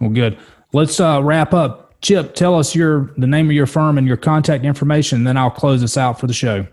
well 0.00 0.10
good 0.10 0.38
let's 0.72 1.00
uh, 1.00 1.20
wrap 1.22 1.52
up 1.52 1.94
chip 2.00 2.34
tell 2.34 2.54
us 2.58 2.74
your 2.74 3.12
the 3.16 3.26
name 3.26 3.46
of 3.46 3.52
your 3.52 3.66
firm 3.66 3.98
and 3.98 4.06
your 4.06 4.16
contact 4.16 4.64
information 4.64 5.24
then 5.24 5.36
i'll 5.36 5.50
close 5.50 5.82
us 5.82 5.96
out 5.96 6.18
for 6.18 6.26
the 6.26 6.34
show 6.34 6.66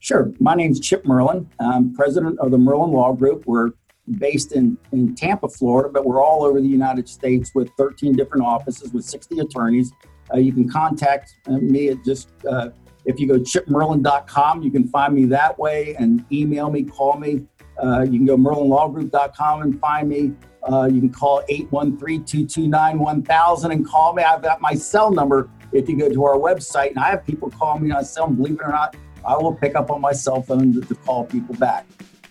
Sure. 0.00 0.32
My 0.40 0.54
name 0.54 0.72
is 0.72 0.80
Chip 0.80 1.04
Merlin. 1.04 1.46
I'm 1.60 1.92
president 1.92 2.38
of 2.38 2.50
the 2.50 2.56
Merlin 2.58 2.90
Law 2.90 3.12
Group. 3.12 3.44
We're 3.46 3.72
based 4.18 4.52
in, 4.52 4.78
in 4.92 5.14
Tampa, 5.14 5.48
Florida, 5.48 5.90
but 5.92 6.06
we're 6.06 6.24
all 6.24 6.42
over 6.42 6.58
the 6.58 6.66
United 6.66 7.06
States 7.06 7.54
with 7.54 7.70
13 7.76 8.14
different 8.14 8.44
offices 8.44 8.94
with 8.94 9.04
60 9.04 9.40
attorneys. 9.40 9.92
Uh, 10.32 10.38
you 10.38 10.52
can 10.52 10.68
contact 10.68 11.36
uh, 11.46 11.58
me 11.58 11.90
at 11.90 12.02
just, 12.02 12.30
uh, 12.50 12.70
if 13.04 13.20
you 13.20 13.28
go 13.28 13.38
chipmerlin.com, 13.38 14.62
you 14.62 14.70
can 14.70 14.88
find 14.88 15.14
me 15.14 15.26
that 15.26 15.58
way 15.58 15.94
and 15.98 16.24
email 16.32 16.70
me, 16.70 16.82
call 16.82 17.18
me. 17.18 17.46
Uh, 17.82 18.02
you 18.02 18.18
can 18.18 18.26
go 18.26 18.36
merlinlawgroup.com 18.36 19.62
and 19.62 19.80
find 19.80 20.08
me. 20.08 20.32
Uh, 20.62 20.88
you 20.92 21.00
can 21.00 21.10
call 21.10 21.42
813 21.48 22.24
229 22.24 22.98
1000 22.98 23.72
and 23.72 23.86
call 23.86 24.12
me. 24.12 24.22
I've 24.22 24.42
got 24.42 24.60
my 24.60 24.74
cell 24.74 25.10
number 25.10 25.48
if 25.72 25.88
you 25.88 25.98
go 25.98 26.10
to 26.10 26.24
our 26.24 26.36
website. 26.36 26.90
And 26.90 26.98
I 26.98 27.10
have 27.10 27.24
people 27.24 27.50
call 27.50 27.78
me 27.78 27.90
on 27.90 28.04
cell, 28.04 28.28
believe 28.28 28.54
it 28.54 28.62
or 28.62 28.70
not, 28.70 28.96
I 29.24 29.36
will 29.36 29.54
pick 29.54 29.74
up 29.74 29.90
on 29.90 30.00
my 30.00 30.12
cell 30.12 30.42
phone 30.42 30.72
to, 30.74 30.80
to 30.80 30.94
call 30.94 31.24
people 31.24 31.54
back. 31.56 31.86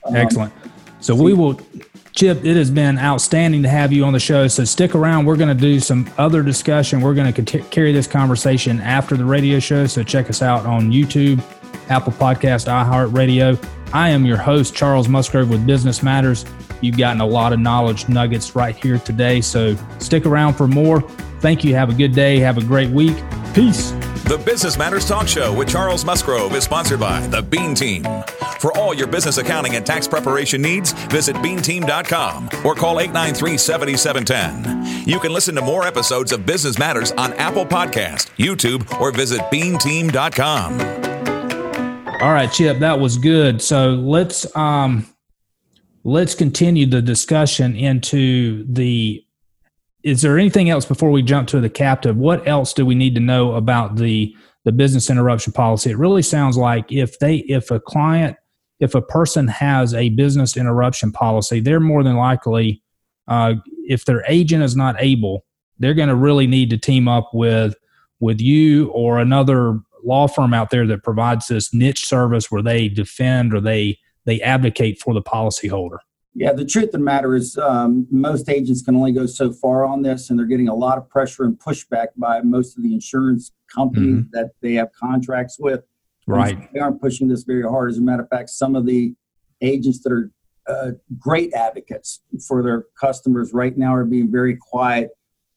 Um, 0.06 0.16
Excellent. 0.16 0.54
So 1.00 1.16
we 1.16 1.34
will, 1.34 1.60
Chip. 2.14 2.44
It 2.44 2.58
has 2.58 2.70
been 2.70 2.98
outstanding 2.98 3.64
to 3.64 3.70
have 3.70 3.94
you 3.94 4.04
on 4.04 4.14
the 4.14 4.20
show. 4.20 4.48
So 4.48 4.66
stick 4.66 4.96
around. 4.96 5.26
We're 5.26 5.38
going 5.38 5.56
to 5.56 5.62
do 5.62 5.80
some 5.80 6.10
other 6.18 6.44
discussion. 6.44 7.02
We're 7.02 7.14
going 7.14 7.34
to 7.34 7.60
carry 7.70 7.94
this 7.94 8.08
conversation 8.08 8.82
after 8.82 9.16
the 9.16 9.26
radio 9.26 9.60
show. 9.60 9.88
So 9.88 10.04
check 10.04 10.30
us 10.30 10.42
out 10.42 10.66
on 10.66 10.92
YouTube, 10.92 11.42
Apple 11.90 12.12
Podcast, 12.12 12.68
iHeartRadio. 12.68 13.79
I 13.94 14.10
am 14.10 14.26
your 14.26 14.38
host, 14.38 14.76
Charles 14.76 15.08
Musgrove 15.08 15.50
with 15.50 15.66
Business 15.66 16.04
Matters. 16.04 16.46
You've 16.82 16.98
gotten 16.98 17.22
a 17.22 17.26
lot 17.26 17.54
of 17.54 17.60
knowledge 17.60 18.08
nuggets 18.08 18.56
right 18.56 18.76
here 18.76 19.00
today. 19.00 19.42
So 19.42 19.76
stick 20.00 20.26
around 20.26 20.54
for 20.54 20.68
more. 20.68 21.02
Thank 21.40 21.64
you. 21.64 21.74
Have 21.76 21.90
a 21.90 21.94
good 21.94 22.14
day. 22.14 22.40
Have 22.40 22.58
a 22.58 22.64
great 22.64 22.90
week. 22.90 23.16
Peace. 23.54 23.92
The 24.26 24.42
Business 24.46 24.78
Matters 24.78 25.08
Talk 25.08 25.28
Show 25.28 25.54
with 25.54 25.70
Charles 25.70 26.06
Musgrove 26.06 26.54
is 26.54 26.64
sponsored 26.64 27.00
by 27.00 27.26
The 27.28 27.42
Bean 27.42 27.74
Team. 27.74 28.04
For 28.60 28.78
all 28.78 28.94
your 28.94 29.08
business 29.08 29.38
accounting 29.38 29.76
and 29.76 29.86
tax 29.86 30.08
preparation 30.08 30.62
needs, 30.62 30.92
visit 31.08 31.36
beanteam.com 31.38 32.50
or 32.64 32.76
call 32.76 33.00
893 33.00 33.58
7710. 33.58 35.08
You 35.08 35.20
can 35.20 35.34
listen 35.34 35.56
to 35.56 35.62
more 35.62 35.88
episodes 35.88 36.32
of 36.32 36.46
Business 36.46 36.78
Matters 36.78 37.12
on 37.14 37.34
Apple 37.34 37.66
Podcast, 37.66 38.30
YouTube, 38.38 39.00
or 39.00 39.12
visit 39.12 39.40
beanteam.com. 39.52 40.99
All 42.22 42.34
right, 42.34 42.52
Chip, 42.52 42.80
that 42.80 43.00
was 43.00 43.18
good. 43.18 43.62
So 43.62 43.92
let's 43.92 44.54
um 44.54 45.08
let's 46.04 46.36
continue 46.36 46.86
the 46.86 47.02
discussion 47.02 47.78
into 47.78 48.66
the 48.70 49.24
is 50.04 50.22
there 50.22 50.38
anything 50.38 50.70
else 50.70 50.86
before 50.86 51.12
we 51.12 51.22
jump 51.22 51.48
to 51.50 51.62
the 51.62 51.70
captive? 51.70 52.18
What 52.18 52.46
else 52.46 52.74
do 52.74 52.86
we 52.86 52.94
need 52.94 53.16
to 53.16 53.22
know 53.22 53.54
about 53.54 53.96
the 53.96 54.36
the 54.66 54.74
business 54.74 55.10
interruption 55.10 55.54
policy? 55.54 55.92
It 55.92 55.98
really 55.98 56.22
sounds 56.22 56.58
like 56.58 56.92
if 56.92 57.18
they 57.20 57.38
if 57.38 57.72
a 57.72 57.80
client 57.80 58.36
if 58.82 58.96
a 58.96 59.02
person 59.02 59.48
has 59.48 59.94
a 59.94 60.10
business 60.10 60.58
interruption 60.58 61.14
policy, 61.14 61.62
they're 61.62 61.80
more 61.80 62.04
than 62.04 62.18
likely 62.18 62.84
uh, 63.30 63.54
if 63.88 64.04
their 64.04 64.26
agent 64.28 64.62
is 64.62 64.76
not 64.76 64.98
able, 65.00 65.46
they're 65.78 65.94
going 65.94 66.10
to 66.10 66.16
really 66.16 66.48
need 66.48 66.70
to 66.72 66.78
team 66.78 67.08
up 67.08 67.30
with 67.34 67.76
with 68.20 68.42
you 68.42 68.90
or 68.90 69.20
another 69.20 69.80
law 70.04 70.28
firm 70.28 70.54
out 70.54 70.70
there 70.70 70.88
that 70.88 71.04
provides 71.04 71.48
this 71.48 71.74
niche 71.74 72.06
service 72.06 72.52
where 72.52 72.62
they 72.62 72.88
defend 72.88 73.54
or 73.54 73.62
they 73.62 74.00
they 74.26 74.42
advocate 74.42 75.00
for 75.00 75.14
the 75.14 75.22
policyholder. 75.22 75.98
Yeah, 76.36 76.54
the 76.54 76.66
truth 76.66 76.86
of 76.86 76.92
the 76.92 77.00
matter 77.00 77.36
is, 77.36 77.58
um, 77.58 78.08
most 78.12 78.48
agents 78.50 78.82
can 78.84 78.96
only 78.96 79.12
go 79.12 79.26
so 79.26 79.52
far 79.52 79.86
on 79.86 80.04
this, 80.04 80.30
and 80.30 80.38
they're 80.38 80.46
getting 80.46 80.70
a 80.70 80.76
lot 80.76 80.98
of 80.98 81.10
pressure 81.10 81.44
and 81.44 81.58
pushback 81.58 82.08
by 82.16 82.42
most 82.42 82.78
of 82.78 82.84
the 82.84 82.94
insurance 82.94 83.52
companies 83.74 84.22
mm-hmm. 84.22 84.30
that 84.32 84.52
they 84.62 84.74
have 84.74 84.90
contracts 84.94 85.58
with. 85.60 85.84
Right. 86.28 86.72
They 86.72 86.80
aren't 86.80 87.02
pushing 87.02 87.28
this 87.28 87.44
very 87.44 87.64
hard. 87.64 87.90
As 87.90 87.98
a 87.98 88.02
matter 88.02 88.22
of 88.22 88.30
fact, 88.30 88.52
some 88.52 88.76
of 88.76 88.86
the 88.86 89.16
agents 89.62 90.04
that 90.04 90.14
are 90.14 90.32
uh, 90.68 90.92
great 91.18 91.52
advocates 91.54 92.22
for 92.48 92.62
their 92.62 92.86
customers 93.00 93.54
right 93.54 93.76
now 93.76 93.96
are 93.96 94.06
being 94.06 94.32
very 94.32 94.56
quiet 94.56 95.10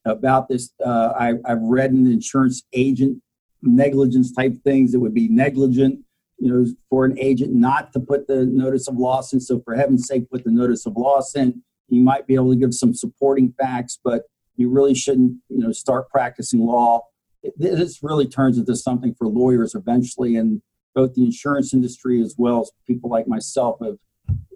about 0.06 0.48
this. 0.48 0.72
Uh, 0.84 1.12
I, 1.16 1.34
I've 1.44 1.60
read 1.60 1.90
in 1.90 2.04
the 2.04 2.12
insurance 2.12 2.62
agent 2.72 3.22
negligence 3.62 4.32
type 4.32 4.54
things 4.64 4.94
It 4.94 4.98
would 4.98 5.14
be 5.14 5.28
negligent 5.28 6.04
you 6.42 6.52
know, 6.52 6.66
for 6.90 7.04
an 7.04 7.16
agent 7.20 7.54
not 7.54 7.92
to 7.92 8.00
put 8.00 8.26
the 8.26 8.44
notice 8.46 8.88
of 8.88 8.96
loss 8.96 9.32
in. 9.32 9.38
So 9.38 9.60
for 9.64 9.76
heaven's 9.76 10.08
sake, 10.08 10.28
put 10.28 10.42
the 10.42 10.50
notice 10.50 10.84
of 10.86 10.96
loss 10.96 11.36
in. 11.36 11.62
you 11.88 12.02
might 12.02 12.26
be 12.26 12.34
able 12.34 12.50
to 12.50 12.58
give 12.58 12.74
some 12.74 12.94
supporting 12.94 13.54
facts, 13.56 14.00
but 14.02 14.22
you 14.56 14.68
really 14.68 14.94
shouldn't, 14.94 15.36
you 15.48 15.58
know, 15.58 15.70
start 15.70 16.10
practicing 16.10 16.66
law. 16.66 17.02
It, 17.44 17.54
this 17.56 18.02
really 18.02 18.26
turns 18.26 18.58
into 18.58 18.74
something 18.74 19.14
for 19.16 19.28
lawyers 19.28 19.76
eventually, 19.76 20.34
and 20.34 20.62
both 20.96 21.14
the 21.14 21.24
insurance 21.24 21.72
industry 21.72 22.20
as 22.20 22.34
well 22.36 22.62
as 22.62 22.72
people 22.88 23.08
like 23.08 23.28
myself 23.28 23.78
have 23.80 23.98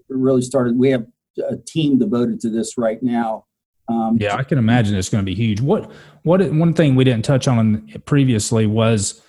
really 0.09 0.41
started. 0.41 0.77
We 0.77 0.89
have 0.89 1.05
a 1.37 1.55
team 1.55 1.99
devoted 1.99 2.41
to 2.41 2.49
this 2.49 2.77
right 2.77 3.01
now. 3.01 3.45
Um, 3.89 4.17
yeah, 4.19 4.35
I 4.35 4.43
can 4.43 4.57
imagine 4.57 4.95
it's 4.95 5.09
going 5.09 5.23
to 5.23 5.25
be 5.25 5.35
huge. 5.35 5.61
What 5.61 5.91
what 6.23 6.41
one 6.51 6.73
thing 6.73 6.95
we 6.95 7.03
didn't 7.03 7.23
touch 7.23 7.47
on 7.47 7.87
previously 8.05 8.67
was 8.67 9.21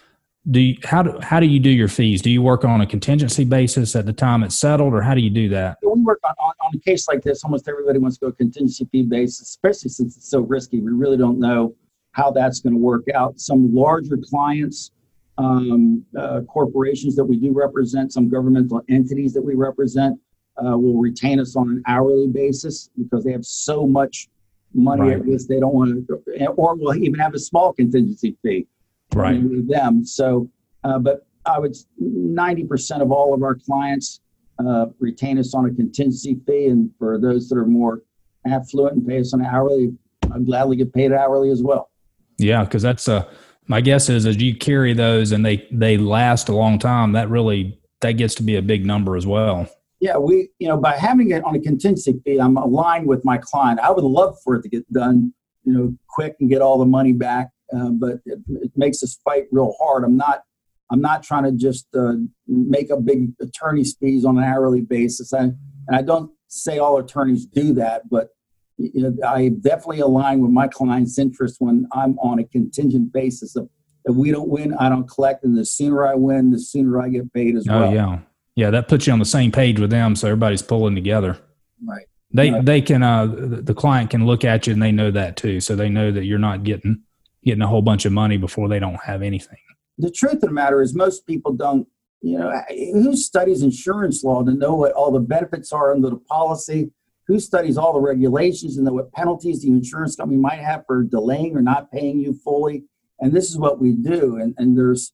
do 0.50 0.60
you, 0.60 0.78
how 0.84 1.02
do 1.02 1.18
how 1.20 1.40
do 1.40 1.46
you 1.46 1.60
do 1.60 1.70
your 1.70 1.88
fees? 1.88 2.22
Do 2.22 2.30
you 2.30 2.42
work 2.42 2.64
on 2.64 2.80
a 2.80 2.86
contingency 2.86 3.44
basis 3.44 3.94
at 3.94 4.06
the 4.06 4.12
time 4.12 4.42
it's 4.42 4.58
settled, 4.58 4.94
or 4.94 5.02
how 5.02 5.14
do 5.14 5.20
you 5.20 5.30
do 5.30 5.48
that? 5.50 5.78
We 5.82 6.00
work 6.02 6.20
on, 6.24 6.34
on, 6.38 6.54
on 6.60 6.72
a 6.74 6.78
case 6.78 7.06
like 7.06 7.22
this. 7.22 7.44
Almost 7.44 7.68
everybody 7.68 7.98
wants 7.98 8.18
to 8.18 8.26
go 8.26 8.32
contingency 8.32 8.88
fee 8.90 9.02
basis, 9.02 9.42
especially 9.42 9.90
since 9.90 10.16
it's 10.16 10.30
so 10.30 10.40
risky. 10.40 10.80
We 10.80 10.92
really 10.92 11.16
don't 11.16 11.38
know 11.38 11.74
how 12.12 12.30
that's 12.30 12.60
going 12.60 12.72
to 12.72 12.80
work 12.80 13.08
out. 13.14 13.38
Some 13.38 13.74
larger 13.74 14.16
clients, 14.16 14.90
um, 15.36 16.04
uh, 16.18 16.40
corporations 16.48 17.14
that 17.16 17.24
we 17.24 17.36
do 17.36 17.52
represent, 17.52 18.12
some 18.12 18.28
governmental 18.28 18.82
entities 18.88 19.34
that 19.34 19.42
we 19.42 19.54
represent, 19.54 20.18
uh, 20.56 20.76
will 20.76 20.98
retain 20.98 21.38
us 21.38 21.56
on 21.56 21.68
an 21.68 21.82
hourly 21.86 22.26
basis 22.26 22.90
because 22.98 23.22
they 23.22 23.32
have 23.32 23.44
so 23.44 23.86
much 23.86 24.28
money 24.74 25.02
right. 25.02 25.12
at 25.14 25.24
risk 25.24 25.48
they 25.48 25.60
don't 25.60 25.74
want 25.74 26.06
to, 26.06 26.46
or 26.56 26.74
will 26.74 26.94
even 26.94 27.18
have 27.18 27.34
a 27.34 27.38
small 27.38 27.72
contingency 27.72 28.36
fee 28.42 28.66
right. 29.14 29.42
with 29.42 29.68
them. 29.68 30.04
So, 30.04 30.50
uh, 30.84 30.98
but 30.98 31.26
I 31.46 31.58
would 31.58 31.74
90% 32.02 33.00
of 33.00 33.10
all 33.10 33.34
of 33.34 33.42
our 33.42 33.54
clients 33.54 34.20
uh, 34.58 34.86
retain 34.98 35.38
us 35.38 35.54
on 35.54 35.66
a 35.66 35.70
contingency 35.72 36.38
fee, 36.46 36.66
and 36.66 36.90
for 36.98 37.18
those 37.18 37.48
that 37.48 37.56
are 37.56 37.66
more 37.66 38.02
affluent 38.46 38.96
and 38.96 39.06
pay 39.06 39.20
us 39.20 39.32
on 39.32 39.44
hourly, 39.44 39.92
I'd 40.32 40.46
gladly 40.46 40.76
get 40.76 40.92
paid 40.92 41.12
hourly 41.12 41.50
as 41.50 41.62
well. 41.62 41.90
Yeah, 42.38 42.64
because 42.64 42.82
that's 42.82 43.08
a 43.08 43.28
my 43.66 43.80
guess 43.80 44.08
is 44.08 44.26
as 44.26 44.36
you 44.40 44.56
carry 44.56 44.94
those 44.94 45.32
and 45.32 45.44
they 45.44 45.68
they 45.70 45.96
last 45.96 46.48
a 46.48 46.54
long 46.54 46.78
time, 46.78 47.12
that 47.12 47.28
really 47.28 47.78
that 48.00 48.12
gets 48.12 48.34
to 48.36 48.42
be 48.42 48.56
a 48.56 48.62
big 48.62 48.86
number 48.86 49.16
as 49.16 49.26
well. 49.26 49.68
Yeah, 50.00 50.16
we 50.16 50.50
you 50.58 50.68
know 50.68 50.76
by 50.76 50.96
having 50.96 51.30
it 51.30 51.44
on 51.44 51.54
a 51.54 51.60
contingency 51.60 52.20
fee, 52.24 52.38
I'm 52.40 52.56
aligned 52.56 53.06
with 53.06 53.24
my 53.24 53.38
client. 53.38 53.80
I 53.80 53.90
would 53.90 54.04
love 54.04 54.36
for 54.44 54.54
it 54.54 54.62
to 54.62 54.68
get 54.68 54.90
done, 54.92 55.32
you 55.64 55.72
know, 55.72 55.94
quick 56.08 56.36
and 56.40 56.48
get 56.48 56.62
all 56.62 56.78
the 56.78 56.86
money 56.86 57.12
back 57.12 57.50
uh, 57.74 57.90
but 57.90 58.20
it, 58.24 58.38
it, 58.48 58.72
makes 58.76 59.02
us 59.02 59.18
fight 59.24 59.44
real 59.50 59.74
hard. 59.78 60.04
I'm 60.04 60.16
not 60.16 60.42
I'm 60.90 61.00
not 61.00 61.22
trying 61.22 61.44
to 61.44 61.52
just 61.52 61.86
uh, 61.94 62.14
make 62.46 62.90
a 62.90 62.96
big 62.98 63.32
attorney's 63.40 63.94
fees 63.94 64.24
on 64.24 64.38
an 64.38 64.44
hourly 64.44 64.80
basis. 64.80 65.34
I, 65.34 65.40
and 65.40 65.56
I 65.92 66.00
don't 66.00 66.30
say 66.46 66.78
all 66.78 66.98
attorneys 66.98 67.44
do 67.44 67.74
that, 67.74 68.08
but 68.08 68.30
you 68.78 69.02
know, 69.02 69.14
I 69.26 69.48
definitely 69.48 70.00
align 70.00 70.40
with 70.40 70.50
my 70.50 70.66
client's 70.66 71.18
interest 71.18 71.56
when 71.58 71.86
I'm 71.92 72.18
on 72.20 72.38
a 72.38 72.44
contingent 72.44 73.12
basis. 73.12 73.54
Of, 73.54 73.68
if 74.04 74.14
we 74.14 74.30
don't 74.30 74.48
win, 74.48 74.72
I 74.74 74.88
don't 74.88 75.08
collect, 75.08 75.44
and 75.44 75.58
the 75.58 75.66
sooner 75.66 76.06
I 76.06 76.14
win, 76.14 76.52
the 76.52 76.60
sooner 76.60 77.02
I 77.02 77.10
get 77.10 77.32
paid 77.34 77.56
as 77.56 77.66
oh, 77.68 77.80
well. 77.80 77.90
Oh 77.90 77.92
yeah, 77.92 78.18
yeah, 78.58 78.70
that 78.70 78.88
puts 78.88 79.06
you 79.06 79.12
on 79.12 79.20
the 79.20 79.24
same 79.24 79.52
page 79.52 79.78
with 79.78 79.90
them, 79.90 80.16
so 80.16 80.26
everybody's 80.26 80.62
pulling 80.62 80.96
together. 80.96 81.38
Right. 81.86 82.06
They 82.32 82.50
they 82.60 82.82
can 82.82 83.04
uh 83.04 83.26
the 83.26 83.72
client 83.72 84.10
can 84.10 84.26
look 84.26 84.44
at 84.44 84.66
you 84.66 84.72
and 84.72 84.82
they 84.82 84.90
know 84.90 85.12
that 85.12 85.36
too, 85.36 85.60
so 85.60 85.76
they 85.76 85.88
know 85.88 86.10
that 86.10 86.24
you're 86.24 86.40
not 86.40 86.64
getting 86.64 87.04
getting 87.44 87.62
a 87.62 87.68
whole 87.68 87.82
bunch 87.82 88.04
of 88.04 88.10
money 88.10 88.36
before 88.36 88.68
they 88.68 88.80
don't 88.80 89.00
have 89.04 89.22
anything. 89.22 89.58
The 89.98 90.10
truth 90.10 90.34
of 90.34 90.40
the 90.40 90.50
matter 90.50 90.82
is, 90.82 90.92
most 90.92 91.24
people 91.24 91.52
don't. 91.52 91.86
You 92.20 92.40
know, 92.40 92.62
who 92.68 93.14
studies 93.14 93.62
insurance 93.62 94.24
law 94.24 94.42
to 94.42 94.52
know 94.52 94.74
what 94.74 94.90
all 94.90 95.12
the 95.12 95.20
benefits 95.20 95.72
are 95.72 95.94
under 95.94 96.10
the 96.10 96.16
policy? 96.16 96.90
Who 97.28 97.38
studies 97.38 97.78
all 97.78 97.92
the 97.92 98.00
regulations 98.00 98.76
and 98.76 98.90
what 98.90 99.12
penalties 99.12 99.62
the 99.62 99.68
insurance 99.68 100.16
company 100.16 100.40
might 100.40 100.58
have 100.58 100.82
for 100.84 101.04
delaying 101.04 101.56
or 101.56 101.62
not 101.62 101.92
paying 101.92 102.18
you 102.18 102.34
fully? 102.42 102.86
And 103.20 103.32
this 103.32 103.48
is 103.50 103.56
what 103.56 103.80
we 103.80 103.92
do. 103.92 104.38
And, 104.38 104.52
and 104.58 104.76
there's 104.76 105.12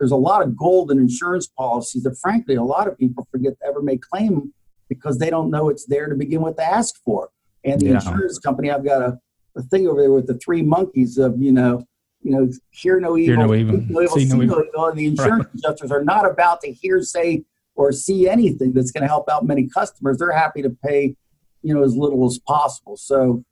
there's 0.00 0.10
a 0.10 0.16
lot 0.16 0.42
of 0.42 0.56
gold 0.56 0.90
in 0.90 0.98
insurance 0.98 1.46
policies 1.46 2.02
that, 2.04 2.16
frankly, 2.16 2.54
a 2.54 2.62
lot 2.62 2.88
of 2.88 2.98
people 2.98 3.28
forget 3.30 3.52
to 3.60 3.66
ever 3.68 3.82
make 3.82 4.00
claim 4.00 4.52
because 4.88 5.18
they 5.18 5.28
don't 5.28 5.50
know 5.50 5.68
it's 5.68 5.84
there 5.84 6.08
to 6.08 6.14
begin 6.14 6.40
with 6.40 6.56
to 6.56 6.64
ask 6.64 6.94
for. 7.04 7.28
And 7.64 7.78
the 7.80 7.88
yeah. 7.88 7.94
insurance 7.94 8.38
company, 8.38 8.70
I've 8.70 8.84
got 8.84 9.02
a 9.02 9.18
the 9.54 9.62
thing 9.64 9.86
over 9.86 10.00
there 10.00 10.10
with 10.10 10.26
the 10.26 10.38
three 10.38 10.62
monkeys 10.62 11.18
of 11.18 11.40
you 11.40 11.52
know 11.52 11.82
you 12.22 12.30
know 12.30 12.48
hear 12.70 12.98
no 12.98 13.16
evil, 13.16 13.36
hear 13.36 13.46
no 13.46 13.54
evil, 13.54 13.80
no 13.88 14.02
evil 14.02 14.16
see, 14.16 14.26
see 14.26 14.36
no 14.36 14.42
evil. 14.42 14.64
evil. 14.66 14.86
And 14.86 14.98
the 14.98 15.06
insurance 15.06 15.46
right. 15.46 15.54
adjusters 15.54 15.90
are 15.90 16.02
not 16.02 16.28
about 16.28 16.62
to 16.62 16.72
hear 16.72 17.02
say 17.02 17.44
or 17.74 17.92
see 17.92 18.28
anything 18.28 18.72
that's 18.72 18.90
going 18.90 19.02
to 19.02 19.08
help 19.08 19.28
out 19.28 19.44
many 19.44 19.68
customers. 19.68 20.18
They're 20.18 20.32
happy 20.32 20.62
to 20.62 20.70
pay 20.70 21.14
you 21.62 21.74
know 21.74 21.82
as 21.82 21.94
little 21.94 22.24
as 22.26 22.38
possible. 22.38 22.96
So 22.96 23.44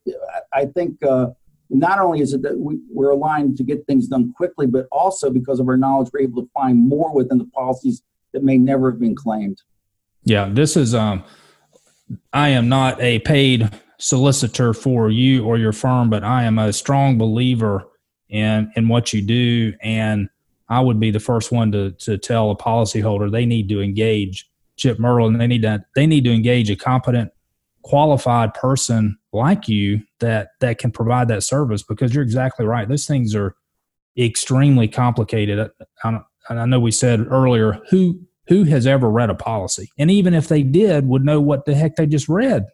I 0.55 0.65
think. 0.65 1.03
Uh, 1.03 1.29
not 1.71 1.99
only 1.99 2.21
is 2.21 2.33
it 2.33 2.43
that 2.43 2.59
we, 2.59 2.79
we're 2.91 3.11
aligned 3.11 3.57
to 3.59 3.63
get 3.63 3.87
things 3.87 4.09
done 4.09 4.33
quickly, 4.33 4.67
but 4.67 4.87
also 4.91 5.31
because 5.31 5.61
of 5.61 5.69
our 5.69 5.77
knowledge, 5.77 6.11
we're 6.13 6.21
able 6.21 6.43
to 6.43 6.51
find 6.55 6.89
more 6.89 7.15
within 7.15 7.39
the 7.39 7.45
policies 7.47 8.03
that 8.33 8.43
may 8.43 8.57
never 8.59 8.91
have 8.91 9.01
been 9.01 9.15
claimed. 9.15 9.61
Yeah, 10.25 10.49
this 10.51 10.77
is 10.77 10.95
um 10.95 11.25
I 12.33 12.49
am 12.49 12.69
not 12.69 13.01
a 13.01 13.19
paid 13.21 13.71
solicitor 13.99 14.73
for 14.73 15.11
you 15.11 15.45
or 15.45 15.59
your 15.59 15.73
firm, 15.73 16.09
but 16.11 16.25
I 16.25 16.45
am 16.45 16.59
a 16.59 16.73
strong 16.73 17.19
believer 17.19 17.87
in 18.29 18.71
in 18.77 18.89
what 18.89 19.13
you 19.13 19.23
do, 19.23 19.75
and 19.83 20.29
I 20.69 20.81
would 20.81 21.01
be 21.01 21.11
the 21.11 21.21
first 21.21 21.53
one 21.53 21.73
to 21.73 21.93
to 21.93 22.19
tell 22.19 22.51
a 22.51 22.57
policyholder 22.57 23.31
they 23.31 23.47
need 23.47 23.69
to 23.71 23.83
engage 23.83 24.51
Chip 24.77 24.99
Merlin. 24.99 25.39
They 25.39 25.47
need 25.47 25.63
to 25.63 25.85
they 25.95 26.07
need 26.07 26.25
to 26.25 26.33
engage 26.33 26.71
a 26.71 26.77
competent, 26.77 27.31
qualified 27.89 28.53
person 28.53 29.17
like 29.33 29.67
you 29.67 30.03
that 30.21 30.49
that 30.61 30.77
can 30.77 30.91
provide 30.91 31.27
that 31.29 31.43
service 31.43 31.83
because 31.83 32.15
you're 32.15 32.23
exactly 32.23 32.67
right. 32.67 32.87
Those 32.87 33.07
things 33.07 33.35
are 33.35 33.57
extremely 34.19 34.89
complicated. 34.89 35.71
I, 36.05 36.21
I 36.51 36.67
know 36.67 36.81
we 36.81 36.91
said 36.91 37.27
earlier 37.31 37.81
who 37.89 38.21
who 38.49 38.65
has 38.65 38.87
ever 38.87 39.11
read 39.11 39.31
a 39.31 39.35
policy, 39.35 39.89
and 39.99 40.11
even 40.11 40.35
if 40.35 40.49
they 40.49 40.63
did, 40.63 41.07
would 41.09 41.25
know 41.25 41.41
what 41.41 41.65
the 41.65 41.75
heck 41.75 41.97
they 41.97 42.07
just 42.07 42.29
read. 42.29 42.67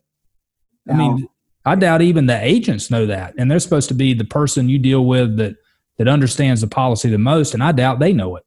I 0.91 0.95
mean, 0.95 1.29
I 1.65 1.77
doubt 1.77 2.03
even 2.03 2.27
the 2.27 2.45
agents 2.45 2.91
know 2.91 3.07
that, 3.07 3.35
and 3.39 3.49
they're 3.49 3.61
supposed 3.61 3.89
to 3.89 3.95
be 3.95 4.15
the 4.15 4.25
person 4.25 4.69
you 4.69 4.81
deal 4.81 5.05
with 5.05 5.37
that 5.37 5.55
that 5.99 6.09
understands 6.09 6.61
the 6.61 6.67
policy 6.67 7.09
the 7.09 7.19
most, 7.19 7.55
and 7.55 7.63
I 7.63 7.71
doubt 7.71 8.01
they 8.01 8.13
know 8.13 8.35
it. 8.35 8.45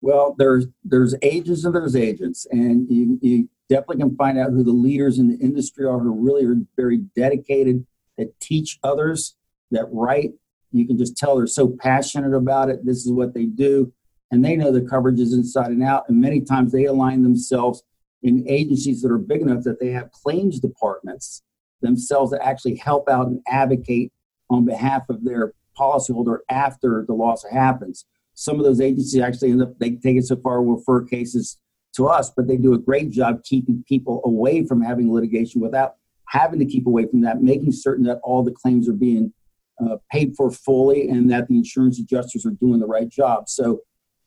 Well, 0.00 0.34
there's 0.36 0.66
there's 0.84 1.14
agents 1.22 1.64
and 1.64 1.74
there's 1.74 1.94
agents, 1.94 2.44
and 2.50 2.88
you, 2.90 3.18
you 3.22 3.48
definitely 3.68 3.98
can 3.98 4.16
find 4.16 4.38
out 4.38 4.50
who 4.50 4.64
the 4.64 4.72
leaders 4.72 5.18
in 5.18 5.28
the 5.28 5.36
industry 5.36 5.84
are 5.84 5.98
who 5.98 6.12
really 6.12 6.44
are 6.44 6.56
very 6.76 6.98
dedicated, 7.14 7.86
that 8.16 8.38
teach 8.40 8.78
others, 8.82 9.36
that 9.70 9.86
write. 9.92 10.32
You 10.72 10.86
can 10.86 10.98
just 10.98 11.16
tell 11.16 11.36
they're 11.36 11.46
so 11.46 11.68
passionate 11.68 12.36
about 12.36 12.68
it. 12.68 12.84
This 12.84 13.06
is 13.06 13.12
what 13.12 13.34
they 13.34 13.44
do, 13.44 13.92
and 14.30 14.44
they 14.44 14.56
know 14.56 14.70
the 14.70 14.82
coverage 14.82 15.20
is 15.20 15.32
inside 15.32 15.70
and 15.70 15.82
out. 15.82 16.04
And 16.08 16.20
many 16.20 16.40
times 16.40 16.72
they 16.72 16.84
align 16.84 17.22
themselves 17.22 17.82
in 18.22 18.48
agencies 18.48 19.00
that 19.02 19.10
are 19.10 19.18
big 19.18 19.42
enough 19.42 19.64
that 19.64 19.80
they 19.80 19.90
have 19.90 20.10
claims 20.12 20.58
departments 20.58 21.42
themselves 21.80 22.32
that 22.32 22.44
actually 22.44 22.76
help 22.76 23.08
out 23.08 23.28
and 23.28 23.40
advocate 23.46 24.12
on 24.50 24.64
behalf 24.64 25.08
of 25.08 25.24
their 25.24 25.52
policyholder 25.78 26.38
after 26.50 27.04
the 27.06 27.14
loss 27.14 27.44
happens. 27.50 28.04
Some 28.34 28.58
of 28.58 28.64
those 28.64 28.80
agencies 28.80 29.20
actually 29.20 29.50
end 29.50 29.62
up 29.62 29.78
they 29.78 29.92
take 29.92 30.16
it 30.16 30.26
so 30.26 30.36
far 30.36 30.62
refer 30.62 31.04
cases 31.04 31.58
to 31.96 32.06
us, 32.06 32.30
but 32.30 32.46
they 32.46 32.56
do 32.56 32.74
a 32.74 32.78
great 32.78 33.10
job 33.10 33.42
keeping 33.44 33.84
people 33.88 34.20
away 34.24 34.64
from 34.64 34.82
having 34.82 35.12
litigation 35.12 35.60
without 35.60 35.96
having 36.26 36.58
to 36.58 36.66
keep 36.66 36.86
away 36.86 37.06
from 37.06 37.22
that, 37.22 37.42
making 37.42 37.72
certain 37.72 38.04
that 38.04 38.20
all 38.22 38.42
the 38.42 38.52
claims 38.52 38.88
are 38.88 38.92
being 38.94 39.32
uh, 39.80 39.96
paid 40.10 40.34
for 40.36 40.50
fully 40.50 41.08
and 41.08 41.30
that 41.30 41.48
the 41.48 41.56
insurance 41.56 41.98
adjusters 41.98 42.44
are 42.44 42.50
doing 42.50 42.80
the 42.80 42.86
right 42.86 43.08
job. 43.08 43.48
So 43.48 43.80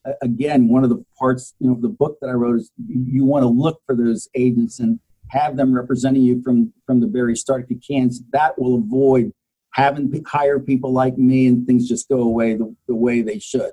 uh, 0.06 0.14
again, 0.22 0.68
one 0.68 0.84
of 0.84 0.90
the 0.90 1.04
parts 1.20 1.54
you 1.60 1.68
know 1.68 1.74
of 1.74 1.82
the 1.82 1.90
book 1.90 2.18
that 2.22 2.30
I 2.30 2.34
wrote 2.34 2.60
is 2.60 2.72
you, 2.88 3.26
want 3.26 3.44
to 3.44 3.50
look 3.50 3.82
for 3.86 3.96
those 3.96 4.28
agents 4.34 4.80
and 4.80 5.00
have 5.30 5.58
them 5.58 5.74
representing 5.74 6.24
you 6.24 6.42
from 6.42 6.74
from 6.86 7.00
the 7.00 7.08
very 7.08 7.36
start 7.36 7.64
if 7.64 7.70
you 7.70 7.80
can. 7.86 8.12
So 8.12 8.24
that 8.32 8.60
will 8.60 8.76
avoid 8.76 9.32
having 9.74 10.12
hire 10.28 10.60
people 10.60 10.92
like 10.92 11.18
me 11.18 11.48
and 11.48 11.66
things 11.66 11.88
just 11.88 12.10
go 12.10 12.22
away 12.22 12.56
the, 12.56 12.76
the 12.88 12.96
way 12.96 13.22
they 13.22 13.40
should. 13.40 13.72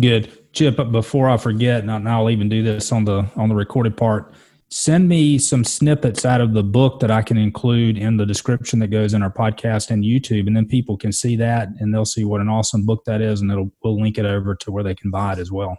Good, 0.00 0.52
Chip. 0.52 0.76
Before 0.90 1.28
I 1.28 1.36
forget, 1.36 1.82
and 1.82 2.08
I'll 2.08 2.30
even 2.30 2.48
do 2.48 2.62
this 2.62 2.92
on 2.92 3.04
the 3.04 3.28
on 3.36 3.48
the 3.48 3.54
recorded 3.54 3.96
part. 3.96 4.32
Send 4.70 5.06
me 5.06 5.36
some 5.36 5.64
snippets 5.64 6.24
out 6.24 6.40
of 6.40 6.54
the 6.54 6.62
book 6.62 7.00
that 7.00 7.10
I 7.10 7.20
can 7.20 7.36
include 7.36 7.98
in 7.98 8.16
the 8.16 8.24
description 8.24 8.78
that 8.78 8.88
goes 8.88 9.12
in 9.12 9.22
our 9.22 9.30
podcast 9.30 9.90
and 9.90 10.02
YouTube, 10.02 10.46
and 10.46 10.56
then 10.56 10.66
people 10.66 10.96
can 10.96 11.12
see 11.12 11.36
that 11.36 11.68
and 11.78 11.92
they'll 11.92 12.06
see 12.06 12.24
what 12.24 12.40
an 12.40 12.48
awesome 12.48 12.86
book 12.86 13.04
that 13.04 13.20
is, 13.20 13.42
and 13.42 13.50
it'll 13.50 13.70
we'll 13.84 14.00
link 14.00 14.16
it 14.16 14.24
over 14.24 14.54
to 14.54 14.72
where 14.72 14.82
they 14.82 14.94
can 14.94 15.10
buy 15.10 15.34
it 15.34 15.38
as 15.38 15.52
well. 15.52 15.76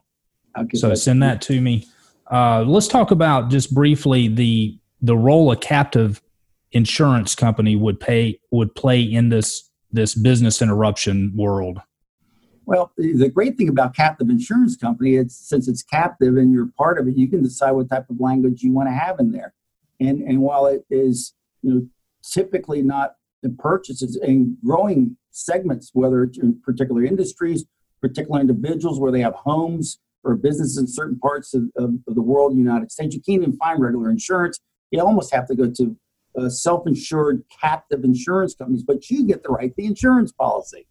So 0.76 0.94
send 0.94 1.24
that 1.24 1.42
to 1.44 1.60
me. 1.60 1.88
Uh, 2.32 2.64
let's 2.68 2.88
talk 2.88 3.10
about 3.10 3.50
just 3.50 3.74
briefly 3.74 4.28
the 4.28 4.78
the 5.02 5.18
role 5.18 5.52
a 5.52 5.58
captive 5.58 6.22
insurance 6.74 7.34
company 7.36 7.76
would 7.76 8.00
pay 8.00 8.40
would 8.52 8.76
play 8.76 9.02
in 9.02 9.30
this 9.30 9.70
this 9.92 10.16
business 10.16 10.62
interruption 10.62 11.32
world? 11.36 11.80
Well, 12.66 12.92
the 12.98 13.30
great 13.30 13.58
thing 13.58 13.68
about 13.68 13.96
captive 13.96 14.30
insurance 14.30 14.78
company 14.78 15.16
is 15.16 15.36
since 15.36 15.68
it's 15.68 15.84
captive 15.84 16.38
and 16.38 16.54
you're 16.54 16.70
part 16.78 16.98
of 16.98 17.08
it, 17.08 17.18
you 17.18 17.28
can 17.28 17.44
decide 17.44 17.72
what 17.72 17.90
type 17.90 18.10
of 18.10 18.20
language 18.20 18.64
you 18.64 18.72
want 18.72 18.88
to 18.88 18.94
have 18.94 19.20
in 19.20 19.32
there. 19.32 19.54
And 20.00 20.22
and 20.22 20.40
while 20.42 20.66
it 20.66 20.86
is 20.90 21.34
you 21.62 21.74
know 21.74 21.88
typically 22.24 22.82
not 22.82 23.16
the 23.42 23.50
purchases 23.50 24.16
in 24.16 24.58
growing 24.66 25.18
segments, 25.32 25.92
whether 25.94 26.24
it's 26.24 26.38
in 26.38 26.60
particular 26.62 27.04
industries, 27.04 27.66
particular 28.02 28.40
individuals 28.40 29.00
where 29.00 29.12
they 29.12 29.20
have 29.22 29.34
homes 29.34 30.00
or 30.24 30.36
businesses 30.36 30.78
in 30.78 30.88
certain 30.88 31.20
parts 31.20 31.54
of, 31.54 31.64
of, 31.76 31.96
of 32.08 32.16
the 32.16 32.22
world, 32.22 32.56
United 32.56 32.92
States. 32.92 33.14
You 33.14 33.22
can't 33.22 33.42
even 33.42 33.58
find 33.58 33.82
regular 33.82 34.10
insurance. 34.10 34.60
You 34.92 35.02
almost 35.02 35.34
have 35.34 35.48
to 35.48 35.56
go 35.56 35.70
to 35.70 35.98
uh, 36.40 36.50
self-insured 36.50 37.44
captive 37.62 38.04
insurance 38.04 38.56
companies, 38.56 38.84
but 38.84 39.10
you 39.10 39.26
get 39.26 39.44
the 39.44 39.50
right 39.50 39.76
the 39.76 39.86
insurance 39.86 40.32
policy. 40.32 40.88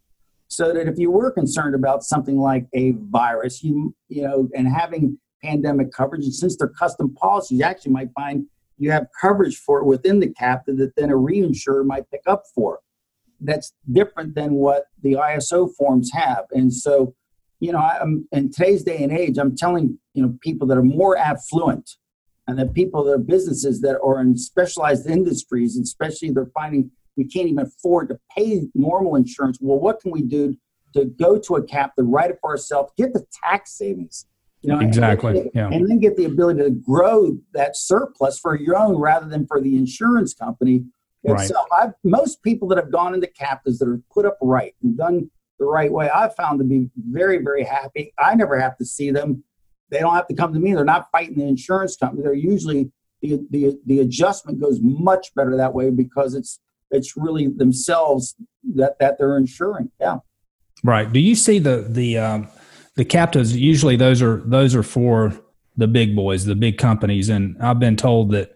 So 0.55 0.73
that 0.73 0.87
if 0.87 0.97
you 0.97 1.11
were 1.11 1.31
concerned 1.31 1.75
about 1.75 2.03
something 2.03 2.37
like 2.37 2.67
a 2.73 2.91
virus, 2.91 3.63
you 3.63 3.95
you 4.09 4.23
know, 4.23 4.49
and 4.55 4.67
having 4.67 5.17
pandemic 5.43 5.91
coverage, 5.91 6.23
and 6.23 6.33
since 6.33 6.55
they're 6.57 6.69
custom 6.69 7.13
policies, 7.15 7.59
you 7.59 7.63
actually 7.63 7.91
might 7.91 8.09
find 8.15 8.45
you 8.77 8.91
have 8.91 9.07
coverage 9.19 9.57
for 9.57 9.79
it 9.79 9.85
within 9.85 10.19
the 10.19 10.29
captive 10.29 10.77
that 10.77 10.95
then 10.95 11.09
a 11.09 11.15
reinsurer 11.15 11.85
might 11.85 12.09
pick 12.09 12.21
up 12.27 12.43
for. 12.53 12.79
That's 13.39 13.73
different 13.91 14.35
than 14.35 14.53
what 14.53 14.85
the 15.01 15.13
ISO 15.13 15.69
forms 15.75 16.11
have. 16.13 16.45
And 16.51 16.73
so, 16.73 17.13
you 17.59 17.71
know, 17.71 17.79
I'm, 17.79 18.27
in 18.31 18.51
today's 18.51 18.83
day 18.83 19.03
and 19.03 19.11
age, 19.11 19.37
I'm 19.37 19.55
telling 19.55 19.97
you 20.13 20.23
know 20.23 20.37
people 20.41 20.67
that 20.67 20.77
are 20.77 20.83
more 20.83 21.17
affluent 21.17 21.89
and 22.47 22.59
the 22.59 22.65
people 22.65 23.03
that 23.05 23.11
are 23.11 23.17
businesses 23.17 23.81
that 23.81 23.99
are 24.01 24.19
in 24.19 24.37
specialized 24.37 25.07
industries, 25.07 25.77
especially 25.77 26.31
they're 26.31 26.51
finding 26.53 26.91
we 27.15 27.25
can't 27.25 27.47
even 27.47 27.59
afford 27.59 28.09
to 28.09 28.19
pay 28.35 28.61
normal 28.73 29.15
insurance. 29.15 29.57
Well, 29.61 29.79
what 29.79 29.99
can 30.01 30.11
we 30.11 30.21
do 30.21 30.55
to 30.93 31.05
go 31.05 31.37
to 31.39 31.55
a 31.55 31.63
captive, 31.63 32.05
write 32.07 32.31
it 32.31 32.37
for 32.41 32.51
ourselves, 32.51 32.91
get 32.97 33.13
the 33.13 33.25
tax 33.43 33.77
savings? 33.77 34.25
You 34.61 34.69
know, 34.69 34.79
exactly. 34.79 35.41
And, 35.41 35.51
yeah. 35.53 35.67
and 35.67 35.89
then 35.89 35.99
get 35.99 36.15
the 36.15 36.23
ability 36.25 36.61
to 36.61 36.69
grow 36.69 37.37
that 37.53 37.75
surplus 37.75 38.39
for 38.39 38.57
your 38.57 38.77
own 38.77 38.95
rather 38.95 39.27
than 39.27 39.45
for 39.45 39.59
the 39.59 39.75
insurance 39.75 40.33
company 40.33 40.85
itself. 41.23 41.67
Right. 41.71 41.83
I've, 41.83 41.93
most 42.03 42.41
people 42.43 42.69
that 42.69 42.77
have 42.77 42.91
gone 42.91 43.13
into 43.13 43.27
captives 43.27 43.79
that 43.79 43.89
are 43.89 43.99
put 44.11 44.25
up 44.25 44.37
right 44.41 44.73
and 44.81 44.97
done 44.97 45.29
the 45.59 45.65
right 45.65 45.91
way, 45.91 46.09
I've 46.09 46.33
found 46.35 46.59
to 46.59 46.65
be 46.65 46.89
very, 46.95 47.39
very 47.43 47.63
happy. 47.63 48.13
I 48.17 48.35
never 48.35 48.57
have 48.57 48.77
to 48.77 48.85
see 48.85 49.11
them. 49.11 49.43
They 49.89 49.99
don't 49.99 50.15
have 50.15 50.27
to 50.27 50.33
come 50.33 50.53
to 50.53 50.59
me. 50.59 50.73
They're 50.73 50.85
not 50.85 51.11
fighting 51.11 51.37
the 51.37 51.47
insurance 51.47 51.97
company. 51.97 52.23
They're 52.23 52.33
usually 52.33 52.91
the, 53.21 53.39
the, 53.51 53.79
the 53.85 53.99
adjustment 53.99 54.59
goes 54.59 54.79
much 54.81 55.33
better 55.35 55.55
that 55.57 55.73
way 55.73 55.89
because 55.89 56.35
it's 56.35 56.59
it's 56.93 57.17
really 57.17 57.47
themselves 57.47 58.35
that 58.75 58.97
that 58.99 59.17
they're 59.17 59.37
insuring. 59.37 59.91
Yeah. 59.99 60.19
Right. 60.83 61.11
Do 61.11 61.19
you 61.19 61.35
see 61.35 61.59
the 61.59 61.85
the 61.89 62.17
um, 62.17 62.47
the 62.95 63.05
captives? 63.05 63.55
Usually, 63.55 63.95
those 63.95 64.21
are 64.21 64.37
those 64.45 64.75
are 64.75 64.83
for 64.83 65.33
the 65.75 65.87
big 65.87 66.15
boys, 66.15 66.45
the 66.45 66.55
big 66.55 66.77
companies, 66.77 67.29
and 67.29 67.57
I've 67.61 67.79
been 67.79 67.95
told 67.95 68.31
that 68.31 68.55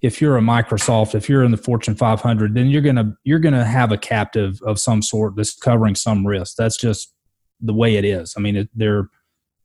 if 0.00 0.20
you're 0.20 0.36
a 0.36 0.40
Microsoft, 0.40 1.14
if 1.14 1.28
you're 1.28 1.42
in 1.42 1.50
the 1.50 1.56
Fortune 1.56 1.96
500, 1.96 2.54
then 2.54 2.68
you're 2.68 2.82
gonna 2.82 3.16
you're 3.24 3.38
gonna 3.38 3.64
have 3.64 3.90
a 3.90 3.98
captive 3.98 4.60
of 4.62 4.78
some 4.78 5.02
sort 5.02 5.36
that's 5.36 5.56
covering 5.56 5.94
some 5.94 6.26
risk. 6.26 6.56
That's 6.56 6.76
just 6.76 7.14
the 7.60 7.74
way 7.74 7.96
it 7.96 8.04
is. 8.04 8.34
I 8.36 8.40
mean, 8.40 8.56
it, 8.56 8.68
they're 8.74 9.08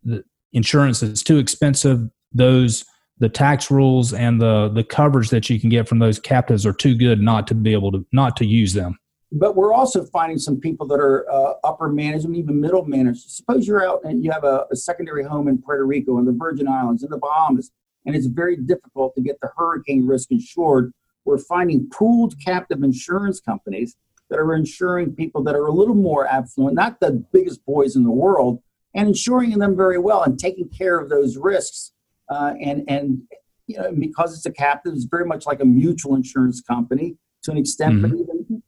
the 0.03 0.23
insurance 0.51 1.03
is 1.03 1.23
too 1.23 1.37
expensive. 1.37 2.09
Those 2.31 2.85
the 3.19 3.29
tax 3.29 3.69
rules 3.69 4.13
and 4.13 4.41
the 4.41 4.69
the 4.69 4.83
coverage 4.83 5.29
that 5.29 5.49
you 5.49 5.59
can 5.59 5.69
get 5.69 5.87
from 5.87 5.99
those 5.99 6.19
captives 6.19 6.65
are 6.65 6.73
too 6.73 6.95
good 6.95 7.21
not 7.21 7.47
to 7.47 7.55
be 7.55 7.73
able 7.73 7.91
to 7.91 8.05
not 8.11 8.35
to 8.37 8.45
use 8.45 8.73
them. 8.73 8.97
But 9.31 9.55
we're 9.55 9.73
also 9.73 10.05
finding 10.05 10.37
some 10.37 10.59
people 10.59 10.85
that 10.87 10.99
are 10.99 11.29
uh, 11.31 11.53
upper 11.63 11.89
management, 11.89 12.35
even 12.35 12.61
middle 12.61 12.85
management. 12.85 13.17
Suppose 13.17 13.67
you're 13.67 13.87
out 13.87 14.01
and 14.03 14.23
you 14.23 14.31
have 14.31 14.43
a, 14.43 14.67
a 14.71 14.75
secondary 14.75 15.23
home 15.23 15.47
in 15.47 15.57
Puerto 15.59 15.85
Rico, 15.85 16.19
in 16.19 16.25
the 16.25 16.33
Virgin 16.33 16.67
Islands, 16.67 17.03
in 17.03 17.09
the 17.09 17.17
Bahamas, 17.17 17.71
and 18.05 18.15
it's 18.15 18.27
very 18.27 18.57
difficult 18.57 19.15
to 19.15 19.21
get 19.21 19.39
the 19.41 19.49
hurricane 19.57 20.05
risk 20.05 20.29
insured. 20.29 20.93
We're 21.25 21.39
finding 21.39 21.89
pooled 21.89 22.35
captive 22.43 22.83
insurance 22.83 23.39
companies 23.39 23.95
that 24.29 24.39
are 24.39 24.53
insuring 24.55 25.15
people 25.15 25.43
that 25.43 25.55
are 25.55 25.67
a 25.67 25.71
little 25.71 25.95
more 25.95 26.27
affluent, 26.27 26.75
not 26.75 26.99
the 26.99 27.11
biggest 27.31 27.65
boys 27.65 27.95
in 27.95 28.03
the 28.03 28.11
world, 28.11 28.61
and 28.93 29.07
insuring 29.07 29.57
them 29.57 29.75
very 29.75 29.97
well 29.97 30.23
and 30.23 30.37
taking 30.37 30.69
care 30.69 30.99
of 30.99 31.09
those 31.09 31.37
risks 31.37 31.92
uh, 32.29 32.53
and 32.61 32.83
and 32.87 33.21
you 33.67 33.77
know 33.77 33.91
because 33.97 34.35
it's 34.35 34.45
a 34.45 34.51
captive, 34.51 34.93
it's 34.93 35.05
very 35.05 35.25
much 35.25 35.45
like 35.45 35.61
a 35.61 35.65
mutual 35.65 36.15
insurance 36.15 36.61
company 36.61 37.17
to 37.43 37.51
an 37.51 37.57
extent, 37.57 37.95
mm-hmm. 37.95 38.09
but 38.09 38.19
even 38.19 38.63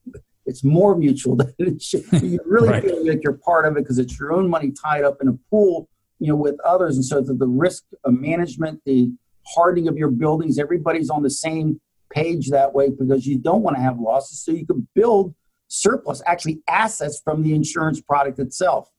it's 0.45 0.64
more 0.64 0.95
mutual 0.95 1.36
than 1.38 1.53
it 1.58 1.82
should. 1.82 2.06
You 2.12 2.39
really 2.45 2.70
right. 2.70 2.84
feel 2.84 3.08
like 3.08 3.22
you're 3.24 3.39
part 3.45 3.66
of 3.66 3.78
it 3.78 3.84
because 3.84 3.99
it's 3.99 4.18
your 4.20 4.34
own 4.34 4.49
money 4.49 4.72
tied 4.72 5.03
up 5.03 5.18
in 5.22 5.28
a 5.28 5.34
pool, 5.49 5.89
you 6.20 6.28
know, 6.28 6.36
with 6.36 6.60
others, 6.66 6.95
and 6.95 7.06
so 7.06 7.22
the, 7.22 7.34
the 7.34 7.47
risk 7.47 7.84
of 8.03 8.14
management, 8.14 8.82
the 8.86 9.12
hardening 9.47 9.88
of 9.88 9.97
your 9.97 10.10
buildings, 10.10 10.58
everybody's 10.58 11.10
on 11.10 11.22
the 11.22 11.30
same 11.30 11.80
page 12.12 12.49
that 12.49 12.74
way 12.74 12.89
because 12.89 13.28
you 13.28 13.38
don't 13.38 13.62
want 13.62 13.76
to 13.76 13.82
have 13.82 13.99
losses, 13.99 14.43
so 14.43 14.51
you 14.51 14.66
can 14.66 14.88
build 14.95 15.36
surplus, 15.68 16.22
actually 16.26 16.62
assets 16.68 17.22
from 17.24 17.43
the 17.43 17.53
insurance 17.53 18.01
product 18.01 18.39
itself. 18.39 18.89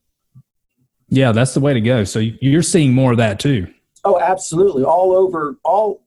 Yeah, 1.09 1.33
that's 1.33 1.55
the 1.55 1.61
way 1.61 1.73
to 1.73 1.81
go. 1.81 2.05
So 2.05 2.19
you're 2.19 2.63
seeing 2.63 2.93
more 2.93 3.13
of 3.13 3.19
that 3.19 3.39
too. 3.39 3.73
Oh, 4.07 4.21
absolutely. 4.21 4.85
All 4.85 5.13
over, 5.13 5.57
all 5.65 6.03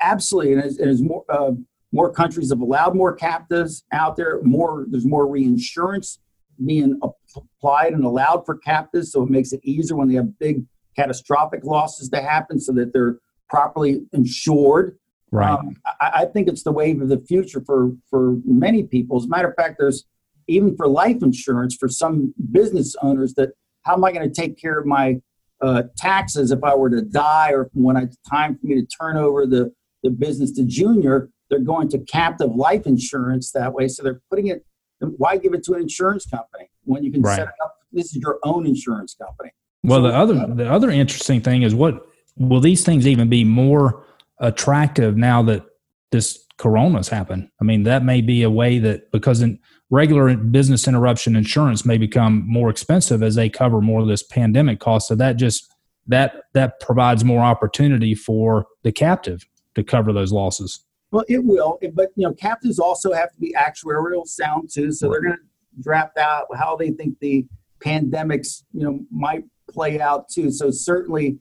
absolutely. 0.00 0.54
And 0.54 0.62
as, 0.64 0.78
as 0.78 1.02
more 1.02 1.24
uh, 1.28 1.52
more 1.92 2.10
countries 2.10 2.50
have 2.50 2.60
allowed 2.60 2.94
more 2.94 3.14
captives 3.14 3.84
out 3.92 4.16
there, 4.16 4.40
more 4.42 4.86
there's 4.88 5.04
more 5.04 5.26
reinsurance 5.26 6.18
being 6.64 6.98
applied 7.02 7.92
and 7.92 8.04
allowed 8.04 8.44
for 8.46 8.56
captives, 8.56 9.12
so 9.12 9.22
it 9.22 9.30
makes 9.30 9.52
it 9.52 9.60
easier 9.62 9.96
when 9.96 10.08
they 10.08 10.14
have 10.14 10.38
big 10.38 10.64
catastrophic 10.96 11.64
losses 11.64 12.08
to 12.08 12.20
happen, 12.22 12.58
so 12.58 12.72
that 12.72 12.92
they're 12.92 13.18
properly 13.48 14.00
insured. 14.12 14.98
Right. 15.30 15.50
Um, 15.50 15.76
I, 16.00 16.10
I 16.14 16.24
think 16.24 16.48
it's 16.48 16.62
the 16.62 16.72
wave 16.72 17.02
of 17.02 17.10
the 17.10 17.20
future 17.20 17.62
for 17.64 17.92
for 18.08 18.36
many 18.44 18.84
people. 18.84 19.18
As 19.18 19.24
a 19.24 19.28
matter 19.28 19.48
of 19.48 19.54
fact, 19.54 19.76
there's 19.78 20.06
even 20.46 20.74
for 20.76 20.88
life 20.88 21.22
insurance 21.22 21.76
for 21.76 21.88
some 21.88 22.32
business 22.50 22.96
owners 23.02 23.34
that 23.34 23.50
how 23.82 23.94
am 23.94 24.04
I 24.04 24.12
going 24.12 24.26
to 24.26 24.34
take 24.34 24.58
care 24.58 24.78
of 24.78 24.86
my 24.86 25.20
uh, 25.60 25.84
taxes 25.96 26.50
if 26.50 26.62
I 26.62 26.74
were 26.74 26.90
to 26.90 27.02
die 27.02 27.52
or 27.52 27.70
when 27.74 27.96
it's 27.96 28.16
time 28.28 28.56
for 28.58 28.66
me 28.66 28.80
to 28.80 28.86
turn 28.86 29.16
over 29.16 29.46
the, 29.46 29.72
the 30.02 30.10
business 30.10 30.52
to 30.52 30.64
junior, 30.64 31.30
they're 31.50 31.60
going 31.60 31.88
to 31.90 31.98
captive 31.98 32.54
life 32.54 32.86
insurance 32.86 33.52
that 33.52 33.72
way. 33.72 33.88
So 33.88 34.02
they're 34.02 34.20
putting 34.30 34.48
it, 34.48 34.64
why 35.00 35.36
give 35.36 35.54
it 35.54 35.64
to 35.64 35.74
an 35.74 35.82
insurance 35.82 36.26
company 36.26 36.70
when 36.84 37.02
you 37.02 37.10
can 37.10 37.22
right. 37.22 37.36
set 37.36 37.48
it 37.48 37.54
up? 37.62 37.76
This 37.92 38.06
is 38.14 38.16
your 38.16 38.38
own 38.44 38.66
insurance 38.66 39.14
company. 39.14 39.50
Well, 39.82 40.00
so, 40.00 40.08
the 40.08 40.14
other 40.14 40.54
the 40.54 40.70
other 40.70 40.90
interesting 40.90 41.40
thing 41.40 41.62
is 41.62 41.74
what 41.74 42.06
will 42.36 42.60
these 42.60 42.84
things 42.84 43.06
even 43.06 43.28
be 43.28 43.44
more 43.44 44.04
attractive 44.40 45.16
now 45.16 45.42
that 45.44 45.64
this 46.10 46.44
corona's 46.58 47.08
happened? 47.08 47.48
I 47.60 47.64
mean, 47.64 47.84
that 47.84 48.04
may 48.04 48.20
be 48.20 48.42
a 48.42 48.50
way 48.50 48.78
that 48.80 49.10
because 49.12 49.40
in 49.40 49.58
regular 49.90 50.36
business 50.36 50.86
interruption 50.86 51.34
insurance 51.34 51.84
may 51.84 51.98
become 51.98 52.44
more 52.46 52.68
expensive 52.70 53.22
as 53.22 53.34
they 53.34 53.48
cover 53.48 53.80
more 53.80 54.02
of 54.02 54.08
this 54.08 54.22
pandemic 54.22 54.80
cost. 54.80 55.08
So 55.08 55.14
that 55.14 55.36
just 55.36 55.72
that 56.06 56.42
that 56.54 56.80
provides 56.80 57.24
more 57.24 57.42
opportunity 57.42 58.14
for 58.14 58.66
the 58.82 58.92
captive 58.92 59.46
to 59.74 59.82
cover 59.82 60.12
those 60.12 60.32
losses. 60.32 60.84
Well, 61.10 61.24
it 61.28 61.44
will, 61.44 61.78
but 61.94 62.10
you 62.16 62.26
know, 62.26 62.34
captives 62.34 62.78
also 62.78 63.12
have 63.12 63.32
to 63.32 63.40
be 63.40 63.54
actuarial 63.58 64.26
sound 64.26 64.70
too. 64.72 64.92
So 64.92 65.08
right. 65.08 65.12
they're 65.12 65.22
going 65.22 65.36
to 65.36 65.82
draft 65.82 66.18
out 66.18 66.46
how 66.56 66.76
they 66.76 66.90
think 66.90 67.18
the 67.20 67.46
pandemics, 67.80 68.64
you 68.72 68.82
know, 68.82 69.00
might 69.10 69.44
play 69.70 70.00
out 70.00 70.28
too. 70.28 70.50
So 70.50 70.70
certainly, 70.70 71.38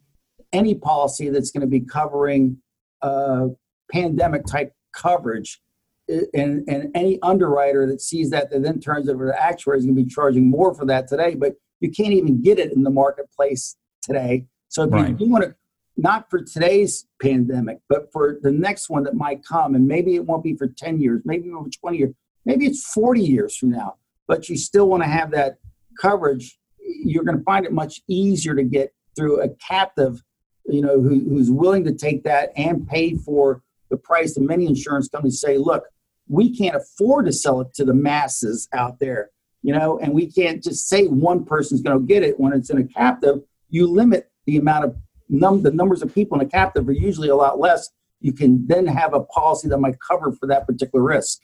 any 0.54 0.76
policy 0.76 1.30
that's 1.30 1.52
going 1.52 1.62
to 1.62 1.68
be 1.68 1.82
covering 1.82 2.58
uh, 3.02 3.48
pandemic 3.92 4.46
type 4.46 4.74
coverage 4.94 5.62
and, 6.08 6.64
and 6.68 6.92
any 6.96 7.20
underwriter 7.22 7.86
that 7.88 8.02
sees 8.02 8.30
that 8.30 8.50
that 8.52 8.64
then 8.64 8.80
turns 8.80 9.10
over 9.10 9.32
to 9.32 9.42
actuary 9.42 9.78
is 9.78 9.86
going 9.86 9.96
to 9.96 10.04
be 10.04 10.10
charging 10.10 10.50
more 10.50 10.74
for 10.74 10.86
that 10.86 11.08
today 11.08 11.36
but 11.36 11.54
you 11.80 11.92
can't 11.92 12.14
even 12.14 12.42
get 12.42 12.60
it 12.60 12.74
in 12.74 12.84
the 12.84 12.90
marketplace 12.90 13.76
today 14.02 14.46
so 14.70 14.84
if 14.84 14.92
right. 14.92 15.20
you 15.20 15.30
want 15.30 15.44
to 15.44 15.54
not 15.98 16.30
for 16.30 16.42
today's 16.42 17.08
pandemic 17.22 17.80
but 17.90 18.12
for 18.12 18.38
the 18.42 18.52
next 18.52 18.90
one 18.90 19.04
that 19.04 19.16
might 19.16 19.44
come 19.44 19.76
and 19.76 19.88
maybe 19.88 20.16
it 20.16 20.26
won't 20.26 20.44
be 20.44 20.56
for 20.56 20.68
10 20.68 21.00
years 21.00 21.22
maybe 21.26 21.52
over 21.52 21.70
20 21.70 21.98
years 21.98 22.14
maybe 22.46 22.66
it's 22.66 22.90
40 22.94 23.22
years 23.22 23.58
from 23.58 23.72
now 23.72 23.96
but 24.28 24.48
you 24.48 24.58
still 24.58 24.88
want 24.88 25.04
to 25.04 25.10
have 25.10 25.32
that 25.32 25.58
coverage 26.00 26.58
you're 26.80 27.24
going 27.24 27.38
to 27.38 27.44
find 27.44 27.66
it 27.66 27.74
much 27.74 28.02
easier 28.08 28.56
to 28.56 28.64
get 28.64 28.94
through 29.16 29.42
a 29.42 29.50
captive 29.56 30.24
you 30.68 30.82
know 30.82 31.02
who, 31.02 31.20
who's 31.28 31.52
willing 31.52 31.84
to 31.84 31.94
take 31.94 32.24
that 32.24 32.52
and 32.56 32.88
pay 32.88 33.16
for 33.16 33.62
the 33.90 33.98
price 33.98 34.38
and 34.38 34.46
many 34.48 34.66
insurance 34.66 35.10
companies 35.10 35.42
say 35.42 35.58
look 35.58 35.84
we 36.30 36.56
can't 36.56 36.76
afford 36.76 37.26
to 37.26 37.34
sell 37.34 37.62
it 37.62 37.74
to 37.76 37.86
the 37.86 37.94
masses 37.94 38.68
out 38.74 39.00
there, 39.00 39.32
you 39.62 39.74
know, 39.74 40.00
and 40.00 40.14
we 40.14 40.32
can't 40.32 40.64
just 40.64 40.88
say 40.88 41.08
one 41.08 41.46
person's 41.46 41.82
going 41.82 42.00
to 42.00 42.06
get 42.06 42.24
it 42.24 42.40
when 42.40 42.54
it's 42.54 42.70
in 42.70 42.78
a 42.78 42.84
captive. 42.84 43.42
You 43.70 43.88
limit 43.88 44.30
the 44.46 44.58
amount 44.58 44.86
of 44.86 44.98
num 45.30 45.62
the 45.62 45.72
numbers 45.72 46.02
of 46.02 46.14
people 46.14 46.40
in 46.40 46.46
a 46.46 46.50
captive 46.50 46.88
are 46.88 46.94
usually 46.94 47.30
a 47.30 47.36
lot 47.36 47.60
less. 47.60 47.90
You 48.20 48.34
can 48.34 48.66
then 48.68 48.88
have 48.88 49.14
a 49.14 49.22
policy 49.22 49.68
that 49.70 49.78
might 49.78 49.98
cover 50.00 50.32
for 50.32 50.48
that 50.48 50.66
particular 50.66 51.04
risk. 51.04 51.42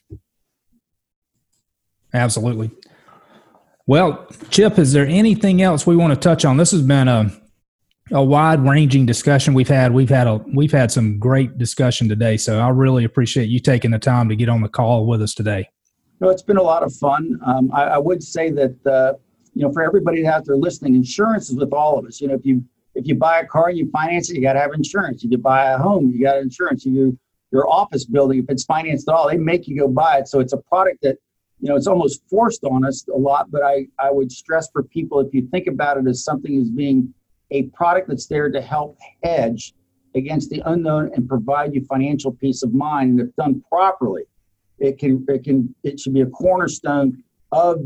Absolutely. 2.13 2.71
Well, 3.85 4.27
Chip, 4.49 4.79
is 4.79 4.93
there 4.93 5.05
anything 5.05 5.61
else 5.61 5.85
we 5.85 5.95
want 5.95 6.13
to 6.13 6.19
touch 6.19 6.45
on? 6.45 6.57
This 6.57 6.71
has 6.71 6.81
been 6.81 7.07
a 7.07 7.31
a 8.11 8.23
wide 8.23 8.59
ranging 8.59 9.05
discussion 9.05 9.53
we've 9.53 9.67
had. 9.67 9.93
We've 9.93 10.09
had 10.09 10.27
a 10.27 10.37
we've 10.53 10.71
had 10.71 10.91
some 10.91 11.19
great 11.19 11.57
discussion 11.57 12.09
today. 12.09 12.37
So 12.37 12.59
I 12.59 12.69
really 12.69 13.05
appreciate 13.05 13.49
you 13.49 13.59
taking 13.59 13.91
the 13.91 13.99
time 13.99 14.29
to 14.29 14.35
get 14.35 14.49
on 14.49 14.61
the 14.61 14.69
call 14.69 15.05
with 15.05 15.21
us 15.21 15.33
today. 15.33 15.69
No, 16.19 16.29
it's 16.29 16.41
been 16.41 16.57
a 16.57 16.63
lot 16.63 16.83
of 16.83 16.93
fun. 16.93 17.39
Um, 17.45 17.71
I, 17.73 17.83
I, 17.83 17.97
would 17.97 18.23
say 18.23 18.49
that 18.51 18.75
uh, 18.85 19.13
you 19.53 19.63
know 19.63 19.71
for 19.71 19.83
everybody 19.83 20.25
out 20.25 20.45
there 20.45 20.57
listening, 20.57 20.95
insurance 20.95 21.49
is 21.49 21.55
with 21.55 21.73
all 21.73 21.97
of 21.97 22.05
us. 22.05 22.19
You 22.19 22.27
know, 22.27 22.35
if 22.35 22.45
you 22.45 22.63
if 22.95 23.07
you 23.07 23.15
buy 23.15 23.39
a 23.39 23.45
car 23.45 23.69
and 23.69 23.77
you 23.77 23.89
finance 23.91 24.29
it, 24.29 24.35
you 24.35 24.41
got 24.41 24.53
to 24.53 24.59
have 24.59 24.73
insurance. 24.73 25.23
If 25.23 25.31
you 25.31 25.37
buy 25.37 25.71
a 25.71 25.77
home, 25.77 26.11
you 26.11 26.21
got 26.21 26.37
insurance. 26.37 26.85
You 26.85 27.17
your 27.51 27.69
office 27.69 28.03
building, 28.03 28.39
if 28.39 28.45
it's 28.49 28.63
financed 28.63 29.07
at 29.07 29.13
all, 29.13 29.29
they 29.29 29.37
make 29.37 29.67
you 29.67 29.77
go 29.77 29.87
buy 29.87 30.17
it. 30.17 30.27
So 30.27 30.39
it's 30.39 30.53
a 30.53 30.57
product 30.57 31.03
that 31.03 31.17
you 31.59 31.69
know 31.69 31.75
it's 31.75 31.87
almost 31.87 32.21
forced 32.29 32.63
on 32.63 32.85
us 32.85 33.07
a 33.07 33.17
lot. 33.17 33.49
But 33.49 33.63
I 33.63 33.87
I 33.97 34.11
would 34.11 34.31
stress 34.31 34.69
for 34.71 34.83
people 34.83 35.19
if 35.19 35.33
you 35.33 35.47
think 35.49 35.67
about 35.67 35.97
it 35.97 36.07
as 36.07 36.23
something 36.23 36.57
as 36.57 36.69
being 36.69 37.13
a 37.53 37.63
product 37.69 38.09
that's 38.09 38.27
there 38.27 38.49
to 38.49 38.61
help 38.61 38.97
hedge 39.23 39.73
against 40.15 40.49
the 40.49 40.61
unknown 40.65 41.11
and 41.15 41.27
provide 41.29 41.73
you 41.73 41.85
financial 41.85 42.31
peace 42.31 42.63
of 42.63 42.73
mind. 42.73 43.11
And 43.11 43.29
if 43.29 43.35
done 43.35 43.63
properly, 43.69 44.23
it 44.79 44.99
can 44.99 45.25
it 45.29 45.43
can 45.43 45.73
it 45.83 45.99
should 45.99 46.13
be 46.13 46.21
a 46.21 46.25
cornerstone 46.27 47.23
of 47.51 47.79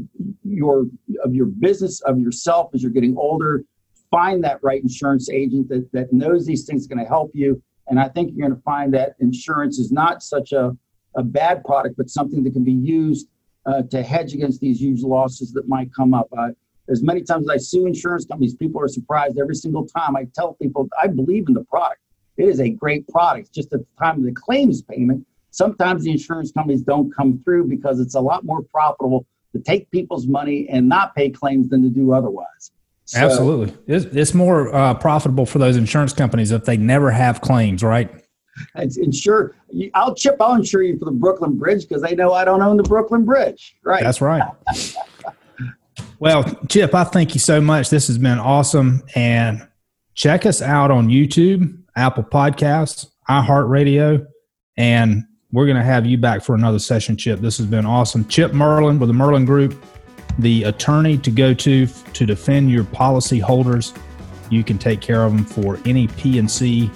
your 0.44 0.85
of 1.23 1.35
your 1.35 1.45
business 1.45 2.02
of 2.02 2.18
yourself 2.19 2.72
as 2.73 2.81
you're 2.81 2.91
getting 2.91 3.15
older. 3.18 3.64
Find 4.10 4.44
that 4.45 4.60
right 4.64 4.81
insurance 4.81 5.30
agent 5.30 5.68
that 5.69 5.91
that 5.91 6.14
knows 6.14 6.45
these 6.45 6.65
things 6.65 6.88
going 6.88 6.99
to 6.99 7.06
help 7.06 7.31
you. 7.34 7.61
And 7.89 7.99
I 7.99 8.07
think 8.10 8.31
you're 8.34 8.48
going 8.48 8.57
to 8.57 8.64
find 8.64 8.94
that 8.94 9.15
insurance 9.19 9.80
is 9.80 9.91
not 9.91 10.22
such 10.22 10.52
a, 10.52 10.76
a 11.15 11.23
bad 11.23 11.64
product, 11.64 11.95
but 11.98 12.10
something 12.10 12.44
that 12.44 12.52
can 12.52 12.64
be 12.64 12.73
used 12.73 13.27
uh, 13.65 13.84
to 13.91 14.03
hedge 14.03 14.34
against 14.34 14.60
these 14.60 14.81
huge 14.81 15.03
losses 15.03 15.52
that 15.53 15.68
might 15.68 15.94
come 15.94 16.14
up. 16.14 16.27
Uh, 16.38 16.49
as 16.90 17.04
many 17.04 17.22
times 17.22 17.50
as 17.50 17.50
I 17.50 17.58
sue 17.58 17.86
insurance 17.86 18.26
companies, 18.26 18.56
people 18.56 18.82
are 18.82 18.88
surprised 18.88 19.38
every 19.38 19.56
single 19.56 19.86
time. 19.86 20.16
I 20.16 20.28
tell 20.36 20.54
people 20.54 20.88
I 21.02 21.08
believe 21.08 21.46
in 21.48 21.54
the 21.54 21.64
product. 21.66 22.02
It 22.38 22.48
is 22.48 22.60
a 22.60 22.70
great 22.70 23.08
product. 23.08 23.54
Just 23.54 23.74
at 23.74 23.80
the 23.80 23.86
time 24.00 24.20
of 24.20 24.24
the 24.24 24.32
claims 24.32 24.82
payment, 24.82 25.26
sometimes 25.52 26.04
the 26.04 26.12
insurance 26.12 26.52
companies 26.52 26.82
don't 26.82 27.14
come 27.16 27.42
through 27.44 27.68
because 27.68 28.00
it's 28.00 28.16
a 28.16 28.22
lot 28.22 28.46
more 28.46 28.62
profitable 28.62 29.26
to 29.54 29.60
take 29.60 29.90
people's 29.92 30.28
money 30.28 30.68
and 30.70 30.88
not 30.88 31.16
pay 31.16 31.30
claims 31.30 31.70
than 31.70 31.82
to 31.84 31.90
do 31.90 32.14
otherwise. 32.14 32.72
So, 33.06 33.20
Absolutely. 33.20 33.76
It's, 33.88 34.06
it's 34.06 34.34
more 34.34 34.74
uh, 34.76 34.94
profitable 34.94 35.46
for 35.46 35.60
those 35.60 35.78
insurance 35.78 36.14
companies 36.14 36.52
if 36.52 36.66
they 36.66 36.78
never 36.78 37.10
have 37.10 37.42
claims, 37.42 37.82
right? 37.82 38.12
It's 38.76 38.98
insure. 38.98 39.56
I'll 39.94 40.14
chip. 40.14 40.36
I'll 40.42 40.56
insure 40.56 40.82
you 40.84 40.98
for 40.98 41.06
the 41.06 41.12
Brooklyn 41.12 41.58
Bridge 41.58 41.88
because 41.88 42.02
they 42.02 42.16
know 42.16 42.34
I 42.34 42.44
don't 42.44 42.62
own 42.62 42.76
the 42.76 42.84
Brooklyn 42.84 43.24
Bridge. 43.24 43.76
Right. 43.84 44.04
That's 44.04 44.20
right. 44.20 44.44
Well, 46.19 46.44
Chip, 46.68 46.95
I 46.95 47.03
thank 47.03 47.35
you 47.35 47.39
so 47.39 47.61
much. 47.61 47.91
This 47.91 48.07
has 48.07 48.18
been 48.18 48.39
awesome. 48.39 49.03
And 49.14 49.68
check 50.15 50.48
us 50.48 50.64
out 50.64 50.89
on 50.89 51.10
YouTube, 51.10 51.80
Apple 51.95 52.23
Podcasts, 52.23 53.07
iHeartRadio, 53.30 54.26
and 54.77 55.23
we're 55.52 55.65
going 55.65 55.77
to 55.77 55.84
have 55.84 56.06
you 56.07 56.18
back 56.18 56.44
for 56.44 56.56
another 56.56 56.80
session, 56.80 57.18
Chip. 57.18 57.39
This 57.39 57.57
has 57.57 57.68
been 57.68 57.85
awesome. 57.85 58.27
Chip 58.27 58.52
Merlin 58.53 58.98
with 58.98 59.10
the 59.10 59.14
Merlin 59.14 59.45
Group, 59.45 59.80
the 60.39 60.64
attorney 60.64 61.19
to 61.19 61.30
go 61.30 61.53
to 61.53 61.85
to 61.85 62.26
defend 62.26 62.72
your 62.72 62.84
policy 62.84 63.39
holders. 63.39 63.94
You 64.49 64.64
can 64.64 64.77
take 64.80 65.02
care 65.02 65.23
of 65.23 65.31
them 65.31 65.45
for 65.45 65.80
any 65.85 66.07
P&C 66.07 66.89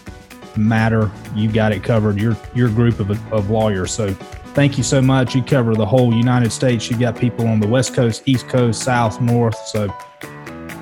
matter. 0.58 1.12
You've 1.36 1.54
got 1.54 1.72
it 1.72 1.84
covered. 1.84 2.20
Your 2.20 2.36
your 2.56 2.70
group 2.70 3.00
of, 3.00 3.12
of 3.32 3.50
lawyers. 3.52 3.92
So 3.92 4.16
thank 4.54 4.78
you 4.78 4.84
so 4.84 5.02
much. 5.02 5.36
You 5.36 5.44
cover 5.44 5.76
the 5.76 5.86
whole 5.86 6.14
United 6.14 6.52
States. 6.52 6.90
You 6.90 6.98
got 6.98 7.16
people 7.18 7.48
on 7.48 7.60
the 7.60 7.68
West 7.68 7.94
Coast, 7.94 8.24
East 8.26 8.48
Coast, 8.48 8.84
South, 8.84 9.22
North. 9.22 9.58
So 9.68 9.94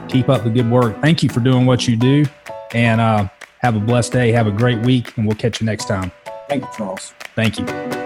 keep 0.08 0.30
up 0.30 0.44
the 0.44 0.50
good 0.50 0.70
work. 0.70 1.00
Thank 1.02 1.24
you 1.24 1.30
for 1.30 1.40
doing 1.40 1.66
what 1.66 1.88
you 1.88 1.96
do. 1.96 2.26
And 2.74 3.02
uh, 3.02 3.30
have 3.60 3.76
a 3.76 3.80
blessed 3.80 4.12
day. 4.12 4.32
Have 4.32 4.48
a 4.48 4.52
great 4.52 4.80
week. 4.86 5.16
And 5.18 5.26
we'll 5.26 5.38
catch 5.38 5.62
you 5.62 5.66
next 5.66 5.86
time. 5.86 6.12
Thank 6.48 6.64
you, 6.64 6.70
Charles. 6.76 7.14
Thank 7.36 7.60
you. 7.60 7.99